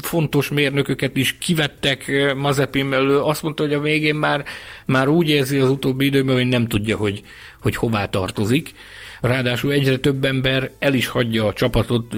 fontos 0.00 0.48
mérnököket 0.48 1.16
is 1.16 1.38
kivettek 1.38 2.32
Mazepin 2.36 2.84
mellől, 2.84 3.22
azt 3.22 3.42
mondta, 3.42 3.62
hogy 3.62 3.72
a 3.72 3.80
végén 3.80 4.14
már, 4.14 4.44
már 4.86 5.08
úgy 5.08 5.28
érzi 5.28 5.58
az 5.58 5.70
utóbbi 5.70 6.04
időben, 6.04 6.34
hogy 6.34 6.48
nem 6.48 6.66
tudja, 6.66 6.96
hogy, 6.96 7.22
hogy 7.60 7.76
hová 7.76 8.06
tartozik. 8.06 8.74
Ráadásul 9.20 9.72
egyre 9.72 9.98
több 9.98 10.24
ember 10.24 10.70
el 10.78 10.94
is 10.94 11.06
hagyja 11.06 11.46
a 11.46 11.52
csapatot 11.52 12.14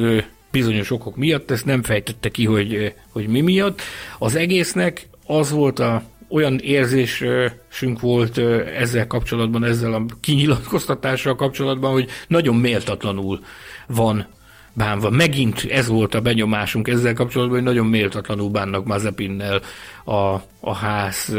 bizonyos 0.50 0.90
okok 0.90 1.16
miatt, 1.16 1.50
ezt 1.50 1.64
nem 1.64 1.82
fejtette 1.82 2.28
ki, 2.28 2.44
hogy, 2.44 2.92
hogy 3.12 3.26
mi 3.26 3.40
miatt. 3.40 3.80
Az 4.18 4.34
egésznek 4.34 5.08
az 5.26 5.50
volt 5.50 5.78
a 5.78 6.02
olyan 6.36 6.58
érzésünk 6.58 8.00
volt 8.00 8.38
ezzel 8.76 9.06
kapcsolatban, 9.06 9.64
ezzel 9.64 9.92
a 9.92 10.04
kinyilatkoztatással 10.20 11.34
kapcsolatban, 11.34 11.92
hogy 11.92 12.08
nagyon 12.28 12.56
méltatlanul 12.56 13.40
van 13.86 14.26
bánva. 14.72 15.10
Megint 15.10 15.66
ez 15.70 15.88
volt 15.88 16.14
a 16.14 16.20
benyomásunk 16.20 16.88
ezzel 16.88 17.14
kapcsolatban, 17.14 17.56
hogy 17.56 17.66
nagyon 17.66 17.86
méltatlanul 17.86 18.50
bánnak 18.50 18.86
Mazepinnel 18.86 19.60
a, 20.04 20.34
a 20.60 20.74
ház 20.74 21.34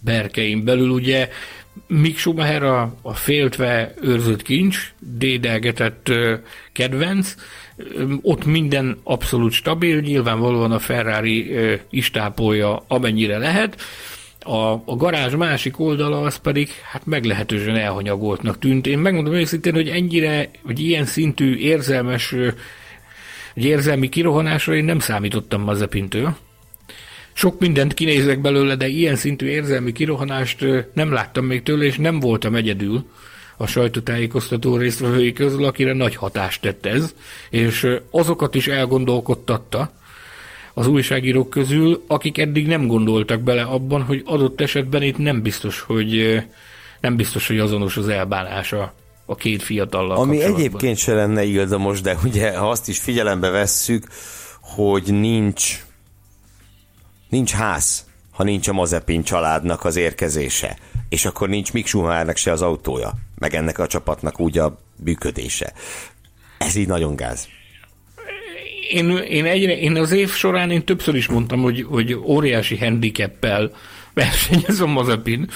berkein 0.00 0.64
belül. 0.64 0.88
Ugye 0.88 1.28
Mick 1.86 2.18
Schumacher 2.18 2.62
a, 2.62 2.94
a 3.02 3.14
féltve 3.14 3.94
őrzött 4.02 4.42
kincs, 4.42 4.92
dédelgetett 4.98 6.10
kedvenc, 6.72 7.34
ott 8.22 8.44
minden 8.44 9.00
abszolút 9.02 9.52
stabil, 9.52 10.00
nyilvánvalóan 10.00 10.72
a 10.72 10.78
Ferrari 10.78 11.54
is 11.90 12.10
tápolja 12.10 12.84
amennyire 12.88 13.38
lehet, 13.38 13.80
a, 14.44 14.72
a 14.72 14.96
garázs 14.96 15.34
másik 15.34 15.80
oldala 15.80 16.20
az 16.20 16.36
pedig 16.36 16.68
hát 16.92 17.06
meglehetősen 17.06 17.76
elhanyagoltnak 17.76 18.58
tűnt. 18.58 18.86
Én 18.86 18.98
megmondom 18.98 19.34
őszintén, 19.34 19.74
hogy 19.74 19.88
ennyire, 19.88 20.50
vagy 20.62 20.78
ilyen 20.80 21.04
szintű 21.04 21.56
érzelmes, 21.56 22.34
vagy 23.54 23.64
érzelmi 23.64 24.08
kirohanásra 24.08 24.74
én 24.74 24.84
nem 24.84 24.98
számítottam 24.98 25.62
Mazepintől. 25.62 26.36
Sok 27.32 27.60
mindent 27.60 27.94
kinézek 27.94 28.40
belőle, 28.40 28.76
de 28.76 28.86
ilyen 28.88 29.16
szintű 29.16 29.46
érzelmi 29.46 29.92
kirohanást 29.92 30.64
nem 30.92 31.12
láttam 31.12 31.44
még 31.44 31.62
tőle, 31.62 31.84
és 31.84 31.96
nem 31.96 32.20
voltam 32.20 32.54
egyedül 32.54 33.04
a 33.56 33.66
sajtótájékoztató 33.66 34.76
résztvevői 34.76 35.32
közül, 35.32 35.64
akire 35.64 35.92
nagy 35.92 36.16
hatást 36.16 36.60
tett 36.60 36.86
ez, 36.86 37.14
és 37.50 37.86
azokat 38.10 38.54
is 38.54 38.66
elgondolkodtatta 38.66 39.92
az 40.74 40.86
újságírók 40.86 41.50
közül, 41.50 42.04
akik 42.06 42.38
eddig 42.38 42.66
nem 42.66 42.86
gondoltak 42.86 43.40
bele 43.40 43.62
abban, 43.62 44.02
hogy 44.02 44.22
adott 44.24 44.60
esetben 44.60 45.02
itt 45.02 45.18
nem 45.18 45.42
biztos, 45.42 45.80
hogy 45.80 46.42
nem 47.00 47.16
biztos, 47.16 47.46
hogy 47.46 47.58
azonos 47.58 47.96
az 47.96 48.08
elbánása 48.08 48.92
a 49.26 49.34
két 49.34 49.62
fiatallal 49.62 50.16
Ami 50.16 50.42
egyébként 50.42 50.96
se 50.96 51.14
lenne 51.14 51.44
ildomos, 51.44 52.00
de 52.00 52.18
ugye 52.24 52.56
ha 52.56 52.70
azt 52.70 52.88
is 52.88 52.98
figyelembe 52.98 53.48
vesszük, 53.50 54.06
hogy 54.60 55.14
nincs 55.20 55.84
nincs 57.28 57.52
ház, 57.52 58.04
ha 58.30 58.42
nincs 58.42 58.68
a 58.68 58.72
Mazepin 58.72 59.22
családnak 59.22 59.84
az 59.84 59.96
érkezése, 59.96 60.78
és 61.08 61.24
akkor 61.24 61.48
nincs 61.48 61.72
Mick 61.72 61.86
Schumachernek 61.86 62.36
se 62.36 62.52
az 62.52 62.62
autója, 62.62 63.12
meg 63.38 63.54
ennek 63.54 63.78
a 63.78 63.86
csapatnak 63.86 64.40
úgy 64.40 64.58
a 64.58 64.78
működése. 65.04 65.72
Ez 66.58 66.74
így 66.74 66.86
nagyon 66.86 67.16
gáz. 67.16 67.48
Én, 68.92 69.16
én, 69.16 69.44
egyre, 69.44 69.78
én 69.78 69.96
az 69.96 70.12
év 70.12 70.30
során 70.30 70.70
én 70.70 70.84
többször 70.84 71.14
is 71.14 71.28
mondtam, 71.28 71.60
hogy, 71.60 71.82
hogy 71.88 72.14
óriási 72.14 72.76
handicappel 72.76 73.70
versenyez 74.14 74.80
a 74.80 74.86
Mazepin 74.86 75.48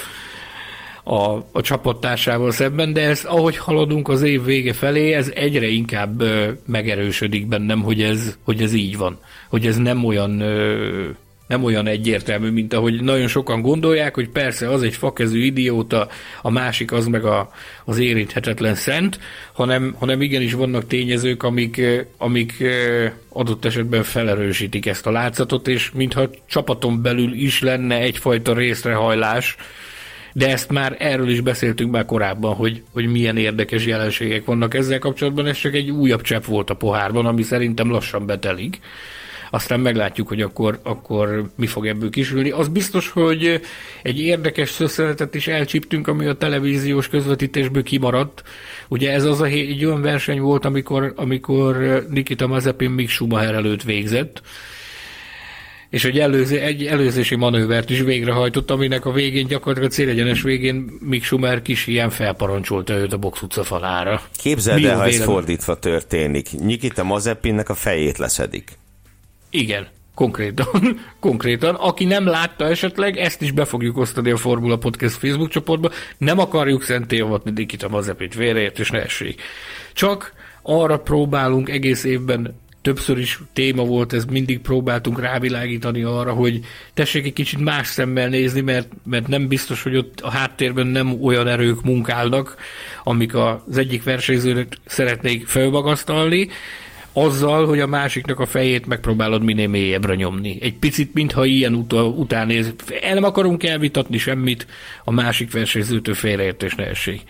a, 1.05 1.36
a 1.52 1.61
csapattársával 1.61 2.51
szemben, 2.51 2.93
de 2.93 3.01
ez, 3.01 3.24
ahogy 3.24 3.56
haladunk 3.56 4.09
az 4.09 4.23
év 4.23 4.44
vége 4.44 4.73
felé, 4.73 5.12
ez 5.12 5.32
egyre 5.35 5.66
inkább 5.66 6.20
ö, 6.20 6.51
megerősödik 6.66 7.47
bennem, 7.47 7.82
hogy 7.82 8.02
ez, 8.02 8.39
hogy 8.44 8.62
ez 8.62 8.73
így 8.73 8.97
van. 8.97 9.19
Hogy 9.48 9.66
ez 9.66 9.77
nem 9.77 10.05
olyan 10.05 10.40
ö, 10.40 11.09
nem 11.46 11.64
olyan 11.64 11.86
egyértelmű, 11.86 12.50
mint 12.50 12.72
ahogy 12.72 13.02
nagyon 13.02 13.26
sokan 13.26 13.62
gondolják, 13.62 14.14
hogy 14.14 14.28
persze 14.28 14.70
az 14.70 14.82
egy 14.82 14.94
fakezű 14.94 15.44
idióta, 15.44 16.08
a 16.42 16.50
másik 16.50 16.92
az 16.92 17.06
meg 17.06 17.24
a, 17.24 17.50
az 17.84 17.98
érinthetetlen 17.98 18.74
szent, 18.74 19.18
hanem, 19.52 19.96
hanem 19.98 20.22
igenis 20.22 20.52
vannak 20.52 20.86
tényezők, 20.86 21.42
amik, 21.42 21.80
amik 22.16 22.64
adott 23.28 23.64
esetben 23.64 24.02
felerősítik 24.02 24.86
ezt 24.86 25.06
a 25.06 25.10
látszatot, 25.10 25.68
és 25.68 25.90
mintha 25.94 26.30
csapaton 26.46 27.02
belül 27.02 27.32
is 27.32 27.60
lenne 27.60 27.98
egyfajta 27.98 28.54
részrehajlás, 28.54 29.56
de 30.32 30.50
ezt 30.50 30.70
már 30.70 30.96
erről 30.98 31.28
is 31.28 31.40
beszéltünk 31.40 31.90
már 31.90 32.04
korábban, 32.04 32.54
hogy, 32.54 32.82
hogy 32.92 33.06
milyen 33.06 33.36
érdekes 33.36 33.86
jelenségek 33.86 34.44
vannak 34.44 34.74
ezzel 34.74 34.98
kapcsolatban, 34.98 35.46
ez 35.46 35.58
csak 35.58 35.74
egy 35.74 35.90
újabb 35.90 36.22
csepp 36.22 36.44
volt 36.44 36.70
a 36.70 36.74
pohárban, 36.74 37.26
ami 37.26 37.42
szerintem 37.42 37.90
lassan 37.90 38.26
betelik 38.26 38.80
aztán 39.55 39.81
meglátjuk, 39.81 40.28
hogy 40.28 40.40
akkor, 40.40 40.78
akkor 40.82 41.51
mi 41.55 41.66
fog 41.66 41.86
ebből 41.86 42.10
kisülni. 42.10 42.51
Az 42.51 42.68
biztos, 42.68 43.09
hogy 43.09 43.60
egy 44.02 44.20
érdekes 44.20 44.70
szösszenetet 44.70 45.35
is 45.35 45.47
elcsíptünk, 45.47 46.09
ami 46.09 46.26
a 46.26 46.35
televíziós 46.35 47.09
közvetítésből 47.09 47.82
kimaradt. 47.82 48.43
Ugye 48.89 49.12
ez 49.12 49.24
az 49.24 49.40
a, 49.40 49.44
egy 49.44 49.85
olyan 49.85 50.02
verseny 50.02 50.40
volt, 50.40 50.64
amikor, 50.64 51.12
amikor 51.16 52.05
Nikita 52.10 52.47
Mazepin 52.47 52.90
még 52.90 53.09
Schumacher 53.09 53.55
előtt 53.55 53.82
végzett, 53.82 54.43
és 55.90 56.05
egy, 56.05 56.18
előző, 56.18 56.59
egy 56.59 56.86
előzési 56.86 57.35
manővert 57.35 57.90
is 57.90 58.01
végrehajtott, 58.01 58.70
aminek 58.70 59.05
a 59.06 59.12
végén 59.12 59.47
gyakorlatilag 59.47 59.90
a 59.90 59.94
célegyenes 59.94 60.43
végén 60.43 60.98
Mick 61.01 61.24
Schumer 61.24 61.62
kis 61.62 61.86
ilyen 61.86 62.10
felparancsolta 62.10 62.94
őt 62.94 63.12
a 63.12 63.16
box 63.16 63.43
utca 63.43 63.64
falára. 63.64 64.22
Képzeld 64.36 64.85
el, 64.85 64.97
ha 64.97 65.06
ez 65.06 65.22
fordítva 65.22 65.78
történik. 65.78 66.48
Nikita 66.59 67.05
Mazepinnek 67.05 67.68
a 67.68 67.74
fejét 67.74 68.18
leszedik. 68.18 68.82
Igen, 69.55 69.86
konkrétan, 70.14 70.66
konkrétan. 71.20 71.74
Aki 71.74 72.05
nem 72.05 72.26
látta 72.26 72.64
esetleg, 72.64 73.16
ezt 73.16 73.43
is 73.43 73.51
be 73.51 73.64
fogjuk 73.64 73.97
osztani 73.97 74.31
a 74.31 74.36
Formula 74.36 74.76
Podcast 74.76 75.14
Facebook 75.14 75.48
csoportba. 75.48 75.90
Nem 76.18 76.39
akarjuk 76.39 76.82
szentélyolvatni 76.82 77.51
Nikita 77.51 77.89
Mazepit, 77.89 78.35
véreért 78.35 78.78
és 78.78 78.90
ne 78.90 79.02
essék. 79.02 79.43
Csak 79.93 80.32
arra 80.62 80.98
próbálunk 80.98 81.68
egész 81.68 82.05
évben 82.05 82.62
többször 82.82 83.18
is 83.18 83.40
téma 83.52 83.85
volt, 83.85 84.12
ez 84.12 84.24
mindig 84.24 84.60
próbáltunk 84.60 85.20
rávilágítani 85.20 86.02
arra, 86.02 86.32
hogy 86.32 86.60
tessék 86.94 87.24
egy 87.24 87.32
kicsit 87.32 87.60
más 87.60 87.86
szemmel 87.86 88.28
nézni, 88.28 88.60
mert, 88.60 88.89
mert 89.05 89.28
nem 89.28 89.48
biztos, 89.48 89.82
hogy 89.82 89.97
ott 89.97 90.20
a 90.20 90.31
háttérben 90.31 90.86
nem 90.86 91.22
olyan 91.22 91.48
erők 91.48 91.82
munkálnak, 91.82 92.56
amik 93.05 93.35
az 93.35 93.76
egyik 93.76 94.02
versenyzőnek 94.02 94.76
szeretnék 94.85 95.47
felmagasztalni, 95.47 96.48
azzal, 97.15 97.66
hogy 97.66 97.81
a 97.81 97.86
másiknak 97.86 98.41
a 98.41 98.47
fejét 98.47 98.86
megpróbálod 98.86 99.43
minél 99.43 99.69
mélyebbre 99.69 100.15
nyomni. 100.15 100.59
Egy 100.61 100.74
picit, 100.74 101.15
mintha 101.15 101.45
ilyen 101.45 101.74
ut- 101.74 101.93
után 101.93 102.47
néz. 102.47 102.74
El 103.03 103.15
nem 103.15 103.24
akarunk 103.24 103.65
elvitatni 103.65 104.19
semmit, 104.19 104.66
a 105.05 105.11
másik 105.11 105.53
versenyzőtől 105.53 106.15
félreértés 106.15 106.74
ne 106.74 106.85
essék. 106.86 107.23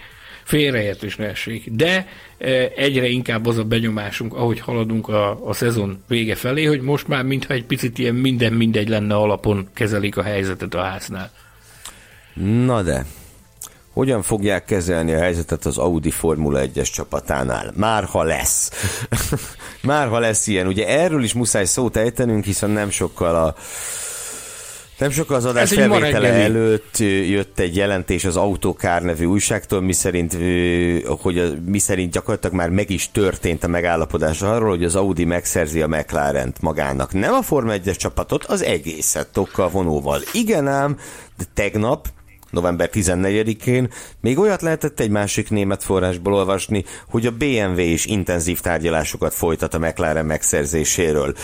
Félreértés 0.44 1.16
ne 1.16 1.26
essék. 1.26 1.70
De 1.70 2.06
e, 2.38 2.72
egyre 2.76 3.08
inkább 3.08 3.46
az 3.46 3.58
a 3.58 3.64
benyomásunk, 3.64 4.34
ahogy 4.34 4.60
haladunk 4.60 5.08
a, 5.08 5.48
a 5.48 5.52
szezon 5.52 6.02
vége 6.08 6.34
felé, 6.34 6.64
hogy 6.64 6.80
most 6.80 7.08
már 7.08 7.24
mintha 7.24 7.54
egy 7.54 7.64
picit 7.64 7.98
ilyen 7.98 8.14
minden 8.14 8.52
mindegy 8.52 8.88
lenne 8.88 9.14
alapon 9.14 9.68
kezelik 9.74 10.16
a 10.16 10.22
helyzetet 10.22 10.74
a 10.74 10.82
háznál. 10.82 11.30
Na 12.64 12.82
de, 12.82 13.06
hogyan 13.94 14.22
fogják 14.22 14.64
kezelni 14.64 15.12
a 15.12 15.18
helyzetet 15.18 15.64
az 15.64 15.78
Audi 15.78 16.10
Formula 16.10 16.60
1-es 16.62 16.92
csapatánál? 16.92 17.72
Már 17.76 18.04
ha 18.04 18.22
lesz. 18.22 18.70
Már 19.82 20.08
ha 20.08 20.18
lesz 20.18 20.46
ilyen. 20.46 20.66
Ugye 20.66 20.88
erről 20.88 21.22
is 21.22 21.32
muszáj 21.32 21.64
szót 21.64 21.96
ejtenünk, 21.96 22.44
hiszen 22.44 22.70
nem 22.70 22.90
sokkal 22.90 23.34
a 23.36 23.54
nem 24.98 25.10
sokkal 25.10 25.36
az 25.36 25.44
adás 25.44 25.72
felvétele 25.72 26.32
előtt 26.32 26.98
jött 27.28 27.58
egy 27.58 27.76
jelentés 27.76 28.24
az 28.24 28.36
Autokár 28.36 29.02
nevű 29.02 29.24
újságtól, 29.24 29.80
miszerint, 29.80 30.36
hogy 31.20 31.58
miszerint 31.66 32.12
gyakorlatilag 32.12 32.56
már 32.56 32.68
meg 32.68 32.90
is 32.90 33.10
történt 33.10 33.64
a 33.64 33.68
megállapodás 33.68 34.42
arról, 34.42 34.68
hogy 34.68 34.84
az 34.84 34.94
Audi 34.94 35.24
megszerzi 35.24 35.82
a 35.82 35.88
mclaren 35.88 36.54
magának. 36.60 37.12
Nem 37.12 37.34
a 37.34 37.42
Forma 37.42 37.72
1-es 37.76 37.96
csapatot, 37.96 38.44
az 38.44 38.62
egészet 38.62 39.28
tokkal 39.32 39.68
vonóval. 39.68 40.20
Igen 40.32 40.68
ám, 40.68 40.98
de 41.36 41.44
tegnap 41.54 42.08
november 42.54 42.90
14-én, 42.92 43.88
még 44.20 44.38
olyat 44.38 44.62
lehetett 44.62 45.00
egy 45.00 45.10
másik 45.10 45.50
német 45.50 45.84
forrásból 45.84 46.34
olvasni, 46.34 46.84
hogy 47.08 47.26
a 47.26 47.30
BMW 47.30 47.78
is 47.78 48.06
intenzív 48.06 48.60
tárgyalásokat 48.60 49.34
folytat 49.34 49.74
a 49.74 49.78
McLaren 49.78 50.26
megszerzéséről. 50.26 51.34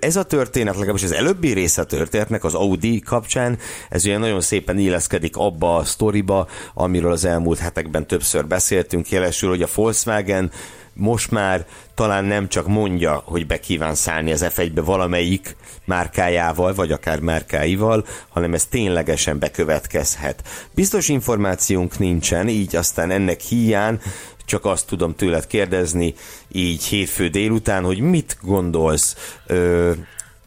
Ez 0.00 0.16
a 0.16 0.22
történet, 0.22 0.74
legalábbis 0.74 1.02
az 1.02 1.12
előbbi 1.12 1.52
része 1.52 1.80
a 1.80 1.84
történetnek 1.84 2.44
az 2.44 2.54
Audi 2.54 3.00
kapcsán, 3.00 3.58
ez 3.88 4.04
ugye 4.04 4.18
nagyon 4.18 4.40
szépen 4.40 4.78
illeszkedik 4.78 5.36
abba 5.36 5.76
a 5.76 5.84
sztoriba, 5.84 6.48
amiről 6.74 7.12
az 7.12 7.24
elmúlt 7.24 7.58
hetekben 7.58 8.06
többször 8.06 8.46
beszéltünk, 8.46 9.10
jelesül, 9.10 9.48
hogy 9.48 9.62
a 9.62 9.68
Volkswagen 9.74 10.50
most 10.94 11.30
már 11.30 11.66
talán 11.94 12.24
nem 12.24 12.48
csak 12.48 12.66
mondja, 12.66 13.22
hogy 13.24 13.46
be 13.46 13.60
kíván 13.60 13.94
szállni 13.94 14.32
az 14.32 14.46
F1-be 14.48 14.80
valamelyik 14.80 15.56
márkájával, 15.84 16.74
vagy 16.74 16.92
akár 16.92 17.20
márkáival, 17.20 18.04
hanem 18.28 18.54
ez 18.54 18.64
ténylegesen 18.66 19.38
bekövetkezhet. 19.38 20.42
Biztos 20.74 21.08
információnk 21.08 21.98
nincsen, 21.98 22.48
így 22.48 22.76
aztán 22.76 23.10
ennek 23.10 23.40
hiány 23.40 24.00
csak 24.44 24.64
azt 24.64 24.86
tudom 24.86 25.14
tőled 25.14 25.46
kérdezni, 25.46 26.14
így 26.48 26.84
hétfő 26.84 27.28
délután, 27.28 27.84
hogy 27.84 27.98
mit 27.98 28.38
gondolsz, 28.42 29.36
ö, 29.46 29.92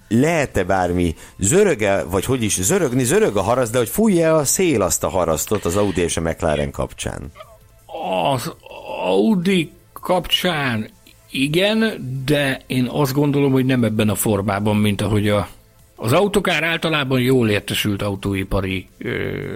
lehet-e 0.08 0.64
bármi 0.64 1.16
zöröge, 1.38 2.04
vagy 2.04 2.26
hogy 2.26 2.44
is 2.44 2.62
zörögni, 2.62 3.04
zörög 3.04 3.38
a 3.38 3.42
haraszt, 3.42 3.72
de 3.72 3.78
hogy 3.78 3.90
fújja 3.90 4.36
a 4.36 4.46
szél 4.46 4.82
azt 4.82 5.04
a 5.04 5.10
harasztot 5.10 5.66
az 5.66 5.76
Audi 5.76 6.02
és 6.02 6.18
a 6.18 6.22
McLaren 6.22 6.72
kapcsán? 6.72 7.32
Az 8.32 8.54
Audi 9.06 9.72
kapcsán 10.06 10.90
igen, 11.32 11.94
de 12.26 12.62
én 12.68 12.88
azt 12.92 13.14
gondolom, 13.14 13.52
hogy 13.52 13.66
nem 13.66 13.84
ebben 13.84 14.10
a 14.10 14.16
formában, 14.16 14.76
mint 14.76 15.02
ahogy 15.02 15.30
a, 15.30 15.48
az 15.96 16.14
autókár 16.14 16.64
általában 16.64 17.22
jól 17.22 17.50
értesült 17.50 18.02
autóipari 18.02 18.88
ö, 18.98 19.54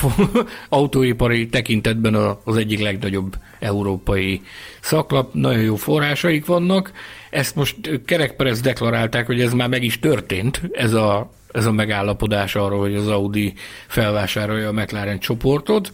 autóipari 0.68 1.48
tekintetben 1.48 2.14
az 2.44 2.56
egyik 2.56 2.80
legnagyobb 2.80 3.36
európai 3.58 4.42
szaklap, 4.80 5.34
nagyon 5.34 5.62
jó 5.62 5.76
forrásaik 5.76 6.46
vannak. 6.46 6.92
Ezt 7.30 7.54
most 7.54 7.76
kerekperec 8.04 8.60
deklarálták, 8.60 9.26
hogy 9.26 9.40
ez 9.40 9.52
már 9.52 9.68
meg 9.68 9.82
is 9.82 9.98
történt, 9.98 10.62
ez 10.72 10.92
a, 10.92 11.30
ez 11.52 11.66
a 11.66 11.72
megállapodás 11.72 12.54
arról, 12.54 12.80
hogy 12.80 12.94
az 12.94 13.08
Audi 13.08 13.54
felvásárolja 13.86 14.68
a 14.68 14.72
McLaren 14.72 15.18
csoportot. 15.18 15.92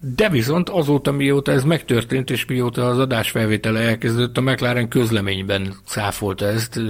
De 0.00 0.28
viszont 0.30 0.68
azóta, 0.68 1.12
mióta 1.12 1.52
ez 1.52 1.64
megtörtént, 1.64 2.30
és 2.30 2.44
mióta 2.44 2.88
az 2.88 2.98
adásfelvétele 2.98 3.80
elkezdődött, 3.80 4.36
a 4.36 4.40
McLaren 4.40 4.88
közleményben 4.88 5.74
száfolta 5.86 6.46
ezt, 6.46 6.80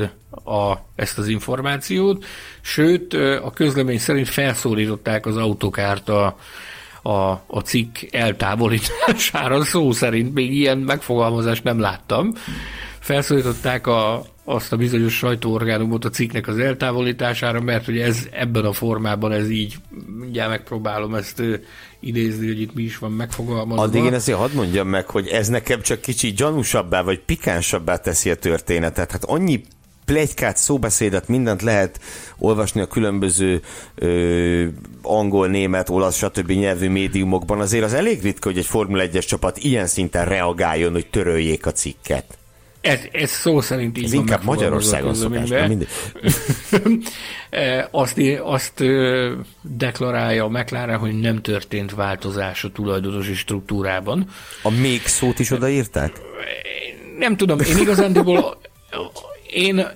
a, 0.45 0.73
ezt 0.95 1.19
az 1.19 1.29
információt, 1.29 2.25
sőt, 2.61 3.15
a 3.43 3.51
közlemény 3.55 3.99
szerint 3.99 4.29
felszólították 4.29 5.27
az 5.27 5.37
autokárt 5.37 6.09
a, 6.09 6.39
a, 7.03 7.31
a 7.47 7.61
cikk 7.65 7.97
eltávolítására, 8.11 9.63
szó 9.63 9.93
szerint 9.93 10.35
még 10.35 10.55
ilyen 10.55 10.79
megfogalmazást 10.79 11.65
nem 11.65 11.81
láttam. 11.81 12.33
Felszólították 12.99 13.87
a, 13.87 14.25
azt 14.45 14.73
a 14.73 14.77
bizonyos 14.77 15.17
sajtóorgánumot 15.17 16.05
a 16.05 16.11
cikknek 16.11 16.49
az 16.49 16.59
eltávolítására, 16.59 17.61
mert 17.61 17.89
ugye 17.89 18.05
ez 18.05 18.29
ebben 18.31 18.65
a 18.65 18.73
formában 18.73 19.33
ez 19.33 19.51
így, 19.51 19.75
mindjárt 20.19 20.51
megpróbálom 20.51 21.15
ezt 21.15 21.43
idézni, 22.07 22.47
hogy 22.47 22.61
itt 22.61 22.75
mi 22.75 22.83
is 22.83 22.99
van 22.99 23.13
megfogalmazva. 23.13 23.83
Addig 23.83 24.05
én 24.05 24.15
ezt 24.15 24.31
hadd 24.31 24.55
mondjam 24.55 24.89
meg, 24.89 25.09
hogy 25.09 25.29
ez 25.29 25.49
nekem 25.49 25.81
csak 25.81 26.01
kicsit 26.01 26.37
gyanúsabbá, 26.37 27.03
vagy 27.03 27.21
pikánsabbá 27.21 27.97
teszi 27.97 28.31
a 28.31 28.35
történetet. 28.35 29.11
Hát 29.11 29.25
annyi 29.25 29.63
plegykát, 30.05 30.57
szóbeszédet, 30.57 31.29
mindent 31.29 31.63
lehet 31.63 32.01
olvasni 32.39 32.81
a 32.81 32.87
különböző 32.87 33.63
ö, 33.95 34.67
angol, 35.03 35.49
német, 35.49 35.89
olasz, 35.89 36.17
stb. 36.17 36.51
nyelvű 36.51 36.89
médiumokban. 36.89 37.61
Azért 37.61 37.85
az 37.85 37.95
elég 37.95 38.23
ritka, 38.23 38.49
hogy 38.49 38.59
egy 38.59 38.67
Formula 38.67 39.05
1-es 39.07 39.27
csapat 39.27 39.59
ilyen 39.59 39.87
szinten 39.87 40.25
reagáljon, 40.25 40.93
hogy 40.93 41.07
töröljék 41.07 41.67
a 41.67 41.73
cikket. 41.73 42.39
Ez, 42.85 43.01
ez 43.13 43.31
szó 43.31 43.61
szerint 43.61 43.99
így 43.99 44.05
Ez 44.05 44.13
inkább 44.13 44.45
Magyarországon 44.45 45.15
szokás, 45.15 45.49
mindig. 45.69 45.89
azt, 47.91 48.21
azt 48.43 48.85
deklarálja 49.61 50.45
a 50.45 50.49
McLaren, 50.49 50.99
hogy 50.99 51.21
nem 51.21 51.43
történt 51.43 51.95
változás 51.95 52.65
a 52.65 52.71
tulajdonosi 52.71 53.35
struktúrában. 53.35 54.29
A 54.63 54.71
még 54.71 55.07
szót 55.07 55.39
is 55.39 55.51
odaírták? 55.51 56.13
Nem 57.19 57.37
tudom, 57.37 57.61
én 57.61 57.79
igazándiból 57.79 58.59
én 59.51 59.87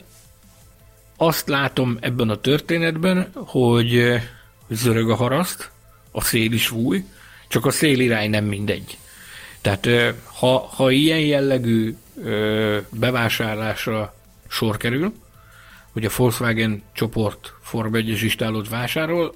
azt 1.17 1.49
látom 1.49 1.97
ebben 2.01 2.31
a 2.31 2.41
történetben, 2.41 3.31
hogy 3.35 4.21
zörög 4.69 5.11
a 5.11 5.15
haraszt, 5.15 5.71
a 6.11 6.21
szél 6.21 6.53
is 6.53 6.67
fúj, 6.67 7.05
csak 7.49 7.67
a 7.67 7.71
szélirány 7.71 8.31
nem 8.31 8.45
mindegy. 8.45 8.99
Tehát 9.61 9.89
ha, 10.25 10.59
ha 10.59 10.91
ilyen 10.91 11.21
jellegű 11.21 11.97
bevásárlásra 12.91 14.15
sor 14.49 14.77
kerül, 14.77 15.13
hogy 15.93 16.05
a 16.05 16.11
Volkswagen 16.17 16.83
csoport 16.93 17.55
Form 17.61 17.95
1-es 17.95 18.21
istálót 18.23 18.69
vásárol, 18.69 19.35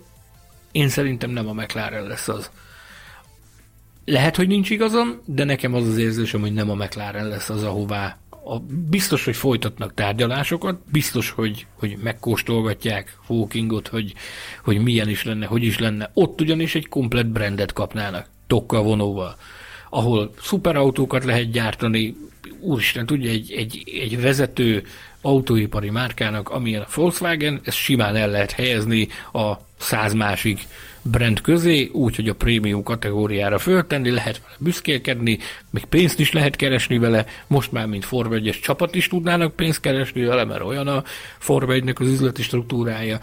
én 0.73 0.89
szerintem 0.89 1.31
nem 1.31 1.49
a 1.49 1.53
McLaren 1.53 2.07
lesz 2.07 2.29
az. 2.29 2.51
Lehet, 4.05 4.37
hogy 4.37 4.49
nincs 4.49 4.71
igazam, 4.71 5.21
de 5.25 5.45
nekem 5.45 5.75
az 5.75 5.89
az 5.89 5.97
érzésem, 5.97 6.41
hogy 6.41 6.53
nem 6.53 6.71
a 6.71 6.75
McLaren 6.75 7.29
lesz 7.29 7.49
az, 7.49 7.63
ahová 7.63 8.19
a, 8.45 8.59
biztos, 8.89 9.25
hogy 9.25 9.37
folytatnak 9.37 9.95
tárgyalásokat, 9.95 10.81
biztos, 10.91 11.31
hogy, 11.31 11.67
hogy 11.75 11.97
megkóstolgatják 12.03 13.19
Hawkingot, 13.27 13.89
hogy, 13.89 14.15
hogy 14.65 14.83
milyen 14.83 15.09
is 15.09 15.25
lenne, 15.25 15.47
hogy 15.47 15.63
is 15.63 15.79
lenne. 15.79 16.11
Ott 16.15 16.41
ugyanis 16.41 16.75
egy 16.75 16.89
komplet 16.89 17.27
brandet 17.27 17.73
kapnának, 17.73 18.29
tokkal 18.47 18.83
vonóval, 18.83 19.37
ahol 19.91 20.35
szuperautókat 20.41 21.25
lehet 21.25 21.51
gyártani, 21.51 22.17
úristen, 22.61 23.07
tudja, 23.07 23.31
egy, 23.31 23.53
egy, 23.53 23.83
egy 24.01 24.21
vezető 24.21 24.83
autóipari 25.21 25.91
márkának, 25.91 26.49
amilyen 26.49 26.83
a 26.83 26.87
Volkswagen, 26.95 27.61
ezt 27.65 27.77
simán 27.77 28.17
el 28.17 28.31
lehet 28.31 28.51
helyezni 28.51 29.09
a 29.33 29.53
száz 29.79 30.13
másik 30.13 30.61
brand 31.03 31.41
közé, 31.41 31.91
úgy, 31.93 32.17
hogy 32.17 32.29
a 32.29 32.35
prémium 32.35 32.83
kategóriára 32.83 33.59
föltenni, 33.59 34.11
lehet 34.11 34.41
vele 34.43 34.55
büszkélkedni, 34.59 35.39
még 35.71 35.85
pénzt 35.85 36.19
is 36.19 36.33
lehet 36.33 36.57
keresni 36.57 36.99
vele, 36.99 37.27
most 37.47 37.73
már 37.73 37.87
mint 37.87 38.05
Form 38.05 38.33
1 38.33 38.59
csapat 38.63 38.95
is 38.95 39.09
tudnának 39.09 39.57
pénzt 39.57 39.81
keresni 39.81 40.25
vele, 40.25 40.45
mert 40.45 40.63
olyan 40.63 40.87
a 40.87 41.05
Form 41.39 41.71
1 41.71 41.93
az 41.95 42.07
üzleti 42.07 42.43
struktúrája. 42.43 43.19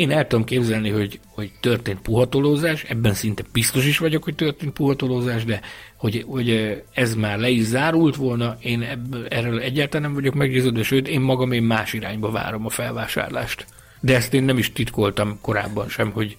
Én 0.00 0.10
el 0.10 0.26
tudom 0.26 0.44
képzelni, 0.44 0.90
hogy, 0.90 1.20
hogy 1.28 1.50
történt 1.60 2.00
puhatolózás, 2.00 2.82
ebben 2.82 3.14
szinte 3.14 3.42
biztos 3.52 3.86
is 3.86 3.98
vagyok, 3.98 4.24
hogy 4.24 4.34
történt 4.34 4.72
puhatolózás, 4.72 5.44
de 5.44 5.60
hogy, 5.96 6.24
hogy 6.26 6.82
ez 6.92 7.14
már 7.14 7.38
le 7.38 7.48
is 7.48 7.62
zárult 7.62 8.16
volna, 8.16 8.56
én 8.60 8.82
ebből, 8.82 9.26
erről 9.26 9.60
egyáltalán 9.60 10.02
nem 10.06 10.14
vagyok 10.14 10.34
meggyőződve, 10.34 10.82
sőt, 10.82 11.08
én 11.08 11.20
magam 11.20 11.52
én 11.52 11.62
más 11.62 11.92
irányba 11.92 12.30
várom 12.30 12.66
a 12.66 12.68
felvásárlást. 12.68 13.66
De 14.00 14.14
ezt 14.14 14.34
én 14.34 14.42
nem 14.42 14.58
is 14.58 14.72
titkoltam 14.72 15.38
korábban 15.40 15.88
sem, 15.88 16.10
hogy, 16.10 16.36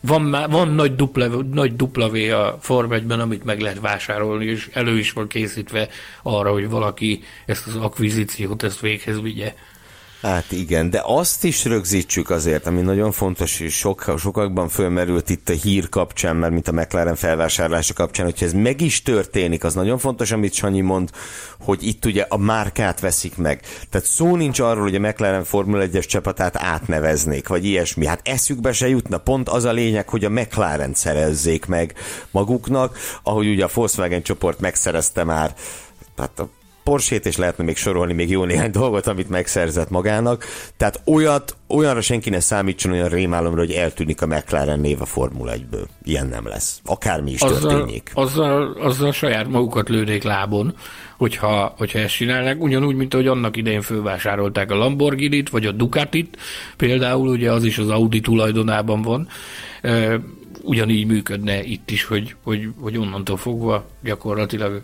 van, 0.00 0.22
már, 0.22 0.50
van 0.50 0.68
nagy, 0.68 0.94
dupla, 0.94 1.26
nagy 1.52 1.76
dupla 1.76 2.10
V 2.10 2.14
a 2.14 2.58
Form 2.60 2.92
1 2.92 3.10
amit 3.10 3.44
meg 3.44 3.60
lehet 3.60 3.80
vásárolni, 3.80 4.44
és 4.44 4.68
elő 4.72 4.98
is 4.98 5.12
van 5.12 5.28
készítve 5.28 5.88
arra, 6.22 6.52
hogy 6.52 6.68
valaki 6.68 7.22
ezt 7.46 7.66
az 7.66 7.76
akvizíciót 7.76 8.62
ezt 8.62 8.80
véghez 8.80 9.20
vigye. 9.20 9.54
Hát 10.22 10.52
igen, 10.52 10.90
de 10.90 11.02
azt 11.04 11.44
is 11.44 11.64
rögzítsük 11.64 12.30
azért, 12.30 12.66
ami 12.66 12.80
nagyon 12.80 13.12
fontos, 13.12 13.60
és 13.60 13.74
sok, 13.74 14.14
sokakban 14.18 14.68
fölmerült 14.68 15.30
itt 15.30 15.48
a 15.48 15.52
hír 15.52 15.88
kapcsán, 15.88 16.36
mert 16.36 16.52
mint 16.52 16.68
a 16.68 16.72
McLaren 16.72 17.14
felvásárlása 17.14 17.94
kapcsán, 17.94 18.26
hogyha 18.26 18.44
ez 18.44 18.52
meg 18.52 18.80
is 18.80 19.02
történik, 19.02 19.64
az 19.64 19.74
nagyon 19.74 19.98
fontos, 19.98 20.30
amit 20.30 20.52
Sanyi 20.52 20.80
mond, 20.80 21.10
hogy 21.60 21.86
itt 21.86 22.04
ugye 22.04 22.26
a 22.28 22.36
márkát 22.36 23.00
veszik 23.00 23.36
meg. 23.36 23.60
Tehát 23.90 24.06
szó 24.06 24.36
nincs 24.36 24.60
arról, 24.60 24.82
hogy 24.82 24.94
a 24.94 25.00
McLaren 25.00 25.44
Formula 25.44 25.84
1-es 25.86 26.06
csapatát 26.06 26.56
átneveznék, 26.56 27.48
vagy 27.48 27.64
ilyesmi. 27.64 28.06
Hát 28.06 28.28
eszükbe 28.28 28.72
se 28.72 28.88
jutna. 28.88 29.18
Pont 29.18 29.48
az 29.48 29.64
a 29.64 29.72
lényeg, 29.72 30.08
hogy 30.08 30.24
a 30.24 30.30
McLaren 30.30 30.94
szerezzék 30.94 31.66
meg 31.66 31.94
maguknak, 32.30 32.98
ahogy 33.22 33.48
ugye 33.48 33.64
a 33.64 33.70
Volkswagen 33.74 34.22
csoport 34.22 34.60
megszerezte 34.60 35.24
már 35.24 35.54
tehát 36.14 36.38
a 36.38 36.48
Porsét, 36.84 37.26
és 37.26 37.36
lehetne 37.36 37.64
még 37.64 37.76
sorolni 37.76 38.12
még 38.12 38.30
jó 38.30 38.44
néhány 38.44 38.70
dolgot, 38.70 39.06
amit 39.06 39.28
megszerzett 39.28 39.90
magának. 39.90 40.44
Tehát 40.76 41.00
olyat, 41.04 41.56
olyanra 41.68 42.00
senki 42.00 42.30
ne 42.30 42.40
számítson 42.40 42.92
olyan 42.92 43.08
rémálomra, 43.08 43.60
hogy 43.60 43.70
eltűnik 43.70 44.22
a 44.22 44.26
McLaren 44.26 44.80
név 44.80 45.00
a 45.00 45.04
Formula 45.04 45.52
1-ből. 45.52 45.84
Ilyen 46.02 46.26
nem 46.26 46.46
lesz. 46.46 46.80
Akármi 46.84 47.30
is 47.30 47.40
azzal, 47.40 47.70
történjék. 47.70 48.10
Azzal, 48.14 48.76
azzal 48.80 49.12
saját 49.12 49.48
magukat 49.48 49.88
lőnék 49.88 50.22
lábon, 50.22 50.76
hogyha, 51.16 51.74
hogyha 51.76 51.98
ezt 51.98 52.14
csinálnak. 52.14 52.62
Ugyanúgy, 52.62 52.96
mint 52.96 53.14
ahogy 53.14 53.26
annak 53.26 53.56
idején 53.56 53.82
fölvásárolták 53.82 54.70
a 54.70 54.74
Lamborghini-t, 54.74 55.48
vagy 55.48 55.66
a 55.66 55.72
Ducatit. 55.72 56.36
Például 56.76 57.28
ugye 57.28 57.52
az 57.52 57.64
is 57.64 57.78
az 57.78 57.88
Audi 57.88 58.20
tulajdonában 58.20 59.02
van 59.02 59.28
ugyanígy 60.62 61.06
működne 61.06 61.62
itt 61.62 61.90
is, 61.90 62.04
hogy, 62.04 62.34
hogy, 62.42 62.68
hogy 62.80 62.98
onnantól 62.98 63.36
fogva 63.36 63.84
gyakorlatilag 64.02 64.82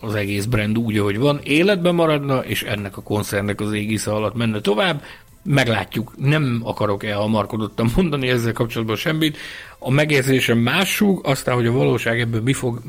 az 0.00 0.14
egész 0.14 0.44
brand 0.44 0.78
úgy, 0.78 0.98
ahogy 0.98 1.18
van, 1.18 1.40
életben 1.42 1.94
maradna, 1.94 2.44
és 2.44 2.62
ennek 2.62 2.96
a 2.96 3.02
koncernek 3.02 3.60
az 3.60 3.72
égisze 3.72 4.10
alatt 4.10 4.34
menne 4.34 4.60
tovább, 4.60 5.02
meglátjuk. 5.42 6.12
Nem 6.16 6.60
akarok 6.64 7.04
elhamarkodottan 7.04 7.90
mondani 7.96 8.28
ezzel 8.28 8.52
kapcsolatban 8.52 8.96
semmit. 8.96 9.36
A 9.78 9.90
megérzésem 9.90 10.58
másúg, 10.58 11.26
aztán, 11.26 11.54
hogy 11.54 11.66
a 11.66 11.72
valóság 11.72 12.20
ebből 12.20 12.42
mi, 12.42 12.52
fog, 12.52 12.80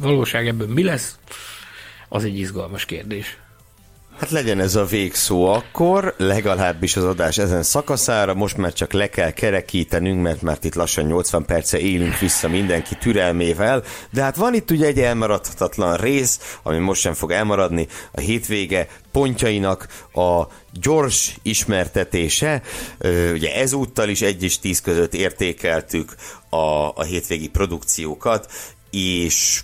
valóság 0.00 0.46
ebből 0.46 0.68
mi 0.68 0.82
lesz, 0.82 1.18
az 2.08 2.24
egy 2.24 2.38
izgalmas 2.38 2.84
kérdés. 2.84 3.38
Hát 4.18 4.30
legyen 4.30 4.60
ez 4.60 4.74
a 4.74 4.84
végszó 4.84 5.44
akkor, 5.44 6.14
legalábbis 6.16 6.96
az 6.96 7.04
adás 7.04 7.38
ezen 7.38 7.62
szakaszára, 7.62 8.34
most 8.34 8.56
már 8.56 8.72
csak 8.72 8.92
le 8.92 9.08
kell 9.08 9.30
kerekítenünk, 9.30 10.22
mert 10.22 10.42
már 10.42 10.58
itt 10.62 10.74
lassan 10.74 11.04
80 11.04 11.44
perce 11.44 11.78
élünk 11.78 12.18
vissza 12.18 12.48
mindenki 12.48 12.94
türelmével, 12.94 13.82
de 14.10 14.22
hát 14.22 14.36
van 14.36 14.54
itt 14.54 14.70
ugye 14.70 14.86
egy 14.86 14.98
elmaradhatatlan 14.98 15.96
rész, 15.96 16.58
ami 16.62 16.78
most 16.78 17.00
sem 17.00 17.12
fog 17.12 17.30
elmaradni, 17.30 17.86
a 18.12 18.20
hétvége 18.20 18.88
pontjainak 19.12 20.06
a 20.12 20.42
gyors 20.72 21.36
ismertetése. 21.42 22.62
Ugye 23.32 23.54
ezúttal 23.54 24.08
is 24.08 24.22
egy 24.22 24.42
és 24.42 24.58
tíz 24.58 24.80
között 24.80 25.14
értékeltük 25.14 26.14
a, 26.48 26.56
a 26.94 27.02
hétvégi 27.02 27.48
produkciókat, 27.48 28.52
és 28.90 29.62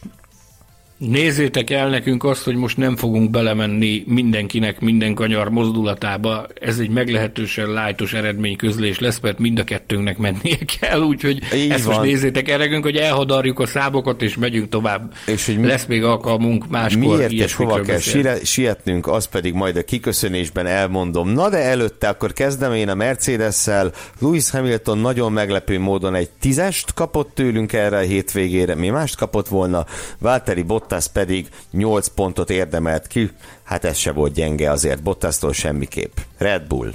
Nézzétek 1.11 1.71
el 1.71 1.89
nekünk 1.89 2.25
azt, 2.25 2.45
hogy 2.45 2.55
most 2.55 2.77
nem 2.77 2.97
fogunk 2.97 3.31
belemenni 3.31 4.03
mindenkinek 4.07 4.81
minden 4.81 5.15
kanyar 5.15 5.49
mozdulatába. 5.49 6.47
Ez 6.61 6.79
egy 6.79 6.91
meglehetősen 6.91 7.69
lájtos 7.71 8.13
eredményközlés 8.13 8.99
lesz, 8.99 9.21
mert 9.21 9.39
mind 9.39 9.59
a 9.59 9.65
kettőnknek 9.65 10.19
mennie 10.19 10.59
kell, 10.81 11.01
úgyhogy 11.01 11.39
Így 11.55 11.71
ezt 11.71 11.85
van. 11.85 11.95
most 11.95 12.07
nézzétek 12.07 12.49
el 12.49 12.59
nekünk, 12.59 12.85
hogy 12.85 12.97
elhadarjuk 12.97 13.59
a 13.59 13.67
számokat, 13.67 14.23
és 14.23 14.37
megyünk 14.37 14.69
tovább. 14.69 15.13
És 15.27 15.47
hogy 15.47 15.65
lesz 15.65 15.87
még 15.87 16.05
alkalmunk 16.05 16.69
máskor. 16.69 17.17
Miért 17.17 17.33
és 17.33 17.55
hova 17.55 17.81
kell 17.81 17.95
beszél. 17.95 18.45
sietnünk, 18.45 19.07
az 19.07 19.25
pedig 19.27 19.55
majd 19.55 19.77
a 19.77 19.83
kiköszönésben 19.83 20.67
elmondom. 20.67 21.29
Na 21.29 21.49
de 21.49 21.59
előtte 21.59 22.09
akkor 22.09 22.33
kezdem 22.33 22.73
én 22.73 22.89
a 22.89 22.95
Mercedes-szel. 22.95 23.93
Lewis 24.21 24.51
Hamilton 24.51 24.99
nagyon 24.99 25.33
meglepő 25.33 25.79
módon 25.79 26.15
egy 26.15 26.31
tízest 26.41 26.95
kapott 26.95 27.35
tőlünk 27.35 27.73
erre 27.73 27.97
a 27.97 28.01
hétvégére. 28.01 28.75
Mi 28.75 28.89
mást 28.89 29.17
kapott 29.17 29.49
volna? 29.49 29.85
Valtteri 30.19 30.63
Bottas 30.63 30.91
Bottas 30.93 31.09
pedig 31.09 31.49
8 31.71 32.09
pontot 32.09 32.51
érdemelt 32.51 33.07
ki, 33.07 33.31
hát 33.63 33.85
ez 33.85 33.97
se 33.97 34.13
volt 34.13 34.33
gyenge 34.33 34.71
azért 34.71 35.03
Bottasztól 35.03 35.53
semmiképp. 35.53 36.17
Red 36.39 36.63
Bull. 36.63 36.93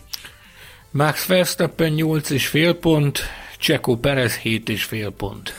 Max 0.91 1.25
Verstappen 1.25 1.93
8,5 1.95 2.77
pont, 2.79 3.19
Checo 3.59 3.95
Perez 3.95 4.39
7,5 4.43 5.11
pont. 5.17 5.53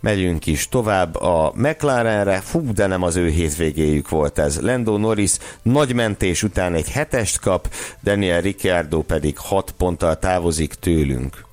Megyünk 0.00 0.46
is 0.46 0.68
tovább 0.68 1.14
a 1.14 1.52
McLarenre, 1.54 2.40
fú, 2.40 2.72
de 2.72 2.86
nem 2.86 3.02
az 3.02 3.16
ő 3.16 3.28
hétvégéjük 3.28 4.08
volt 4.08 4.38
ez. 4.38 4.60
Lando 4.60 4.96
Norris 4.96 5.32
nagy 5.62 5.94
mentés 5.94 6.42
után 6.42 6.74
egy 6.74 6.90
hetest 6.90 7.40
kap, 7.40 7.74
Daniel 8.02 8.40
Ricciardo 8.40 9.02
pedig 9.02 9.38
6 9.38 9.70
ponttal 9.70 10.18
távozik 10.18 10.74
tőlünk. 10.74 11.44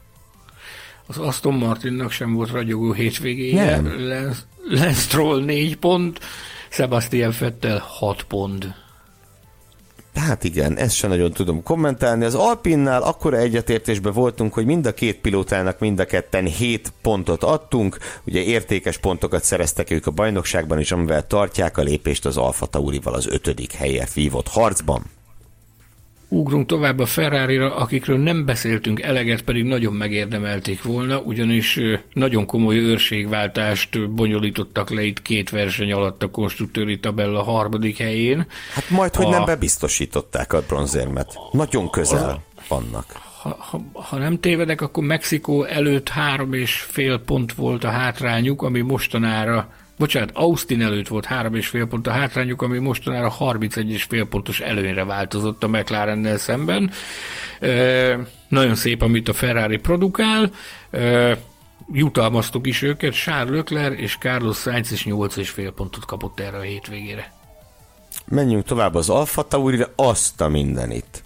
Az 1.08 1.18
Aston 1.18 1.54
Martinnak 1.54 2.12
sem 2.12 2.34
volt 2.34 2.52
ragyogó 2.52 2.92
hétvégéje. 2.92 3.82
Nem. 3.82 4.36
Lance 4.70 5.02
Stroll 5.02 5.44
4 5.44 5.76
pont, 5.76 6.20
Sebastian 6.70 7.34
Vettel 7.40 7.78
6 7.78 8.24
pont. 8.24 8.68
Hát 10.16 10.44
igen, 10.44 10.78
ezt 10.78 10.96
sem 10.96 11.10
nagyon 11.10 11.32
tudom 11.32 11.64
kommentálni. 11.64 12.26
Az 12.26 12.36
Alpinnál 12.36 13.02
akkora 13.02 13.38
egyetértésben 13.38 14.14
voltunk, 14.14 14.54
hogy 14.54 14.66
mind 14.66 14.86
a 14.86 14.94
két 14.94 15.20
pilótának 15.20 15.80
mind 15.80 16.00
a 16.00 16.06
ketten 16.06 16.46
7 16.46 16.94
pontot 17.02 17.44
adtunk. 17.44 17.98
Ugye 18.26 18.42
értékes 18.42 18.98
pontokat 18.98 19.44
szereztek 19.44 19.92
ők 19.92 20.08
a 20.08 20.12
bajnokságban 20.12 20.80
is, 20.80 20.92
amivel 20.92 21.28
tartják 21.28 21.78
a 21.78 21.82
lépést 21.82 22.26
az 22.26 22.38
Alfa 22.38 22.66
Taurival 22.66 23.14
az 23.14 23.28
ötödik 23.28 23.72
helyet 23.72 24.14
vívott 24.14 24.48
harcban. 24.48 25.04
Ugrunk 26.34 26.66
tovább 26.66 27.00
a 27.00 27.06
ferrari 27.06 27.58
akikről 27.58 28.18
nem 28.18 28.46
beszéltünk 28.46 29.02
eleget, 29.02 29.42
pedig 29.42 29.64
nagyon 29.64 29.94
megérdemelték 29.94 30.84
volna, 30.84 31.20
ugyanis 31.20 31.80
nagyon 32.14 32.46
komoly 32.46 32.78
őrségváltást 32.78 34.12
bonyolítottak 34.12 34.90
le 34.90 35.04
itt 35.04 35.22
két 35.22 35.50
verseny 35.50 35.92
alatt 35.92 36.24
a 36.24 36.30
konstruktőri 36.30 37.00
tabella 37.00 37.44
harmadik 37.44 37.98
helyén. 37.98 38.46
Hát 38.74 38.90
majd, 38.90 39.16
hogy 39.16 39.26
a... 39.26 39.30
nem 39.30 39.46
bebiztosították 39.46 40.54
a 40.54 40.62
bronzérmet. 40.68 41.40
Nagyon 41.52 41.90
közel 41.90 42.30
a... 42.30 42.42
vannak. 42.68 43.06
Ha, 43.42 43.56
ha, 43.60 43.82
ha 43.94 44.18
nem 44.18 44.40
tévedek, 44.40 44.82
akkor 44.82 45.04
Mexikó 45.04 45.64
előtt 45.64 46.10
három 46.10 46.54
és 46.54 46.80
fél 46.80 47.20
pont 47.20 47.54
volt 47.54 47.84
a 47.84 47.90
hátrányuk, 47.90 48.62
ami 48.62 48.82
mostanára 48.82 49.70
bocsánat, 50.02 50.32
Austin 50.34 50.82
előtt 50.82 51.08
volt 51.08 51.26
három 51.26 51.56
és 51.56 51.68
fél 51.68 51.86
pont 51.86 52.08
a 52.08 52.12
hátrányuk, 52.12 52.62
ami 52.62 52.78
mostanára 52.78 53.30
31 53.30 53.92
és 53.92 54.04
fél 54.04 54.26
pontos 54.26 54.60
előnyre 54.60 55.04
változott 55.04 55.64
a 55.64 55.68
McLarennel 55.68 56.38
szemben. 56.38 56.92
E, 57.60 57.70
nagyon 58.48 58.76
szép, 58.76 59.02
amit 59.02 59.28
a 59.28 59.34
Ferrari 59.34 59.78
produkál. 59.78 60.52
E, 60.92 61.38
jutalmaztuk 61.92 62.68
is 62.68 62.82
őket, 62.82 63.14
Charles 63.14 63.56
Leclerc 63.56 64.00
és 64.00 64.18
Carlos 64.18 64.58
Sainz 64.58 64.92
is 64.92 65.06
8 65.06 65.36
és 65.36 65.50
fél 65.50 65.72
pontot 65.72 66.06
kapott 66.06 66.40
erre 66.40 66.58
a 66.58 66.62
hétvégére. 66.62 67.34
Menjünk 68.26 68.64
tovább 68.64 68.96
az 68.96 69.10
Alfa 69.10 69.48
Taurira, 69.48 69.88
azt 69.96 70.42
a 70.42 70.48
mindenit. 70.48 71.24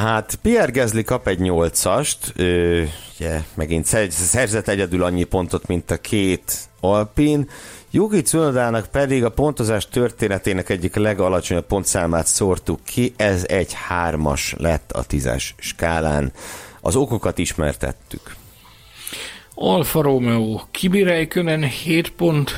Hát 0.00 0.38
Pierre 0.42 0.70
Gasly 0.70 1.02
kap 1.02 1.28
egy 1.28 1.38
nyolcast, 1.38 2.32
ő, 2.36 2.88
ugye, 3.18 3.40
megint 3.54 3.86
szerzett 4.08 4.68
egyedül 4.68 5.02
annyi 5.02 5.24
pontot, 5.24 5.66
mint 5.66 5.90
a 5.90 6.00
két 6.00 6.58
Alpin, 6.80 7.48
Yuki 7.90 8.22
Tsunodának 8.22 8.86
pedig 8.86 9.24
a 9.24 9.30
pontozás 9.30 9.88
történetének 9.88 10.68
egyik 10.68 10.94
legalacsonyabb 10.94 11.66
pontszámát 11.66 12.26
szórtuk 12.26 12.80
ki, 12.84 13.12
ez 13.16 13.44
egy 13.48 13.72
hármas 13.72 14.54
lett 14.58 14.92
a 14.92 15.02
tízes 15.02 15.54
skálán. 15.58 16.32
Az 16.80 16.96
okokat 16.96 17.38
ismertettük. 17.38 18.34
Alfa 19.54 20.02
Romeo, 20.02 20.60
Kimi 20.70 21.02
Räikkönen 21.02 21.62
7 21.62 22.10
pont, 22.10 22.50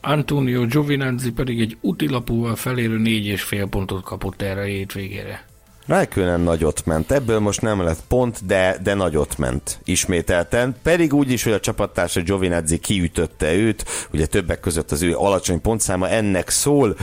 Antonio 0.00 0.66
Giovinazzi 0.66 1.32
pedig 1.32 1.60
egy 1.60 1.76
utilapúval 1.80 2.56
felérő 2.56 2.98
4,5 2.98 3.66
pontot 3.70 4.02
kapott 4.02 4.42
erre 4.42 4.60
a 4.60 4.64
hétvégére. 4.64 5.50
Raikkonen 5.86 6.40
nagyot 6.40 6.86
ment, 6.86 7.12
ebből 7.12 7.38
most 7.38 7.60
nem 7.60 7.82
lett 7.82 8.02
pont, 8.08 8.46
de, 8.46 8.76
de 8.82 8.94
nagyot 8.94 9.38
ment 9.38 9.80
ismételten, 9.84 10.76
pedig 10.82 11.14
úgy 11.14 11.30
is, 11.30 11.42
hogy 11.42 11.52
a 11.52 11.60
csapattársa 11.60 12.20
Giovinazzi 12.20 12.78
kiütötte 12.78 13.52
őt, 13.54 13.84
ugye 14.12 14.26
többek 14.26 14.60
között 14.60 14.90
az 14.90 15.02
ő 15.02 15.14
alacsony 15.16 15.60
pontszáma 15.60 16.08
ennek 16.08 16.48
szól. 16.48 16.96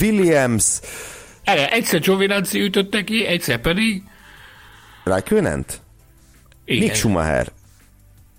Williams... 0.00 0.80
Erre, 1.44 1.70
egyszer 1.70 2.00
Giovinazzi 2.00 2.60
ütötte 2.60 3.04
ki, 3.04 3.26
egyszer 3.26 3.60
pedig... 3.60 4.02
Raikkonent? 5.04 5.80
Igen. 6.64 6.82
Nick 6.82 6.94
Schumacher. 6.94 7.52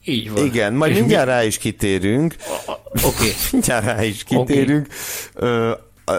Így 0.04 0.32
van. 0.32 0.46
Igen, 0.46 0.74
majd 0.74 0.92
És 0.92 0.98
mindjárt 0.98 1.26
mi... 1.26 1.32
rá 1.32 1.44
is 1.44 1.58
kitérünk. 1.58 2.36
Oké. 2.66 3.06
Okay. 3.06 3.32
mindjárt 3.52 3.86
rá 3.86 4.04
is 4.04 4.24
kitérünk. 4.24 4.88
Okay. 5.36 5.74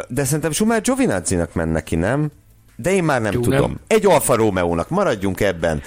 De 0.09 0.25
szerintem 0.25 0.53
Schumacher 0.53 0.83
Giovinazzi-nak 0.83 1.55
menne 1.55 1.83
ki, 1.83 1.97
nem? 1.97 2.31
De 2.77 2.93
én 2.93 3.05
már 3.05 3.21
nem 3.21 3.33
Jó, 3.33 3.41
tudom. 3.41 3.61
Nem. 3.61 3.81
Egy 3.87 4.07
Alfa 4.07 4.35
Romeo-nak, 4.35 4.89
maradjunk 4.89 5.41
ebben 5.41 5.83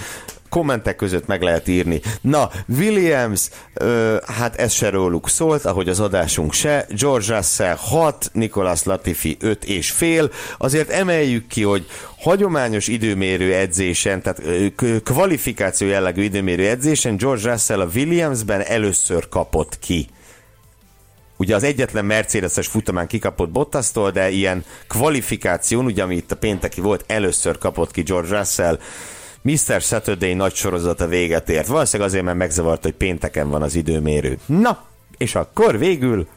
kommentek 0.49 0.95
között 0.95 1.27
meg 1.27 1.41
lehet 1.41 1.67
írni. 1.67 2.01
Na, 2.21 2.49
Williams, 2.67 3.49
ö, 3.73 4.15
hát 4.37 4.55
ez 4.55 4.71
se 4.71 4.89
róluk 4.89 5.29
szólt, 5.29 5.65
ahogy 5.65 5.89
az 5.89 5.99
adásunk 5.99 6.53
se. 6.53 6.85
George 6.89 7.35
Russell 7.35 7.75
6, 7.79 8.29
Nicolas 8.33 8.83
Latifi 8.83 9.37
5 9.39 9.65
és 9.65 9.91
fél. 9.91 10.31
Azért 10.57 10.89
emeljük 10.89 11.47
ki, 11.47 11.63
hogy 11.63 11.85
hagyományos 12.17 12.87
időmérő 12.87 13.53
edzésen, 13.53 14.21
tehát 14.21 14.41
kvalifikáció 15.03 15.87
jellegű 15.87 16.21
időmérő 16.23 16.67
edzésen 16.67 17.17
George 17.17 17.51
Russell 17.51 17.79
a 17.79 17.89
Williamsben 17.95 18.61
először 18.61 19.29
kapott 19.29 19.79
ki. 19.79 20.07
Ugye 21.39 21.55
az 21.55 21.63
egyetlen 21.63 22.05
Mercedes-es 22.05 22.67
futamán 22.67 23.07
kikapott 23.07 23.49
Bottasztól, 23.49 24.11
de 24.11 24.29
ilyen 24.29 24.63
kvalifikáción, 24.87 25.85
ugye 25.85 26.03
ami 26.03 26.15
itt 26.15 26.31
a 26.31 26.35
pénteki 26.35 26.81
volt, 26.81 27.03
először 27.07 27.57
kapott 27.57 27.91
ki 27.91 28.01
George 28.01 28.37
Russell. 28.37 28.79
Mr. 29.41 29.81
Saturday 29.81 30.33
nagy 30.33 30.53
sorozata 30.53 31.07
véget 31.07 31.49
ért. 31.49 31.67
Valószínűleg 31.67 32.09
azért, 32.09 32.23
mert 32.23 32.37
megzavart, 32.37 32.83
hogy 32.83 32.93
pénteken 32.93 33.49
van 33.49 33.61
az 33.61 33.75
időmérő. 33.75 34.37
Na, 34.45 34.83
és 35.17 35.35
akkor 35.35 35.77
végül... 35.77 36.27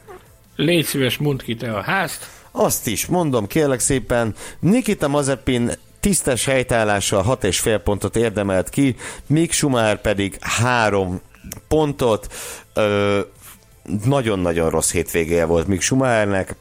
Légy 0.56 0.84
szíves, 0.84 1.16
mondd 1.16 1.42
ki 1.42 1.54
te 1.54 1.72
a 1.72 1.82
házt. 1.82 2.28
Azt 2.50 2.86
is 2.86 3.06
mondom, 3.06 3.46
kérlek 3.46 3.80
szépen, 3.80 4.34
Nikita 4.60 5.08
Mazepin 5.08 5.72
tisztes 6.00 6.44
helytállással 6.44 7.38
6,5 7.42 7.80
pontot 7.84 8.16
érdemelt 8.16 8.68
ki, 8.68 8.96
Mick 9.26 9.52
Schumacher 9.52 10.00
pedig 10.00 10.36
3 10.40 11.20
pontot. 11.68 12.34
Ö, 12.74 13.20
nagyon-nagyon 14.04 14.70
rossz 14.70 14.92
hétvégéje 14.92 15.44
volt 15.44 15.66
Mick 15.66 15.82
Schumachernek, 15.82 16.54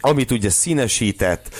amit 0.00 0.30
ugye 0.30 0.50
színesített, 0.50 1.54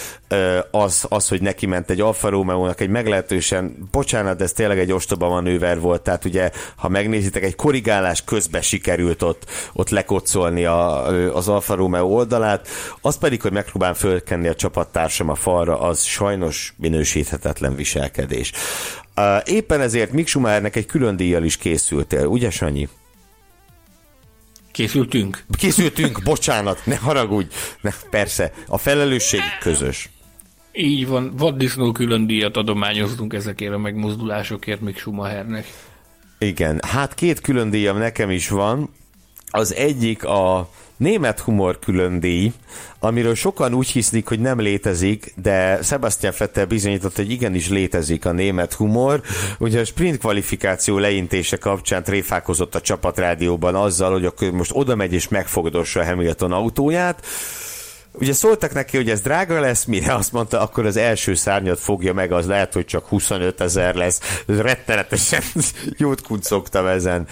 az, 0.70 1.06
az, 1.08 1.28
hogy 1.28 1.42
neki 1.42 1.66
ment 1.66 1.90
egy 1.90 2.00
Alfa 2.00 2.28
Romeo-nak 2.28 2.80
egy 2.80 2.88
meglehetősen, 2.88 3.88
bocsánat, 3.90 4.36
de 4.36 4.44
ez 4.44 4.52
tényleg 4.52 4.78
egy 4.78 4.92
ostoba 4.92 5.28
manőver 5.28 5.80
volt, 5.80 6.02
tehát 6.02 6.24
ugye, 6.24 6.50
ha 6.76 6.88
megnézitek, 6.88 7.42
egy 7.42 7.54
korrigálás 7.54 8.24
közben 8.24 8.62
sikerült 8.62 9.22
ott, 9.22 9.44
ott 9.72 9.88
lekocolni 9.88 10.64
a, 10.64 11.06
az 11.34 11.48
Alfa 11.48 11.74
Romeo 11.74 12.06
oldalát, 12.06 12.68
az 13.00 13.18
pedig, 13.18 13.42
hogy 13.42 13.52
megpróbál 13.52 13.94
fölkenni 13.94 14.48
a 14.48 14.54
csapattársam 14.54 15.28
a 15.28 15.34
falra, 15.34 15.80
az 15.80 16.02
sajnos 16.02 16.74
minősíthetetlen 16.76 17.74
viselkedés. 17.74 18.52
Éppen 19.44 19.80
ezért 19.80 20.12
Mick 20.12 20.28
Schumachernek 20.28 20.76
egy 20.76 20.86
külön 20.86 21.16
díjjal 21.16 21.44
is 21.44 21.56
készültél, 21.56 22.26
ugye 22.26 22.50
Sanyi? 22.50 22.88
Készültünk. 24.76 25.44
Készültünk, 25.58 26.22
bocsánat, 26.22 26.86
ne 26.86 26.96
haragudj. 26.96 27.54
Ne, 27.80 27.90
persze, 28.10 28.52
a 28.66 28.78
felelősség 28.78 29.40
közös. 29.60 30.10
Így 30.72 31.06
van, 31.06 31.32
vaddisznó 31.36 31.92
külön 31.92 32.26
díjat 32.26 32.56
adományoztunk 32.56 33.32
ezekért 33.32 33.72
a 33.72 33.78
megmozdulásokért 33.78 34.80
még 34.80 34.96
Schumachernek. 34.98 35.66
Igen, 36.38 36.80
hát 36.86 37.14
két 37.14 37.40
külön 37.40 37.70
díjam 37.70 37.98
nekem 37.98 38.30
is 38.30 38.48
van. 38.48 38.90
Az 39.50 39.74
egyik 39.74 40.24
a 40.24 40.70
német 40.96 41.40
humor 41.40 41.78
külön 41.78 42.20
díj, 42.20 42.52
amiről 42.98 43.34
sokan 43.34 43.74
úgy 43.74 43.88
hiszlik, 43.88 44.28
hogy 44.28 44.40
nem 44.40 44.60
létezik, 44.60 45.32
de 45.42 45.82
Sebastian 45.82 46.32
Vettel 46.38 46.66
bizonyított, 46.66 47.16
hogy 47.16 47.30
igenis 47.30 47.68
létezik 47.68 48.24
a 48.24 48.32
német 48.32 48.72
humor. 48.72 49.22
Ugye 49.58 49.80
a 49.80 49.84
sprint 49.84 50.18
kvalifikáció 50.18 50.98
leintése 50.98 51.56
kapcsán 51.56 52.02
tréfálkozott 52.02 52.74
a 52.74 52.80
csapatrádióban 52.80 53.74
azzal, 53.74 54.12
hogy 54.12 54.24
akkor 54.24 54.50
most 54.50 54.70
oda 54.74 54.94
megy 54.94 55.12
és 55.12 55.28
megfogdossa 55.28 56.04
Hamilton 56.04 56.52
autóját, 56.52 57.26
Ugye 58.18 58.32
szóltak 58.32 58.72
neki, 58.72 58.96
hogy 58.96 59.10
ez 59.10 59.20
drága 59.20 59.60
lesz, 59.60 59.84
mire 59.84 60.14
azt 60.14 60.32
mondta, 60.32 60.60
akkor 60.60 60.86
az 60.86 60.96
első 60.96 61.34
szárnyat 61.34 61.78
fogja 61.80 62.12
meg, 62.12 62.32
az 62.32 62.46
lehet, 62.46 62.72
hogy 62.72 62.84
csak 62.84 63.06
25 63.06 63.60
ezer 63.60 63.94
lesz. 63.94 64.42
Rettenetesen 64.46 65.42
jót 65.98 66.20
kuncogtam 66.20 66.86
ezen. 66.86 67.26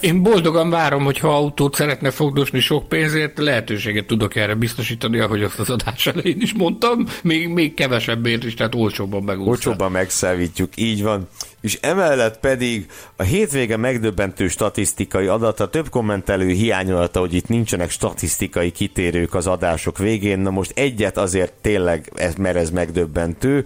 Én 0.00 0.22
boldogan 0.22 0.70
várom, 0.70 1.04
hogy 1.04 1.18
ha 1.18 1.36
autót 1.36 1.74
szeretne 1.74 2.10
fogdosni 2.10 2.60
sok 2.60 2.88
pénzért, 2.88 3.38
lehetőséget 3.38 4.06
tudok 4.06 4.36
erre 4.36 4.54
biztosítani, 4.54 5.18
ahogy 5.18 5.42
azt 5.42 5.58
az 5.58 5.70
adás 5.70 6.06
elején 6.06 6.40
is 6.40 6.54
mondtam, 6.54 7.06
még, 7.22 7.48
még 7.48 7.74
kevesebbért 7.74 8.44
is, 8.44 8.54
tehát 8.54 8.74
olcsóbban 8.74 9.22
megúsztam. 9.22 9.52
Olcsóbban 9.52 9.90
megszállítjuk, 9.90 10.70
így 10.76 11.02
van 11.02 11.28
és 11.64 11.78
emellett 11.80 12.38
pedig 12.38 12.86
a 13.16 13.22
hétvége 13.22 13.76
megdöbbentő 13.76 14.48
statisztikai 14.48 15.26
adata 15.26 15.68
több 15.68 15.88
kommentelő 15.88 16.48
hiányolta, 16.48 17.20
hogy 17.20 17.34
itt 17.34 17.48
nincsenek 17.48 17.90
statisztikai 17.90 18.70
kitérők 18.70 19.34
az 19.34 19.46
adások 19.46 19.98
végén, 19.98 20.38
na 20.38 20.50
most 20.50 20.72
egyet 20.74 21.16
azért 21.16 21.52
tényleg, 21.52 22.12
mert 22.38 22.56
ez 22.56 22.70
megdöbbentő, 22.70 23.64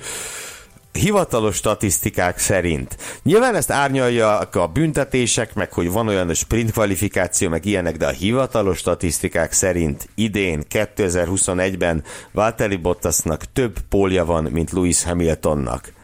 hivatalos 0.92 1.56
statisztikák 1.56 2.38
szerint. 2.38 2.96
Nyilván 3.22 3.54
ezt 3.54 3.70
árnyalja 3.70 4.38
a 4.38 4.66
büntetések, 4.66 5.54
meg 5.54 5.72
hogy 5.72 5.90
van 5.90 6.08
olyan 6.08 6.34
sprint 6.34 6.70
kvalifikáció, 6.70 7.48
meg 7.48 7.64
ilyenek, 7.64 7.96
de 7.96 8.06
a 8.06 8.10
hivatalos 8.10 8.78
statisztikák 8.78 9.52
szerint 9.52 10.08
idén, 10.14 10.62
2021-ben 10.70 12.02
Valtteri 12.32 12.76
Bottasnak 12.76 13.52
több 13.52 13.78
pólja 13.88 14.24
van, 14.24 14.44
mint 14.44 14.70
Lewis 14.70 15.04
Hamiltonnak. 15.04 15.96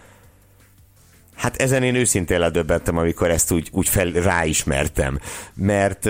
Hát 1.37 1.57
ezen 1.57 1.83
én 1.83 1.95
őszintén 1.95 2.39
ledöbbentem, 2.39 2.97
amikor 2.97 3.31
ezt 3.31 3.51
úgy, 3.51 3.69
úgy 3.73 3.89
fel, 3.89 4.11
ráismertem. 4.11 5.19
Mert 5.55 6.09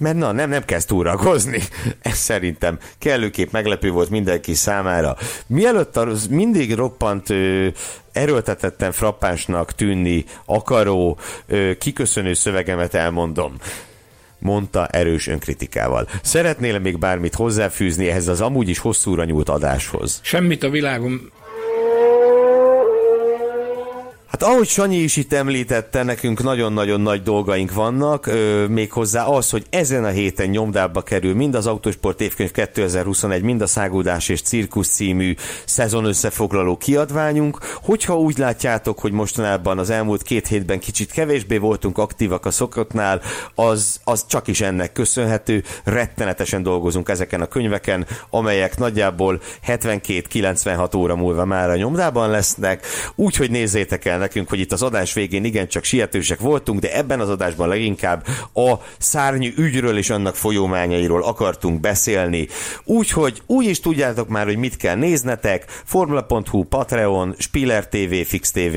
mert 0.00 0.16
na, 0.16 0.32
nem, 0.32 0.48
nem 0.48 0.64
kezd 0.64 0.86
túragozni. 0.86 1.62
Ez 2.02 2.16
szerintem 2.16 2.78
kellőképp 2.98 3.52
meglepő 3.52 3.90
volt 3.90 4.10
mindenki 4.10 4.54
számára. 4.54 5.16
Mielőtt 5.46 5.96
az 5.96 6.26
mindig 6.26 6.74
roppant 6.74 7.30
ö, 7.30 7.68
erőltetetten 8.12 8.92
frappánsnak 8.92 9.74
tűnni 9.74 10.24
akaró, 10.44 11.18
kiköszönő 11.78 12.32
szövegemet 12.32 12.94
elmondom 12.94 13.56
mondta 14.40 14.86
erős 14.86 15.26
önkritikával. 15.26 16.08
Szeretnél 16.22 16.78
még 16.78 16.98
bármit 16.98 17.34
hozzáfűzni 17.34 18.08
ehhez 18.08 18.28
az 18.28 18.40
amúgy 18.40 18.68
is 18.68 18.78
hosszúra 18.78 19.24
nyúlt 19.24 19.48
adáshoz? 19.48 20.20
Semmit 20.22 20.62
a 20.62 20.70
világon 20.70 21.32
Hát 24.30 24.42
ahogy 24.42 24.68
Sanyi 24.68 24.96
is 24.96 25.16
itt 25.16 25.32
említette, 25.32 26.02
nekünk 26.02 26.42
nagyon-nagyon 26.42 27.00
nagy 27.00 27.22
dolgaink 27.22 27.72
vannak, 27.72 28.30
méghozzá 28.68 29.24
az, 29.24 29.50
hogy 29.50 29.66
ezen 29.70 30.04
a 30.04 30.08
héten 30.08 30.48
nyomdába 30.48 31.02
kerül 31.02 31.34
mind 31.34 31.54
az 31.54 31.66
Autosport 31.66 32.20
évkönyv 32.20 32.50
2021, 32.50 33.42
mind 33.42 33.60
a 33.60 33.66
Szágódás 33.66 34.28
és 34.28 34.42
Cirkusz 34.42 34.88
című 34.88 35.34
szezon 35.64 36.04
összefoglaló 36.04 36.76
kiadványunk. 36.76 37.58
Hogyha 37.82 38.18
úgy 38.18 38.38
látjátok, 38.38 38.98
hogy 38.98 39.12
mostanában 39.12 39.78
az 39.78 39.90
elmúlt 39.90 40.22
két 40.22 40.46
hétben 40.46 40.78
kicsit 40.78 41.12
kevésbé 41.12 41.56
voltunk 41.56 41.98
aktívak 41.98 42.46
a 42.46 42.50
szokottnál, 42.50 43.20
az, 43.54 44.00
az 44.04 44.26
csak 44.28 44.48
is 44.48 44.60
ennek 44.60 44.92
köszönhető. 44.92 45.62
Rettenetesen 45.84 46.62
dolgozunk 46.62 47.08
ezeken 47.08 47.40
a 47.40 47.46
könyveken, 47.46 48.06
amelyek 48.30 48.78
nagyjából 48.78 49.40
72-96 49.66 50.96
óra 50.96 51.16
múlva 51.16 51.44
már 51.44 51.70
a 51.70 51.76
nyomdában 51.76 52.30
lesznek, 52.30 52.86
úgyhogy 53.14 53.50
nézzétek 53.50 54.04
el 54.04 54.19
nekünk, 54.20 54.48
hogy 54.48 54.60
itt 54.60 54.72
az 54.72 54.82
adás 54.82 55.12
végén 55.12 55.44
igencsak 55.44 55.84
sietősek 55.84 56.40
voltunk, 56.40 56.80
de 56.80 56.96
ebben 56.96 57.20
az 57.20 57.28
adásban 57.28 57.68
leginkább 57.68 58.26
a 58.54 58.74
szárnyű 58.98 59.52
ügyről 59.56 59.98
és 59.98 60.10
annak 60.10 60.36
folyómányairól 60.36 61.22
akartunk 61.22 61.80
beszélni. 61.80 62.48
Úgyhogy 62.84 63.42
úgy 63.46 63.66
is 63.66 63.80
tudjátok 63.80 64.28
már, 64.28 64.46
hogy 64.46 64.56
mit 64.56 64.76
kell 64.76 64.96
néznetek, 64.96 65.64
formula.hu, 65.84 66.64
Patreon, 66.64 67.34
Spiller 67.38 67.88
TV, 67.88 68.14
Fix 68.24 68.50
TV, 68.50 68.76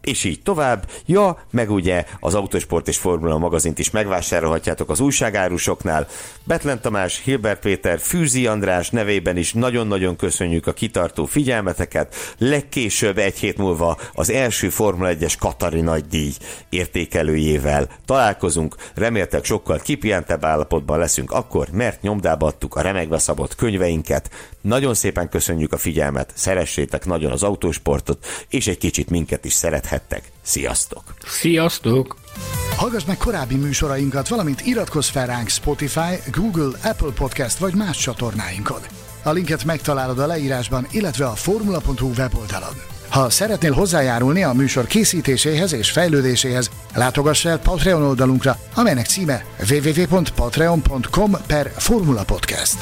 és 0.00 0.24
így 0.24 0.42
tovább. 0.42 0.88
Ja, 1.06 1.44
meg 1.50 1.70
ugye 1.70 2.04
az 2.20 2.34
Autosport 2.34 2.88
és 2.88 2.96
Formula 2.96 3.38
magazint 3.38 3.78
is 3.78 3.90
megvásárolhatjátok 3.90 4.90
az 4.90 5.00
újságárusoknál. 5.00 6.06
Betlen 6.44 6.80
Tamás, 6.80 7.22
Hilbert 7.24 7.60
Péter, 7.60 7.98
Fűzi 7.98 8.46
András 8.46 8.90
nevében 8.90 9.36
is 9.36 9.52
nagyon-nagyon 9.52 10.16
köszönjük 10.16 10.66
a 10.66 10.72
kitartó 10.72 11.24
figyelmeteket. 11.24 12.14
Legkésőbb 12.38 13.18
egy 13.18 13.38
hét 13.38 13.56
múlva 13.56 13.98
az 14.14 14.30
első 14.30 14.68
Formula 14.68 15.10
1-es 15.12 15.34
Katari 15.38 15.80
nagy 15.80 16.04
díj 16.06 16.32
értékelőjével 16.68 17.88
találkozunk. 18.04 18.76
Reméltek 18.94 19.44
sokkal 19.44 19.78
kipihentebb 19.78 20.44
állapotban 20.44 20.98
leszünk 20.98 21.30
akkor, 21.30 21.68
mert 21.72 22.02
nyomdába 22.02 22.46
adtuk 22.46 22.74
a 22.74 22.80
remegve 22.80 23.18
szabott 23.18 23.54
könyveinket. 23.54 24.30
Nagyon 24.60 24.94
szépen 24.94 25.28
köszönjük 25.28 25.72
a 25.72 25.78
figyelmet, 25.78 26.32
szeressétek 26.34 27.04
nagyon 27.04 27.32
az 27.32 27.42
autósportot, 27.42 28.26
és 28.48 28.66
egy 28.66 28.78
kicsit 28.78 29.10
minket 29.10 29.44
is 29.44 29.52
szerethettek. 29.52 30.22
Sziasztok! 30.42 31.02
Sziasztok! 31.26 32.16
Hallgass 32.76 33.04
meg 33.04 33.16
korábbi 33.16 33.56
műsorainkat, 33.56 34.28
valamint 34.28 34.66
iratkozz 34.66 35.08
fel 35.08 35.26
ránk 35.26 35.48
Spotify, 35.48 36.30
Google, 36.32 36.78
Apple 36.82 37.12
Podcast 37.14 37.58
vagy 37.58 37.74
más 37.74 37.98
csatornáinkon. 37.98 38.80
A 39.22 39.30
linket 39.30 39.64
megtalálod 39.64 40.18
a 40.18 40.26
leírásban, 40.26 40.86
illetve 40.90 41.26
a 41.26 41.34
formula.hu 41.34 42.10
weboldalon. 42.16 42.74
Ha 43.08 43.30
szeretnél 43.30 43.72
hozzájárulni 43.72 44.42
a 44.42 44.52
műsor 44.52 44.86
készítéséhez 44.86 45.72
és 45.72 45.90
fejlődéséhez, 45.90 46.70
látogass 46.94 47.44
el 47.44 47.58
Patreon 47.58 48.02
oldalunkra, 48.02 48.58
amelynek 48.74 49.06
címe 49.06 49.44
www.patreon.com 49.70 51.36
per 51.46 51.72
Formula 51.76 52.24
Podcast. 52.24 52.76